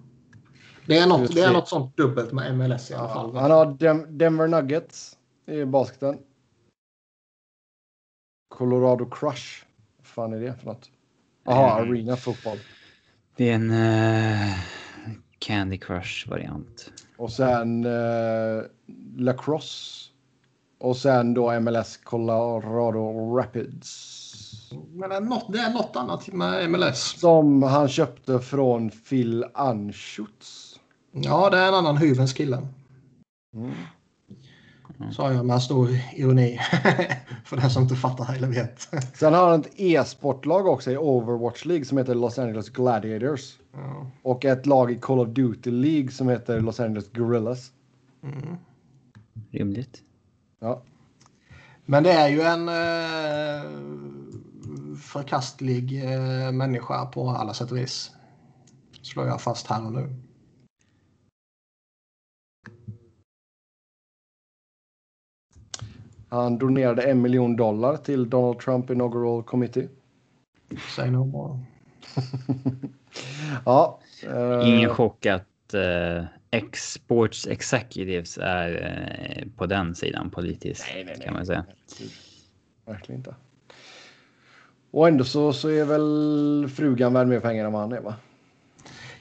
Det, 0.85 0.97
är 0.97 1.07
något, 1.07 1.35
det 1.35 1.41
är 1.41 1.53
något 1.53 1.67
sånt 1.67 1.97
dubbelt 1.97 2.31
med 2.31 2.57
MLS 2.57 2.91
i 2.91 2.93
alla 2.93 3.09
fall. 3.09 3.35
Han 3.35 3.51
har 3.51 3.65
Dem 3.65 4.17
Denver 4.17 4.47
Nuggets 4.47 5.17
i 5.45 5.65
basketen. 5.65 6.17
Colorado 8.55 9.05
Crush. 9.05 9.65
Vad 9.97 10.07
fan 10.07 10.33
är 10.33 10.39
det 10.39 10.53
för 10.53 10.65
något? 10.65 10.89
Jaha, 11.45 11.79
mm. 11.79 11.91
Arena 11.91 12.15
Football. 12.15 12.57
Det 13.35 13.49
är 13.49 13.55
en 13.55 13.71
uh, 13.71 14.53
Candy 15.39 15.77
Crush-variant. 15.77 16.91
Och 17.17 17.31
sen 17.31 17.85
eh, 17.85 18.63
Lacrosse. 19.17 20.11
Och 20.79 20.97
sen 20.97 21.33
då 21.33 21.59
MLS 21.59 21.97
Colorado 21.97 23.35
Rapids. 23.37 24.71
Men 24.93 25.09
det 25.09 25.15
är, 25.15 25.21
något, 25.21 25.53
det 25.53 25.59
är 25.59 25.73
något 25.73 25.95
annat 25.95 26.27
med 26.27 26.71
MLS. 26.71 27.19
Som 27.19 27.63
han 27.63 27.89
köpte 27.89 28.39
från 28.39 28.89
Phil 28.89 29.45
Anschutz. 29.53 30.79
Ja, 31.11 31.49
det 31.49 31.57
är 31.57 31.67
en 31.67 31.73
annan 31.73 31.97
Hyvens 31.97 32.33
kille. 32.33 32.67
Mm. 33.55 33.71
Sa 35.11 35.33
jag 35.33 35.45
med 35.45 35.61
stor 35.61 35.89
ironi. 36.15 36.59
För 37.45 37.57
den 37.57 37.69
som 37.69 37.83
inte 37.83 37.95
fattar 37.95 38.35
eller 38.35 38.47
vet. 38.47 38.87
Sen 39.17 39.33
har 39.33 39.49
han 39.49 39.59
ett 39.59 39.71
e-sportlag 39.75 40.67
också 40.67 40.91
i 40.91 40.97
Overwatch 40.97 41.65
League 41.65 41.85
som 41.85 41.97
heter 41.97 42.15
Los 42.15 42.39
Angeles 42.39 42.69
Gladiators. 42.69 43.57
Ja. 43.73 44.07
Och 44.21 44.45
ett 44.45 44.65
lag 44.65 44.91
i 44.91 44.95
Call 44.95 45.19
of 45.19 45.27
Duty 45.27 45.71
League 45.71 46.11
som 46.11 46.29
heter 46.29 46.59
Los 46.59 46.79
Angeles 46.79 47.09
Guerrillas. 47.11 47.71
Mm. 48.23 48.57
Rimligt. 49.51 50.01
Ja. 50.59 50.81
Men 51.85 52.03
det 52.03 52.11
är 52.11 52.29
ju 52.29 52.41
en 52.41 52.69
eh, 52.69 53.71
förkastlig 54.97 56.03
eh, 56.03 56.51
människa 56.51 57.05
på 57.05 57.29
alla 57.29 57.53
sätt 57.53 57.71
och 57.71 57.77
vis. 57.77 58.11
Slår 59.01 59.27
jag 59.27 59.41
fast 59.41 59.67
här 59.67 59.85
och 59.85 59.93
nu. 59.93 60.15
Han 66.29 66.57
donerade 66.57 67.01
en 67.01 67.21
miljon 67.21 67.55
dollar 67.55 67.97
till 67.97 68.29
Donald 68.29 68.59
Trump 68.59 68.89
Inaugural 68.89 69.43
Committee. 69.43 69.89
Säg 70.95 71.11
no 71.11 71.25
more. 71.25 71.59
ja. 73.65 73.99
Uh... 74.27 74.69
Ingen 74.69 74.89
chock 74.89 75.25
att 75.25 75.73
uh, 75.73 76.25
Exports 76.51 77.47
Executives 77.47 78.37
är 78.41 78.71
uh, 79.41 79.51
på 79.57 79.65
den 79.65 79.95
sidan 79.95 80.29
politiskt. 80.29 80.85
Nej, 80.93 81.03
nej, 81.03 81.15
nej. 81.17 81.25
Kan 81.25 81.33
man 81.33 81.45
säga. 81.45 81.65
verkligen 82.85 83.19
inte. 83.19 83.35
Och 84.91 85.07
ändå 85.07 85.23
så, 85.23 85.53
så 85.53 85.69
är 85.69 85.85
väl 85.85 86.69
frugan 86.75 87.13
värd 87.13 87.27
mer 87.27 87.39
pengar 87.39 87.65
än 87.65 87.73
vad 87.73 87.81
han 87.81 87.91
är 87.91 88.01
va? 88.01 88.15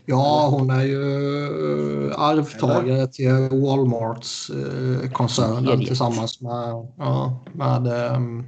Ja, 0.06 0.48
hon 0.50 0.70
är 0.70 0.82
ju 0.82 2.08
eh, 2.08 2.20
arvtagare 2.20 3.06
till 3.06 3.48
Walmarts 3.50 4.50
eh, 4.50 5.10
koncernen 5.10 5.84
tillsammans 5.84 6.40
med, 6.40 6.86
ja, 6.98 7.40
med 7.52 7.86
ehm, 7.86 8.44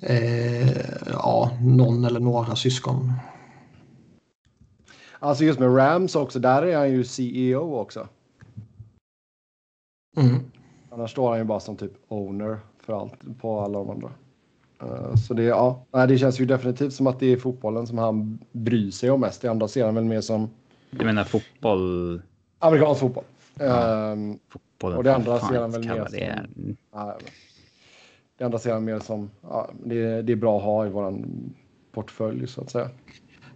eh, 0.00 0.76
ja, 1.12 1.50
någon 1.62 2.04
eller 2.04 2.20
några 2.20 2.56
syskon. 2.56 3.12
Alltså 5.18 5.44
just 5.44 5.58
med 5.60 5.76
Rams 5.76 6.16
också, 6.16 6.38
där 6.38 6.62
är 6.62 6.76
han 6.76 6.90
ju 6.90 7.04
CEO 7.04 7.76
också. 7.76 8.08
Mm. 10.16 10.40
Annars 10.90 11.10
står 11.10 11.30
han 11.30 11.38
ju 11.38 11.44
bara 11.44 11.60
som 11.60 11.76
typ 11.76 11.92
owner 12.08 12.60
för 12.78 13.00
allt 13.00 13.38
på 13.40 13.60
alla 13.60 13.78
de 13.78 13.90
andra. 13.90 14.10
Uh, 14.82 15.14
så 15.16 15.34
det, 15.34 15.42
ja, 15.42 15.86
det 16.08 16.18
känns 16.18 16.40
ju 16.40 16.46
definitivt 16.46 16.92
som 16.92 17.06
att 17.06 17.20
det 17.20 17.32
är 17.32 17.36
fotbollen 17.36 17.86
som 17.86 17.98
han 17.98 18.38
bryr 18.52 18.90
sig 18.90 19.10
om 19.10 19.20
mest. 19.20 19.42
Det 19.42 19.48
andra 19.48 19.68
ser 19.68 19.84
han 19.84 19.94
väl 19.94 20.04
mer 20.04 20.20
som... 20.20 20.50
Du 20.90 21.04
menar 21.04 21.24
fotboll? 21.24 22.22
Amerikansk 22.58 23.00
fotboll. 23.00 23.24
Ja. 23.58 24.12
Um, 24.12 24.38
Fotbollen, 24.48 24.98
och 24.98 25.04
det 25.04 25.14
andra 25.14 25.38
ser 25.38 25.60
han 25.60 25.70
väl 25.70 25.84
mer 25.88 26.04
som... 26.04 26.12
Det, 26.12 26.46
ja, 26.92 27.18
det 28.38 28.44
andra 28.44 28.58
ser 28.58 28.72
han 28.72 28.84
mer 28.84 28.98
som... 28.98 29.30
Ja, 29.42 29.70
det, 29.84 30.22
det 30.22 30.32
är 30.32 30.36
bra 30.36 30.56
att 30.56 30.64
ha 30.64 30.86
i 30.86 30.88
våran 30.88 31.54
portfölj 31.92 32.46
så 32.46 32.60
att 32.60 32.70
säga. 32.70 32.90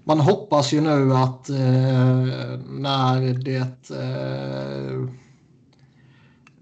Man 0.04 0.20
hoppas 0.20 0.72
ju 0.72 0.80
nu 0.80 1.12
att 1.14 1.50
eh, 1.50 1.56
när 2.68 3.44
det 3.44 3.90
eh, 3.90 5.08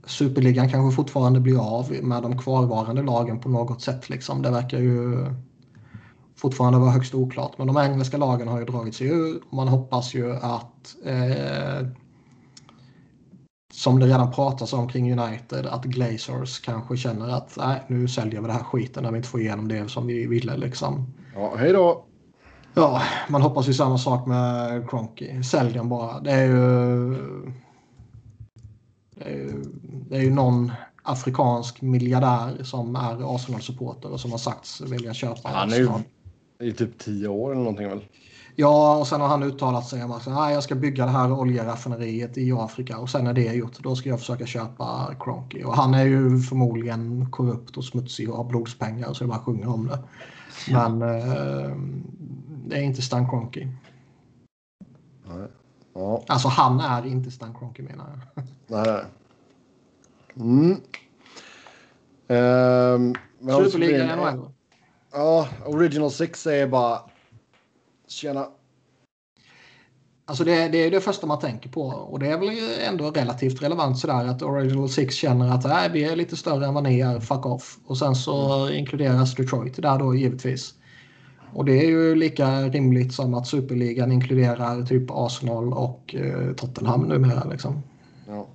Superligan 0.09 0.69
kanske 0.69 0.97
fortfarande 0.97 1.41
blir 1.41 1.79
av 1.79 1.93
med 2.03 2.23
de 2.23 2.39
kvarvarande 2.39 3.03
lagen 3.03 3.41
på 3.41 3.49
något 3.49 3.83
sätt. 3.83 4.09
Liksom. 4.09 4.43
Det 4.43 4.51
verkar 4.51 4.79
ju 4.79 5.27
fortfarande 6.37 6.79
vara 6.79 6.91
högst 6.91 7.15
oklart. 7.15 7.59
Men 7.59 7.67
de 7.67 7.77
engelska 7.77 8.17
lagen 8.17 8.49
har 8.49 8.59
ju 8.59 8.65
dragit 8.65 8.95
sig 8.95 9.07
ur. 9.07 9.43
Man 9.51 9.69
hoppas 9.69 10.15
ju 10.15 10.33
att 10.33 10.97
eh, 11.05 11.89
som 13.73 14.01
det 14.01 14.07
redan 14.07 14.33
pratas 14.33 14.73
om 14.73 14.89
kring 14.89 15.21
United, 15.21 15.67
att 15.67 15.85
Glazers 15.85 16.61
kanske 16.61 16.97
känner 16.97 17.29
att 17.29 17.57
nej, 17.57 17.83
nu 17.89 18.09
säljer 18.09 18.41
vi 18.41 18.47
det 18.47 18.53
här 18.53 18.65
skiten 18.65 19.03
när 19.03 19.11
vi 19.11 19.17
inte 19.17 19.29
får 19.29 19.41
igenom 19.41 19.69
det 19.69 19.89
som 19.89 20.07
vi 20.07 20.27
ville. 20.27 20.57
Liksom. 20.57 21.07
Ja, 21.35 21.55
hej 21.57 21.73
då! 21.73 22.05
Ja, 22.75 23.03
man 23.29 23.43
hoppas 23.43 23.69
ju 23.69 23.75
samma 23.75 23.99
sak 23.99 24.27
med 24.27 24.91
Cronky. 24.91 25.43
Sälj 25.43 25.73
den 25.73 25.89
bara. 25.89 26.21
Det 26.21 26.31
är 26.31 26.47
ju... 26.47 27.17
Det 29.19 29.25
är 29.25 29.35
ju, 29.35 29.65
det 29.83 30.17
är 30.17 30.23
ju 30.23 30.31
någon 30.31 30.73
afrikansk 31.03 31.83
miljardär 31.83 32.65
som 32.65 32.97
är 32.97 33.35
Arsenal-supporter 33.35 34.13
och 34.13 34.21
som 34.21 34.31
har 34.31 34.39
sagts 34.39 34.81
vilja 34.81 35.15
köpa 35.15 35.49
Han 35.49 35.73
är 35.73 35.77
ju 35.77 35.89
i 36.69 36.73
typ 36.73 36.99
tio 36.99 37.29
år 37.29 37.51
eller 37.51 37.61
någonting 37.61 37.89
väl? 37.89 38.05
Ja, 38.57 38.97
och 38.97 39.07
sen 39.07 39.21
har 39.21 39.29
han 39.29 39.43
uttalat 39.43 39.87
sig 39.87 40.05
om 40.05 40.13
att 40.13 40.27
jag 40.27 40.63
ska 40.63 40.75
bygga 40.75 41.05
det 41.05 41.11
här 41.11 41.33
oljeraffineriet 41.33 42.39
i 42.39 42.53
Afrika 42.53 42.99
och 42.99 43.11
sen 43.11 43.25
när 43.25 43.33
det 43.33 43.49
är 43.49 43.53
gjort 43.53 43.79
då 43.79 43.97
ska 43.97 44.09
jag 44.09 44.19
försöka 44.19 44.47
köpa 44.47 45.15
Cronky. 45.21 45.63
Och 45.63 45.77
han 45.77 45.95
är 45.95 46.05
ju 46.05 46.41
förmodligen 46.41 47.31
korrupt 47.31 47.77
och 47.77 47.85
smutsig 47.85 48.31
och 48.31 48.37
har 48.37 48.45
blodspengar 48.45 49.13
så 49.13 49.25
det 49.25 49.29
bara 49.29 49.39
sjunger 49.39 49.69
om 49.69 49.87
det. 49.87 49.99
Men 50.73 51.03
eh, 51.03 51.77
det 52.67 52.77
är 52.77 52.83
inte 52.83 53.03
Stan 53.03 53.31
Kroenke. 53.31 53.69
Ja. 55.99 56.25
Alltså 56.27 56.49
han 56.49 56.81
är 56.81 57.07
inte 57.07 57.31
Stan 57.31 57.55
Kroenke 57.55 57.83
menar 57.83 58.07
jag. 58.35 58.45
Nej. 58.67 59.05
Mm. 60.37 60.81
Ehm, 62.29 63.15
Superliga 63.41 64.17
NHL. 64.17 64.51
Ja, 65.13 65.49
Original 65.67 66.11
Six 66.11 66.47
är 66.47 66.67
bara... 66.67 67.01
Tjena. 68.09 68.49
Alltså 70.25 70.45
det, 70.45 70.69
det 70.69 70.79
är 70.79 70.91
det 70.91 71.01
första 71.01 71.27
man 71.27 71.39
tänker 71.39 71.69
på 71.69 71.83
och 71.83 72.19
det 72.19 72.27
är 72.27 72.39
väl 72.39 72.51
ändå 72.89 73.11
relativt 73.11 73.63
relevant 73.63 73.99
sådär 73.99 74.27
att 74.27 74.43
Original 74.43 74.89
Six 74.89 75.15
känner 75.15 75.55
att 75.55 75.65
äh, 75.65 75.93
vi 75.93 76.05
är 76.05 76.17
lite 76.17 76.37
större 76.37 76.67
än 76.67 76.75
vad 76.75 76.83
ni 76.83 77.01
är, 77.01 77.21
fuck 77.21 77.47
off. 77.47 77.79
Och 77.87 77.99
sen 77.99 78.15
så 78.15 78.65
mm. 78.65 78.79
inkluderas 78.79 79.35
Detroit 79.35 79.83
där 79.83 79.99
då 79.99 80.15
givetvis. 80.15 80.75
Och 81.53 81.65
det 81.65 81.73
är 81.73 81.89
ju 81.89 82.15
lika 82.15 82.69
rimligt 82.69 83.13
som 83.13 83.35
att 83.35 83.47
superligan 83.47 84.13
inkluderar 84.13 84.83
typ 84.83 85.11
Arsenal 85.11 85.73
och 85.73 86.15
eh, 86.15 86.53
Tottenham 86.53 87.03
numera. 87.03 87.45
Liksom. 87.45 87.83
Ja. 88.27 88.49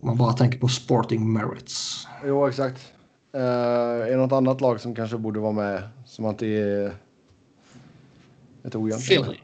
Om 0.00 0.08
man 0.08 0.16
bara 0.16 0.32
tänker 0.32 0.58
på 0.58 0.68
sporting 0.68 1.32
merits. 1.32 2.06
Jo, 2.24 2.46
exakt. 2.46 2.92
Uh, 3.34 3.40
är 3.40 4.10
det 4.10 4.16
något 4.16 4.32
annat 4.32 4.60
lag 4.60 4.80
som 4.80 4.94
kanske 4.94 5.18
borde 5.18 5.40
vara 5.40 5.52
med 5.52 5.88
som 6.06 6.24
att 6.24 6.38
det 6.38 6.56
är 6.56 6.94
ett 8.64 8.74
ojämnt? 8.74 9.08
Philly. 9.08 9.38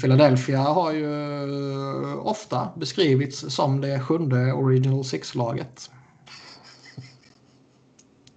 Philadelphia 0.00 0.58
har 0.58 0.92
ju 0.92 2.14
ofta 2.14 2.68
beskrivits 2.76 3.54
som 3.54 3.80
det 3.80 4.00
sjunde 4.00 4.52
Original 4.52 5.04
Six-laget. 5.04 5.90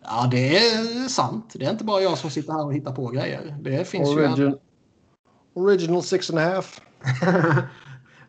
Ja, 0.07 0.27
det 0.31 0.57
är 0.57 1.07
sant. 1.07 1.51
Det 1.53 1.65
är 1.65 1.71
inte 1.71 1.83
bara 1.83 2.01
jag 2.01 2.17
som 2.17 2.29
sitter 2.29 2.53
här 2.53 2.65
och 2.65 2.73
hittar 2.73 2.91
på 2.91 3.07
grejer. 3.07 3.57
Det 3.61 3.87
finns 3.87 4.09
Origin 4.09 4.35
ju... 4.35 4.53
Original 5.53 6.03
six 6.03 6.29
and 6.29 6.39
a 6.39 6.41
half. 6.41 6.81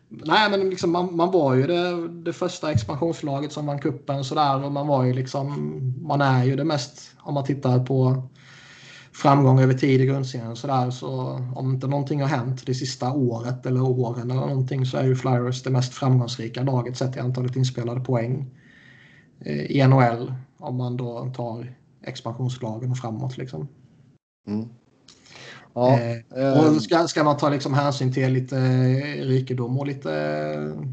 Nej, 0.09 0.51
men 0.51 0.71
liksom 0.71 0.93
man, 0.93 1.17
man 1.17 1.31
var 1.31 1.55
ju 1.55 1.67
det, 1.67 2.09
det 2.09 2.33
första 2.33 2.73
expansionslaget 2.73 3.53
som 3.53 3.67
vann 3.67 3.79
kuppen 3.79 4.25
sådär 4.25 4.65
och 4.65 4.73
man 4.73 4.87
var 4.87 5.05
ju 5.05 5.13
liksom, 5.13 5.95
man 6.03 6.21
är 6.21 6.45
ju 6.45 6.57
det 6.57 6.65
mest, 6.65 7.11
om 7.19 7.35
man 7.35 7.45
tittar 7.45 7.85
på 7.85 8.23
framgång 9.13 9.61
över 9.61 9.75
tid 9.75 10.01
i 10.01 10.07
grundserien 10.07 10.57
sådär 10.57 10.91
så 10.91 11.41
om 11.55 11.75
inte 11.75 11.87
någonting 11.87 12.21
har 12.21 12.29
hänt 12.29 12.67
det 12.67 12.75
sista 12.75 13.13
året 13.13 13.67
eller 13.67 13.83
åren 13.83 14.31
eller 14.31 14.41
någonting 14.41 14.87
så 14.87 14.97
är 14.97 15.05
ju 15.05 15.17
Flyers 15.17 15.63
det 15.63 15.71
mest 15.71 15.95
framgångsrika 15.95 16.63
laget 16.63 16.97
sett 16.97 17.17
i 17.17 17.21
antalet 17.21 17.57
inspelade 17.57 18.01
poäng 18.01 18.47
eh, 19.41 19.71
i 19.71 19.87
NHL 19.87 20.33
om 20.59 20.77
man 20.77 20.97
då 20.97 21.33
tar 21.37 21.75
expansionslagen 22.03 22.95
framåt 22.95 23.37
liksom. 23.37 23.69
Mm. 24.47 24.69
Ja, 25.75 26.01
eh, 26.37 26.75
och 26.75 26.83
ska, 26.83 27.09
ska 27.09 27.25
man 27.25 27.37
ta 27.37 27.49
liksom 27.49 27.75
hänsyn 27.75 28.13
till 28.13 28.33
lite 28.33 28.57
rikedom 29.23 29.79
och 29.79 29.87
lite 29.87 30.13
eh, 30.15 30.89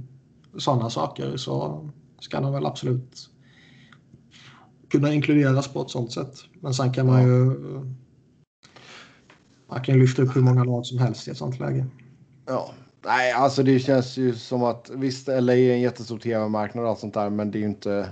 sådana 0.57 0.89
saker 0.89 1.37
så 1.37 1.89
ska 2.19 2.41
de 2.41 2.53
väl 2.53 2.65
absolut 2.65 3.29
kunna 4.89 5.13
inkluderas 5.13 5.67
på 5.67 5.81
ett 5.81 5.89
sånt 5.89 6.11
sätt. 6.11 6.33
Men 6.61 6.73
sen 6.73 6.93
kan 6.93 7.07
man 7.07 7.23
ju 7.23 7.55
man 9.69 9.83
kan 9.83 9.99
lyfta 9.99 10.21
upp 10.21 10.35
hur 10.35 10.41
många 10.41 10.63
lag 10.63 10.85
som 10.85 10.97
helst 10.97 11.27
i 11.27 11.31
ett 11.31 11.37
sånt 11.37 11.59
läge. 11.59 11.85
Ja, 12.45 12.71
nej, 13.05 13.31
alltså 13.31 13.63
det 13.63 13.79
känns 13.79 14.17
ju 14.17 14.35
som 14.35 14.63
att 14.63 14.91
visst, 14.95 15.27
LA 15.27 15.53
är 15.53 15.73
en 15.73 15.81
jättestor 15.81 16.19
tv-marknad 16.19 16.83
och 16.83 16.89
allt 16.89 16.99
sånt 16.99 17.13
där, 17.13 17.29
men 17.29 17.51
det 17.51 17.57
är 17.57 17.59
ju 17.59 17.65
inte 17.65 18.09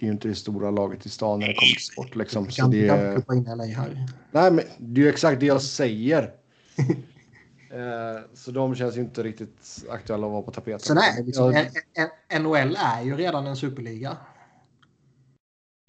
det 0.00 0.04
är 0.04 0.06
ju 0.06 0.12
inte 0.12 0.28
det 0.28 0.34
stora 0.34 0.70
laget 0.70 1.06
i 1.06 1.08
stan 1.08 1.40
när 1.40 1.46
det 1.46 1.54
kommer 1.54 1.74
till 1.74 1.84
sport. 1.84 2.16
Liksom. 2.16 2.50
Så 2.50 2.66
det 2.66 2.88
är... 2.88 3.34
in 3.34 3.44
LA 3.44 3.64
här. 3.64 4.06
Nej, 4.30 4.50
men 4.50 4.64
det 4.78 5.00
är 5.00 5.04
ju 5.04 5.10
exakt 5.10 5.40
det 5.40 5.46
jag 5.46 5.62
säger. 5.62 6.22
eh, 7.70 8.22
så 8.34 8.50
de 8.50 8.74
känns 8.74 8.96
ju 8.96 9.00
inte 9.00 9.22
riktigt 9.22 9.84
aktuella 9.90 10.26
att 10.26 10.32
vara 10.32 10.42
på 10.42 10.50
tapeten. 10.50 10.80
Så 10.80 10.94
nej, 10.94 11.24
liksom, 11.24 11.66
jag... 12.30 12.42
NHL 12.42 12.76
är 12.76 13.02
ju 13.02 13.16
redan 13.16 13.46
en 13.46 13.56
superliga. 13.56 14.16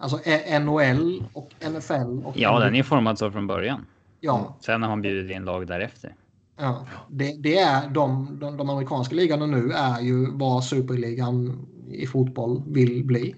Alltså 0.02 0.20
NHL 0.60 1.24
och 1.34 1.50
NFL. 1.72 2.26
Och 2.26 2.38
ja, 2.38 2.60
den 2.60 2.76
är 2.76 2.84
formad 2.84 3.20
så 3.20 3.32
från 3.32 3.48
början. 3.48 3.86
Ja. 4.20 4.58
Sen 4.60 4.82
har 4.82 4.90
man 4.90 5.02
bjudit 5.02 5.36
in 5.36 5.46
lag 5.46 5.68
därefter. 5.68 6.16
Ja, 6.58 6.88
det, 7.10 7.36
det 7.40 7.58
är 7.58 7.90
de, 7.90 8.38
de, 8.40 8.58
de 8.58 8.70
amerikanska 8.70 9.16
ligorna 9.16 9.46
nu 9.46 9.72
är 9.72 10.02
ju 10.02 10.32
vad 10.32 10.64
superligan 10.64 11.68
i 11.92 12.08
fotboll 12.08 12.64
vill 12.68 13.06
bli. 13.06 13.36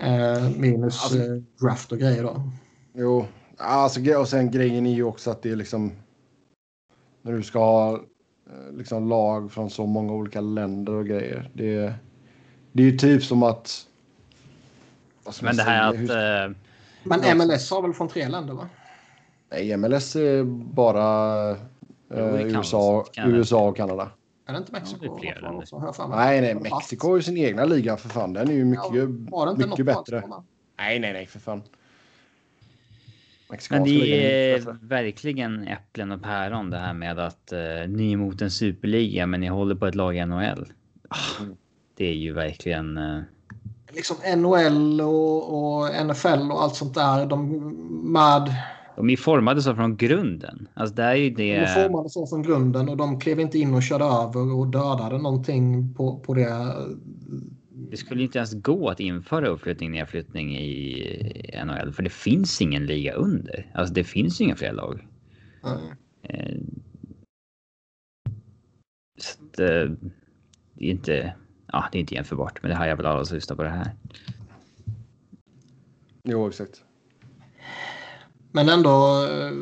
Eh, 0.00 0.50
minus 0.56 1.02
alltså, 1.02 1.18
eh, 1.18 1.42
draft 1.60 1.92
och 1.92 1.98
grejer 1.98 2.22
då. 2.22 2.42
Jo, 2.92 3.26
alltså, 3.56 4.14
och 4.18 4.28
sen 4.28 4.50
grejen 4.50 4.86
är 4.86 4.94
ju 4.94 5.04
också 5.04 5.30
att 5.30 5.42
det 5.42 5.50
är 5.50 5.56
liksom 5.56 5.92
när 7.22 7.32
du 7.32 7.42
ska 7.42 7.58
ha 7.58 7.92
eh, 7.92 8.72
liksom 8.76 9.08
lag 9.08 9.52
från 9.52 9.70
så 9.70 9.86
många 9.86 10.12
olika 10.12 10.40
länder 10.40 10.92
och 10.92 11.06
grejer. 11.06 11.50
Det, 11.52 11.94
det 12.72 12.82
är 12.82 12.86
ju 12.86 12.98
typ 12.98 13.24
som 13.24 13.42
att... 13.42 13.86
Men 15.42 15.56
det 15.56 15.62
här 15.62 15.88
att... 15.88 15.96
Hur, 15.96 16.10
äh, 16.10 16.50
men 17.02 17.38
MLS 17.38 17.70
har 17.70 17.82
väl 17.82 17.92
från 17.92 18.08
tre 18.08 18.28
länder 18.28 18.54
va? 18.54 18.68
Nej, 19.50 19.76
MLS 19.76 20.16
är 20.16 20.44
bara 20.74 21.50
äh, 21.50 22.40
USA, 22.42 23.06
USA 23.16 23.68
och 23.68 23.76
Kanada. 23.76 24.10
Är 24.46 24.52
det 24.52 24.58
inte 24.58 24.72
Mexiko? 24.72 25.18
Ja, 25.22 26.08
nej, 26.08 26.40
nej. 26.40 26.54
Mexiko 26.54 27.08
har 27.08 27.16
ju 27.16 27.22
sin 27.22 27.36
egna 27.36 27.64
liga 27.64 27.96
för 27.96 28.08
fan. 28.08 28.32
Den 28.32 28.48
är 28.48 28.54
ju 28.54 28.64
mycket, 28.64 28.94
ja, 29.30 29.54
mycket 29.58 29.86
bättre. 29.86 30.22
Nej, 30.78 30.98
nej, 30.98 31.12
nej 31.12 31.26
för 31.26 31.38
fan. 31.40 31.62
Men 33.70 33.84
det 33.84 34.52
är 34.54 34.76
verkligen 34.80 35.68
äpplen 35.68 36.12
och 36.12 36.22
päron 36.22 36.70
det 36.70 36.78
här 36.78 36.92
med 36.92 37.18
att 37.18 37.52
uh, 37.52 37.88
ni 37.88 38.08
är 38.08 38.12
emot 38.12 38.42
en 38.42 38.50
superliga 38.50 39.26
men 39.26 39.40
ni 39.40 39.46
håller 39.46 39.74
på 39.74 39.86
ett 39.86 39.94
lag 39.94 40.16
i 40.16 40.26
NHL. 40.26 40.72
Ah, 41.08 41.44
det 41.96 42.06
är 42.06 42.14
ju 42.14 42.32
verkligen... 42.32 42.98
Uh... 42.98 43.22
Liksom 43.92 44.16
NHL 44.36 45.00
och, 45.00 45.54
och, 45.54 46.06
NFL 46.06 46.50
och 46.50 46.62
allt 46.62 46.74
sånt 46.74 46.94
där. 46.94 47.26
De 47.26 47.48
med... 48.12 48.54
De 48.96 49.10
är 49.10 49.16
formade 49.16 49.62
så 49.62 49.74
från 49.74 49.96
grunden. 49.96 50.68
Alltså 50.74 50.94
det 50.94 51.02
är 51.02 51.14
ju 51.14 51.30
det... 51.30 51.54
De 51.54 51.60
är 51.60 51.66
formade 51.66 52.10
så 52.10 52.26
från 52.26 52.42
grunden 52.42 52.88
och 52.88 52.96
de 52.96 53.20
klev 53.20 53.40
inte 53.40 53.58
in 53.58 53.74
och 53.74 53.82
körde 53.82 54.04
över 54.04 54.52
och 54.52 54.66
dödade 54.66 55.18
någonting 55.18 55.94
på, 55.94 56.18
på 56.18 56.34
det. 56.34 56.74
Det 57.70 57.96
skulle 57.96 58.22
inte 58.22 58.38
ens 58.38 58.54
gå 58.54 58.88
att 58.88 59.00
införa 59.00 59.48
uppflyttning 59.48 59.90
nedflyttning 59.90 60.56
i 60.56 61.60
NHL 61.64 61.92
för 61.92 62.02
det 62.02 62.10
finns 62.10 62.60
ingen 62.60 62.86
liga 62.86 63.12
under. 63.12 63.70
Alltså 63.74 63.94
det 63.94 64.04
finns 64.04 64.40
inga 64.40 64.56
fler 64.56 64.72
lag. 64.72 65.08
Mm. 65.62 66.80
Så 69.18 69.42
det, 69.56 69.96
det 70.74 70.86
är 70.86 70.90
inte, 70.90 71.34
ja, 71.72 71.84
det 71.92 71.98
är 71.98 72.00
inte 72.00 72.14
jämförbart, 72.14 72.62
men 72.62 72.70
det 72.70 72.76
har 72.76 72.86
jag 72.86 72.96
väl 72.96 73.06
alla 73.06 73.24
som 73.24 73.34
lyssnar 73.34 73.56
på 73.56 73.62
det 73.62 73.68
här. 73.68 73.90
Jo, 76.24 76.48
exakt. 76.48 76.82
Men 78.54 78.68
ändå. 78.68 79.26
Eh, 79.26 79.52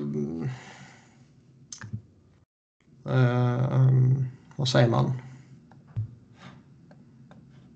eh, 3.15 3.65
eh, 3.65 3.91
vad 4.57 4.69
säger 4.69 4.89
man? 4.89 5.13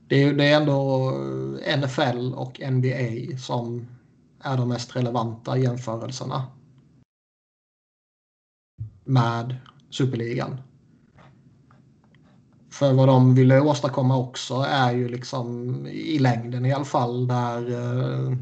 Det 0.08 0.22
är, 0.22 0.34
det 0.34 0.44
är 0.44 0.60
ändå 0.60 1.10
NFL 1.78 2.34
och 2.34 2.60
NBA 2.70 3.38
som 3.38 3.86
är 4.40 4.56
de 4.56 4.68
mest 4.68 4.96
relevanta 4.96 5.58
jämförelserna 5.58 6.46
med 9.04 9.56
superligan. 9.90 10.60
För 12.70 12.92
vad 12.92 13.08
de 13.08 13.34
ville 13.34 13.60
åstadkomma 13.60 14.16
också 14.16 14.54
är 14.54 14.92
ju 14.92 15.08
liksom 15.08 15.76
i 15.86 16.18
längden 16.18 16.66
i 16.66 16.72
alla 16.72 16.84
fall 16.84 17.26
där 17.26 17.70
eh, 17.70 18.36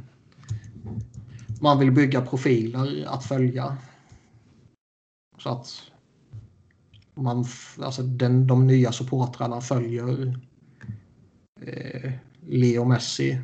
man 1.65 1.79
vill 1.79 1.93
bygga 1.93 2.21
profiler 2.21 3.07
att 3.09 3.25
följa. 3.25 3.77
Så 5.39 5.49
att 5.49 5.69
man, 7.15 7.45
alltså 7.83 8.03
den, 8.03 8.47
de 8.47 8.67
nya 8.67 8.93
supportrarna 8.93 9.61
följer 9.61 10.41
eh, 11.61 12.13
Leo 12.41 12.85
Messi 12.85 13.41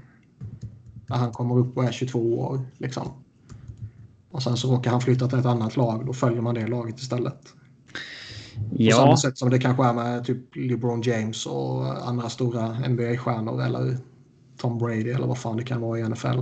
när 1.07 1.17
han 1.17 1.33
kommer 1.33 1.59
upp 1.59 1.77
och 1.77 1.85
är 1.85 1.93
22 1.93 2.41
år. 2.41 2.61
Liksom. 2.79 3.09
Och 4.31 4.43
sen 4.43 4.57
så 4.57 4.73
råkar 4.73 4.91
han 4.91 5.01
flytta 5.01 5.29
till 5.29 5.39
ett 5.39 5.47
annat 5.47 5.77
lag. 5.77 6.07
Då 6.07 6.13
följer 6.13 6.41
man 6.41 6.55
det 6.55 6.67
laget 6.67 6.99
istället. 6.99 7.55
Ja. 8.73 8.97
På 8.97 9.03
samma 9.03 9.17
sätt 9.17 9.39
som 9.39 9.51
det 9.51 9.59
kanske 9.59 9.85
är 9.85 9.95
med 9.95 10.25
typ 10.25 10.57
LeBron 10.57 11.03
James 11.03 11.47
och 11.47 12.09
andra 12.09 12.29
stora 12.29 12.89
NBA-stjärnor 12.89 13.63
eller 13.63 13.99
Tom 14.57 14.79
Brady 14.79 15.11
eller 15.11 15.27
vad 15.27 15.39
fan 15.39 15.57
det 15.57 15.65
kan 15.65 15.81
vara 15.81 15.99
i 15.99 16.09
NFL. 16.09 16.39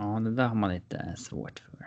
Ja, 0.00 0.20
det 0.20 0.30
där 0.30 0.48
har 0.48 0.54
man 0.54 0.70
lite 0.70 1.14
svårt 1.16 1.58
för. 1.58 1.86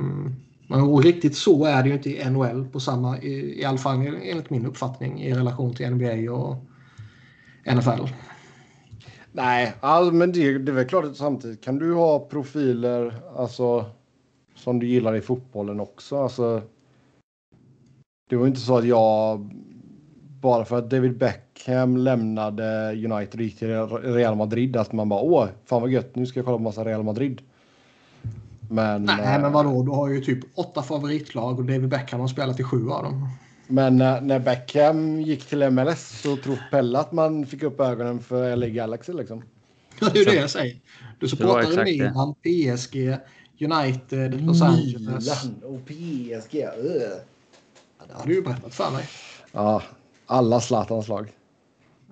Mm. 0.00 0.34
Men 0.68 0.96
riktigt 0.96 1.36
så 1.36 1.64
är 1.64 1.82
det 1.82 1.88
ju 1.88 1.94
inte 1.94 2.10
i 2.10 2.30
NHL 2.30 2.68
på 2.72 2.80
samma, 2.80 3.18
i, 3.18 3.60
i 3.60 3.64
alla 3.64 3.78
fall 3.78 4.06
enligt 4.06 4.50
min 4.50 4.66
uppfattning 4.66 5.22
i 5.22 5.34
relation 5.34 5.74
till 5.74 5.90
NBA 5.90 6.32
och 6.32 6.56
NFL. 7.74 8.06
Nej, 9.32 9.74
all, 9.80 10.12
men 10.12 10.32
det, 10.32 10.58
det 10.58 10.72
är 10.72 10.74
väl 10.74 10.88
klart 10.88 11.04
att 11.04 11.16
samtidigt 11.16 11.64
kan 11.64 11.78
du 11.78 11.94
ha 11.94 12.18
profiler 12.18 13.22
alltså, 13.36 13.90
som 14.54 14.78
du 14.78 14.86
gillar 14.86 15.14
i 15.14 15.20
fotbollen 15.20 15.80
också. 15.80 16.22
Alltså, 16.22 16.62
det 18.30 18.36
var 18.36 18.46
inte 18.46 18.60
så 18.60 18.78
att 18.78 18.86
jag 18.86 19.50
bara 20.42 20.64
för 20.64 20.78
att 20.78 20.90
David 20.90 21.18
Beckham 21.18 21.96
lämnade 21.96 22.92
United 22.92 23.34
och 23.34 23.40
gick 23.40 23.58
till 23.58 23.68
Real 23.88 24.36
Madrid 24.36 24.76
att 24.76 24.92
man 24.92 25.08
bara 25.08 25.20
åh, 25.20 25.48
fan 25.64 25.80
vad 25.82 25.90
gött, 25.90 26.16
nu 26.16 26.26
ska 26.26 26.38
jag 26.38 26.44
kolla 26.44 26.58
på 26.58 26.62
massa 26.62 26.84
Real 26.84 27.02
Madrid. 27.02 27.40
Men, 28.70 29.04
Nej, 29.04 29.38
men 29.40 29.52
vadå, 29.52 29.82
du 29.82 29.90
har 29.90 30.08
ju 30.08 30.20
typ 30.20 30.38
åtta 30.54 30.82
favoritlag 30.82 31.58
och 31.58 31.64
David 31.64 31.88
Beckham 31.88 32.20
har 32.20 32.28
spelat 32.28 32.60
i 32.60 32.62
sju 32.62 32.90
av 32.90 33.02
dem. 33.02 33.28
Men 33.66 33.96
när, 33.96 34.20
när 34.20 34.38
Beckham 34.38 35.20
gick 35.20 35.44
till 35.44 35.70
MLS 35.70 36.20
så 36.22 36.36
tror 36.36 36.58
Pelle 36.70 36.98
att 36.98 37.12
man 37.12 37.46
fick 37.46 37.62
upp 37.62 37.80
ögonen 37.80 38.20
för 38.20 38.56
LA 38.56 38.68
Galaxy 38.68 39.12
liksom. 39.12 39.42
Ja, 40.00 40.08
det 40.12 40.20
är 40.20 40.24
det 40.24 40.34
jag 40.34 40.50
säger. 40.50 40.76
Du 41.18 41.28
supportar 41.28 41.84
Milan, 41.84 42.34
PSG, 42.34 43.16
United, 43.60 44.46
Los 44.46 44.62
Angeles. 44.62 45.44
Milan 45.44 45.74
och 45.74 45.86
PSG. 45.86 46.54
Ja, 46.54 48.04
det 48.08 48.14
har 48.14 48.26
du 48.26 48.34
ju 48.34 48.42
berättat 48.42 48.74
för 48.74 48.90
mig. 48.90 49.04
Ja, 49.52 49.82
alla 50.32 50.60
Zlatans 50.60 51.08
lag. 51.08 51.32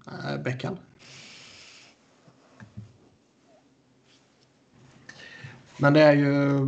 Äh, 0.07 0.43
Beckham. 0.43 0.77
Men 5.77 5.93
det 5.93 6.01
är 6.01 6.13
ju... 6.13 6.59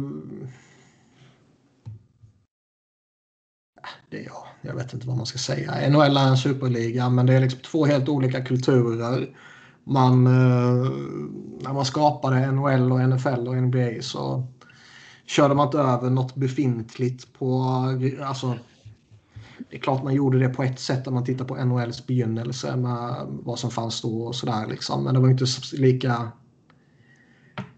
Ah, 3.83 3.89
det 4.11 4.19
är 4.19 4.25
jag. 4.25 4.47
Jag 4.61 4.75
vet 4.75 4.93
inte 4.93 5.07
vad 5.07 5.17
man 5.17 5.27
ska 5.27 5.39
säga. 5.39 5.91
NHL 5.91 6.17
är 6.17 6.29
en 6.29 6.37
superliga 6.37 7.09
men 7.09 7.27
det 7.27 7.35
är 7.35 7.41
liksom 7.41 7.61
två 7.61 7.85
helt 7.87 8.09
olika 8.09 8.45
kulturer. 8.45 9.37
Man, 9.85 10.27
eh, 10.27 10.91
när 11.61 11.73
man 11.73 11.85
skapade 11.85 12.53
NHL 12.53 12.93
och 12.93 13.01
NFL 13.01 13.49
och 13.49 13.57
NBA 13.57 13.91
så 14.01 14.47
körde 15.27 15.55
man 15.55 15.67
inte 15.67 15.79
över 15.79 16.11
något 16.11 16.35
befintligt 16.35 17.33
på... 17.39 17.63
Alltså, 18.25 18.57
det 19.73 19.79
är 19.79 19.81
klart 19.81 20.05
man 20.05 20.15
gjorde 20.15 20.39
det 20.39 20.49
på 20.49 20.63
ett 20.63 20.79
sätt 20.79 21.07
om 21.07 21.15
man 21.15 21.25
tittar 21.25 21.45
på 21.45 21.65
NHLs 21.65 22.07
begynnelse 22.07 22.77
med 22.77 23.27
vad 23.29 23.59
som 23.59 23.71
fanns 23.71 24.03
då 24.03 24.23
och 24.23 24.35
sådär 24.35 24.67
liksom. 24.67 25.05
Men 25.05 25.15
det 25.15 25.21
var 25.21 25.29
inte 25.29 25.47
lika 25.73 26.33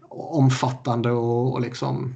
omfattande 0.09 1.11
och, 1.11 1.53
och 1.53 1.61
liksom 1.61 2.13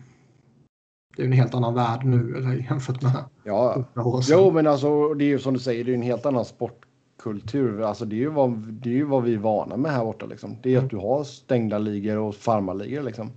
det 1.15 1.21
är 1.21 1.25
en 1.25 1.31
helt 1.31 1.53
annan 1.53 1.73
värld 1.73 2.05
nu 2.05 2.35
eller, 2.37 2.55
jämfört 2.69 3.01
med 3.01 3.23
ja. 3.43 3.83
Jo, 4.29 4.51
men 4.51 4.67
alltså 4.67 5.13
det 5.13 5.23
är 5.23 5.27
ju 5.27 5.39
som 5.39 5.53
du 5.53 5.59
säger, 5.59 5.83
det 5.83 5.91
är 5.91 5.95
en 5.95 6.01
helt 6.01 6.25
annan 6.25 6.45
sportkultur. 6.45 7.81
Alltså 7.81 8.05
det 8.05 8.15
är 8.15 8.17
ju 8.17 8.29
vad, 8.29 8.51
det 8.57 8.89
är 8.89 8.93
ju 8.93 9.05
vad 9.05 9.23
vi 9.23 9.33
är 9.33 9.37
vana 9.37 9.77
med 9.77 9.91
här 9.91 10.05
borta 10.05 10.25
liksom. 10.25 10.57
Det 10.63 10.69
är 10.69 10.73
mm. 10.73 10.85
att 10.85 10.91
du 10.91 10.97
har 10.97 11.23
stängda 11.23 11.77
ligor 11.77 12.17
och 12.17 12.35
farmarligor 12.35 13.03
liksom. 13.03 13.31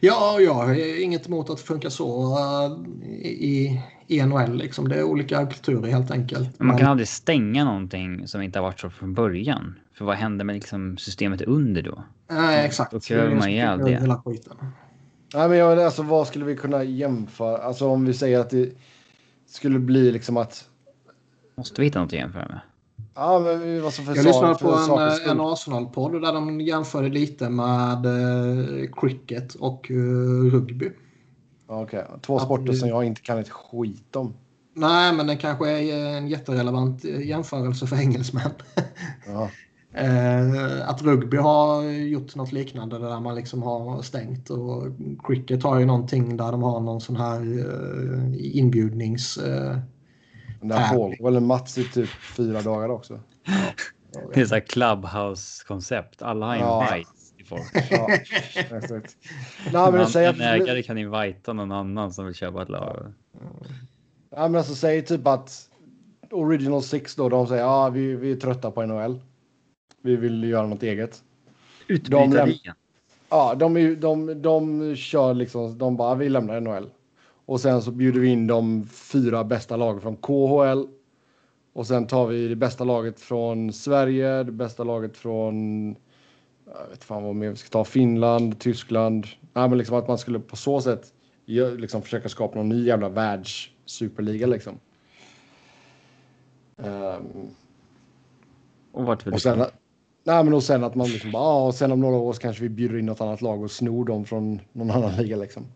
Ja, 0.00 0.40
jag 0.40 0.54
har 0.54 1.00
inget 1.02 1.26
emot 1.26 1.50
att 1.50 1.56
det 1.56 1.62
funkar 1.62 1.88
så 1.88 2.38
uh, 2.38 2.88
i, 3.26 3.80
i 4.06 4.22
NHL. 4.22 4.56
Liksom. 4.56 4.88
Det 4.88 4.96
är 4.96 5.02
olika 5.02 5.46
kulturer 5.46 5.90
helt 5.90 6.10
enkelt. 6.10 6.58
Men 6.58 6.66
man 6.66 6.78
kan 6.78 6.88
aldrig 6.88 7.08
stänga 7.08 7.64
någonting 7.64 8.28
som 8.28 8.42
inte 8.42 8.58
har 8.58 8.64
varit 8.64 8.80
så 8.80 8.90
från 8.90 9.14
början. 9.14 9.74
För 9.94 10.04
vad 10.04 10.16
händer 10.16 10.44
med 10.44 10.54
liksom 10.54 10.96
systemet 10.96 11.42
under 11.42 11.82
då? 11.82 12.04
Nej, 12.30 12.66
exakt. 12.66 12.92
Då 12.92 13.00
kräver 13.00 13.34
man 13.34 13.48
ihjäl 13.48 13.78
det. 13.78 13.90
Hela 13.90 14.22
Nej, 15.34 15.48
men 15.48 15.58
jag, 15.58 15.80
alltså, 15.80 16.02
vad 16.02 16.26
skulle 16.26 16.44
vi 16.44 16.56
kunna 16.56 16.84
jämföra? 16.84 17.58
Alltså 17.58 17.88
om 17.88 18.04
vi 18.04 18.14
säger 18.14 18.40
att 18.40 18.50
det 18.50 18.72
skulle 19.46 19.78
bli 19.78 20.12
liksom 20.12 20.36
att... 20.36 20.64
Måste 21.56 21.80
vi 21.80 21.86
hitta 21.86 22.00
något 22.00 22.06
att 22.06 22.12
jämföra 22.12 22.48
med? 22.48 22.60
Ja, 23.14 23.38
men 23.38 23.82
vad 23.82 23.92
som 23.92 24.04
för 24.04 24.16
Jag 24.16 24.24
lyssnade 24.24 24.54
på 24.54 24.74
en, 24.74 25.30
en 25.30 25.40
Arsenal-podd 25.40 26.22
där 26.22 26.32
de 26.32 26.60
jämförde 26.60 27.08
lite 27.08 27.50
med 27.50 28.06
uh, 28.06 28.86
cricket 28.96 29.54
och 29.54 29.90
uh, 29.90 30.50
rugby. 30.50 30.90
Okej, 31.66 32.02
okay. 32.02 32.20
två 32.20 32.38
sporter 32.38 32.72
vi... 32.72 32.78
som 32.78 32.88
jag 32.88 33.04
inte 33.04 33.20
kan 33.20 33.38
ett 33.38 33.48
skit 33.48 34.16
om. 34.16 34.34
Nej, 34.74 35.12
men 35.12 35.26
det 35.26 35.36
kanske 35.36 35.70
är 35.70 36.16
en 36.16 36.28
jätterelevant 36.28 37.04
jämförelse 37.04 37.86
för 37.86 37.96
engelsmän. 37.96 38.50
Ja. 39.26 39.50
Eh, 39.92 40.88
att 40.88 41.02
rugby 41.02 41.36
har 41.36 41.82
gjort 41.82 42.34
något 42.34 42.52
liknande 42.52 42.98
där 42.98 43.20
man 43.20 43.34
liksom 43.34 43.62
har 43.62 44.02
stängt 44.02 44.50
och 44.50 44.82
cricket 45.24 45.62
har 45.62 45.78
ju 45.78 45.86
någonting 45.86 46.36
där 46.36 46.52
de 46.52 46.62
har 46.62 46.80
någon 46.80 47.00
sån 47.00 47.16
här 47.16 47.40
eh, 47.40 48.58
inbjudnings... 48.58 49.38
Eh, 49.38 49.78
där 50.60 50.88
pågår 50.88 51.24
väl 51.24 51.36
en 51.36 51.46
match 51.46 51.78
i 51.78 51.84
typ 51.84 52.08
fyra 52.08 52.62
dagar 52.62 52.88
också. 52.88 53.20
Ja. 53.44 53.52
Det 54.34 54.40
är 54.40 54.46
så 54.46 54.54
här 54.54 54.60
clubhouse-koncept. 54.60 56.22
Alla 56.22 56.46
har 56.46 56.54
invite 56.54 57.10
folk. 57.46 57.74
Ja, 57.90 58.08
Nej, 59.72 59.92
men 59.92 60.00
en, 60.00 60.34
en 60.34 60.40
ägare 60.40 60.82
kan 60.82 60.98
invita 60.98 61.52
någon 61.52 61.72
annan 61.72 62.12
som 62.12 62.26
vill 62.26 62.34
köpa 62.34 62.62
ett 62.62 62.68
lag. 62.68 63.12
Ja, 64.30 64.48
men 64.48 64.54
alltså 64.54 64.74
säg 64.74 65.04
typ 65.04 65.26
att 65.26 65.70
Original 66.30 66.82
Six 66.82 67.14
då, 67.14 67.28
de 67.28 67.46
säger 67.46 67.62
ja, 67.62 67.88
vi, 67.88 68.16
vi 68.16 68.32
är 68.32 68.36
trötta 68.36 68.70
på 68.70 68.86
NHL. 68.86 69.20
Vi 70.02 70.16
vill 70.16 70.44
göra 70.44 70.66
något 70.66 70.82
eget. 70.82 71.22
Utbrytarligan. 71.86 72.74
Ja, 73.28 73.54
de, 73.54 73.74
de, 73.74 74.00
de, 74.00 74.42
de 74.42 74.96
kör 74.96 75.34
liksom, 75.34 75.78
de 75.78 75.96
bara, 75.96 76.14
vi 76.14 76.28
lämnar 76.28 76.60
NHL. 76.60 76.90
Och 77.46 77.60
sen 77.60 77.82
så 77.82 77.90
bjuder 77.90 78.20
vi 78.20 78.28
in 78.28 78.46
de 78.46 78.86
fyra 78.86 79.44
bästa 79.44 79.76
lagen 79.76 80.00
från 80.00 80.16
KHL. 80.16 80.86
Och 81.72 81.86
sen 81.86 82.06
tar 82.06 82.26
vi 82.26 82.48
det 82.48 82.56
bästa 82.56 82.84
laget 82.84 83.20
från 83.20 83.72
Sverige, 83.72 84.42
det 84.42 84.52
bästa 84.52 84.84
laget 84.84 85.16
från, 85.16 85.96
jag 86.66 86.88
vet 86.90 87.04
fan 87.04 87.22
vad 87.22 87.34
mer 87.34 87.50
vi 87.50 87.56
ska 87.56 87.68
ta, 87.68 87.84
Finland, 87.84 88.58
Tyskland. 88.58 89.26
Nej, 89.52 89.68
men 89.68 89.78
liksom 89.78 89.96
att 89.96 90.08
man 90.08 90.18
skulle 90.18 90.40
på 90.40 90.56
så 90.56 90.80
sätt 90.80 91.12
liksom 91.46 92.02
försöka 92.02 92.28
skapa 92.28 92.58
någon 92.58 92.68
ny 92.68 92.86
jävla 92.86 93.08
världssuperliga 93.08 94.46
liksom. 94.46 94.80
Um, 96.76 97.50
och 98.92 99.04
vart 99.04 99.26
vill 99.26 99.34
och 99.34 99.42
sen, 99.42 99.58
nej, 100.24 100.44
men 100.44 100.54
och 100.54 100.62
sen 100.62 100.84
att 100.84 100.94
man 100.94 101.08
liksom 101.08 101.32
bara, 101.32 101.42
ja, 101.42 101.66
och 101.66 101.74
sen 101.74 101.92
om 101.92 102.00
några 102.00 102.16
år 102.16 102.32
så 102.32 102.40
kanske 102.40 102.62
vi 102.62 102.68
bjuder 102.68 102.98
in 102.98 103.06
något 103.06 103.20
annat 103.20 103.42
lag 103.42 103.62
och 103.62 103.70
snor 103.70 104.04
dem 104.04 104.24
från 104.24 104.60
någon 104.72 104.90
annan 104.90 105.16
liga 105.16 105.36
liksom. 105.36 105.66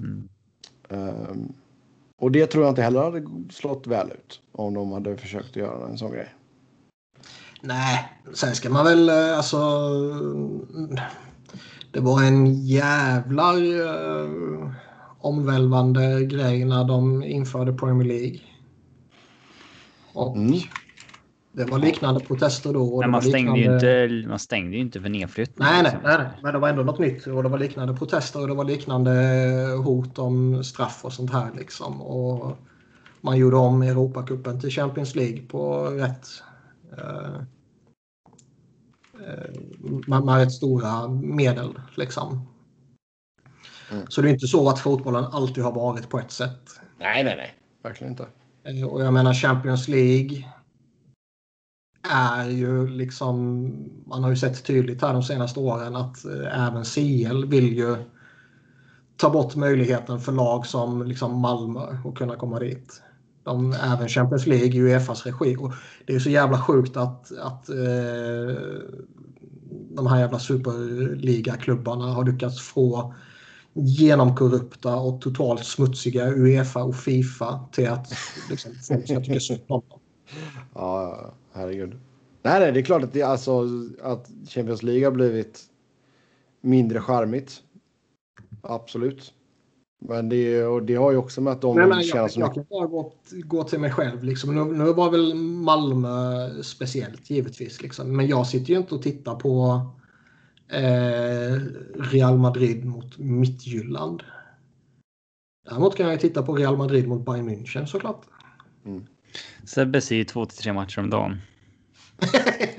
Mm. 0.00 0.28
Um, 0.88 1.52
och 2.16 2.32
det 2.32 2.46
tror 2.46 2.64
jag 2.64 2.70
inte 2.72 2.82
heller 2.82 3.02
hade 3.02 3.26
slått 3.50 3.86
väl 3.86 4.10
ut 4.10 4.40
om 4.52 4.74
de 4.74 4.92
hade 4.92 5.16
försökt 5.16 5.56
göra 5.56 5.88
en 5.88 5.98
sån 5.98 6.12
grej. 6.12 6.28
Nej, 7.64 8.08
sen 8.34 8.54
ska 8.54 8.70
man 8.70 8.84
väl 8.84 9.08
eh, 9.08 9.36
alltså. 9.36 9.58
Det 11.90 12.00
var 12.00 12.22
en 12.22 12.66
jävlar 12.66 13.56
uh, 13.56 14.70
omvälvande 15.18 16.24
grej 16.24 16.64
när 16.64 16.84
de 16.84 17.22
införde 17.22 17.72
Premier 17.72 18.08
League. 18.08 18.40
Och 20.12 20.36
mm. 20.36 20.60
Det 21.52 21.64
var 21.64 21.78
liknande 21.78 22.20
protester 22.20 22.72
då. 22.72 23.00
Men 23.00 23.10
man, 23.10 23.22
stängde 23.22 23.56
liknande... 23.56 23.98
ju 23.98 24.14
inte, 24.16 24.28
man 24.28 24.38
stängde 24.38 24.76
ju 24.76 24.82
inte 24.82 25.00
för 25.00 25.08
nedflyttning. 25.08 25.68
Nej, 25.68 25.82
nej, 25.82 25.96
nej, 26.04 26.26
men 26.42 26.52
det 26.52 26.58
var 26.58 26.68
ändå 26.68 26.82
något 26.82 26.98
nytt. 26.98 27.26
Och 27.26 27.42
det 27.42 27.48
var 27.48 27.58
liknande 27.58 27.94
protester 27.94 28.40
och 28.40 28.48
det 28.48 28.54
var 28.54 28.64
liknande 28.64 29.12
hot 29.84 30.18
om 30.18 30.64
straff 30.64 31.00
och 31.04 31.12
sånt 31.12 31.32
här. 31.32 31.50
Liksom. 31.58 32.02
Och 32.02 32.56
man 33.20 33.36
gjorde 33.36 33.56
om 33.56 33.82
Europacupen 33.82 34.60
till 34.60 34.70
Champions 34.70 35.14
League 35.14 35.42
på 35.42 35.84
rätt 35.84 36.26
eh, 36.98 37.04
eh 37.04 37.42
med, 40.06 40.24
med 40.24 40.36
rätt 40.36 40.52
stora 40.52 41.08
medel. 41.08 41.78
Liksom. 41.94 42.48
Mm. 43.90 44.06
Så 44.08 44.22
det 44.22 44.28
är 44.28 44.32
inte 44.32 44.46
så 44.46 44.68
att 44.68 44.78
fotbollen 44.78 45.24
alltid 45.24 45.64
har 45.64 45.72
varit 45.72 46.08
på 46.08 46.18
ett 46.18 46.30
sätt. 46.30 46.80
Nej, 46.98 47.24
nej, 47.24 47.36
nej. 47.36 47.54
Verkligen 47.82 48.10
inte. 48.10 48.26
Eh, 48.64 48.86
och 48.86 49.02
jag 49.04 49.12
menar 49.12 49.34
Champions 49.34 49.88
League 49.88 50.48
är 52.10 52.48
ju 52.48 52.86
liksom, 52.86 53.66
man 54.06 54.22
har 54.22 54.30
ju 54.30 54.36
sett 54.36 54.64
tydligt 54.64 55.02
här 55.02 55.12
de 55.12 55.22
senaste 55.22 55.60
åren 55.60 55.96
att 55.96 56.24
eh, 56.24 56.66
även 56.66 56.84
CL 56.84 57.44
vill 57.44 57.76
ju 57.76 57.96
ta 59.16 59.30
bort 59.30 59.56
möjligheten 59.56 60.20
för 60.20 60.32
lag 60.32 60.66
som 60.66 61.02
liksom 61.02 61.40
Malmö 61.40 61.80
att 61.80 62.14
kunna 62.14 62.36
komma 62.36 62.58
dit. 62.58 63.02
De, 63.44 63.72
även 63.72 64.08
Champions 64.08 64.46
League 64.46 64.74
i 64.74 64.80
Uefas 64.80 65.26
regi. 65.26 65.56
Och 65.56 65.72
det 66.06 66.14
är 66.14 66.18
så 66.18 66.30
jävla 66.30 66.58
sjukt 66.58 66.96
att, 66.96 67.32
att 67.38 67.68
eh, 67.68 68.56
de 69.94 70.06
här 70.06 70.20
jävla 70.20 70.38
superligaklubbarna 70.38 72.04
har 72.04 72.24
lyckats 72.24 72.62
få 72.62 73.14
genomkorrupta 73.74 74.96
och 74.96 75.20
totalt 75.20 75.64
smutsiga 75.64 76.28
Uefa 76.28 76.82
och 76.82 76.96
Fifa 76.96 77.68
till 77.72 77.88
att 77.88 78.14
liksom, 78.50 78.72
folk 78.88 79.04
ska 79.04 79.20
tycka 79.20 79.40
synd 79.40 79.60
om 79.66 79.82
dem. 79.88 79.98
Ja, 80.74 81.34
herregud. 81.52 82.00
Nej, 82.42 82.60
nej, 82.60 82.72
det 82.72 82.80
är 82.80 82.84
klart 82.84 83.02
att, 83.02 83.12
det, 83.12 83.22
alltså, 83.22 83.68
att 84.02 84.30
Champions 84.48 84.82
League 84.82 85.04
har 85.04 85.12
blivit 85.12 85.60
mindre 86.60 87.00
charmigt. 87.00 87.62
Absolut. 88.62 89.34
Men 90.08 90.28
det, 90.28 90.64
och 90.64 90.82
det 90.82 90.94
har 90.94 91.10
ju 91.10 91.16
också 91.16 91.40
med 91.40 91.52
att 91.52 91.60
de 91.60 91.76
nej, 91.76 91.86
nej, 91.88 92.10
jag, 92.14 92.30
som... 92.30 92.42
Jag 92.42 92.54
kan 92.54 92.64
bara 92.70 92.86
gå, 92.86 93.12
gå 93.30 93.64
till 93.64 93.78
mig 93.78 93.90
själv. 93.90 94.24
Liksom. 94.24 94.54
Nu, 94.54 94.84
nu 94.84 94.92
var 94.92 95.10
väl 95.10 95.34
Malmö 95.34 96.48
speciellt 96.62 97.30
givetvis. 97.30 97.82
Liksom. 97.82 98.16
Men 98.16 98.26
jag 98.26 98.46
sitter 98.46 98.72
ju 98.72 98.78
inte 98.78 98.94
och 98.94 99.02
tittar 99.02 99.34
på 99.34 99.80
eh, 100.68 101.60
Real 101.94 102.38
Madrid 102.38 102.84
mot 102.84 103.18
Mittjylland. 103.18 104.22
Däremot 105.68 105.96
kan 105.96 106.10
jag 106.10 106.20
titta 106.20 106.42
på 106.42 106.54
Real 106.54 106.76
Madrid 106.76 107.08
mot 107.08 107.24
Bayern 107.24 107.48
München 107.48 107.86
såklart. 107.86 108.22
Mm. 108.84 109.06
Sebbe 109.64 110.00
ser 110.00 110.24
två 110.24 110.46
till 110.46 110.58
tre 110.58 110.72
matcher 110.72 111.00
om 111.00 111.10
dagen. 111.10 111.36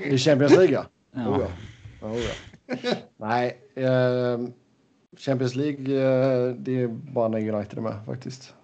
I 0.04 0.18
Champions 0.18 0.56
League? 0.56 0.72
ja. 0.72 0.86
Oh, 1.12 1.40
ja. 2.00 2.08
Oh, 2.08 2.18
ja. 2.18 2.32
Nej, 3.16 3.60
eh, 3.74 4.38
Champions 5.16 5.54
League, 5.54 5.96
eh, 5.96 6.54
det 6.54 6.82
är 6.82 6.88
bara 6.88 7.28
när 7.28 7.54
United 7.54 7.78
är 7.78 7.82
med 7.82 8.04
faktiskt. 8.06 8.54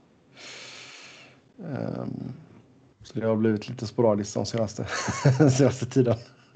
Eh, 1.58 2.04
så 3.02 3.20
det 3.20 3.26
har 3.26 3.36
blivit 3.36 3.68
lite 3.68 3.86
sporadiskt 3.86 4.34
de 4.34 4.46
senaste, 4.46 4.84
senaste 5.50 5.86
tiden. 5.86 6.16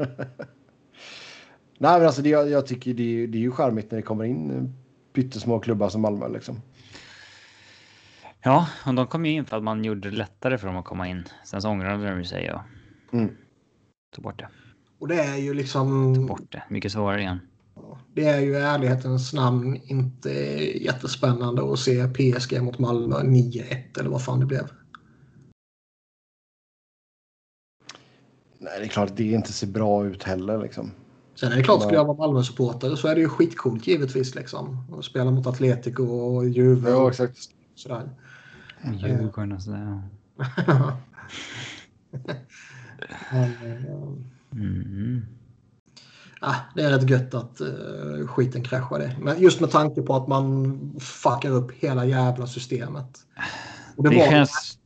Nej, 1.78 1.98
men 1.98 2.06
alltså 2.06 2.22
det, 2.22 2.28
jag 2.28 2.66
tycker 2.66 2.94
det, 2.94 3.26
det 3.26 3.38
är 3.38 3.42
ju 3.42 3.50
charmigt 3.50 3.90
när 3.90 3.96
det 3.96 4.02
kommer 4.02 4.24
in 4.24 4.72
pyttesmå 5.12 5.58
klubbar 5.58 5.88
som 5.88 6.00
Malmö 6.00 6.28
liksom. 6.28 6.60
Ja, 8.42 8.68
och 8.86 8.94
de 8.94 9.06
kom 9.06 9.26
ju 9.26 9.32
in 9.32 9.44
för 9.44 9.56
att 9.56 9.62
man 9.62 9.84
gjorde 9.84 10.10
det 10.10 10.16
lättare 10.16 10.58
för 10.58 10.66
dem 10.66 10.76
att 10.76 10.84
komma 10.84 11.08
in. 11.08 11.24
Sen 11.44 11.62
så 11.62 11.68
ångrade 11.68 12.16
de 12.16 12.24
sig 12.24 12.52
och 12.52 12.60
mm. 13.12 13.36
tog 14.14 14.24
bort 14.24 14.38
det. 14.38 14.48
Och 14.98 15.08
det 15.08 15.20
är 15.20 15.36
ju 15.36 15.54
liksom... 15.54 16.14
Tog 16.14 16.26
bort 16.26 16.52
det. 16.52 16.62
Mycket 16.68 16.92
svårare 16.92 17.20
igen. 17.20 17.40
Det 18.14 18.24
är 18.24 18.40
ju 18.40 18.52
i 18.52 18.60
ärlighetens 18.60 19.32
namn 19.32 19.80
inte 19.84 20.30
jättespännande 20.84 21.72
att 21.72 21.78
se 21.78 22.08
PSG 22.08 22.62
mot 22.62 22.78
Malmö 22.78 23.16
9-1 23.16 24.00
eller 24.00 24.10
vad 24.10 24.24
fan 24.24 24.40
det 24.40 24.46
blev. 24.46 24.68
Nej, 28.58 28.78
det 28.78 28.84
är 28.84 28.88
klart 28.88 29.10
att 29.10 29.16
det 29.16 29.30
inte 29.30 29.52
ser 29.52 29.66
bra 29.66 30.06
ut 30.06 30.22
heller 30.22 30.62
liksom. 30.62 30.90
Sen 31.34 31.52
är 31.52 31.56
det 31.56 31.62
klart, 31.62 31.82
skulle 31.82 31.96
jag 31.96 32.04
vara 32.04 32.16
Malmö-supporter 32.16 32.96
så 32.96 33.08
är 33.08 33.14
det 33.14 33.20
ju 33.20 33.28
skitcoolt 33.28 33.86
givetvis 33.86 34.34
liksom. 34.34 34.86
Att 34.92 35.04
spela 35.04 35.30
mot 35.30 35.46
Atletico 35.46 36.02
och 36.02 36.48
Juve. 36.48 36.90
Ja, 36.90 37.10
exakt. 37.10 37.38
Sådär. 37.74 38.10
Djurgården 38.92 39.52
och 39.52 39.62
sådär. 39.62 40.02
mm. 44.52 45.26
Ah, 46.44 46.56
det 46.74 46.82
är 46.82 46.90
rätt 46.90 47.10
gött 47.10 47.34
att 47.34 47.60
uh, 47.60 48.26
skiten 48.26 48.62
kraschade. 48.62 49.16
Men 49.20 49.40
just 49.40 49.60
med 49.60 49.70
tanke 49.70 50.02
på 50.02 50.16
att 50.16 50.28
man 50.28 50.78
fuckar 51.00 51.50
upp 51.50 51.72
hela 51.72 52.04
jävla 52.04 52.46
systemet. 52.46 53.18
Och 53.96 54.04
det, 54.04 54.10
det 54.10 54.16
var, 54.16 54.26
känns... 54.26 54.78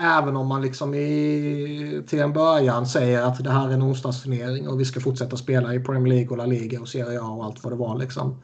Även 0.00 0.36
om 0.36 0.46
man 0.46 0.62
liksom 0.62 0.94
i, 0.94 2.02
till 2.06 2.20
en 2.20 2.32
början 2.32 2.86
säger 2.86 3.22
att 3.22 3.44
det 3.44 3.50
här 3.50 3.68
är 3.68 3.72
en 3.72 3.82
onsdagsturnering 3.82 4.68
och 4.68 4.80
vi 4.80 4.84
ska 4.84 5.00
fortsätta 5.00 5.36
spela 5.36 5.74
i 5.74 5.80
Premier 5.80 6.14
League 6.14 6.30
och 6.30 6.36
La 6.36 6.46
Liga 6.46 6.80
och 6.80 6.88
Serie 6.88 7.20
A 7.20 7.28
och 7.28 7.44
allt 7.44 7.64
vad 7.64 7.72
det 7.72 7.76
var. 7.76 7.98
Liksom 7.98 8.42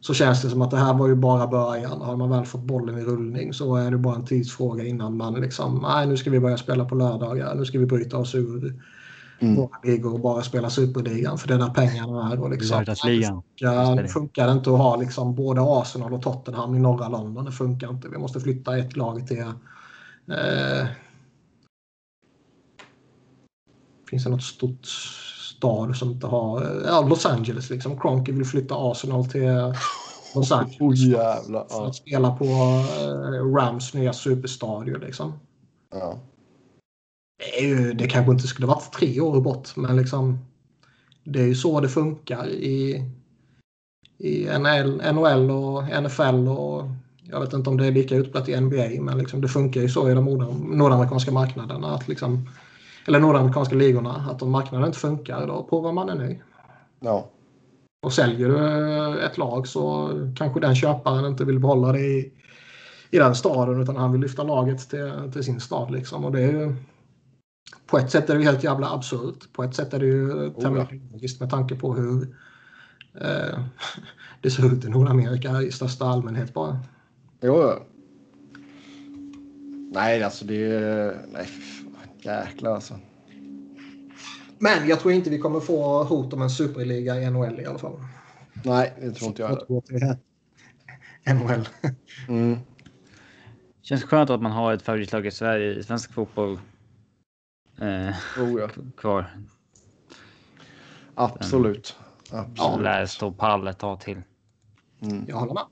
så 0.00 0.14
känns 0.14 0.42
det 0.42 0.50
som 0.50 0.62
att 0.62 0.70
det 0.70 0.76
här 0.76 0.94
var 0.94 1.08
ju 1.08 1.14
bara 1.14 1.46
början. 1.46 2.00
Har 2.00 2.16
man 2.16 2.30
väl 2.30 2.44
fått 2.44 2.64
bollen 2.64 2.98
i 2.98 3.02
rullning 3.02 3.54
så 3.54 3.76
är 3.76 3.90
det 3.90 3.98
bara 3.98 4.14
en 4.14 4.26
tidsfråga 4.26 4.84
innan 4.84 5.16
man 5.16 5.34
liksom, 5.34 5.80
nej 5.82 6.06
nu 6.06 6.16
ska 6.16 6.30
vi 6.30 6.40
börja 6.40 6.56
spela 6.56 6.84
på 6.84 6.94
lördagar, 6.94 7.54
nu 7.54 7.64
ska 7.64 7.78
vi 7.78 7.86
bryta 7.86 8.18
oss 8.18 8.34
ur 8.34 8.82
mm. 9.40 9.56
våra 9.56 9.78
ligor 9.82 10.14
och 10.14 10.20
bara 10.20 10.42
spela 10.42 10.70
superligan 10.70 11.38
för 11.38 11.48
det 11.48 11.54
är 11.54 11.58
där 11.58 11.70
pengarna 11.70 12.32
är. 12.32 12.40
Och 12.40 12.50
liksom, 12.50 12.84
det 12.84 12.96
funkar, 12.96 14.06
funkar 14.06 14.46
det 14.46 14.52
inte 14.52 14.70
att 14.70 14.78
ha 14.78 14.96
liksom 14.96 15.34
både 15.34 15.60
Arsenal 15.62 16.12
och 16.12 16.22
Tottenham 16.22 16.74
i 16.74 16.78
norra 16.78 17.08
London. 17.08 17.44
Det 17.44 17.52
funkar 17.52 17.90
inte. 17.90 18.08
Vi 18.08 18.18
måste 18.18 18.40
flytta 18.40 18.78
ett 18.78 18.96
lag 18.96 19.26
till 19.26 19.40
eh, 19.40 20.86
Finns 24.10 24.24
det 24.24 24.30
något 24.30 24.42
stort 24.42 24.86
stad 25.56 25.96
som 25.96 26.10
inte 26.10 26.26
har... 26.26 26.82
Ja, 26.86 27.00
Los 27.00 27.26
Angeles 27.26 27.70
liksom. 27.70 28.00
Cronky 28.00 28.32
vill 28.32 28.44
flytta 28.44 28.74
Arsenal 28.78 29.26
till 29.26 29.74
Los 30.34 30.52
Angeles. 30.52 30.80
Oh, 30.80 30.96
jävlar. 30.96 31.66
För 31.68 31.86
att 31.86 31.96
spela 31.96 32.30
på 32.30 32.44
uh, 32.44 33.54
Rams 33.54 33.94
nya 33.94 34.12
superstadion 34.12 35.00
liksom. 35.00 35.32
Ja. 35.90 36.18
Det, 37.40 37.58
är 37.58 37.68
ju, 37.68 37.92
det 37.92 38.06
kanske 38.06 38.32
inte 38.32 38.46
skulle 38.46 38.66
varit 38.66 38.92
tre 38.92 39.20
år 39.20 39.40
bort, 39.40 39.76
men 39.76 39.96
liksom... 39.96 40.38
Det 41.24 41.40
är 41.40 41.46
ju 41.46 41.54
så 41.54 41.80
det 41.80 41.88
funkar 41.88 42.48
i, 42.48 43.04
i 44.18 44.44
NL, 44.58 45.02
NHL 45.14 45.50
och 45.50 46.02
NFL 46.02 46.48
och 46.48 46.84
jag 47.22 47.40
vet 47.40 47.52
inte 47.52 47.70
om 47.70 47.76
det 47.76 47.86
är 47.86 47.92
lika 47.92 48.16
utbrett 48.16 48.48
i 48.48 48.60
NBA, 48.60 49.02
men 49.02 49.18
liksom 49.18 49.40
det 49.40 49.48
funkar 49.48 49.80
ju 49.80 49.88
så 49.88 50.10
i 50.10 50.14
de 50.14 50.24
nordamerikanska 50.70 51.32
marknaderna. 51.32 51.94
Att 51.94 52.08
liksom, 52.08 52.48
eller 53.06 53.20
nordamerikanska 53.20 53.74
ligorna, 53.74 54.26
att 54.30 54.42
om 54.42 54.50
marknaden 54.50 54.86
inte 54.86 54.98
funkar 54.98 55.46
då 55.46 55.62
provar 55.62 55.92
man 55.92 56.08
en 56.08 56.18
ny. 56.18 56.40
Ja. 57.00 57.28
Och 58.02 58.12
säljer 58.12 58.48
du 58.48 59.20
ett 59.20 59.38
lag 59.38 59.68
så 59.68 60.10
kanske 60.36 60.60
den 60.60 60.74
köparen 60.74 61.24
inte 61.24 61.44
vill 61.44 61.58
behålla 61.58 61.92
det 61.92 62.00
i, 62.00 62.32
i 63.10 63.18
den 63.18 63.34
staden 63.34 63.82
utan 63.82 63.96
han 63.96 64.12
vill 64.12 64.20
lyfta 64.20 64.42
laget 64.42 64.90
till, 64.90 65.12
till 65.32 65.44
sin 65.44 65.60
stad. 65.60 65.90
Liksom. 65.90 66.24
Och 66.24 66.32
det 66.32 66.42
är 66.42 66.52
ju, 66.52 66.74
på 67.86 67.98
ett 67.98 68.10
sätt 68.10 68.30
är 68.30 68.38
det 68.38 68.44
helt 68.44 68.64
jävla 68.64 68.90
absurt. 68.90 69.52
På 69.52 69.64
ett 69.64 69.74
sätt 69.74 69.94
är 69.94 69.98
det 69.98 70.06
ju 70.06 70.50
tämligen 70.50 71.08
logiskt 71.12 71.40
med 71.40 71.50
tanke 71.50 71.74
på 71.74 71.94
hur 71.94 72.36
eh, 73.20 73.60
det 74.40 74.50
ser 74.50 74.72
ut 74.74 74.84
i 74.84 74.88
Nordamerika 74.88 75.62
i 75.62 75.72
största 75.72 76.04
allmänhet 76.04 76.54
bara. 76.54 76.78
Jo, 77.40 77.72
Nej, 79.92 80.22
alltså 80.22 80.44
det 80.44 80.64
är... 80.64 81.26
Nej, 81.32 81.48
Jäklar 82.22 82.74
alltså. 82.74 82.94
Men 84.58 84.88
jag 84.88 85.00
tror 85.00 85.12
inte 85.12 85.30
vi 85.30 85.38
kommer 85.38 85.60
få 85.60 86.04
hot 86.04 86.32
om 86.32 86.42
en 86.42 86.50
superliga 86.50 87.20
i 87.20 87.30
NHL 87.30 87.60
i 87.60 87.66
alla 87.66 87.78
fall. 87.78 88.04
Nej, 88.64 88.92
det 89.00 89.10
tror 89.10 89.28
inte 89.28 89.42
jag 89.42 89.48
heller. 89.48 90.16
NHL. 91.34 91.68
Mm. 92.28 92.58
Känns 93.82 94.04
skönt 94.04 94.30
att 94.30 94.42
man 94.42 94.52
har 94.52 94.72
ett 94.72 94.82
favoritlag 94.82 95.26
i 95.26 95.30
Sverige 95.30 95.74
i 95.74 95.82
svensk 95.82 96.12
fotboll. 96.12 96.58
Eh, 97.80 98.14
Oh, 98.38 98.60
ja. 98.60 98.68
kvar. 98.96 99.30
Absolut. 101.14 101.96
Absolut. 102.30 102.58
Ja, 102.58 102.76
lär 102.76 103.06
stå 103.06 103.32
pall 103.32 103.68
ett 103.68 103.78
tag 103.78 104.00
till. 104.00 104.22
Jag 105.26 105.36
håller 105.36 105.54
med. 105.54 105.64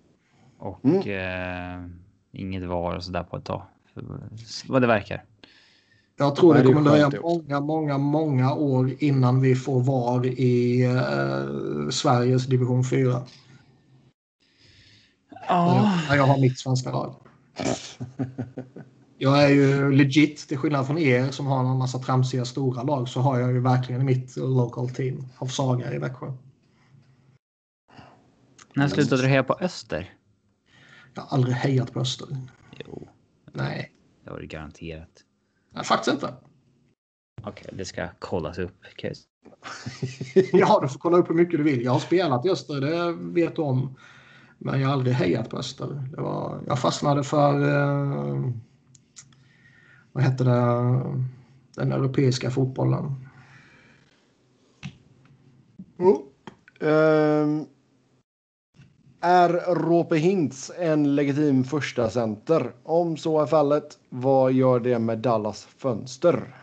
Och 0.59 0.85
Mm. 0.85 1.01
eh, 1.01 1.91
inget 2.33 2.65
var 2.69 2.95
och 2.97 3.05
så 3.05 3.11
där 3.13 3.23
på 3.23 3.37
ett 3.37 3.45
tag. 3.45 3.63
För, 3.95 4.05
vad 4.69 4.83
det 4.83 4.87
verkar. 4.87 5.25
Jag 6.17 6.37
tror 6.37 6.55
det 6.55 6.63
det 6.63 6.73
kommer 6.73 6.91
dröja 6.91 7.11
många, 7.23 7.61
många, 7.61 7.99
många 7.99 8.55
år 8.55 8.93
innan 8.99 9.41
vi 9.41 9.55
får 9.55 9.81
VAR 9.81 10.27
i 10.27 10.85
eh, 10.85 11.91
Sveriges 11.91 12.47
division 12.47 12.85
4. 12.85 13.23
Ja, 15.49 15.91
jag 16.11 16.27
har 16.27 16.39
mitt 16.41 16.59
svenska 16.59 16.91
lag. 16.91 17.15
Jag 19.21 19.45
är 19.45 19.49
ju 19.49 19.93
legit, 19.93 20.49
till 20.49 20.59
skillnad 20.59 20.87
från 20.87 20.99
er 20.99 21.31
som 21.31 21.47
har 21.47 21.61
en 21.61 21.79
massa 21.79 21.99
tramsiga 21.99 22.45
stora 22.45 22.83
lag, 22.83 23.09
så 23.09 23.21
har 23.21 23.39
jag 23.39 23.53
ju 23.53 23.61
verkligen 23.61 24.05
mitt 24.05 24.37
local 24.37 24.91
team 24.91 25.25
av 25.39 25.47
Saga 25.47 25.95
i 25.95 25.99
Växjö. 25.99 26.33
när 28.75 28.89
slutade 28.89 29.23
du 29.23 29.29
heja 29.29 29.45
på 29.45 29.55
Öster? 29.61 30.15
Jag 31.15 31.23
har 31.23 31.37
aldrig 31.37 31.55
hejat 31.55 31.93
på 31.93 32.01
Öster. 32.01 32.29
Jo, 32.87 33.09
Nej, 33.53 33.93
det 34.25 34.31
var 34.31 34.41
det 34.41 34.47
garanterat. 34.47 35.25
Nej 35.71 35.85
faktiskt 35.85 36.15
inte. 36.15 36.35
Okej, 37.43 37.71
det 37.73 37.85
ska 37.85 38.09
kollas 38.19 38.59
upp. 38.59 38.77
Ja, 40.53 40.79
du 40.83 40.89
får 40.89 40.99
kolla 40.99 41.17
upp 41.17 41.31
hur 41.31 41.35
mycket 41.35 41.59
du 41.59 41.65
vill. 41.65 41.83
Jag 41.83 41.93
har 41.93 42.01
spelat 42.01 42.47
i 42.47 42.51
Öster, 42.51 42.81
det 42.81 43.13
vet 43.13 43.57
du 43.57 43.63
om. 43.63 43.97
Men 44.59 44.81
jag 44.81 44.89
har 44.89 44.93
aldrig 44.93 45.15
hejat 45.15 45.51
på 45.51 45.59
Öster. 45.59 45.87
Det 46.17 46.21
var, 46.21 46.61
jag 46.67 46.79
fastnade 46.79 47.25
för... 47.25 47.69
Eh, 47.69 48.51
vad 50.19 50.25
hette 50.25 50.45
det? 50.45 50.51
Den 51.75 51.93
europeiska 51.93 52.51
fotbollen. 52.51 53.15
Oh. 55.99 56.21
Ehm, 56.81 57.65
är 59.21 59.75
Rope 59.75 60.17
Hintz 60.17 60.71
en 60.79 61.15
legitim 61.15 61.65
första 61.65 62.11
center? 62.11 62.73
Om 62.83 63.17
så 63.17 63.41
är 63.41 63.47
fallet, 63.47 63.99
vad 64.09 64.53
gör 64.53 64.81
det 64.81 64.99
med 64.99 65.19
Dallas 65.19 65.65
fönster? 65.65 66.55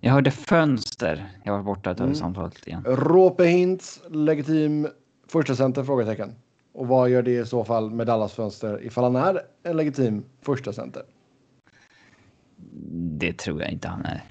Jag 0.00 0.12
hörde 0.12 0.30
fönster. 0.30 1.32
Jag 1.44 1.52
var 1.52 1.62
borta 1.62 1.90
ett 1.90 2.00
Mm. 2.00 2.14
samtalet 2.14 2.66
igen. 2.66 2.84
Rope 2.84 3.44
Hintz, 3.44 4.00
legitim 4.08 4.88
första 5.28 5.56
center? 5.56 5.84
Frågetecken. 5.84 6.34
Och 6.72 6.88
vad 6.88 7.10
gör 7.10 7.22
det 7.22 7.40
i 7.40 7.46
så 7.46 7.64
fall 7.64 7.90
med 7.90 8.06
Dallas 8.06 8.32
fönster 8.32 8.84
ifall 8.84 9.04
han 9.04 9.16
är 9.16 9.40
en 9.62 9.76
legitim 9.76 10.24
första 10.42 10.72
center? 10.72 11.02
Det 13.18 13.38
tror 13.38 13.62
jag 13.62 13.72
inte 13.72 13.88
han 13.88 14.04
är. 14.04 14.24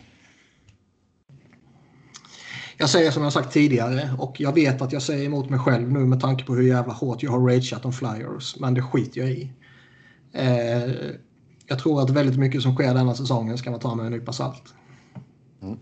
Jag 2.80 2.90
säger 2.90 3.12
som 3.12 3.24
jag 3.24 3.34
sagt 3.34 3.54
tidigare 3.54 4.10
och 4.20 4.42
jag 4.42 4.54
vet 4.54 4.82
att 4.82 4.92
jag 4.92 5.02
säger 5.02 5.26
emot 5.26 5.50
mig 5.50 5.60
själv 5.60 5.92
nu 5.92 6.00
med 6.00 6.22
tanke 6.22 6.46
på 6.46 6.56
hur 6.56 6.68
jävla 6.68 6.94
hårt 6.94 7.24
jag 7.24 7.32
har 7.32 7.40
rageat 7.40 7.86
om 7.86 7.94
Flyers. 7.94 8.60
Men 8.60 8.74
det 8.74 8.82
skiter 8.82 9.22
jag 9.22 9.30
i. 9.30 9.52
Eh, 10.32 11.12
jag 11.68 11.80
tror 11.80 12.02
att 12.02 12.10
väldigt 12.10 12.38
mycket 12.38 12.62
som 12.62 12.76
sker 12.76 12.94
denna 12.94 13.16
säsongen 13.16 13.58
ska 13.58 13.72
man 13.72 13.80
ta 13.80 13.96
med 13.96 14.06
en 14.06 14.12
nypa 14.12 14.34
salt. 14.34 14.74
Mm. 15.62 15.80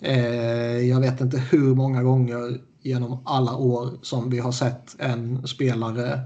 Eh, 0.00 0.88
jag 0.88 1.00
vet 1.00 1.20
inte 1.20 1.38
hur 1.38 1.74
många 1.74 2.02
gånger 2.02 2.60
genom 2.82 3.22
alla 3.24 3.56
år 3.56 3.90
som 4.02 4.30
vi 4.30 4.38
har 4.38 4.52
sett 4.52 4.96
en 4.98 5.46
spelare 5.46 6.20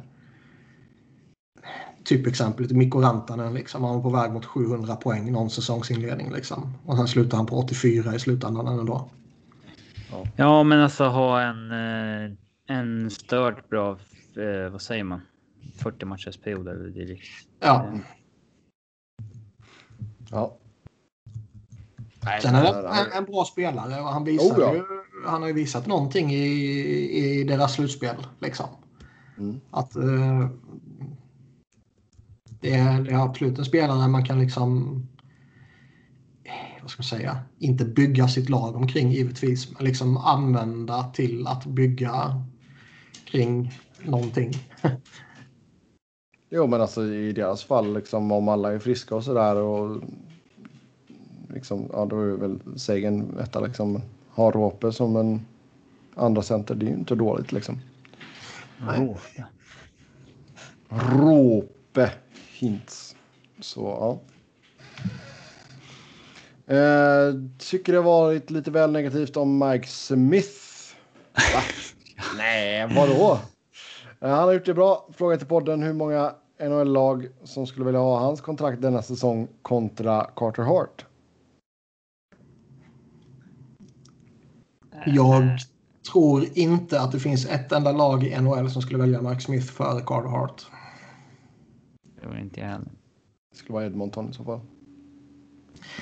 Typ 2.04 2.26
exemplet 2.26 2.70
Mikko 2.70 3.00
Rantanen. 3.00 3.54
Liksom. 3.54 3.84
Han 3.84 3.94
var 3.94 4.02
på 4.02 4.10
väg 4.10 4.32
mot 4.32 4.44
700 4.44 4.96
poäng 4.96 5.32
någon 5.32 5.50
säsongsinledning. 5.50 6.32
Liksom. 6.32 6.74
Och 6.86 6.96
sen 6.96 7.08
slutar 7.08 7.36
han 7.36 7.46
på 7.46 7.58
84 7.58 8.14
i 8.14 8.18
slutändan 8.18 8.66
ändå. 8.66 9.10
Ja, 10.36 10.62
men 10.62 10.80
alltså 10.80 11.04
ha 11.04 11.40
en, 11.40 11.70
eh, 11.72 12.30
en 12.66 13.10
stört 13.10 13.68
bra, 13.68 13.98
eh, 14.36 14.70
vad 14.72 14.82
säger 14.82 15.04
man? 15.04 15.20
40 15.76 16.06
matchers 16.06 16.36
period 16.36 16.68
eller 16.68 16.88
dylikt. 16.88 17.24
Ja. 17.60 17.86
Eh, 17.92 17.98
Ja. 22.24 22.40
Sen 22.42 22.54
är 22.54 22.82
det 22.82 22.88
en, 22.88 23.12
en 23.12 23.24
bra 23.24 23.44
spelare 23.44 24.00
och 24.00 24.08
han, 24.08 24.24
visar 24.24 24.54
Oh, 24.54 24.60
ja. 24.60 24.74
ju, 24.74 24.82
han 25.26 25.40
har 25.40 25.48
ju 25.48 25.54
visat 25.54 25.86
någonting 25.86 26.32
i, 26.32 26.44
i 27.40 27.44
deras 27.44 27.74
slutspel. 27.74 28.16
Liksom. 28.40 28.66
Mm. 29.38 29.60
Att 29.70 29.96
eh, 29.96 30.48
det, 32.60 32.74
är, 32.74 33.00
det 33.00 33.10
är 33.10 33.24
absolut 33.24 33.58
en 33.58 33.64
spelare 33.64 34.08
man 34.08 34.24
kan 34.24 34.40
liksom 34.40 34.94
eh, 36.44 36.82
vad 36.82 36.90
ska 36.90 37.00
man 37.00 37.04
säga, 37.04 37.38
inte 37.58 37.84
bygga 37.84 38.28
sitt 38.28 38.48
lag 38.48 38.76
omkring 38.76 39.12
givetvis, 39.12 39.72
men 39.72 39.84
liksom 39.84 40.16
använda 40.16 41.02
till 41.02 41.46
att 41.46 41.64
bygga 41.64 42.42
kring 43.24 43.72
någonting. 44.04 44.52
Jo, 46.54 46.66
men 46.66 46.80
alltså 46.80 47.04
i 47.04 47.32
deras 47.32 47.64
fall, 47.64 47.94
liksom, 47.94 48.32
om 48.32 48.48
alla 48.48 48.72
är 48.72 48.78
friska 48.78 49.14
och 49.14 49.24
sådär 49.24 49.56
och 49.56 50.02
liksom, 51.52 51.88
ja, 51.92 52.04
då 52.04 52.20
är 52.20 52.36
väl 52.36 52.58
Sagan 52.76 53.38
etta 53.38 53.60
liksom. 53.60 54.02
Har 54.30 54.52
Rope 54.52 54.92
som 54.92 55.16
en 55.16 55.46
andra 56.14 56.42
center, 56.42 56.74
det 56.74 56.86
är 56.86 56.88
ju 56.88 56.94
inte 56.94 57.14
dåligt 57.14 57.52
liksom. 57.52 57.80
Råpe. 58.78 59.44
Rope 60.88 62.12
Hintz. 62.58 63.16
Så 63.60 63.80
ja. 63.80 64.20
Eh, 66.74 67.34
tycker 67.58 67.92
det 67.92 68.00
varit 68.00 68.50
lite 68.50 68.70
väl 68.70 68.92
negativt 68.92 69.36
om 69.36 69.58
Mike 69.58 69.88
Smith. 69.88 70.94
Va? 71.34 71.62
Nej, 72.36 72.94
vadå? 72.96 73.38
Eh, 74.20 74.30
han 74.30 74.44
har 74.44 74.52
gjort 74.52 74.66
det 74.66 74.74
bra. 74.74 75.08
Fråga 75.12 75.36
till 75.36 75.46
podden 75.46 75.82
hur 75.82 75.92
många 75.92 76.34
NHL-lag 76.60 77.28
som 77.44 77.66
skulle 77.66 77.86
vilja 77.86 78.00
ha 78.00 78.18
hans 78.18 78.40
kontrakt 78.40 78.82
denna 78.82 79.02
säsong 79.02 79.48
kontra 79.62 80.30
Carter 80.36 80.62
Hart. 80.62 81.06
Jag 85.06 85.58
tror 86.12 86.44
inte 86.54 87.00
att 87.00 87.12
det 87.12 87.20
finns 87.20 87.46
ett 87.46 87.72
enda 87.72 87.92
lag 87.92 88.24
i 88.24 88.40
NHL 88.40 88.70
som 88.70 88.82
skulle 88.82 88.98
välja 88.98 89.22
Mike 89.22 89.40
Smith 89.40 89.66
före 89.66 90.00
Carter 90.00 90.28
Hart. 90.28 90.66
Det 92.20 92.26
var 92.26 92.36
inte 92.36 92.60
jag 92.60 92.66
heller. 92.66 92.90
Det 93.50 93.56
skulle 93.56 93.74
vara 93.74 93.86
Edmonton 93.86 94.30
i 94.30 94.32
så 94.32 94.44
fall. 94.44 94.60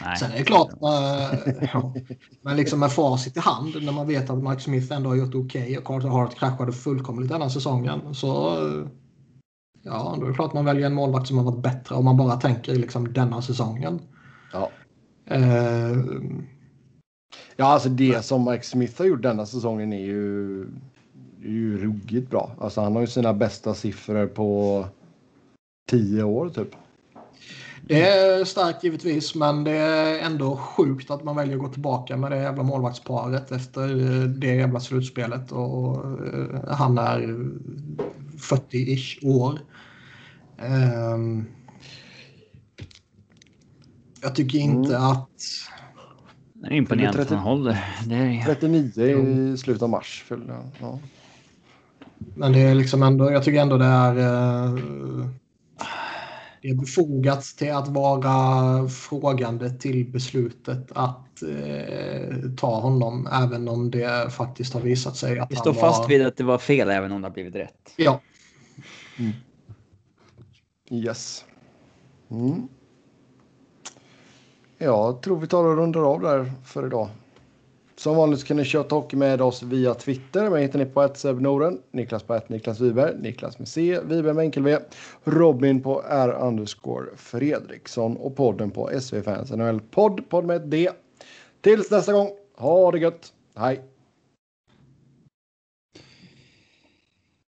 Nej. 0.05 0.17
Sen 0.17 0.33
är 0.33 0.39
det 0.39 0.45
klart, 0.45 0.73
eh, 0.73 1.69
ja, 1.73 1.95
men 2.43 2.57
liksom 2.57 2.81
med 2.81 2.93
facit 2.93 3.37
i 3.37 3.41
hand 3.41 3.83
när 3.83 3.93
man 3.93 4.07
vet 4.07 4.31
att 4.31 4.43
Mike 4.43 4.61
Smith 4.61 4.93
ändå 4.93 5.09
har 5.11 5.17
gjort 5.17 5.35
okej 5.35 5.79
och 5.79 5.85
Carter 5.85 6.09
Hart 6.09 6.35
kraschade 6.35 6.73
fullkomligt 6.73 7.31
denna 7.31 7.51
säsongen. 7.51 8.15
Så 8.15 8.49
eh, 8.49 8.87
ja, 9.83 10.17
då 10.19 10.25
är 10.25 10.29
det 10.29 10.35
klart 10.35 10.53
man 10.53 10.65
väljer 10.65 10.87
en 10.87 10.95
målvakt 10.95 11.27
som 11.29 11.39
har 11.39 11.45
varit 11.45 11.63
bättre 11.63 11.95
om 11.95 12.05
man 12.05 12.17
bara 12.17 12.37
tänker 12.37 12.75
liksom 12.75 13.13
denna 13.13 13.43
säsongen. 13.43 14.01
Ja. 14.53 14.71
Eh, 15.27 15.97
Ja, 17.57 17.67
alltså 17.67 17.89
det 17.89 18.25
som 18.25 18.45
Mike 18.45 18.65
Smith 18.65 18.99
har 18.99 19.07
gjort 19.07 19.23
denna 19.23 19.47
säsongen 19.47 19.93
är 19.93 20.05
ju, 20.05 20.61
är 21.43 21.49
ju 21.49 21.79
ruggigt 21.79 22.31
bra. 22.31 22.51
Alltså 22.61 22.81
han 22.81 22.93
har 22.95 23.01
ju 23.01 23.07
sina 23.07 23.35
bästa 23.35 23.75
siffror 23.75 24.27
på 24.27 24.85
tio 25.91 26.23
år 26.23 26.49
typ. 26.49 26.69
det 27.87 28.09
är 28.09 28.45
starkt 28.45 28.85
givetvis, 28.85 29.35
men 29.35 29.65
det 29.65 29.77
är 29.77 30.19
ändå 30.19 30.57
sjukt 30.57 31.11
att 31.11 31.25
man 31.25 31.37
väljer 31.37 31.57
att 31.57 31.63
gå 31.63 31.69
tillbaka 31.69 32.17
med 32.17 32.31
det 32.31 32.37
jävla 32.37 32.63
målvaktsparet 32.63 33.53
efter 33.53 33.89
det 34.27 34.55
jävla 34.55 34.81
slutspelet 34.81 35.53
och 35.53 35.97
eh, 36.05 36.69
han 36.69 36.99
är 36.99 37.19
40-ish 38.39 39.25
år. 39.25 39.59
Ehm, 40.59 41.45
jag 44.23 44.35
tycker 44.35 44.59
inte 44.59 44.99
att... 44.99 45.29
Det 46.61 46.67
är 46.67 46.73
imponerande 46.73 47.19
Det 47.19 47.23
att 47.23 47.29
blir 47.29 47.37
han 47.39 47.47
håller. 47.47 47.85
Det 48.07 48.15
är, 48.15 48.45
39 48.45 49.53
i 49.55 49.57
slutet 49.59 49.83
av 49.83 49.89
mars. 49.91 50.25
fyllde 50.29 50.53
han. 50.53 50.71
Ja. 50.81 50.99
Men 52.35 52.53
det 52.53 52.59
är 52.61 52.75
liksom 52.75 53.03
ändå, 53.03 53.33
jag 53.33 53.45
tycker 53.45 53.61
ändå 53.61 53.77
det 53.79 53.85
är... 53.85 54.17
eh, 54.19 54.75
Det 56.63 56.69
är 56.69 56.75
befogat 56.75 57.43
till 57.43 57.73
att 57.73 57.89
vara 57.89 58.89
frågande 58.89 59.71
till 59.71 60.11
beslutet 60.13 60.93
att 60.93 61.43
eh, 61.43 62.37
ta 62.57 62.81
honom 62.81 63.29
även 63.33 63.69
om 63.69 63.91
det 63.91 64.33
faktiskt 64.33 64.75
har 64.75 64.81
visat 64.81 65.17
sig 65.17 65.39
att 65.39 65.51
vi 65.51 65.55
han 65.55 65.61
står 65.63 65.73
var... 65.73 65.81
fast 65.81 66.11
vid 66.11 66.27
att 66.27 66.37
det 66.37 66.45
var 66.45 66.59
fel 66.59 66.91
även 66.91 67.13
om 67.13 67.21
det 67.23 67.29
har 67.29 67.33
blivit 67.35 67.55
rätt. 67.55 67.93
Ja, 67.97 68.21
Yes. 70.91 71.45
Mm. 72.31 72.69
Jag 74.83 75.23
tror 75.23 75.41
vi 75.41 75.47
tar 75.47 75.65
och 75.65 75.77
rundar 75.77 76.13
av 76.13 76.21
där 76.21 76.53
för 76.65 76.87
idag. 76.87 77.09
Som 77.97 78.17
vanligt 78.17 78.45
kan 78.45 78.57
ni 78.57 78.65
köra 78.65 78.85
hockey 78.91 79.17
med 79.17 79.41
oss 79.41 79.63
via 79.63 79.95
Twitter. 79.95 80.51
Mig 80.51 80.63
hittar 80.63 80.79
ni 80.79 80.87
på 80.87 81.03
ett 81.03 81.25
Norden, 81.25 81.79
Niklas 81.91 82.23
på 82.23 82.35
1. 82.35 82.49
Niklas 82.49 82.81
Wiberg, 82.81 83.15
Niklas 83.21 83.59
med 83.59 83.69
C, 83.69 84.01
Wiberg 84.05 84.35
med 84.35 84.45
enkel 84.45 84.63
V, 84.63 84.79
Robin 85.25 85.83
på 85.83 86.03
R 86.09 86.37
underscore 86.41 87.07
Fredriksson 87.17 88.17
och 88.17 88.37
podden 88.37 88.71
på 88.71 88.91
SV 89.01 89.23
Fans 89.23 89.51
NHL 89.51 89.81
podd, 89.81 90.29
podd 90.29 90.45
med 90.45 90.61
D. 90.61 90.91
Tills 91.61 91.91
nästa 91.91 92.13
gång, 92.13 92.31
ha 92.57 92.91
det 92.91 92.99
gött, 92.99 93.33
hej! 93.55 93.81